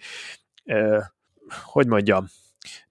eh, 0.65 0.99
hogy 1.65 1.87
mondjam, 1.87 2.27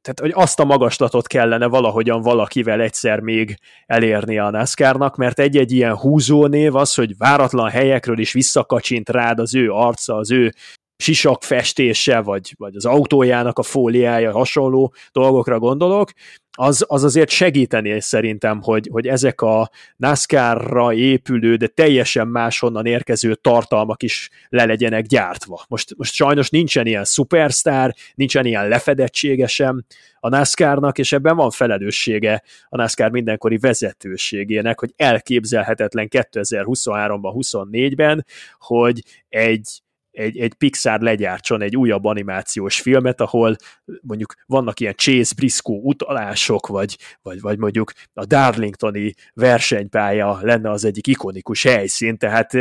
tehát 0.05 0.33
hogy 0.33 0.43
azt 0.43 0.59
a 0.59 0.65
magaslatot 0.65 1.27
kellene 1.27 1.65
valahogyan 1.65 2.21
valakivel 2.21 2.81
egyszer 2.81 3.19
még 3.19 3.57
elérni 3.85 4.37
a 4.37 4.49
NASCAR-nak, 4.49 5.15
mert 5.15 5.39
egy-egy 5.39 5.71
ilyen 5.71 5.95
húzónév 5.95 6.75
az, 6.75 6.93
hogy 6.93 7.17
váratlan 7.17 7.69
helyekről 7.69 8.19
is 8.19 8.33
visszakacsint 8.33 9.09
rád 9.09 9.39
az 9.39 9.55
ő 9.55 9.71
arca, 9.71 10.15
az 10.15 10.31
ő 10.31 10.53
sisak 10.97 11.43
festése, 11.43 12.21
vagy, 12.21 12.53
vagy 12.57 12.75
az 12.75 12.85
autójának 12.85 13.59
a 13.59 13.63
fóliája, 13.63 14.31
hasonló 14.31 14.93
dolgokra 15.11 15.59
gondolok, 15.59 16.11
az, 16.57 16.85
az 16.87 17.03
azért 17.03 17.29
segíteni 17.29 18.01
szerintem, 18.01 18.61
hogy, 18.61 18.89
hogy 18.91 19.07
ezek 19.07 19.41
a 19.41 19.69
NASCAR-ra 19.95 20.93
épülő, 20.93 21.55
de 21.55 21.67
teljesen 21.67 22.27
máshonnan 22.27 22.85
érkező 22.85 23.35
tartalmak 23.35 24.03
is 24.03 24.29
le 24.49 24.65
legyenek 24.65 25.05
gyártva. 25.05 25.65
Most, 25.67 25.95
most 25.97 26.13
sajnos 26.13 26.49
nincsen 26.49 26.85
ilyen 26.85 27.03
szupersztár, 27.03 27.95
nincsen 28.13 28.45
ilyen 28.45 28.67
lefedettsége 28.67 29.47
sem 29.47 29.83
a 30.19 30.29
NASCAR-nak, 30.29 30.97
és 30.97 31.11
ebben 31.11 31.35
van 31.35 31.51
felelőssége 31.51 32.43
a 32.69 32.77
NASCAR 32.77 33.11
mindenkori 33.11 33.57
vezetőségének, 33.57 34.79
hogy 34.79 34.93
elképzelhetetlen 34.95 36.07
2023-ban, 36.09 37.33
24-ben, 37.35 38.25
hogy 38.59 39.03
egy 39.29 39.83
egy, 40.15 40.39
egy 40.39 40.53
Pixar 40.53 40.99
legyártson 40.99 41.61
egy 41.61 41.75
újabb 41.75 42.05
animációs 42.05 42.81
filmet, 42.81 43.21
ahol 43.21 43.55
mondjuk 44.01 44.33
vannak 44.45 44.79
ilyen 44.79 44.95
Chase 44.95 45.33
Briscoe 45.35 45.79
utalások, 45.81 46.67
vagy, 46.67 46.97
vagy, 47.21 47.41
vagy 47.41 47.57
mondjuk 47.57 47.91
a 48.13 48.25
Darlingtoni 48.25 49.13
versenypálya 49.33 50.39
lenne 50.41 50.69
az 50.69 50.85
egyik 50.85 51.07
ikonikus 51.07 51.63
helyszín, 51.63 52.17
tehát 52.17 52.51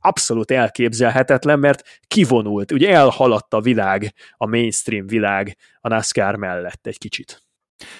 abszolút 0.00 0.50
elképzelhetetlen, 0.50 1.58
mert 1.58 2.00
kivonult, 2.06 2.72
ugye 2.72 2.90
elhaladt 2.90 3.54
a 3.54 3.60
világ, 3.60 4.14
a 4.36 4.46
mainstream 4.46 5.06
világ 5.06 5.56
a 5.80 5.88
NASCAR 5.88 6.36
mellett 6.36 6.86
egy 6.86 6.98
kicsit. 6.98 7.42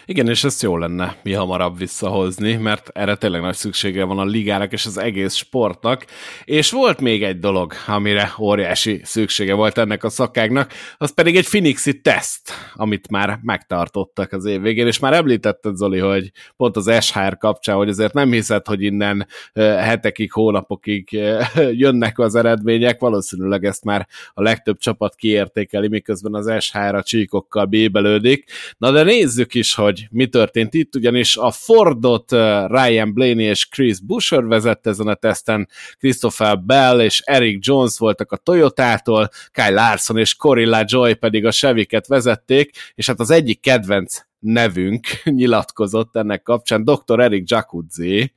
Igen, 0.06 0.28
és 0.28 0.44
ezt 0.44 0.62
jó 0.62 0.76
lenne 0.76 1.16
mi 1.22 1.32
hamarabb 1.32 1.78
visszahozni, 1.78 2.54
mert 2.56 2.90
erre 2.92 3.14
tényleg 3.14 3.40
nagy 3.40 3.54
szüksége 3.54 4.04
van 4.04 4.18
a 4.18 4.24
ligának 4.24 4.72
és 4.72 4.86
az 4.86 4.98
egész 4.98 5.34
sportnak. 5.34 6.04
És 6.44 6.70
volt 6.70 7.00
még 7.00 7.22
egy 7.22 7.38
dolog, 7.38 7.72
amire 7.86 8.32
óriási 8.38 9.00
szüksége 9.04 9.54
volt 9.54 9.78
ennek 9.78 10.04
a 10.04 10.08
szakágnak, 10.08 10.72
az 10.98 11.14
pedig 11.14 11.36
egy 11.36 11.48
Phoenixi 11.48 12.00
teszt, 12.00 12.52
amit 12.74 13.10
már 13.10 13.38
megtartottak 13.42 14.32
az 14.32 14.44
év 14.44 14.60
végén, 14.60 14.86
és 14.86 14.98
már 14.98 15.12
említetted, 15.12 15.76
Zoli, 15.76 15.98
hogy 15.98 16.30
pont 16.56 16.76
az 16.76 17.04
SHR 17.04 17.36
kapcsán, 17.38 17.76
hogy 17.76 17.88
azért 17.88 18.12
nem 18.12 18.32
hiszed, 18.32 18.66
hogy 18.66 18.82
innen 18.82 19.26
hetekig, 19.54 20.32
hónapokig 20.32 21.08
jönnek 21.82 22.18
az 22.18 22.34
eredmények, 22.34 23.00
valószínűleg 23.00 23.64
ezt 23.64 23.84
már 23.84 24.08
a 24.34 24.42
legtöbb 24.42 24.78
csapat 24.78 25.14
kiértékeli, 25.14 25.88
miközben 25.88 26.34
az 26.34 26.64
SHR 26.64 26.94
a 26.94 27.02
csíkokkal 27.02 27.64
bébelődik. 27.64 28.50
Na 28.78 28.90
de 28.92 29.02
nézzük 29.02 29.54
is, 29.54 29.69
is, 29.70 29.74
hogy 29.74 30.06
mi 30.10 30.26
történt 30.26 30.74
itt, 30.74 30.96
ugyanis 30.96 31.36
a 31.36 31.50
Fordot 31.50 32.30
Ryan 32.66 33.12
Blaney 33.12 33.44
és 33.44 33.68
Chris 33.68 34.00
Busher 34.00 34.44
vezette 34.44 34.90
ezen 34.90 35.08
a 35.08 35.14
teszten, 35.14 35.68
Christopher 35.98 36.58
Bell 36.58 37.00
és 37.00 37.20
Eric 37.24 37.66
Jones 37.66 37.98
voltak 37.98 38.32
a 38.32 38.36
Toyotától, 38.36 39.28
Kyle 39.52 39.70
Larson 39.70 40.18
és 40.18 40.34
Corilla 40.34 40.84
Joy 40.86 41.14
pedig 41.14 41.46
a 41.46 41.50
Chevyket 41.50 42.06
vezették, 42.06 42.70
és 42.94 43.06
hát 43.06 43.20
az 43.20 43.30
egyik 43.30 43.60
kedvenc 43.60 44.20
nevünk 44.38 45.06
nyilatkozott 45.24 46.16
ennek 46.16 46.42
kapcsán, 46.42 46.84
dr. 46.84 47.20
Eric 47.20 47.50
Jacuzzi, 47.50 48.32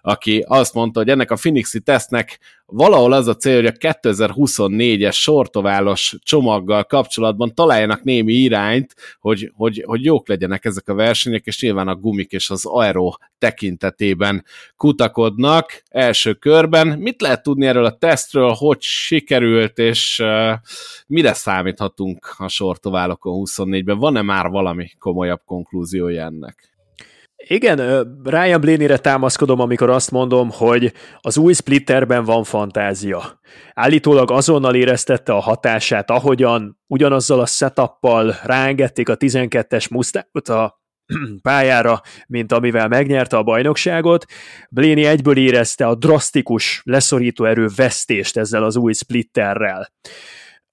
aki 0.00 0.44
azt 0.46 0.74
mondta, 0.74 0.98
hogy 0.98 1.08
ennek 1.08 1.30
a 1.30 1.34
Phoenixi 1.34 1.80
tesztnek 1.80 2.38
valahol 2.66 3.12
az 3.12 3.26
a 3.26 3.36
cél, 3.36 3.54
hogy 3.54 3.66
a 3.66 3.92
2024-es 3.92 5.12
sortoválos 5.12 6.16
csomaggal 6.22 6.84
kapcsolatban 6.84 7.54
találjanak 7.54 8.02
némi 8.02 8.32
irányt, 8.32 8.94
hogy, 9.20 9.52
hogy, 9.54 9.82
hogy 9.86 10.04
jók 10.04 10.28
legyenek 10.28 10.64
ezek 10.64 10.88
a 10.88 10.94
versenyek, 10.94 11.44
és 11.44 11.60
nyilván 11.60 11.88
a 11.88 11.94
gumik 11.94 12.32
és 12.32 12.50
az 12.50 12.64
aero 12.64 13.10
tekintetében 13.38 14.44
kutakodnak 14.76 15.82
első 15.88 16.32
körben. 16.34 16.86
Mit 16.86 17.20
lehet 17.20 17.42
tudni 17.42 17.66
erről 17.66 17.84
a 17.84 17.96
tesztről, 17.96 18.50
hogy 18.50 18.80
sikerült, 18.80 19.78
és 19.78 20.18
uh, 20.18 20.52
mire 21.06 21.32
számíthatunk 21.32 22.34
a 22.38 22.48
sortoválokon 22.48 23.42
24-ben? 23.46 23.98
Van-e 23.98 24.22
már 24.22 24.48
valami 24.48 24.88
komolyabb 24.98 25.40
konklúziója 25.44 26.24
ennek? 26.24 26.75
Igen, 27.36 27.76
Ryan 28.24 28.60
Blaney-re 28.60 28.98
támaszkodom, 28.98 29.60
amikor 29.60 29.90
azt 29.90 30.10
mondom, 30.10 30.50
hogy 30.50 30.92
az 31.20 31.38
új 31.38 31.52
splitterben 31.52 32.24
van 32.24 32.44
fantázia. 32.44 33.40
Állítólag 33.74 34.30
azonnal 34.30 34.74
éreztette 34.74 35.32
a 35.32 35.40
hatását, 35.40 36.10
ahogyan 36.10 36.78
ugyanazzal 36.86 37.40
a 37.40 37.46
setuppal 37.46 38.34
ráengedték 38.42 39.08
a 39.08 39.16
12-es 39.16 39.90
Mustangot 39.90 40.48
a 40.48 40.80
pályára, 41.42 42.00
mint 42.26 42.52
amivel 42.52 42.88
megnyerte 42.88 43.36
a 43.36 43.42
bajnokságot. 43.42 44.24
Blaney 44.70 45.04
egyből 45.04 45.36
érezte 45.36 45.86
a 45.86 45.94
drasztikus, 45.94 46.80
leszorító 46.84 47.44
erő 47.44 47.66
vesztést 47.76 48.36
ezzel 48.36 48.64
az 48.64 48.76
új 48.76 48.92
splitterrel. 48.92 49.88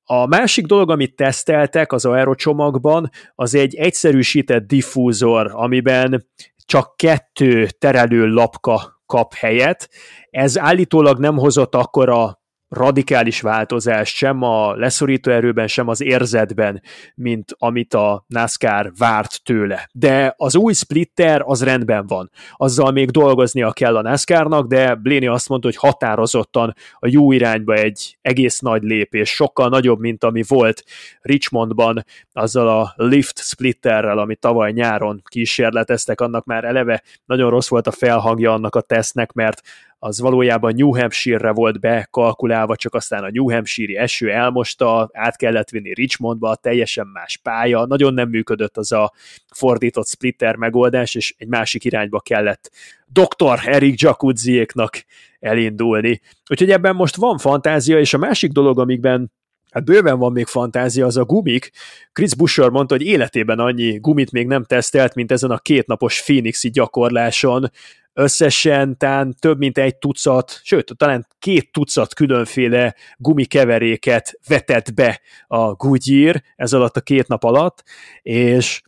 A 0.05 0.25
másik 0.25 0.65
dolog, 0.65 0.89
amit 0.89 1.15
teszteltek 1.15 1.91
az 1.91 2.05
aerocsomagban, 2.05 3.09
az 3.35 3.55
egy 3.55 3.75
egyszerűsített 3.75 4.67
diffúzor, 4.67 5.51
amiben 5.53 6.27
csak 6.65 6.97
kettő 6.97 7.67
terelő 7.77 8.27
lapka 8.27 9.01
kap 9.05 9.33
helyet. 9.33 9.89
Ez 10.29 10.57
állítólag 10.59 11.19
nem 11.19 11.37
hozott 11.37 11.75
akkora 11.75 12.41
radikális 12.73 13.41
változás 13.41 14.15
sem 14.15 14.41
a 14.41 14.75
leszorító 14.75 15.31
erőben, 15.31 15.67
sem 15.67 15.87
az 15.87 16.01
érzetben, 16.01 16.81
mint 17.15 17.55
amit 17.57 17.93
a 17.93 18.25
NASCAR 18.27 18.91
várt 18.97 19.43
tőle. 19.43 19.89
De 19.91 20.33
az 20.37 20.55
új 20.55 20.73
splitter 20.73 21.41
az 21.45 21.63
rendben 21.63 22.07
van. 22.07 22.31
Azzal 22.55 22.91
még 22.91 23.09
dolgoznia 23.09 23.71
kell 23.71 23.95
a 23.95 24.01
NASCAR-nak, 24.01 24.67
de 24.67 24.95
Bléni 24.95 25.27
azt 25.27 25.49
mondta, 25.49 25.67
hogy 25.67 25.77
határozottan 25.77 26.73
a 26.99 27.07
jó 27.07 27.31
irányba 27.31 27.73
egy 27.73 28.17
egész 28.21 28.59
nagy 28.59 28.83
lépés, 28.83 29.29
sokkal 29.29 29.69
nagyobb, 29.69 29.99
mint 29.99 30.23
ami 30.23 30.43
volt 30.47 30.83
Richmondban, 31.21 32.05
azzal 32.33 32.67
a 32.67 32.93
lift 32.95 33.37
splitterrel, 33.37 34.17
amit 34.17 34.39
tavaly 34.39 34.71
nyáron 34.71 35.21
kísérleteztek, 35.25 36.21
annak 36.21 36.45
már 36.45 36.63
eleve 36.63 37.03
nagyon 37.25 37.49
rossz 37.49 37.69
volt 37.69 37.87
a 37.87 37.91
felhangja 37.91 38.53
annak 38.53 38.75
a 38.75 38.81
tesznek, 38.81 39.31
mert 39.31 39.61
az 40.05 40.19
valójában 40.19 40.73
New 40.75 40.95
Hampshire-re 40.95 41.51
volt 41.51 41.79
bekalkulálva, 41.79 42.75
csak 42.75 42.93
aztán 42.93 43.23
a 43.23 43.29
New 43.31 43.51
Hampshire-i 43.51 43.97
eső 43.97 44.31
elmosta, 44.31 45.09
át 45.13 45.35
kellett 45.35 45.69
vinni 45.69 45.93
Richmondba, 45.93 46.55
teljesen 46.55 47.07
más 47.07 47.37
pálya, 47.37 47.85
nagyon 47.85 48.13
nem 48.13 48.29
működött 48.29 48.77
az 48.77 48.91
a 48.91 49.13
fordított 49.53 50.07
splitter 50.07 50.55
megoldás, 50.55 51.15
és 51.15 51.35
egy 51.37 51.47
másik 51.47 51.83
irányba 51.83 52.19
kellett 52.19 52.71
Dr. 53.05 53.59
Eric 53.65 54.01
Jacuzziéknak 54.01 55.05
elindulni. 55.39 56.21
Úgyhogy 56.49 56.71
ebben 56.71 56.95
most 56.95 57.15
van 57.15 57.37
fantázia, 57.37 57.99
és 57.99 58.13
a 58.13 58.17
másik 58.17 58.51
dolog, 58.51 58.79
amikben 58.79 59.31
Hát 59.73 59.85
bőven 59.85 60.19
van 60.19 60.31
még 60.31 60.45
fantázia, 60.45 61.05
az 61.05 61.17
a 61.17 61.23
gumik. 61.23 61.71
Chris 62.11 62.35
Busher 62.35 62.69
mondta, 62.69 62.95
hogy 62.95 63.05
életében 63.05 63.59
annyi 63.59 63.97
gumit 63.99 64.31
még 64.31 64.47
nem 64.47 64.63
tesztelt, 64.63 65.15
mint 65.15 65.31
ezen 65.31 65.51
a 65.51 65.57
kétnapos 65.57 66.21
Phoenixi 66.21 66.69
gyakorláson, 66.69 67.71
összesen 68.13 68.97
tán 68.97 69.35
több 69.39 69.57
mint 69.57 69.77
egy 69.77 69.95
tucat, 69.97 70.59
sőt, 70.63 70.97
talán 70.97 71.27
két 71.39 71.71
tucat 71.71 72.13
különféle 72.13 72.95
gumikeveréket 73.17 74.39
vetett 74.47 74.93
be 74.93 75.21
a 75.47 75.73
Goodyear 75.73 76.41
ez 76.55 76.73
alatt 76.73 76.97
a 76.97 77.01
két 77.01 77.27
nap 77.27 77.43
alatt, 77.43 77.83
és 78.21 78.81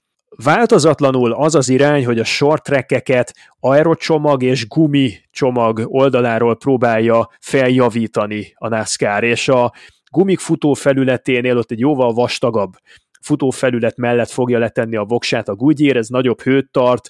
változatlanul 0.44 1.32
az 1.32 1.56
az 1.56 1.70
irány, 1.70 2.06
hogy 2.06 2.20
a 2.20 2.24
short 2.24 2.64
trackeket 2.64 3.34
aerocsomag 3.60 4.44
és 4.44 4.68
gumi 4.68 5.14
csomag 5.32 5.82
oldaláról 5.86 6.56
próbálja 6.56 7.30
feljavítani 7.40 8.54
a 8.56 8.68
NASCAR, 8.68 9.24
és 9.24 9.48
a 9.48 9.74
gumik 10.16 10.40
futó 10.40 10.74
felületénél 10.74 11.58
ott 11.58 11.72
egy 11.72 11.80
jóval 11.80 12.14
vastagabb 12.14 12.74
futófelület 13.22 13.98
mellett 13.98 14.30
fogja 14.30 14.60
letenni 14.60 14.96
a 14.96 15.04
voksát 15.04 15.48
a 15.50 15.56
Goodyear, 15.56 15.98
ez 15.98 16.08
nagyobb 16.08 16.42
hőt 16.42 16.72
tart, 16.72 17.10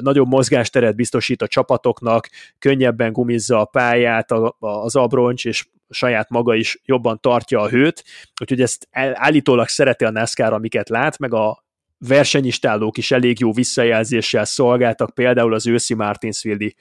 nagyobb 0.00 0.28
mozgásteret 0.28 0.96
biztosít 0.96 1.42
a 1.42 1.46
csapatoknak, 1.46 2.28
könnyebben 2.58 3.12
gumizza 3.12 3.60
a 3.60 3.64
pályát 3.64 4.32
az 4.58 4.96
abroncs, 4.96 5.44
és 5.44 5.66
saját 5.90 6.30
maga 6.30 6.54
is 6.54 6.80
jobban 6.84 7.20
tartja 7.20 7.60
a 7.60 7.68
hőt, 7.68 8.04
úgyhogy 8.40 8.60
ezt 8.60 8.88
állítólag 9.12 9.68
szereti 9.68 10.04
a 10.04 10.10
NASCAR, 10.10 10.52
amiket 10.52 10.88
lát, 10.88 11.18
meg 11.18 11.34
a 11.34 11.64
versenyistálók 11.98 12.98
is 12.98 13.10
elég 13.10 13.40
jó 13.40 13.52
visszajelzéssel 13.52 14.44
szolgáltak, 14.44 15.14
például 15.14 15.54
az 15.54 15.66
őszi 15.66 15.94
Martinsville-i 15.94 16.74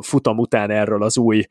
futam 0.00 0.38
után 0.38 0.70
erről 0.70 1.02
az 1.02 1.18
új 1.18 1.46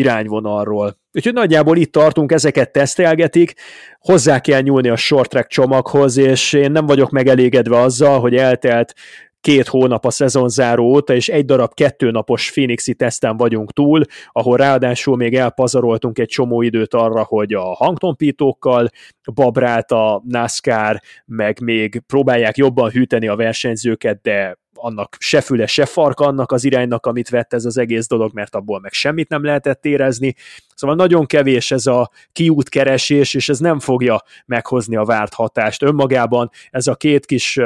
irányvonalról. 0.00 0.98
Úgyhogy 1.12 1.32
nagyjából 1.32 1.76
itt 1.76 1.92
tartunk, 1.92 2.32
ezeket 2.32 2.72
tesztelgetik, 2.72 3.54
hozzá 3.98 4.40
kell 4.40 4.60
nyúlni 4.60 4.88
a 4.88 4.96
short 4.96 5.30
track 5.30 5.48
csomaghoz, 5.48 6.16
és 6.16 6.52
én 6.52 6.72
nem 6.72 6.86
vagyok 6.86 7.10
megelégedve 7.10 7.78
azzal, 7.78 8.20
hogy 8.20 8.34
eltelt 8.34 8.94
két 9.40 9.68
hónap 9.68 10.04
a 10.04 10.10
szezonzáró 10.10 10.84
óta, 10.84 11.14
és 11.14 11.28
egy 11.28 11.44
darab 11.44 11.74
kettőnapos 11.74 12.50
Phoenixi 12.50 12.94
teszten 12.94 13.36
vagyunk 13.36 13.72
túl, 13.72 14.02
ahol 14.32 14.56
ráadásul 14.56 15.16
még 15.16 15.34
elpazaroltunk 15.34 16.18
egy 16.18 16.28
csomó 16.28 16.62
időt 16.62 16.94
arra, 16.94 17.24
hogy 17.24 17.52
a 17.52 17.74
hangtompítókkal 17.74 18.88
babrált 19.34 19.90
a 19.90 20.22
NASCAR, 20.26 21.00
meg 21.26 21.60
még 21.60 22.02
próbálják 22.06 22.56
jobban 22.56 22.90
hűteni 22.90 23.28
a 23.28 23.36
versenyzőket, 23.36 24.20
de 24.22 24.58
annak 24.74 25.16
se 25.18 25.40
füle, 25.40 25.66
se 25.66 25.84
farka 25.84 26.24
annak 26.24 26.52
az 26.52 26.64
iránynak, 26.64 27.06
amit 27.06 27.28
vett 27.28 27.52
ez 27.52 27.64
az 27.64 27.78
egész 27.78 28.06
dolog, 28.06 28.32
mert 28.32 28.54
abból 28.54 28.80
meg 28.80 28.92
semmit 28.92 29.28
nem 29.28 29.44
lehetett 29.44 29.84
érezni. 29.84 30.34
Szóval 30.74 30.96
nagyon 30.96 31.26
kevés 31.26 31.70
ez 31.70 31.86
a 31.86 32.10
kiútkeresés, 32.32 33.34
és 33.34 33.48
ez 33.48 33.58
nem 33.58 33.78
fogja 33.78 34.22
meghozni 34.46 34.96
a 34.96 35.04
várt 35.04 35.34
hatást. 35.34 35.82
Önmagában 35.82 36.50
ez 36.70 36.86
a 36.86 36.94
két 36.94 37.26
kis 37.26 37.58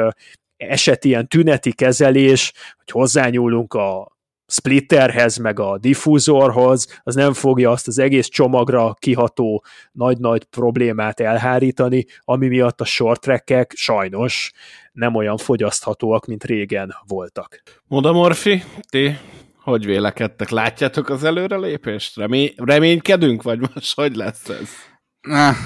eset 0.57 1.05
ilyen 1.05 1.27
tüneti 1.27 1.73
kezelés, 1.73 2.53
hogy 2.77 2.91
hozzányúlunk 2.91 3.73
a 3.73 4.13
splitterhez, 4.47 5.37
meg 5.37 5.59
a 5.59 5.77
diffúzorhoz, 5.77 6.99
az 7.03 7.15
nem 7.15 7.33
fogja 7.33 7.71
azt 7.71 7.87
az 7.87 7.99
egész 7.99 8.27
csomagra 8.27 8.93
kiható 8.99 9.63
nagy-nagy 9.91 10.43
problémát 10.43 11.19
elhárítani, 11.19 12.05
ami 12.19 12.47
miatt 12.47 12.81
a 12.81 12.85
short 12.85 13.21
trackek 13.21 13.73
sajnos 13.75 14.51
nem 14.91 15.15
olyan 15.15 15.37
fogyaszthatóak, 15.37 16.25
mint 16.25 16.43
régen 16.43 16.95
voltak. 17.07 17.61
Moda 17.87 18.11
Morfi, 18.11 18.63
ti 18.89 19.17
hogy 19.65 19.85
vélekedtek? 19.85 20.49
Látjátok 20.49 21.09
az 21.09 21.23
előrelépést? 21.23 22.17
Remény, 22.17 22.53
reménykedünk, 22.55 23.43
vagy 23.43 23.59
most 23.59 23.95
hogy 23.95 24.15
lesz 24.15 24.49
ez? 24.49 24.69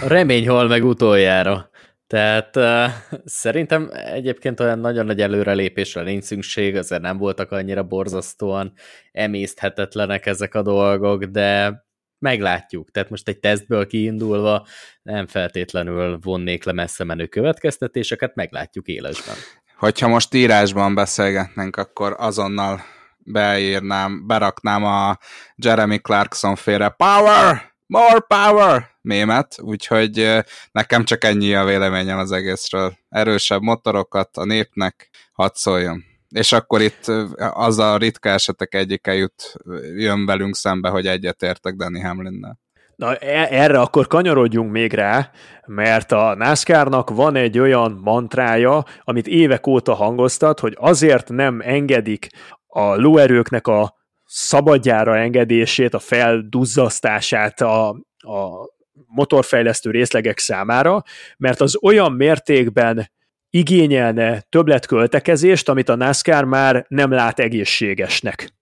Remény 0.08 0.48
hal 0.48 0.68
meg 0.68 0.86
utoljára. 0.86 1.69
Tehát 2.10 2.56
uh, 2.56 2.86
szerintem 3.26 3.90
egyébként 3.94 4.60
olyan 4.60 4.80
nagyon 4.80 5.06
nagy 5.06 5.22
előrelépésre 5.22 6.02
nincs 6.02 6.24
szükség, 6.24 6.76
azért 6.76 7.02
nem 7.02 7.18
voltak 7.18 7.52
annyira 7.52 7.84
borzasztóan 7.84 8.74
emészthetetlenek 9.12 10.26
ezek 10.26 10.56
a 10.56 10.62
dolgok, 10.62 11.24
de 11.24 11.82
meglátjuk. 12.20 12.92
Tehát 12.92 13.10
most 13.10 13.28
egy 13.28 13.40
tesztből 13.40 13.88
kiindulva 13.88 14.68
nem 15.02 15.28
feltétlenül 15.28 16.20
vonnék 16.22 16.64
le 16.64 16.72
messze 16.72 17.04
menő 17.04 17.26
következtetéseket, 17.26 18.36
meglátjuk 18.36 18.88
élesben. 18.88 19.36
Hogyha 19.78 20.08
most 20.08 20.34
írásban 20.34 20.96
beszélgetnénk, 20.96 21.76
akkor 21.76 22.16
azonnal 22.18 22.82
beírnám, 23.18 24.28
beraknám 24.28 24.84
a 24.84 25.18
Jeremy 25.56 26.00
Clarkson 26.00 26.56
félre 26.56 26.90
Power! 26.90 27.74
More 27.86 28.20
power! 28.28 28.89
Mémet, 29.02 29.56
úgyhogy 29.62 30.44
nekem 30.72 31.04
csak 31.04 31.24
ennyi 31.24 31.54
a 31.54 31.66
véleményem 31.66 32.18
az 32.18 32.32
egészről. 32.32 32.94
Erősebb 33.10 33.62
motorokat 33.62 34.38
a 34.38 34.46
népnek 34.46 35.10
hadd 35.32 35.52
szóljon. 35.54 36.04
És 36.30 36.52
akkor 36.52 36.82
itt 36.82 37.06
az 37.38 37.80
a 37.80 37.98
ritka 37.98 38.30
esetek 38.30 38.76
egyike 38.76 39.14
jut, 39.14 39.54
jön 39.96 40.26
velünk 40.26 40.56
szembe, 40.56 40.90
hogy 40.90 41.06
egyetértek 41.06 41.76
Danny 41.76 42.02
Hamlinnel. 42.02 42.60
Na 42.96 43.16
e, 43.16 43.48
erre 43.50 43.80
akkor 43.80 44.08
kanyarodjunk 44.08 44.72
még 44.72 44.94
rá, 44.94 45.32
mert 45.66 46.12
a 46.12 46.36
NASCAR-nak 46.36 47.10
van 47.10 47.36
egy 47.36 47.60
olyan 47.60 48.00
mantrája, 48.04 48.86
amit 49.04 49.28
évek 49.28 49.68
óta 49.68 49.94
hangoztat, 49.94 50.60
hogy 50.60 50.76
azért 50.80 51.30
nem 51.30 51.62
engedik 51.64 52.30
a 52.68 52.96
lóerőknek 52.96 53.68
a 53.68 53.96
szabadjára 54.26 55.18
engedését, 55.18 55.94
a 55.94 56.00
felduzzasztását 56.00 57.62
a, 57.62 57.90
a 58.18 58.70
motorfejlesztő 59.12 59.92
részlegek 59.92 60.38
számára, 60.38 61.04
mert 61.38 61.62
az 61.62 61.78
olyan 61.82 62.12
mértékben 62.12 63.12
igényelne 63.50 64.42
többletköltekezést, 64.50 65.70
amit 65.70 65.90
a 65.90 65.96
NASCAR 65.96 66.44
már 66.44 66.86
nem 66.88 67.12
lát 67.12 67.40
egészségesnek. 67.40 68.54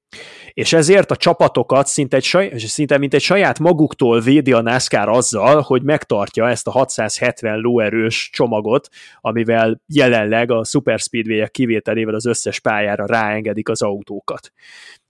És 0.54 0.74
ezért 0.74 1.12
a 1.12 1.16
csapatokat 1.16 1.88
szinte, 1.88 2.18
egy 2.18 2.24
saj, 2.24 2.54
szinte 2.58 2.98
mint 2.98 3.14
egy 3.14 3.22
saját 3.22 3.60
maguktól 3.60 4.20
védi 4.20 4.52
a 4.54 4.62
NASCAR 4.62 5.10
azzal, 5.10 5.62
hogy 5.62 5.84
megtartja 5.84 6.50
ezt 6.50 6.68
a 6.68 6.72
670 6.72 7.60
lóerős 7.60 8.30
csomagot, 8.34 8.90
amivel 9.22 9.82
jelenleg 9.88 10.52
a 10.52 10.64
Super 10.64 11.00
Speedway-ek 11.00 11.52
kivételével 11.52 12.14
az 12.14 12.26
összes 12.26 12.60
pályára 12.60 13.06
ráengedik 13.06 13.70
az 13.70 13.82
autókat. 13.82 14.52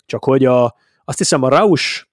Csak 0.06 0.24
hogy 0.24 0.46
a, 0.46 0.76
azt 1.06 1.18
hiszem 1.18 1.44
a 1.44 1.50
Roush 1.50 2.06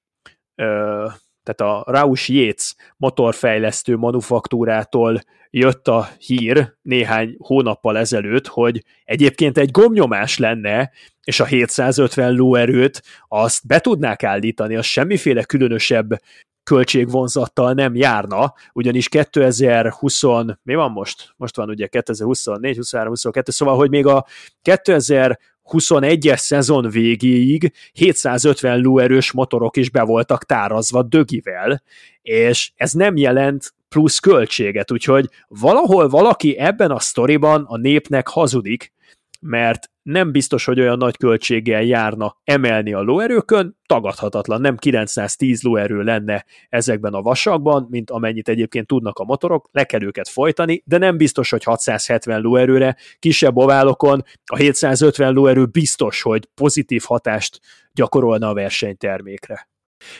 ö, 0.55 1.07
tehát 1.45 1.75
a 1.75 1.93
Roush 1.93 2.31
Yates 2.31 2.75
motorfejlesztő 2.97 3.97
manufaktúrától 3.97 5.21
jött 5.51 5.89
a 5.89 6.09
hír 6.19 6.75
néhány 6.83 7.37
hónappal 7.39 7.99
ezelőtt, 7.99 8.47
hogy 8.47 8.85
egyébként 9.05 9.59
egy 9.59 9.71
gomnyomás 9.71 10.39
lenne, 10.39 10.91
és 11.25 11.41
a 11.41 11.45
750 11.45 12.35
lóerőt 12.35 13.03
azt 13.29 13.66
be 13.66 13.81
tudnák 13.81 14.23
állítani, 14.23 14.77
az 14.77 14.85
semmiféle 14.85 15.45
különösebb 15.45 16.21
költségvonzattal 16.65 17.73
nem 17.73 17.95
járna, 17.95 18.55
ugyanis 18.73 19.09
2020, 19.09 20.23
mi 20.62 20.75
van 20.75 20.91
most? 20.91 21.35
Most 21.37 21.57
van 21.57 21.69
ugye 21.69 21.87
2024, 21.87 22.77
23, 22.77 23.09
22, 23.09 23.53
szóval, 23.53 23.77
hogy 23.77 23.91
még 23.91 24.07
a 24.07 24.27
2000 24.62 25.39
21-es 25.70 26.39
szezon 26.39 26.91
végéig 26.91 27.73
750 27.93 28.81
lóerős 28.81 29.32
motorok 29.32 29.77
is 29.77 29.91
be 29.91 30.03
voltak 30.03 30.45
tárazva 30.45 31.03
dögivel, 31.03 31.82
és 32.23 32.73
ez 32.74 32.93
nem 32.93 33.16
jelent 33.16 33.74
plusz 33.89 34.19
költséget, 34.19 34.93
úgyhogy 34.93 35.28
valahol 35.49 36.09
valaki 36.09 36.59
ebben 36.59 36.91
a 36.91 36.99
sztoriban 36.99 37.65
a 37.69 37.77
népnek 37.77 38.28
hazudik, 38.28 38.93
mert 39.41 39.91
nem 40.05 40.32
biztos, 40.32 40.64
hogy 40.64 40.81
olyan 40.81 40.98
nagy 40.98 41.16
költséggel 41.16 41.82
járna 41.82 42.36
emelni 42.44 42.93
a 42.93 43.01
lóerőkön, 43.01 43.76
tagadhatatlan, 43.86 44.60
nem 44.60 44.76
910 44.76 45.62
lóerő 45.62 46.02
lenne 46.02 46.44
ezekben 46.68 47.12
a 47.12 47.22
vasakban, 47.22 47.86
mint 47.90 48.10
amennyit 48.10 48.48
egyébként 48.48 48.86
tudnak 48.86 49.18
a 49.18 49.24
motorok, 49.24 49.68
le 49.72 49.85
kell 49.85 50.02
őket 50.02 50.28
folytani, 50.28 50.82
de 50.86 50.98
nem 50.98 51.16
biztos, 51.16 51.51
hogy 51.51 51.64
670 51.64 52.40
lóerőre, 52.40 52.97
kisebb 53.18 53.56
oválokon 53.56 54.24
a 54.44 54.56
750 54.56 55.32
lóerő 55.32 55.66
biztos, 55.66 56.22
hogy 56.22 56.48
pozitív 56.55 57.02
hatást 57.06 57.60
gyakorolna 57.93 58.48
a 58.48 58.55
versenytermékre. 58.55 59.68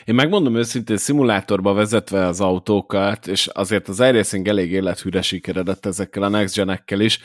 Én 0.05 0.15
megmondom 0.15 0.55
őszintén, 0.55 0.97
szimulátorba 0.97 1.73
vezetve 1.73 2.25
az 2.25 2.41
autókat, 2.41 3.27
és 3.27 3.47
azért 3.47 3.87
az 3.87 3.99
iRacing 3.99 4.47
elég 4.47 4.71
élethűre 4.71 5.21
sikeredett 5.21 5.85
ezekkel 5.85 6.23
a 6.23 6.27
next 6.27 6.55
gen 6.55 7.01
is, 7.01 7.19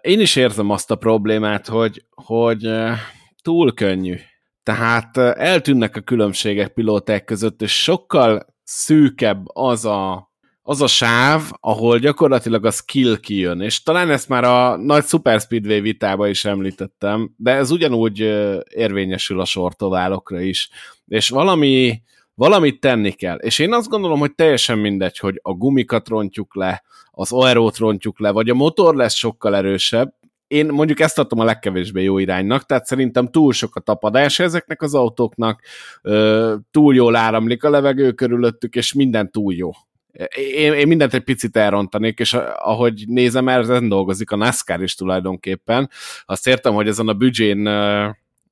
én 0.00 0.20
is 0.20 0.36
érzem 0.36 0.70
azt 0.70 0.90
a 0.90 0.96
problémát, 0.96 1.66
hogy, 1.66 2.04
hogy 2.10 2.70
túl 3.42 3.74
könnyű. 3.74 4.16
Tehát 4.62 5.16
eltűnnek 5.16 5.96
a 5.96 6.00
különbségek 6.00 6.68
pilóták 6.68 7.24
között, 7.24 7.62
és 7.62 7.82
sokkal 7.82 8.46
szűkebb 8.62 9.44
az 9.52 9.84
a 9.84 10.32
az 10.66 10.82
a 10.82 10.86
sáv, 10.86 11.42
ahol 11.60 11.98
gyakorlatilag 11.98 12.64
a 12.64 12.70
skill 12.70 13.16
kijön, 13.20 13.60
és 13.60 13.82
talán 13.82 14.10
ezt 14.10 14.28
már 14.28 14.44
a 14.44 14.76
nagy 14.76 15.04
Super 15.04 15.40
Speedway 15.40 15.80
vitába 15.80 16.28
is 16.28 16.44
említettem, 16.44 17.34
de 17.36 17.50
ez 17.50 17.70
ugyanúgy 17.70 18.18
érvényesül 18.68 19.40
a 19.40 19.44
sortoválokra 19.44 20.40
is, 20.40 20.70
és 21.06 21.28
valami, 21.28 22.02
valamit 22.34 22.80
tenni 22.80 23.10
kell. 23.10 23.36
És 23.36 23.58
én 23.58 23.72
azt 23.72 23.88
gondolom, 23.88 24.18
hogy 24.18 24.34
teljesen 24.34 24.78
mindegy, 24.78 25.18
hogy 25.18 25.40
a 25.42 25.52
gumikat 25.52 26.08
rontjuk 26.08 26.54
le, 26.54 26.82
az 27.10 27.32
aerót 27.32 27.76
rontjuk 27.76 28.20
le, 28.20 28.30
vagy 28.30 28.48
a 28.48 28.54
motor 28.54 28.94
lesz 28.94 29.14
sokkal 29.14 29.56
erősebb, 29.56 30.14
én 30.46 30.66
mondjuk 30.66 31.00
ezt 31.00 31.18
adtam 31.18 31.38
a 31.38 31.44
legkevésbé 31.44 32.02
jó 32.02 32.18
iránynak, 32.18 32.66
tehát 32.66 32.86
szerintem 32.86 33.30
túl 33.30 33.52
sok 33.52 33.76
a 33.76 33.80
tapadás 33.80 34.38
ezeknek 34.38 34.82
az 34.82 34.94
autóknak, 34.94 35.62
túl 36.70 36.94
jól 36.94 37.16
áramlik 37.16 37.64
a 37.64 37.70
levegő 37.70 38.12
körülöttük, 38.12 38.74
és 38.74 38.92
minden 38.92 39.30
túl 39.30 39.54
jó 39.54 39.70
én, 40.36 40.72
én 40.72 40.86
mindent 40.86 41.14
egy 41.14 41.24
picit 41.24 41.56
elrontanék, 41.56 42.18
és 42.18 42.32
ahogy 42.56 43.04
nézem, 43.06 43.48
ezen 43.48 43.88
dolgozik 43.88 44.30
a 44.30 44.36
NASCAR 44.36 44.82
is 44.82 44.94
tulajdonképpen. 44.94 45.90
Azt 46.24 46.46
értem, 46.46 46.74
hogy 46.74 46.88
ezen 46.88 47.08
a 47.08 47.14
büdzsén 47.14 47.66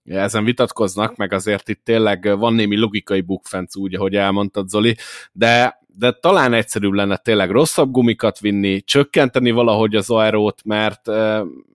ezen 0.05 0.45
vitatkoznak, 0.45 1.17
meg 1.17 1.33
azért 1.33 1.69
itt 1.69 1.85
tényleg 1.85 2.39
van 2.39 2.55
némi 2.55 2.77
logikai 2.77 3.21
bukfenc, 3.21 3.77
úgy, 3.77 3.95
ahogy 3.95 4.15
elmondtad, 4.15 4.69
Zoli, 4.69 4.97
de 5.33 5.82
de 5.95 6.13
talán 6.13 6.53
egyszerűbb 6.53 6.93
lenne 6.93 7.17
tényleg 7.17 7.51
rosszabb 7.51 7.91
gumikat 7.91 8.39
vinni, 8.39 8.83
csökkenteni 8.83 9.51
valahogy 9.51 9.95
az 9.95 10.11
aerót, 10.11 10.61
mert, 10.65 11.07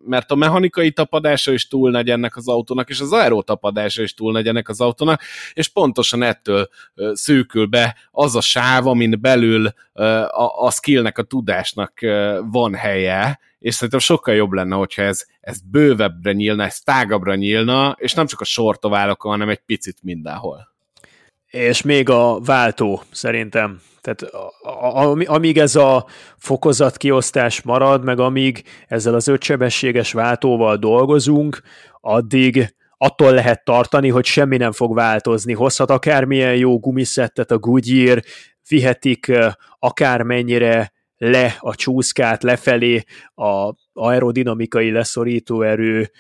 mert 0.06 0.32
a 0.32 0.36
mechanikai 0.36 0.92
tapadása 0.92 1.52
is 1.52 1.68
túl 1.68 1.92
nagy 1.92 2.10
ennek 2.10 2.36
az 2.36 2.48
autónak, 2.48 2.90
és 2.90 3.00
az 3.00 3.12
aeró 3.12 3.42
tapadása 3.42 4.02
is 4.02 4.14
túl 4.14 4.32
nagy 4.32 4.48
ennek 4.48 4.70
az 4.70 4.82
autónak, 4.82 5.22
és 5.54 5.68
pontosan 5.68 6.24
ettől 6.24 6.70
szűkül 7.14 7.66
be 7.66 7.96
az 8.12 8.36
a 8.36 8.42
sáv, 8.42 8.88
amin 8.88 9.18
belül 9.22 9.68
a, 10.28 10.66
a 10.66 10.72
skillnek, 10.72 11.18
a 11.18 11.24
tudásnak 11.24 11.94
van 12.52 12.76
helye, 12.76 13.40
és 13.60 13.74
szerintem 13.74 14.00
sokkal 14.00 14.36
jobb 14.36 14.52
lenne, 14.52 14.76
hogyha 14.76 15.02
ez, 15.02 15.26
ez 15.40 15.60
bővebbre 15.62 16.32
nyílna, 16.32 16.64
ez 16.64 16.80
tágabbra 16.80 17.36
nyílna, 17.36 17.96
és 18.00 18.14
nem 18.14 18.26
csak 18.26 18.42
a 18.42 18.46
sortoválokon, 18.46 19.32
hanem 19.32 19.50
egy 19.50 19.62
picit 19.66 19.98
mindenhol. 20.02 20.76
És 21.48 21.82
még 21.82 22.10
a 22.10 22.40
váltó, 22.40 23.02
szerintem. 23.12 23.82
Tehát 24.02 24.34
amíg 25.26 25.58
ez 25.58 25.76
a 25.76 26.06
fokozatkiosztás 26.38 27.62
marad, 27.62 28.04
meg 28.04 28.20
amíg 28.20 28.64
ezzel 28.88 29.14
az 29.14 29.28
ötsebességes 29.28 30.12
váltóval 30.12 30.76
dolgozunk, 30.76 31.62
addig 32.02 32.76
attól 32.98 33.32
lehet 33.32 33.64
tartani, 33.64 34.10
hogy 34.10 34.26
semmi 34.26 34.58
nem 34.58 34.72
fog 34.72 34.96
változni. 34.96 35.54
Hozhat 35.54 35.90
akármilyen 35.90 36.56
jó 36.56 36.80
gumiszettet 36.80 37.52
a 37.52 37.58
Goodyear, 37.58 38.22
vihetik 38.70 39.32
akármennyire 39.80 40.92
le 41.18 41.56
a 41.60 41.76
csúszkát, 41.76 42.44
lefelé 42.44 43.04
a 43.36 43.74
aerodinamikai 43.94 44.92
leszorító 44.92 45.62
erő 45.62 46.12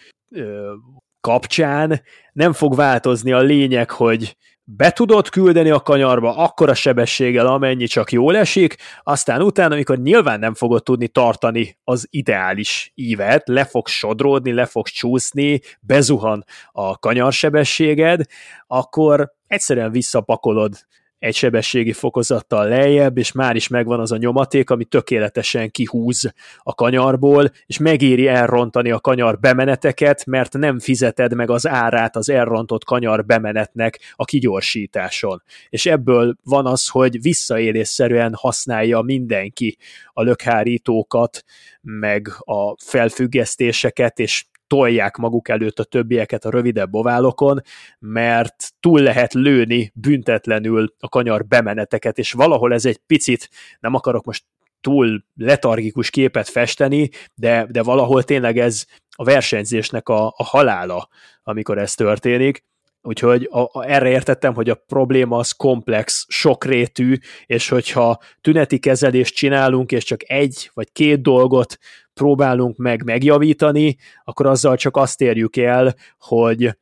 kapcsán, 1.21 2.01
nem 2.33 2.53
fog 2.53 2.75
változni 2.75 3.31
a 3.31 3.39
lényeg, 3.39 3.91
hogy 3.91 4.35
be 4.69 4.91
tudod 4.91 5.29
küldeni 5.29 5.69
a 5.69 5.79
kanyarba 5.79 6.35
akkora 6.35 6.73
sebességgel, 6.73 7.47
amennyi 7.47 7.85
csak 7.85 8.11
jól 8.11 8.37
esik, 8.37 8.75
aztán 9.03 9.41
utána, 9.41 9.73
amikor 9.73 9.97
nyilván 9.97 10.39
nem 10.39 10.53
fogod 10.53 10.83
tudni 10.83 11.07
tartani 11.07 11.77
az 11.83 12.07
ideális 12.09 12.91
ívet, 12.95 13.47
le 13.47 13.65
fog 13.65 13.87
sodródni, 13.87 14.53
le 14.53 14.65
fog 14.65 14.87
csúszni, 14.87 15.61
bezuhan 15.79 16.45
a 16.71 16.97
kanyarsebességed, 16.97 18.21
akkor 18.67 19.33
egyszerűen 19.47 19.91
visszapakolod 19.91 20.73
egy 21.19 21.35
sebességi 21.35 21.93
fokozattal 21.93 22.67
lejjebb, 22.67 23.17
és 23.17 23.31
már 23.31 23.55
is 23.55 23.67
megvan 23.67 23.99
az 23.99 24.11
a 24.11 24.17
nyomaték, 24.17 24.69
ami 24.69 24.85
tökéletesen 24.85 25.71
kihúz 25.71 26.33
a 26.63 26.73
kanyarból, 26.73 27.51
és 27.65 27.77
megéri 27.77 28.27
elrontani 28.27 28.91
a 28.91 28.99
kanyar 28.99 29.39
bemeneteket, 29.39 30.25
mert 30.25 30.53
nem 30.53 30.79
fizeted 30.79 31.35
meg 31.35 31.49
az 31.49 31.67
árát 31.67 32.15
az 32.15 32.29
elrontott 32.29 32.83
kanyar 32.83 33.25
bemenetnek 33.25 33.99
a 34.15 34.25
kigyorsításon. 34.25 35.43
És 35.69 35.85
ebből 35.85 36.35
van 36.43 36.65
az, 36.65 36.87
hogy 36.87 37.21
visszaélésszerűen 37.21 38.33
használja 38.33 39.01
mindenki 39.01 39.77
a 40.13 40.21
lökhárítókat, 40.21 41.43
meg 41.81 42.27
a 42.37 42.75
felfüggesztéseket, 42.83 44.19
és 44.19 44.45
tolják 44.67 45.17
maguk 45.17 45.49
előtt 45.49 45.79
a 45.79 45.83
többieket 45.83 46.45
a 46.45 46.49
rövidebb 46.49 46.95
oválokon, 46.95 47.61
mert 47.99 48.73
túl 48.79 48.99
lehet 48.99 49.33
lőni 49.33 49.91
büntetlenül 49.93 50.93
a 50.99 51.09
kanyar 51.09 51.45
bemeneteket, 51.45 52.17
és 52.17 52.31
valahol 52.31 52.73
ez 52.73 52.85
egy 52.85 52.97
picit, 52.97 53.49
nem 53.79 53.93
akarok 53.93 54.25
most 54.25 54.43
túl 54.81 55.23
letargikus 55.35 56.09
képet 56.09 56.49
festeni, 56.49 57.09
de, 57.35 57.67
de 57.69 57.83
valahol 57.83 58.23
tényleg 58.23 58.57
ez 58.57 58.85
a 59.15 59.23
versenyzésnek 59.23 60.09
a, 60.09 60.25
a 60.27 60.43
halála, 60.43 61.09
amikor 61.43 61.77
ez 61.77 61.93
történik. 61.93 62.63
Úgyhogy 63.01 63.47
a, 63.51 63.59
a, 63.59 63.83
erre 63.87 64.09
értettem, 64.09 64.53
hogy 64.53 64.69
a 64.69 64.75
probléma 64.87 65.37
az 65.37 65.51
komplex, 65.51 66.25
sokrétű, 66.29 67.17
és 67.45 67.69
hogyha 67.69 68.19
tüneti 68.41 68.79
kezelést 68.79 69.35
csinálunk, 69.35 69.91
és 69.91 70.03
csak 70.03 70.29
egy 70.29 70.71
vagy 70.73 70.91
két 70.91 71.21
dolgot 71.21 71.77
próbálunk 72.17 72.77
meg 72.77 73.03
megjavítani, 73.03 73.97
akkor 74.23 74.45
azzal 74.45 74.75
csak 74.75 74.97
azt 74.97 75.21
érjük 75.21 75.57
el, 75.57 75.95
hogy 76.19 76.77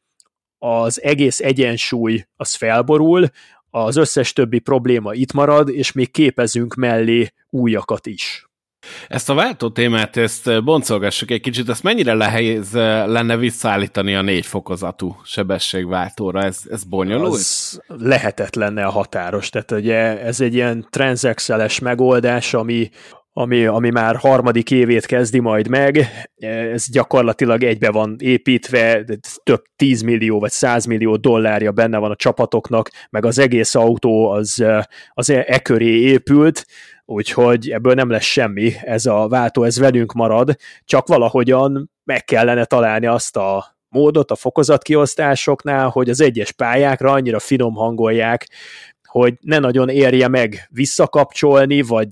az 0.57 1.01
egész 1.03 1.39
egyensúly 1.39 2.25
az 2.35 2.53
felborul, 2.53 3.27
az 3.69 3.95
összes 3.95 4.33
többi 4.33 4.59
probléma 4.59 5.13
itt 5.13 5.33
marad, 5.33 5.69
és 5.69 5.91
még 5.91 6.11
képezünk 6.11 6.73
mellé 6.75 7.29
újakat 7.49 8.05
is. 8.05 8.49
Ezt 9.07 9.29
a 9.29 9.33
váltó 9.33 9.69
témát, 9.69 10.17
ezt 10.17 10.63
boncolgassuk 10.63 11.31
egy 11.31 11.41
kicsit, 11.41 11.69
ezt 11.69 11.83
mennyire 11.83 12.13
lehéz 12.13 12.73
lenne 12.73 13.37
visszaállítani 13.37 14.15
a 14.15 14.21
négy 14.21 14.45
fokozatú 14.45 15.15
sebességváltóra? 15.23 16.43
Ez, 16.43 16.61
ez 16.69 16.83
bonyolult? 16.83 17.33
Az 17.33 17.81
lehetetlenne 17.87 18.85
a 18.85 18.89
határos, 18.89 19.49
tehát 19.49 19.71
ugye 19.71 20.21
ez 20.21 20.41
egy 20.41 20.53
ilyen 20.53 20.87
transaxeles 20.89 21.79
megoldás, 21.79 22.53
ami 22.53 22.89
ami, 23.37 23.65
ami 23.65 23.89
már 23.89 24.15
harmadik 24.15 24.71
évét 24.71 25.05
kezdi 25.05 25.39
majd 25.39 25.67
meg, 25.67 26.07
ez 26.37 26.89
gyakorlatilag 26.89 27.63
egybe 27.63 27.91
van 27.91 28.15
építve, 28.19 29.05
több 29.43 29.63
10 29.75 30.01
millió 30.01 30.39
vagy 30.39 30.51
100 30.51 30.85
millió 30.85 31.15
dollárja 31.15 31.71
benne 31.71 31.97
van 31.97 32.11
a 32.11 32.15
csapatoknak, 32.15 32.89
meg 33.09 33.25
az 33.25 33.39
egész 33.39 33.75
autó 33.75 34.29
az, 34.29 34.63
az 35.13 35.29
e, 35.29 35.43
e 35.47 35.59
köré 35.59 35.99
épült, 35.99 36.65
úgyhogy 37.05 37.69
ebből 37.69 37.93
nem 37.93 38.09
lesz 38.09 38.23
semmi, 38.23 38.73
ez 38.81 39.05
a 39.05 39.27
váltó, 39.27 39.63
ez 39.63 39.79
velünk 39.79 40.13
marad, 40.13 40.55
csak 40.85 41.07
valahogyan 41.07 41.91
meg 42.03 42.23
kellene 42.23 42.65
találni 42.65 43.05
azt 43.05 43.37
a 43.37 43.77
módot 43.89 44.31
a 44.31 44.35
fokozatkiosztásoknál, 44.35 45.89
hogy 45.89 46.09
az 46.09 46.21
egyes 46.21 46.51
pályákra 46.51 47.11
annyira 47.11 47.39
finom 47.39 47.73
hangolják, 47.73 48.49
hogy 49.03 49.33
ne 49.41 49.59
nagyon 49.59 49.89
érje 49.89 50.27
meg 50.27 50.67
visszakapcsolni, 50.69 51.81
vagy 51.81 52.07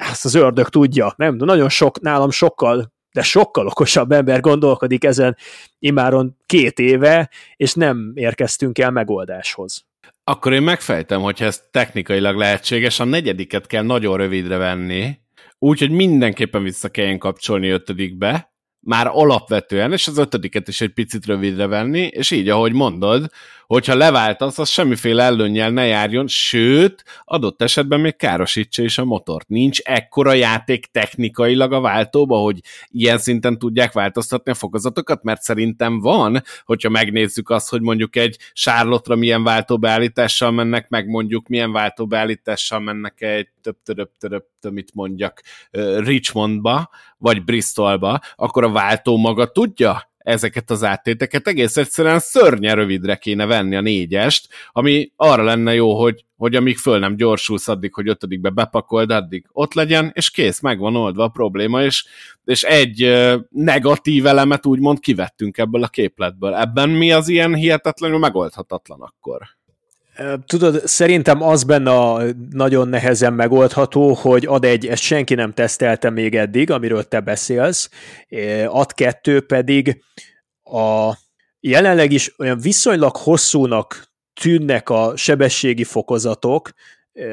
azt 0.00 0.24
az 0.24 0.34
ördög 0.34 0.68
tudja, 0.68 1.12
nem, 1.16 1.34
nagyon 1.34 1.68
sok, 1.68 2.00
nálam 2.00 2.30
sokkal, 2.30 2.92
de 3.12 3.22
sokkal 3.22 3.66
okosabb 3.66 4.12
ember 4.12 4.40
gondolkodik 4.40 5.04
ezen 5.04 5.36
imáron 5.78 6.36
két 6.46 6.78
éve, 6.78 7.30
és 7.56 7.74
nem 7.74 8.12
érkeztünk 8.14 8.78
el 8.78 8.90
megoldáshoz. 8.90 9.84
Akkor 10.24 10.52
én 10.52 10.62
megfejtem, 10.62 11.20
hogyha 11.20 11.44
ez 11.44 11.62
technikailag 11.70 12.36
lehetséges, 12.36 13.00
a 13.00 13.04
negyediket 13.04 13.66
kell 13.66 13.82
nagyon 13.82 14.16
rövidre 14.16 14.56
venni, 14.56 15.18
úgyhogy 15.58 15.90
mindenképpen 15.90 16.62
vissza 16.62 16.88
kelljen 16.88 17.18
kapcsolni 17.18 17.68
ötödikbe, 17.68 18.52
már 18.80 19.06
alapvetően, 19.06 19.92
és 19.92 20.06
az 20.06 20.18
ötödiket 20.18 20.68
is 20.68 20.80
egy 20.80 20.92
picit 20.92 21.26
rövidre 21.26 21.66
venni, 21.66 22.00
és 22.00 22.30
így, 22.30 22.48
ahogy 22.48 22.72
mondod, 22.72 23.26
hogyha 23.72 23.94
leváltasz, 23.94 24.58
az 24.58 24.68
semmiféle 24.68 25.22
előnnyel 25.22 25.70
ne 25.70 25.86
járjon, 25.86 26.26
sőt, 26.26 27.04
adott 27.24 27.62
esetben 27.62 28.00
még 28.00 28.16
károsítsa 28.16 28.82
is 28.82 28.98
a 28.98 29.04
motort. 29.04 29.48
Nincs 29.48 29.80
ekkora 29.80 30.32
játék 30.32 30.86
technikailag 30.86 31.72
a 31.72 31.80
váltóba, 31.80 32.36
hogy 32.36 32.60
ilyen 32.88 33.18
szinten 33.18 33.58
tudják 33.58 33.92
változtatni 33.92 34.50
a 34.50 34.54
fokozatokat, 34.54 35.22
mert 35.22 35.42
szerintem 35.42 36.00
van, 36.00 36.42
hogyha 36.64 36.88
megnézzük 36.88 37.50
azt, 37.50 37.68
hogy 37.68 37.80
mondjuk 37.80 38.16
egy 38.16 38.38
Charlotte-ra 38.52 39.16
milyen 39.16 39.42
váltóbeállítással 39.42 40.50
mennek, 40.50 40.88
meg 40.88 41.06
mondjuk 41.06 41.48
milyen 41.48 41.72
váltóbeállítással 41.72 42.80
mennek 42.80 43.20
egy 43.20 43.48
több 43.62 43.76
több 43.84 44.10
több 44.18 44.72
mit 44.72 44.94
mondjak, 44.94 45.42
Richmondba, 45.98 46.90
vagy 47.18 47.44
Bristolba, 47.44 48.20
akkor 48.36 48.64
a 48.64 48.70
váltó 48.70 49.16
maga 49.16 49.46
tudja 49.46 50.11
ezeket 50.22 50.70
az 50.70 50.84
áttéteket, 50.84 51.46
egész 51.46 51.76
egyszerűen 51.76 52.18
szörnyen 52.18 52.74
rövidre 52.74 53.16
kéne 53.16 53.46
venni 53.46 53.76
a 53.76 53.80
négyest, 53.80 54.48
ami 54.72 55.12
arra 55.16 55.42
lenne 55.42 55.74
jó, 55.74 56.00
hogy, 56.00 56.24
hogy 56.36 56.54
amíg 56.54 56.76
föl 56.76 56.98
nem 56.98 57.16
gyorsulsz 57.16 57.68
addig, 57.68 57.94
hogy 57.94 58.08
ötödikbe 58.08 58.50
bepakold, 58.50 59.10
addig 59.10 59.46
ott 59.52 59.74
legyen, 59.74 60.10
és 60.14 60.30
kész, 60.30 60.60
meg 60.60 60.78
van 60.78 60.96
oldva 60.96 61.24
a 61.24 61.28
probléma, 61.28 61.82
és, 61.82 62.06
és 62.44 62.62
egy 62.62 63.12
negatív 63.48 64.26
elemet 64.26 64.66
úgymond 64.66 65.00
kivettünk 65.00 65.58
ebből 65.58 65.82
a 65.82 65.88
képletből. 65.88 66.54
Ebben 66.54 66.90
mi 66.90 67.12
az 67.12 67.28
ilyen 67.28 67.54
hihetetlenül 67.54 68.18
megoldhatatlan 68.18 69.00
akkor? 69.00 69.40
Tudod, 70.46 70.86
szerintem 70.86 71.42
az 71.42 71.64
benne 71.64 71.90
a 71.90 72.22
nagyon 72.50 72.88
nehezen 72.88 73.32
megoldható, 73.32 74.12
hogy 74.12 74.46
ad 74.46 74.64
egy, 74.64 74.86
ezt 74.86 75.02
senki 75.02 75.34
nem 75.34 75.52
tesztelte 75.52 76.10
még 76.10 76.34
eddig, 76.34 76.70
amiről 76.70 77.08
te 77.08 77.20
beszélsz, 77.20 77.88
ad 78.66 78.92
kettő 78.92 79.40
pedig 79.40 80.02
a 80.64 81.12
jelenleg 81.60 82.12
is 82.12 82.34
olyan 82.38 82.58
viszonylag 82.58 83.16
hosszúnak 83.16 84.12
tűnnek 84.40 84.88
a 84.88 85.16
sebességi 85.16 85.84
fokozatok, 85.84 86.70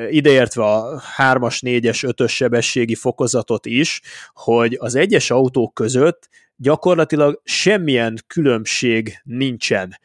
ideértve 0.10 0.64
a 0.64 1.02
3-as, 1.18 1.60
4-es, 1.62 2.14
5-ös 2.18 2.30
sebességi 2.30 2.96
fokozatot 2.96 3.66
is, 3.66 4.02
hogy 4.34 4.78
az 4.80 4.96
egyes 4.96 5.32
autók 5.32 5.74
között 5.74 6.30
gyakorlatilag 6.56 7.42
semmilyen 7.44 8.18
különbség 8.28 9.20
nincsen 9.24 9.98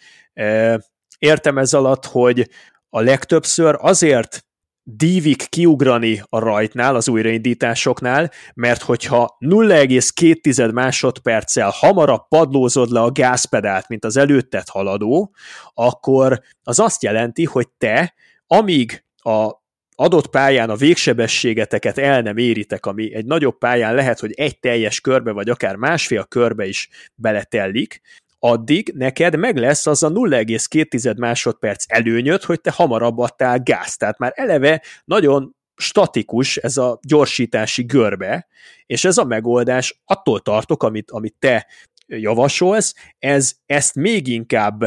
Értem 1.24 1.58
ez 1.58 1.74
alatt, 1.74 2.04
hogy 2.04 2.50
a 2.90 3.00
legtöbbször 3.00 3.76
azért 3.80 4.44
dívik 4.82 5.46
kiugrani 5.48 6.22
a 6.28 6.38
rajtnál, 6.38 6.94
az 6.94 7.08
újraindításoknál, 7.08 8.30
mert 8.54 8.82
hogyha 8.82 9.36
0,2 9.40 10.72
másodperccel 10.72 11.70
hamarabb 11.74 12.28
padlózod 12.28 12.90
le 12.90 13.00
a 13.00 13.10
gázpedált, 13.10 13.88
mint 13.88 14.04
az 14.04 14.16
előtted 14.16 14.68
haladó, 14.68 15.34
akkor 15.74 16.40
az 16.62 16.78
azt 16.78 17.02
jelenti, 17.02 17.44
hogy 17.44 17.68
te, 17.78 18.14
amíg 18.46 19.04
a 19.16 19.50
adott 19.96 20.26
pályán 20.26 20.70
a 20.70 20.76
végsebességeteket 20.76 21.98
el 21.98 22.22
nem 22.22 22.36
éritek, 22.36 22.86
ami 22.86 23.14
egy 23.14 23.26
nagyobb 23.26 23.58
pályán 23.58 23.94
lehet, 23.94 24.20
hogy 24.20 24.32
egy 24.32 24.58
teljes 24.58 25.00
körbe, 25.00 25.32
vagy 25.32 25.48
akár 25.50 25.76
másfél 25.76 26.24
körbe 26.24 26.66
is 26.66 26.88
beletellik, 27.14 28.00
addig 28.44 28.92
neked 28.94 29.36
meg 29.36 29.56
lesz 29.56 29.86
az 29.86 30.02
a 30.02 30.10
0,2 30.10 31.16
másodperc 31.16 31.84
előnyöd, 31.88 32.42
hogy 32.42 32.60
te 32.60 32.70
hamarabb 32.70 33.18
adtál 33.18 33.62
gáz. 33.62 33.96
Tehát 33.96 34.18
már 34.18 34.32
eleve 34.34 34.82
nagyon 35.04 35.56
statikus 35.76 36.56
ez 36.56 36.76
a 36.76 36.98
gyorsítási 37.02 37.82
görbe, 37.82 38.46
és 38.86 39.04
ez 39.04 39.18
a 39.18 39.24
megoldás 39.24 40.02
attól 40.04 40.40
tartok, 40.40 40.82
amit, 40.82 41.10
amit 41.10 41.34
te 41.38 41.66
javasolsz, 42.06 42.94
ez 43.18 43.52
ezt 43.66 43.94
még 43.94 44.26
inkább 44.26 44.84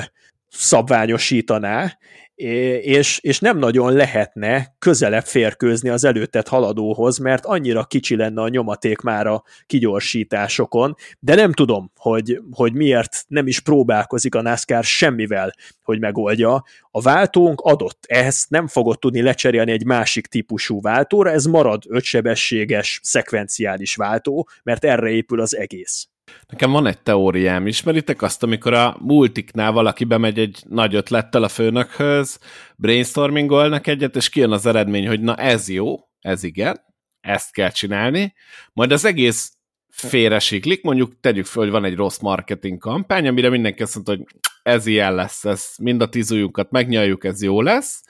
szabványosítaná, 0.48 1.98
és, 2.38 3.20
és 3.20 3.40
nem 3.40 3.58
nagyon 3.58 3.94
lehetne 3.94 4.76
közelebb 4.80 5.24
férkőzni 5.24 5.90
az 5.90 6.04
előttet 6.04 6.48
haladóhoz, 6.48 7.18
mert 7.18 7.46
annyira 7.46 7.84
kicsi 7.84 8.16
lenne 8.16 8.42
a 8.42 8.48
nyomaték 8.48 9.02
már 9.02 9.28
a 9.28 9.44
kigyorsításokon, 9.66 10.96
de 11.20 11.36
nem 11.36 11.54
tudom, 11.54 11.92
hogy, 11.96 12.42
hogy 12.52 12.74
miért 12.74 13.26
nem 13.28 13.48
is 13.48 13.60
próbálkozik 13.60 14.36
a 14.36 14.42
NASCAR 14.42 14.84
semmivel, 14.84 15.54
hogy 15.84 16.00
megoldja. 16.00 16.64
A 16.92 17.02
váltónk 17.02 17.62
adott, 17.62 18.06
ezt 18.08 18.50
nem 18.50 18.68
fogod 18.68 19.00
tudni 19.00 19.22
lecserélni 19.22 19.72
egy 19.72 19.86
másik 19.86 20.28
típusú 20.28 20.82
váltóra, 20.82 21.32
ez 21.32 21.46
marad 21.46 21.84
ötsebességes, 21.88 23.00
szekvenciális 23.04 23.96
váltó, 23.96 24.50
mert 24.64 24.86
erre 24.86 25.10
épül 25.10 25.42
az 25.42 25.56
egész. 25.56 26.08
Nekem 26.48 26.72
van 26.72 26.86
egy 26.86 27.02
teóriám, 27.02 27.68
ismeritek 27.68 28.22
azt, 28.22 28.44
amikor 28.44 28.74
a 28.74 28.98
multiknál 28.99 29.72
valaki 29.72 30.04
bemegy 30.04 30.40
egy 30.40 30.64
nagy 30.68 30.95
ötlettel 30.95 31.44
a 31.44 31.48
főnökhöz, 31.48 32.40
brainstormingolnak 32.76 33.88
egyet, 33.88 34.16
és 34.16 34.30
kijön 34.30 34.52
az 34.52 34.66
eredmény, 34.66 35.08
hogy 35.08 35.22
na 35.22 35.36
ez 35.36 35.70
jó, 35.70 35.98
ez 36.20 36.44
igen, 36.44 36.80
ezt 37.20 37.52
kell 37.52 37.70
csinálni, 37.70 38.34
majd 38.74 38.91
az 38.91 39.06
egész 39.06 39.52
félresiklik, 39.90 40.84
mondjuk 40.84 41.20
tegyük 41.20 41.45
föl, 41.45 41.64
hogy 41.64 41.72
van 41.72 41.86
egy 41.86 41.95
rossz 41.95 42.20
marketing 42.20 42.78
kampány, 42.78 43.28
amire 43.28 43.49
mindenki 43.49 43.84
azt 43.84 43.94
mondta, 43.94 44.16
hogy 44.16 44.26
ez 44.64 44.86
ilyen 44.86 45.16
lesz, 45.16 45.45
ez 45.45 45.70
mind 45.82 46.02
a 46.02 46.10
tíz 46.10 46.32
ujjunkat 46.32 46.72
megnyaljuk, 46.72 47.24
ez 47.24 47.44
jó 47.44 47.62
lesz. 47.62 48.04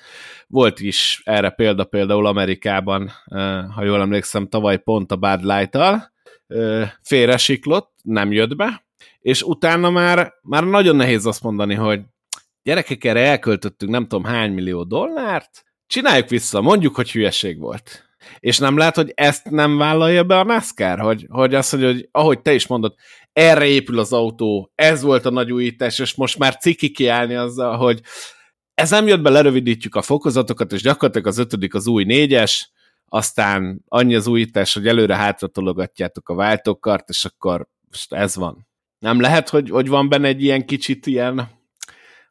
Volt 0.47 0.79
is 0.79 1.21
erre 1.25 1.49
példa 1.49 1.83
például 1.83 2.25
Amerikában, 2.25 3.11
ha 3.75 3.83
jól 3.83 4.01
emlékszem, 4.01 4.47
tavaly 4.47 4.77
pont 4.77 5.11
a 5.11 5.15
Bad 5.15 5.43
Light-tal, 5.43 6.11
félresiklott, 7.01 7.91
nem 8.07 8.31
jött 8.31 8.55
be, 8.55 8.85
és 9.19 9.41
utána 9.41 9.89
már, 9.89 10.33
már 10.41 10.63
nagyon 10.63 10.95
nehéz 10.95 11.25
azt 11.25 11.43
mondani, 11.43 11.73
hogy 11.73 12.01
gyerekek, 12.63 13.03
erre 13.03 13.19
elköltöttünk 13.19 13.91
nem 13.91 14.07
tudom 14.07 14.23
hány 14.23 14.51
millió 14.51 14.83
dollárt, 14.83 15.63
csináljuk 15.87 16.29
vissza, 16.29 16.61
mondjuk, 16.61 16.95
hogy 16.95 17.11
hülyeség 17.11 17.59
volt. 17.59 18.05
És 18.39 18.57
nem 18.57 18.77
lehet, 18.77 18.95
hogy 18.95 19.11
ezt 19.15 19.49
nem 19.49 19.77
vállalja 19.77 20.23
be 20.23 20.39
a 20.39 20.43
NASCAR, 20.43 20.99
hogy, 20.99 21.25
hogy 21.29 21.55
azt 21.55 21.71
mondja, 21.71 21.91
hogy 21.91 22.09
ahogy 22.11 22.41
te 22.41 22.53
is 22.53 22.67
mondod, 22.67 22.95
erre 23.33 23.65
épül 23.65 23.99
az 23.99 24.13
autó, 24.13 24.71
ez 24.75 25.01
volt 25.01 25.25
a 25.25 25.29
nagy 25.29 25.51
újítás, 25.51 25.99
és 25.99 26.15
most 26.15 26.37
már 26.37 26.57
ciki 26.57 26.91
kiállni 26.91 27.35
azzal, 27.35 27.77
hogy 27.77 28.01
ez 28.73 28.89
nem 28.89 29.07
jött 29.07 29.21
be, 29.21 29.29
lerövidítjük 29.29 29.95
a 29.95 30.01
fokozatokat, 30.01 30.71
és 30.71 30.81
gyakorlatilag 30.81 31.27
az 31.27 31.37
ötödik 31.37 31.73
az 31.73 31.87
új 31.87 32.03
négyes, 32.03 32.71
aztán 33.05 33.83
annyi 33.87 34.15
az 34.15 34.27
újítás, 34.27 34.73
hogy 34.73 34.87
előre-hátra 34.87 35.47
tologatjátok 35.47 36.29
a 36.29 36.35
váltókart, 36.35 37.09
és 37.09 37.25
akkor 37.25 37.67
most 37.89 38.13
ez 38.13 38.35
van. 38.35 38.67
Nem 38.99 39.19
lehet, 39.19 39.49
hogy, 39.49 39.69
hogy 39.69 39.87
van 39.87 40.09
benne 40.09 40.27
egy 40.27 40.43
ilyen 40.43 40.65
kicsit 40.65 41.05
ilyen, 41.05 41.49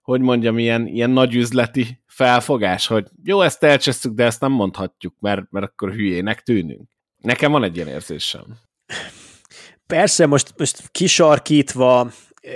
hogy 0.02 0.20
mondjam, 0.20 0.58
ilyen, 0.58 0.86
ilyen 0.86 1.10
nagy 1.10 1.34
üzleti 1.34 2.02
felfogás, 2.06 2.86
hogy 2.86 3.08
jó, 3.24 3.40
ezt 3.40 3.62
elcsesztük, 3.62 4.14
de 4.14 4.24
ezt 4.24 4.40
nem 4.40 4.52
mondhatjuk, 4.52 5.14
mert, 5.20 5.50
mert 5.50 5.66
akkor 5.66 5.92
hülyének 5.92 6.42
tűnünk. 6.42 6.88
Nekem 7.16 7.52
van 7.52 7.64
egy 7.64 7.76
ilyen 7.76 7.88
érzésem. 7.88 8.44
Persze, 9.86 10.26
most, 10.26 10.54
most 10.56 10.88
kisarkítva, 10.90 12.10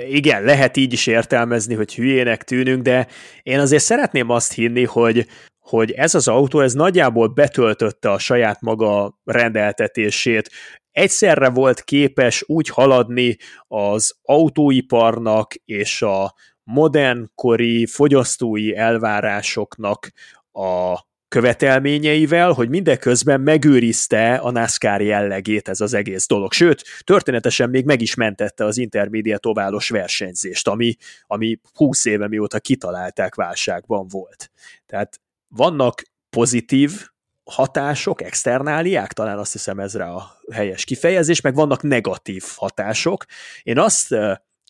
igen, 0.08 0.42
lehet 0.42 0.76
így 0.76 0.92
is 0.92 1.06
értelmezni, 1.06 1.74
hogy 1.74 1.94
hülyének 1.94 2.42
tűnünk, 2.42 2.82
de 2.82 3.06
én 3.42 3.58
azért 3.58 3.82
szeretném 3.82 4.30
azt 4.30 4.52
hinni, 4.52 4.84
hogy, 4.84 5.26
hogy 5.58 5.90
ez 5.90 6.14
az 6.14 6.28
autó, 6.28 6.60
ez 6.60 6.72
nagyjából 6.72 7.28
betöltötte 7.28 8.10
a 8.10 8.18
saját 8.18 8.60
maga 8.60 9.18
rendeltetését. 9.24 10.50
Egyszerre 10.92 11.48
volt 11.48 11.82
képes 11.82 12.42
úgy 12.46 12.68
haladni 12.68 13.36
az 13.68 14.14
autóiparnak 14.22 15.54
és 15.64 16.02
a 16.02 16.34
modernkori 16.62 17.86
fogyasztói 17.86 18.76
elvárásoknak 18.76 20.10
a 20.52 21.00
követelményeivel, 21.28 22.52
hogy 22.52 22.68
mindeközben 22.68 23.40
megőrizte 23.40 24.34
a 24.34 24.50
NASCAR 24.50 25.00
jellegét 25.00 25.68
ez 25.68 25.80
az 25.80 25.94
egész 25.94 26.26
dolog. 26.26 26.52
Sőt, 26.52 26.82
történetesen 27.04 27.70
még 27.70 27.84
meg 27.84 28.00
is 28.00 28.14
mentette 28.14 28.64
az 28.64 28.78
intermédiát 28.78 29.46
oválos 29.46 29.88
versenyzést, 29.88 30.68
ami, 30.68 30.96
ami 31.26 31.60
20 31.74 32.04
éve 32.04 32.28
mióta 32.28 32.60
kitalálták 32.60 33.34
válságban 33.34 34.06
volt. 34.08 34.50
Tehát 34.86 35.20
vannak 35.48 36.02
pozitív 36.30 37.09
hatások, 37.50 38.22
externáliák, 38.22 39.12
talán 39.12 39.38
azt 39.38 39.52
hiszem 39.52 39.78
ezre 39.78 40.04
a 40.04 40.40
helyes 40.52 40.84
kifejezés, 40.84 41.40
meg 41.40 41.54
vannak 41.54 41.82
negatív 41.82 42.44
hatások. 42.56 43.24
Én 43.62 43.78
azt 43.78 44.14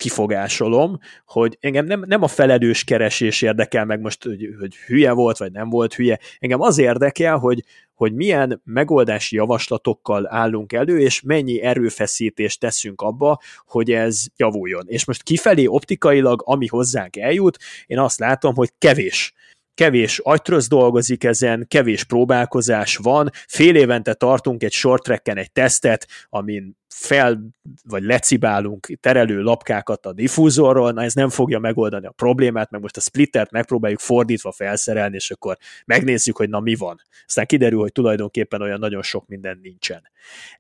kifogásolom, 0.01 0.99
hogy 1.27 1.57
engem 1.61 1.85
nem, 1.85 2.05
nem 2.07 2.23
a 2.23 2.29
felelős 2.29 2.85
keresés 2.85 3.43
érdekel 3.43 3.85
meg 3.85 4.01
most, 4.01 4.25
hogy, 4.25 4.49
hogy 4.59 4.75
hülye 4.77 5.13
volt, 5.13 5.39
vagy 5.39 5.53
nem 5.53 5.69
volt 5.71 5.95
hülye, 5.95 6.19
engem 6.39 6.61
az 6.61 6.79
érdekel, 6.79 7.37
hogy, 7.37 7.65
hogy 7.95 8.15
milyen 8.15 8.61
megoldási 8.65 9.37
javaslatokkal 9.37 10.35
állunk 10.35 10.73
elő, 10.73 10.99
és 11.01 11.21
mennyi 11.21 11.63
erőfeszítést 11.63 12.61
teszünk 12.61 13.01
abba, 13.01 13.41
hogy 13.67 13.91
ez 13.91 14.25
javuljon. 14.37 14.85
És 14.87 15.05
most 15.05 15.23
kifelé 15.23 15.67
optikailag, 15.67 16.43
ami 16.45 16.67
hozzánk 16.67 17.17
eljut, 17.17 17.59
én 17.87 17.99
azt 17.99 18.19
látom, 18.19 18.55
hogy 18.55 18.71
kevés 18.79 19.35
kevés 19.81 20.19
agytröz 20.19 20.69
dolgozik 20.69 21.25
ezen, 21.25 21.65
kevés 21.69 22.05
próbálkozás 22.05 22.97
van, 22.97 23.31
fél 23.47 23.77
évente 23.77 24.15
tartunk 24.15 24.63
egy 24.63 24.73
short 24.73 25.03
tracken 25.03 25.37
egy 25.37 25.53
tesztet, 25.53 26.07
amin 26.29 26.80
fel 26.95 27.41
vagy 27.85 28.03
lecibálunk 28.03 28.87
terelő 29.01 29.43
lapkákat 29.43 30.07
a 30.07 30.13
diffúzorról, 30.13 30.93
na 30.93 31.03
ez 31.03 31.15
nem 31.15 31.29
fogja 31.29 31.59
megoldani 31.59 32.07
a 32.07 32.11
problémát, 32.11 32.71
meg 32.71 32.81
most 32.81 32.97
a 32.97 33.01
splittert 33.01 33.51
megpróbáljuk 33.51 34.01
fordítva 34.01 34.53
felszerelni, 34.53 35.15
és 35.15 35.31
akkor 35.31 35.57
megnézzük, 35.85 36.37
hogy 36.37 36.49
na 36.49 36.61
mi 36.61 36.75
van. 36.75 37.01
Aztán 37.27 37.47
kiderül, 37.47 37.81
hogy 37.81 37.93
tulajdonképpen 37.93 38.63
olyan 38.63 38.79
nagyon 38.79 39.03
sok 39.03 39.27
minden 39.27 39.59
nincsen. 39.63 40.03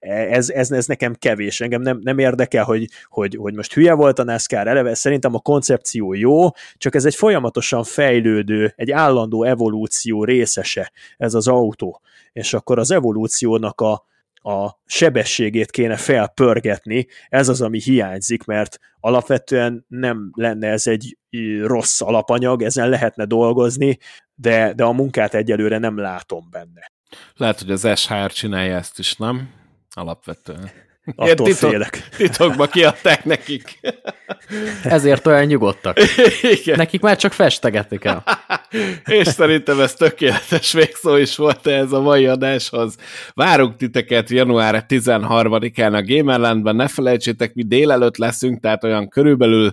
Ez, 0.01 0.51
ez, 0.51 0.70
ez 0.70 0.86
nekem 0.86 1.15
kevés. 1.15 1.61
Engem 1.61 1.82
nem, 1.82 1.98
nem 2.02 2.19
érdekel, 2.19 2.65
hogy, 2.65 2.89
hogy, 3.09 3.36
hogy 3.36 3.55
most 3.55 3.73
hülye 3.73 3.93
volt 3.93 4.19
a 4.19 4.24
NASCAR 4.24 4.66
eleve, 4.66 4.94
szerintem 4.94 5.35
a 5.35 5.40
koncepció 5.40 6.12
jó, 6.12 6.48
csak 6.77 6.94
ez 6.94 7.05
egy 7.05 7.15
folyamatosan 7.15 7.85
fejlődő, 7.85 8.73
egy 8.77 8.90
állandó 8.90 9.43
evolúció 9.43 10.24
részese 10.24 10.93
ez 11.16 11.35
az 11.35 11.48
autó. 11.48 12.01
És 12.32 12.55
akkor 12.55 12.78
az 12.78 12.90
evolúciónak 12.90 13.81
a, 13.81 14.09
a 14.42 14.70
sebességét 14.86 15.70
kéne 15.70 15.96
felpörgetni, 15.96 17.06
ez 17.28 17.48
az, 17.48 17.60
ami 17.60 17.80
hiányzik, 17.80 18.44
mert 18.44 18.78
alapvetően 19.00 19.84
nem 19.88 20.30
lenne 20.34 20.68
ez 20.68 20.86
egy 20.86 21.18
rossz 21.62 22.00
alapanyag, 22.00 22.62
ezen 22.62 22.88
lehetne 22.88 23.24
dolgozni, 23.24 23.98
de, 24.34 24.72
de 24.72 24.84
a 24.84 24.92
munkát 24.92 25.34
egyelőre 25.34 25.78
nem 25.78 25.98
látom 25.98 26.48
benne. 26.50 26.92
Lehet, 27.36 27.60
hogy 27.60 27.70
az 27.70 28.00
SHR 28.00 28.32
csinálja 28.32 28.76
ezt 28.76 28.98
is, 28.98 29.16
nem? 29.16 29.50
Alapvetően. 29.90 30.70
Attól 31.16 31.47
titok, 31.47 31.70
félek. 31.70 32.09
Titokba 32.16 32.66
kiadták 32.66 33.24
nekik. 33.24 33.81
Ezért 34.82 35.27
olyan 35.27 35.44
nyugodtak. 35.44 35.98
Igen. 36.62 36.77
Nekik 36.77 37.01
már 37.01 37.16
csak 37.16 37.32
festegetni 37.32 37.98
kell. 37.98 38.22
És 39.20 39.27
szerintem 39.27 39.81
ez 39.81 39.94
tökéletes 39.94 40.72
végszó 40.72 41.16
is 41.16 41.36
volt 41.36 41.66
ez 41.66 41.93
a 41.93 42.01
mai 42.01 42.27
adáshoz. 42.27 42.97
Várunk 43.35 43.77
titeket 43.77 44.31
január 44.31 44.85
13-án 44.89 45.93
a 45.93 46.05
Gamerlandben, 46.14 46.77
ne 46.77 46.89
felejtsétek, 46.89 47.55
mi 47.55 47.62
délelőtt 47.62 48.16
leszünk, 48.16 48.60
tehát 48.60 48.85
olyan 48.85 49.09
körülbelül 49.09 49.72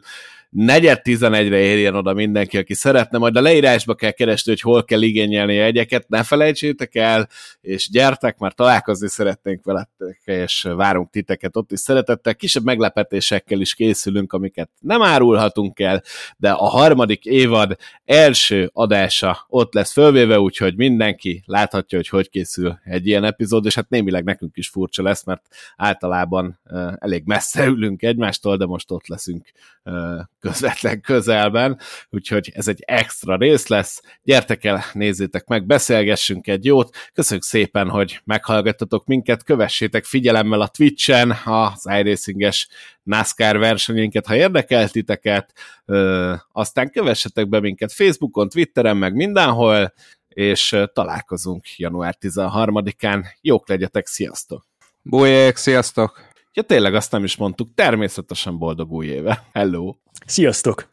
negyed 0.50 1.02
tizenegyre 1.02 1.58
érjen 1.58 1.96
oda 1.96 2.14
mindenki, 2.14 2.58
aki 2.58 2.74
szeretne, 2.74 3.18
majd 3.18 3.36
a 3.36 3.42
leírásba 3.42 3.96
kell 3.96 4.12
keresni, 4.12 4.52
hogy 4.52 4.62
hol 4.62 4.84
kell 4.84 5.02
igényelni 5.02 5.60
a 5.60 5.64
jegyeket, 5.64 6.08
ne 6.08 6.24
felejtsétek 6.24 6.96
el, 6.96 7.28
és 7.62 7.90
gyertek, 7.90 8.38
mert 8.38 8.56
találkozni 8.56 9.10
szeretnénk 9.10 9.66
veletek, 9.66 10.22
és 10.26 10.68
várunk 10.76 11.10
titeket 11.10 11.56
ott 11.58 11.72
is 11.72 11.80
szeretettel. 11.80 12.36
Kisebb 12.36 12.64
meglepetésekkel 12.64 13.60
is 13.60 13.74
készülünk, 13.74 14.34
amiket 14.34 14.70
nem 14.80 15.02
árulhatunk 15.02 15.80
el, 15.80 16.04
de 16.38 16.52
a 16.52 16.66
harmadik 16.66 17.26
évad 17.26 17.78
első 18.06 18.70
adása 18.74 19.46
ott 19.48 19.74
lesz 19.74 19.92
fölvéve, 19.92 20.40
úgyhogy 20.40 20.76
mindenki 20.76 21.44
láthatja, 21.46 21.98
hogy 21.98 22.08
hogy 22.08 22.30
készül 22.30 22.80
egy 22.84 23.08
ilyen 23.08 23.24
epizód, 23.24 23.66
és 23.66 23.76
hát 23.76 23.90
némileg 23.90 24.24
nekünk 24.24 24.58
is 24.58 24.68
furcsa 24.68 25.04
lesz, 25.04 25.24
mert 25.24 25.42
általában 25.76 26.60
uh, 26.66 26.94
elég 27.00 27.24
messze 27.26 27.66
ülünk 27.66 28.02
egymástól, 28.02 28.58
de 28.58 28.66
most 28.66 28.92
ott 28.92 29.08
leszünk 29.08 29.52
uh, 29.84 30.20
közvetlen 30.40 31.02
közelben, 31.02 31.80
úgyhogy 32.10 32.52
ez 32.54 32.68
egy 32.68 32.84
extra 32.86 33.36
rész 33.36 33.68
lesz. 33.68 34.02
Gyertek 34.24 34.64
el, 34.64 34.84
nézzétek 34.94 35.48
meg, 35.48 35.66
beszélgessünk 35.66 36.48
egy 36.48 36.66
jót. 36.66 36.96
Köszönjük 37.14 37.46
szépen, 37.46 37.90
hogy 37.90 38.22
meghallgattatok 38.24 39.06
minket, 39.06 39.44
kövessétek 39.44 40.06
figyelemmel 40.06 40.62
a 40.62 40.68
Twitch-en 40.68 41.36
az 41.46 41.86
iRacing-es 41.86 42.68
NASCAR 43.04 43.58
versenyénket, 43.58 44.26
ha 44.26 44.36
érdekelt 44.36 44.92
titeket, 44.92 45.54
ö, 45.86 46.34
aztán 46.52 46.92
kövessetek 46.92 47.50
be 47.50 47.60
minket 47.60 47.94
Facebookon, 47.94 48.50
Twitteren, 48.50 48.98
meg 48.98 49.14
mindenhol, 49.14 49.94
és 50.28 50.76
találkozunk 50.94 51.78
január 51.78 52.16
13-án. 52.22 53.26
Jók 53.42 53.68
legyetek, 53.68 54.08
sziasztok! 54.08 54.66
Bújék, 55.02 55.56
sziasztok! 55.56 56.27
Ja, 56.58 56.64
tényleg 56.64 56.96
azt 56.96 57.12
nem 57.12 57.24
is 57.24 57.38
mondtuk, 57.38 57.74
természetesen 57.76 58.58
boldog 58.58 58.92
új 58.92 59.06
éve. 59.06 59.44
Hello! 59.54 59.96
Sziasztok! 60.26 60.90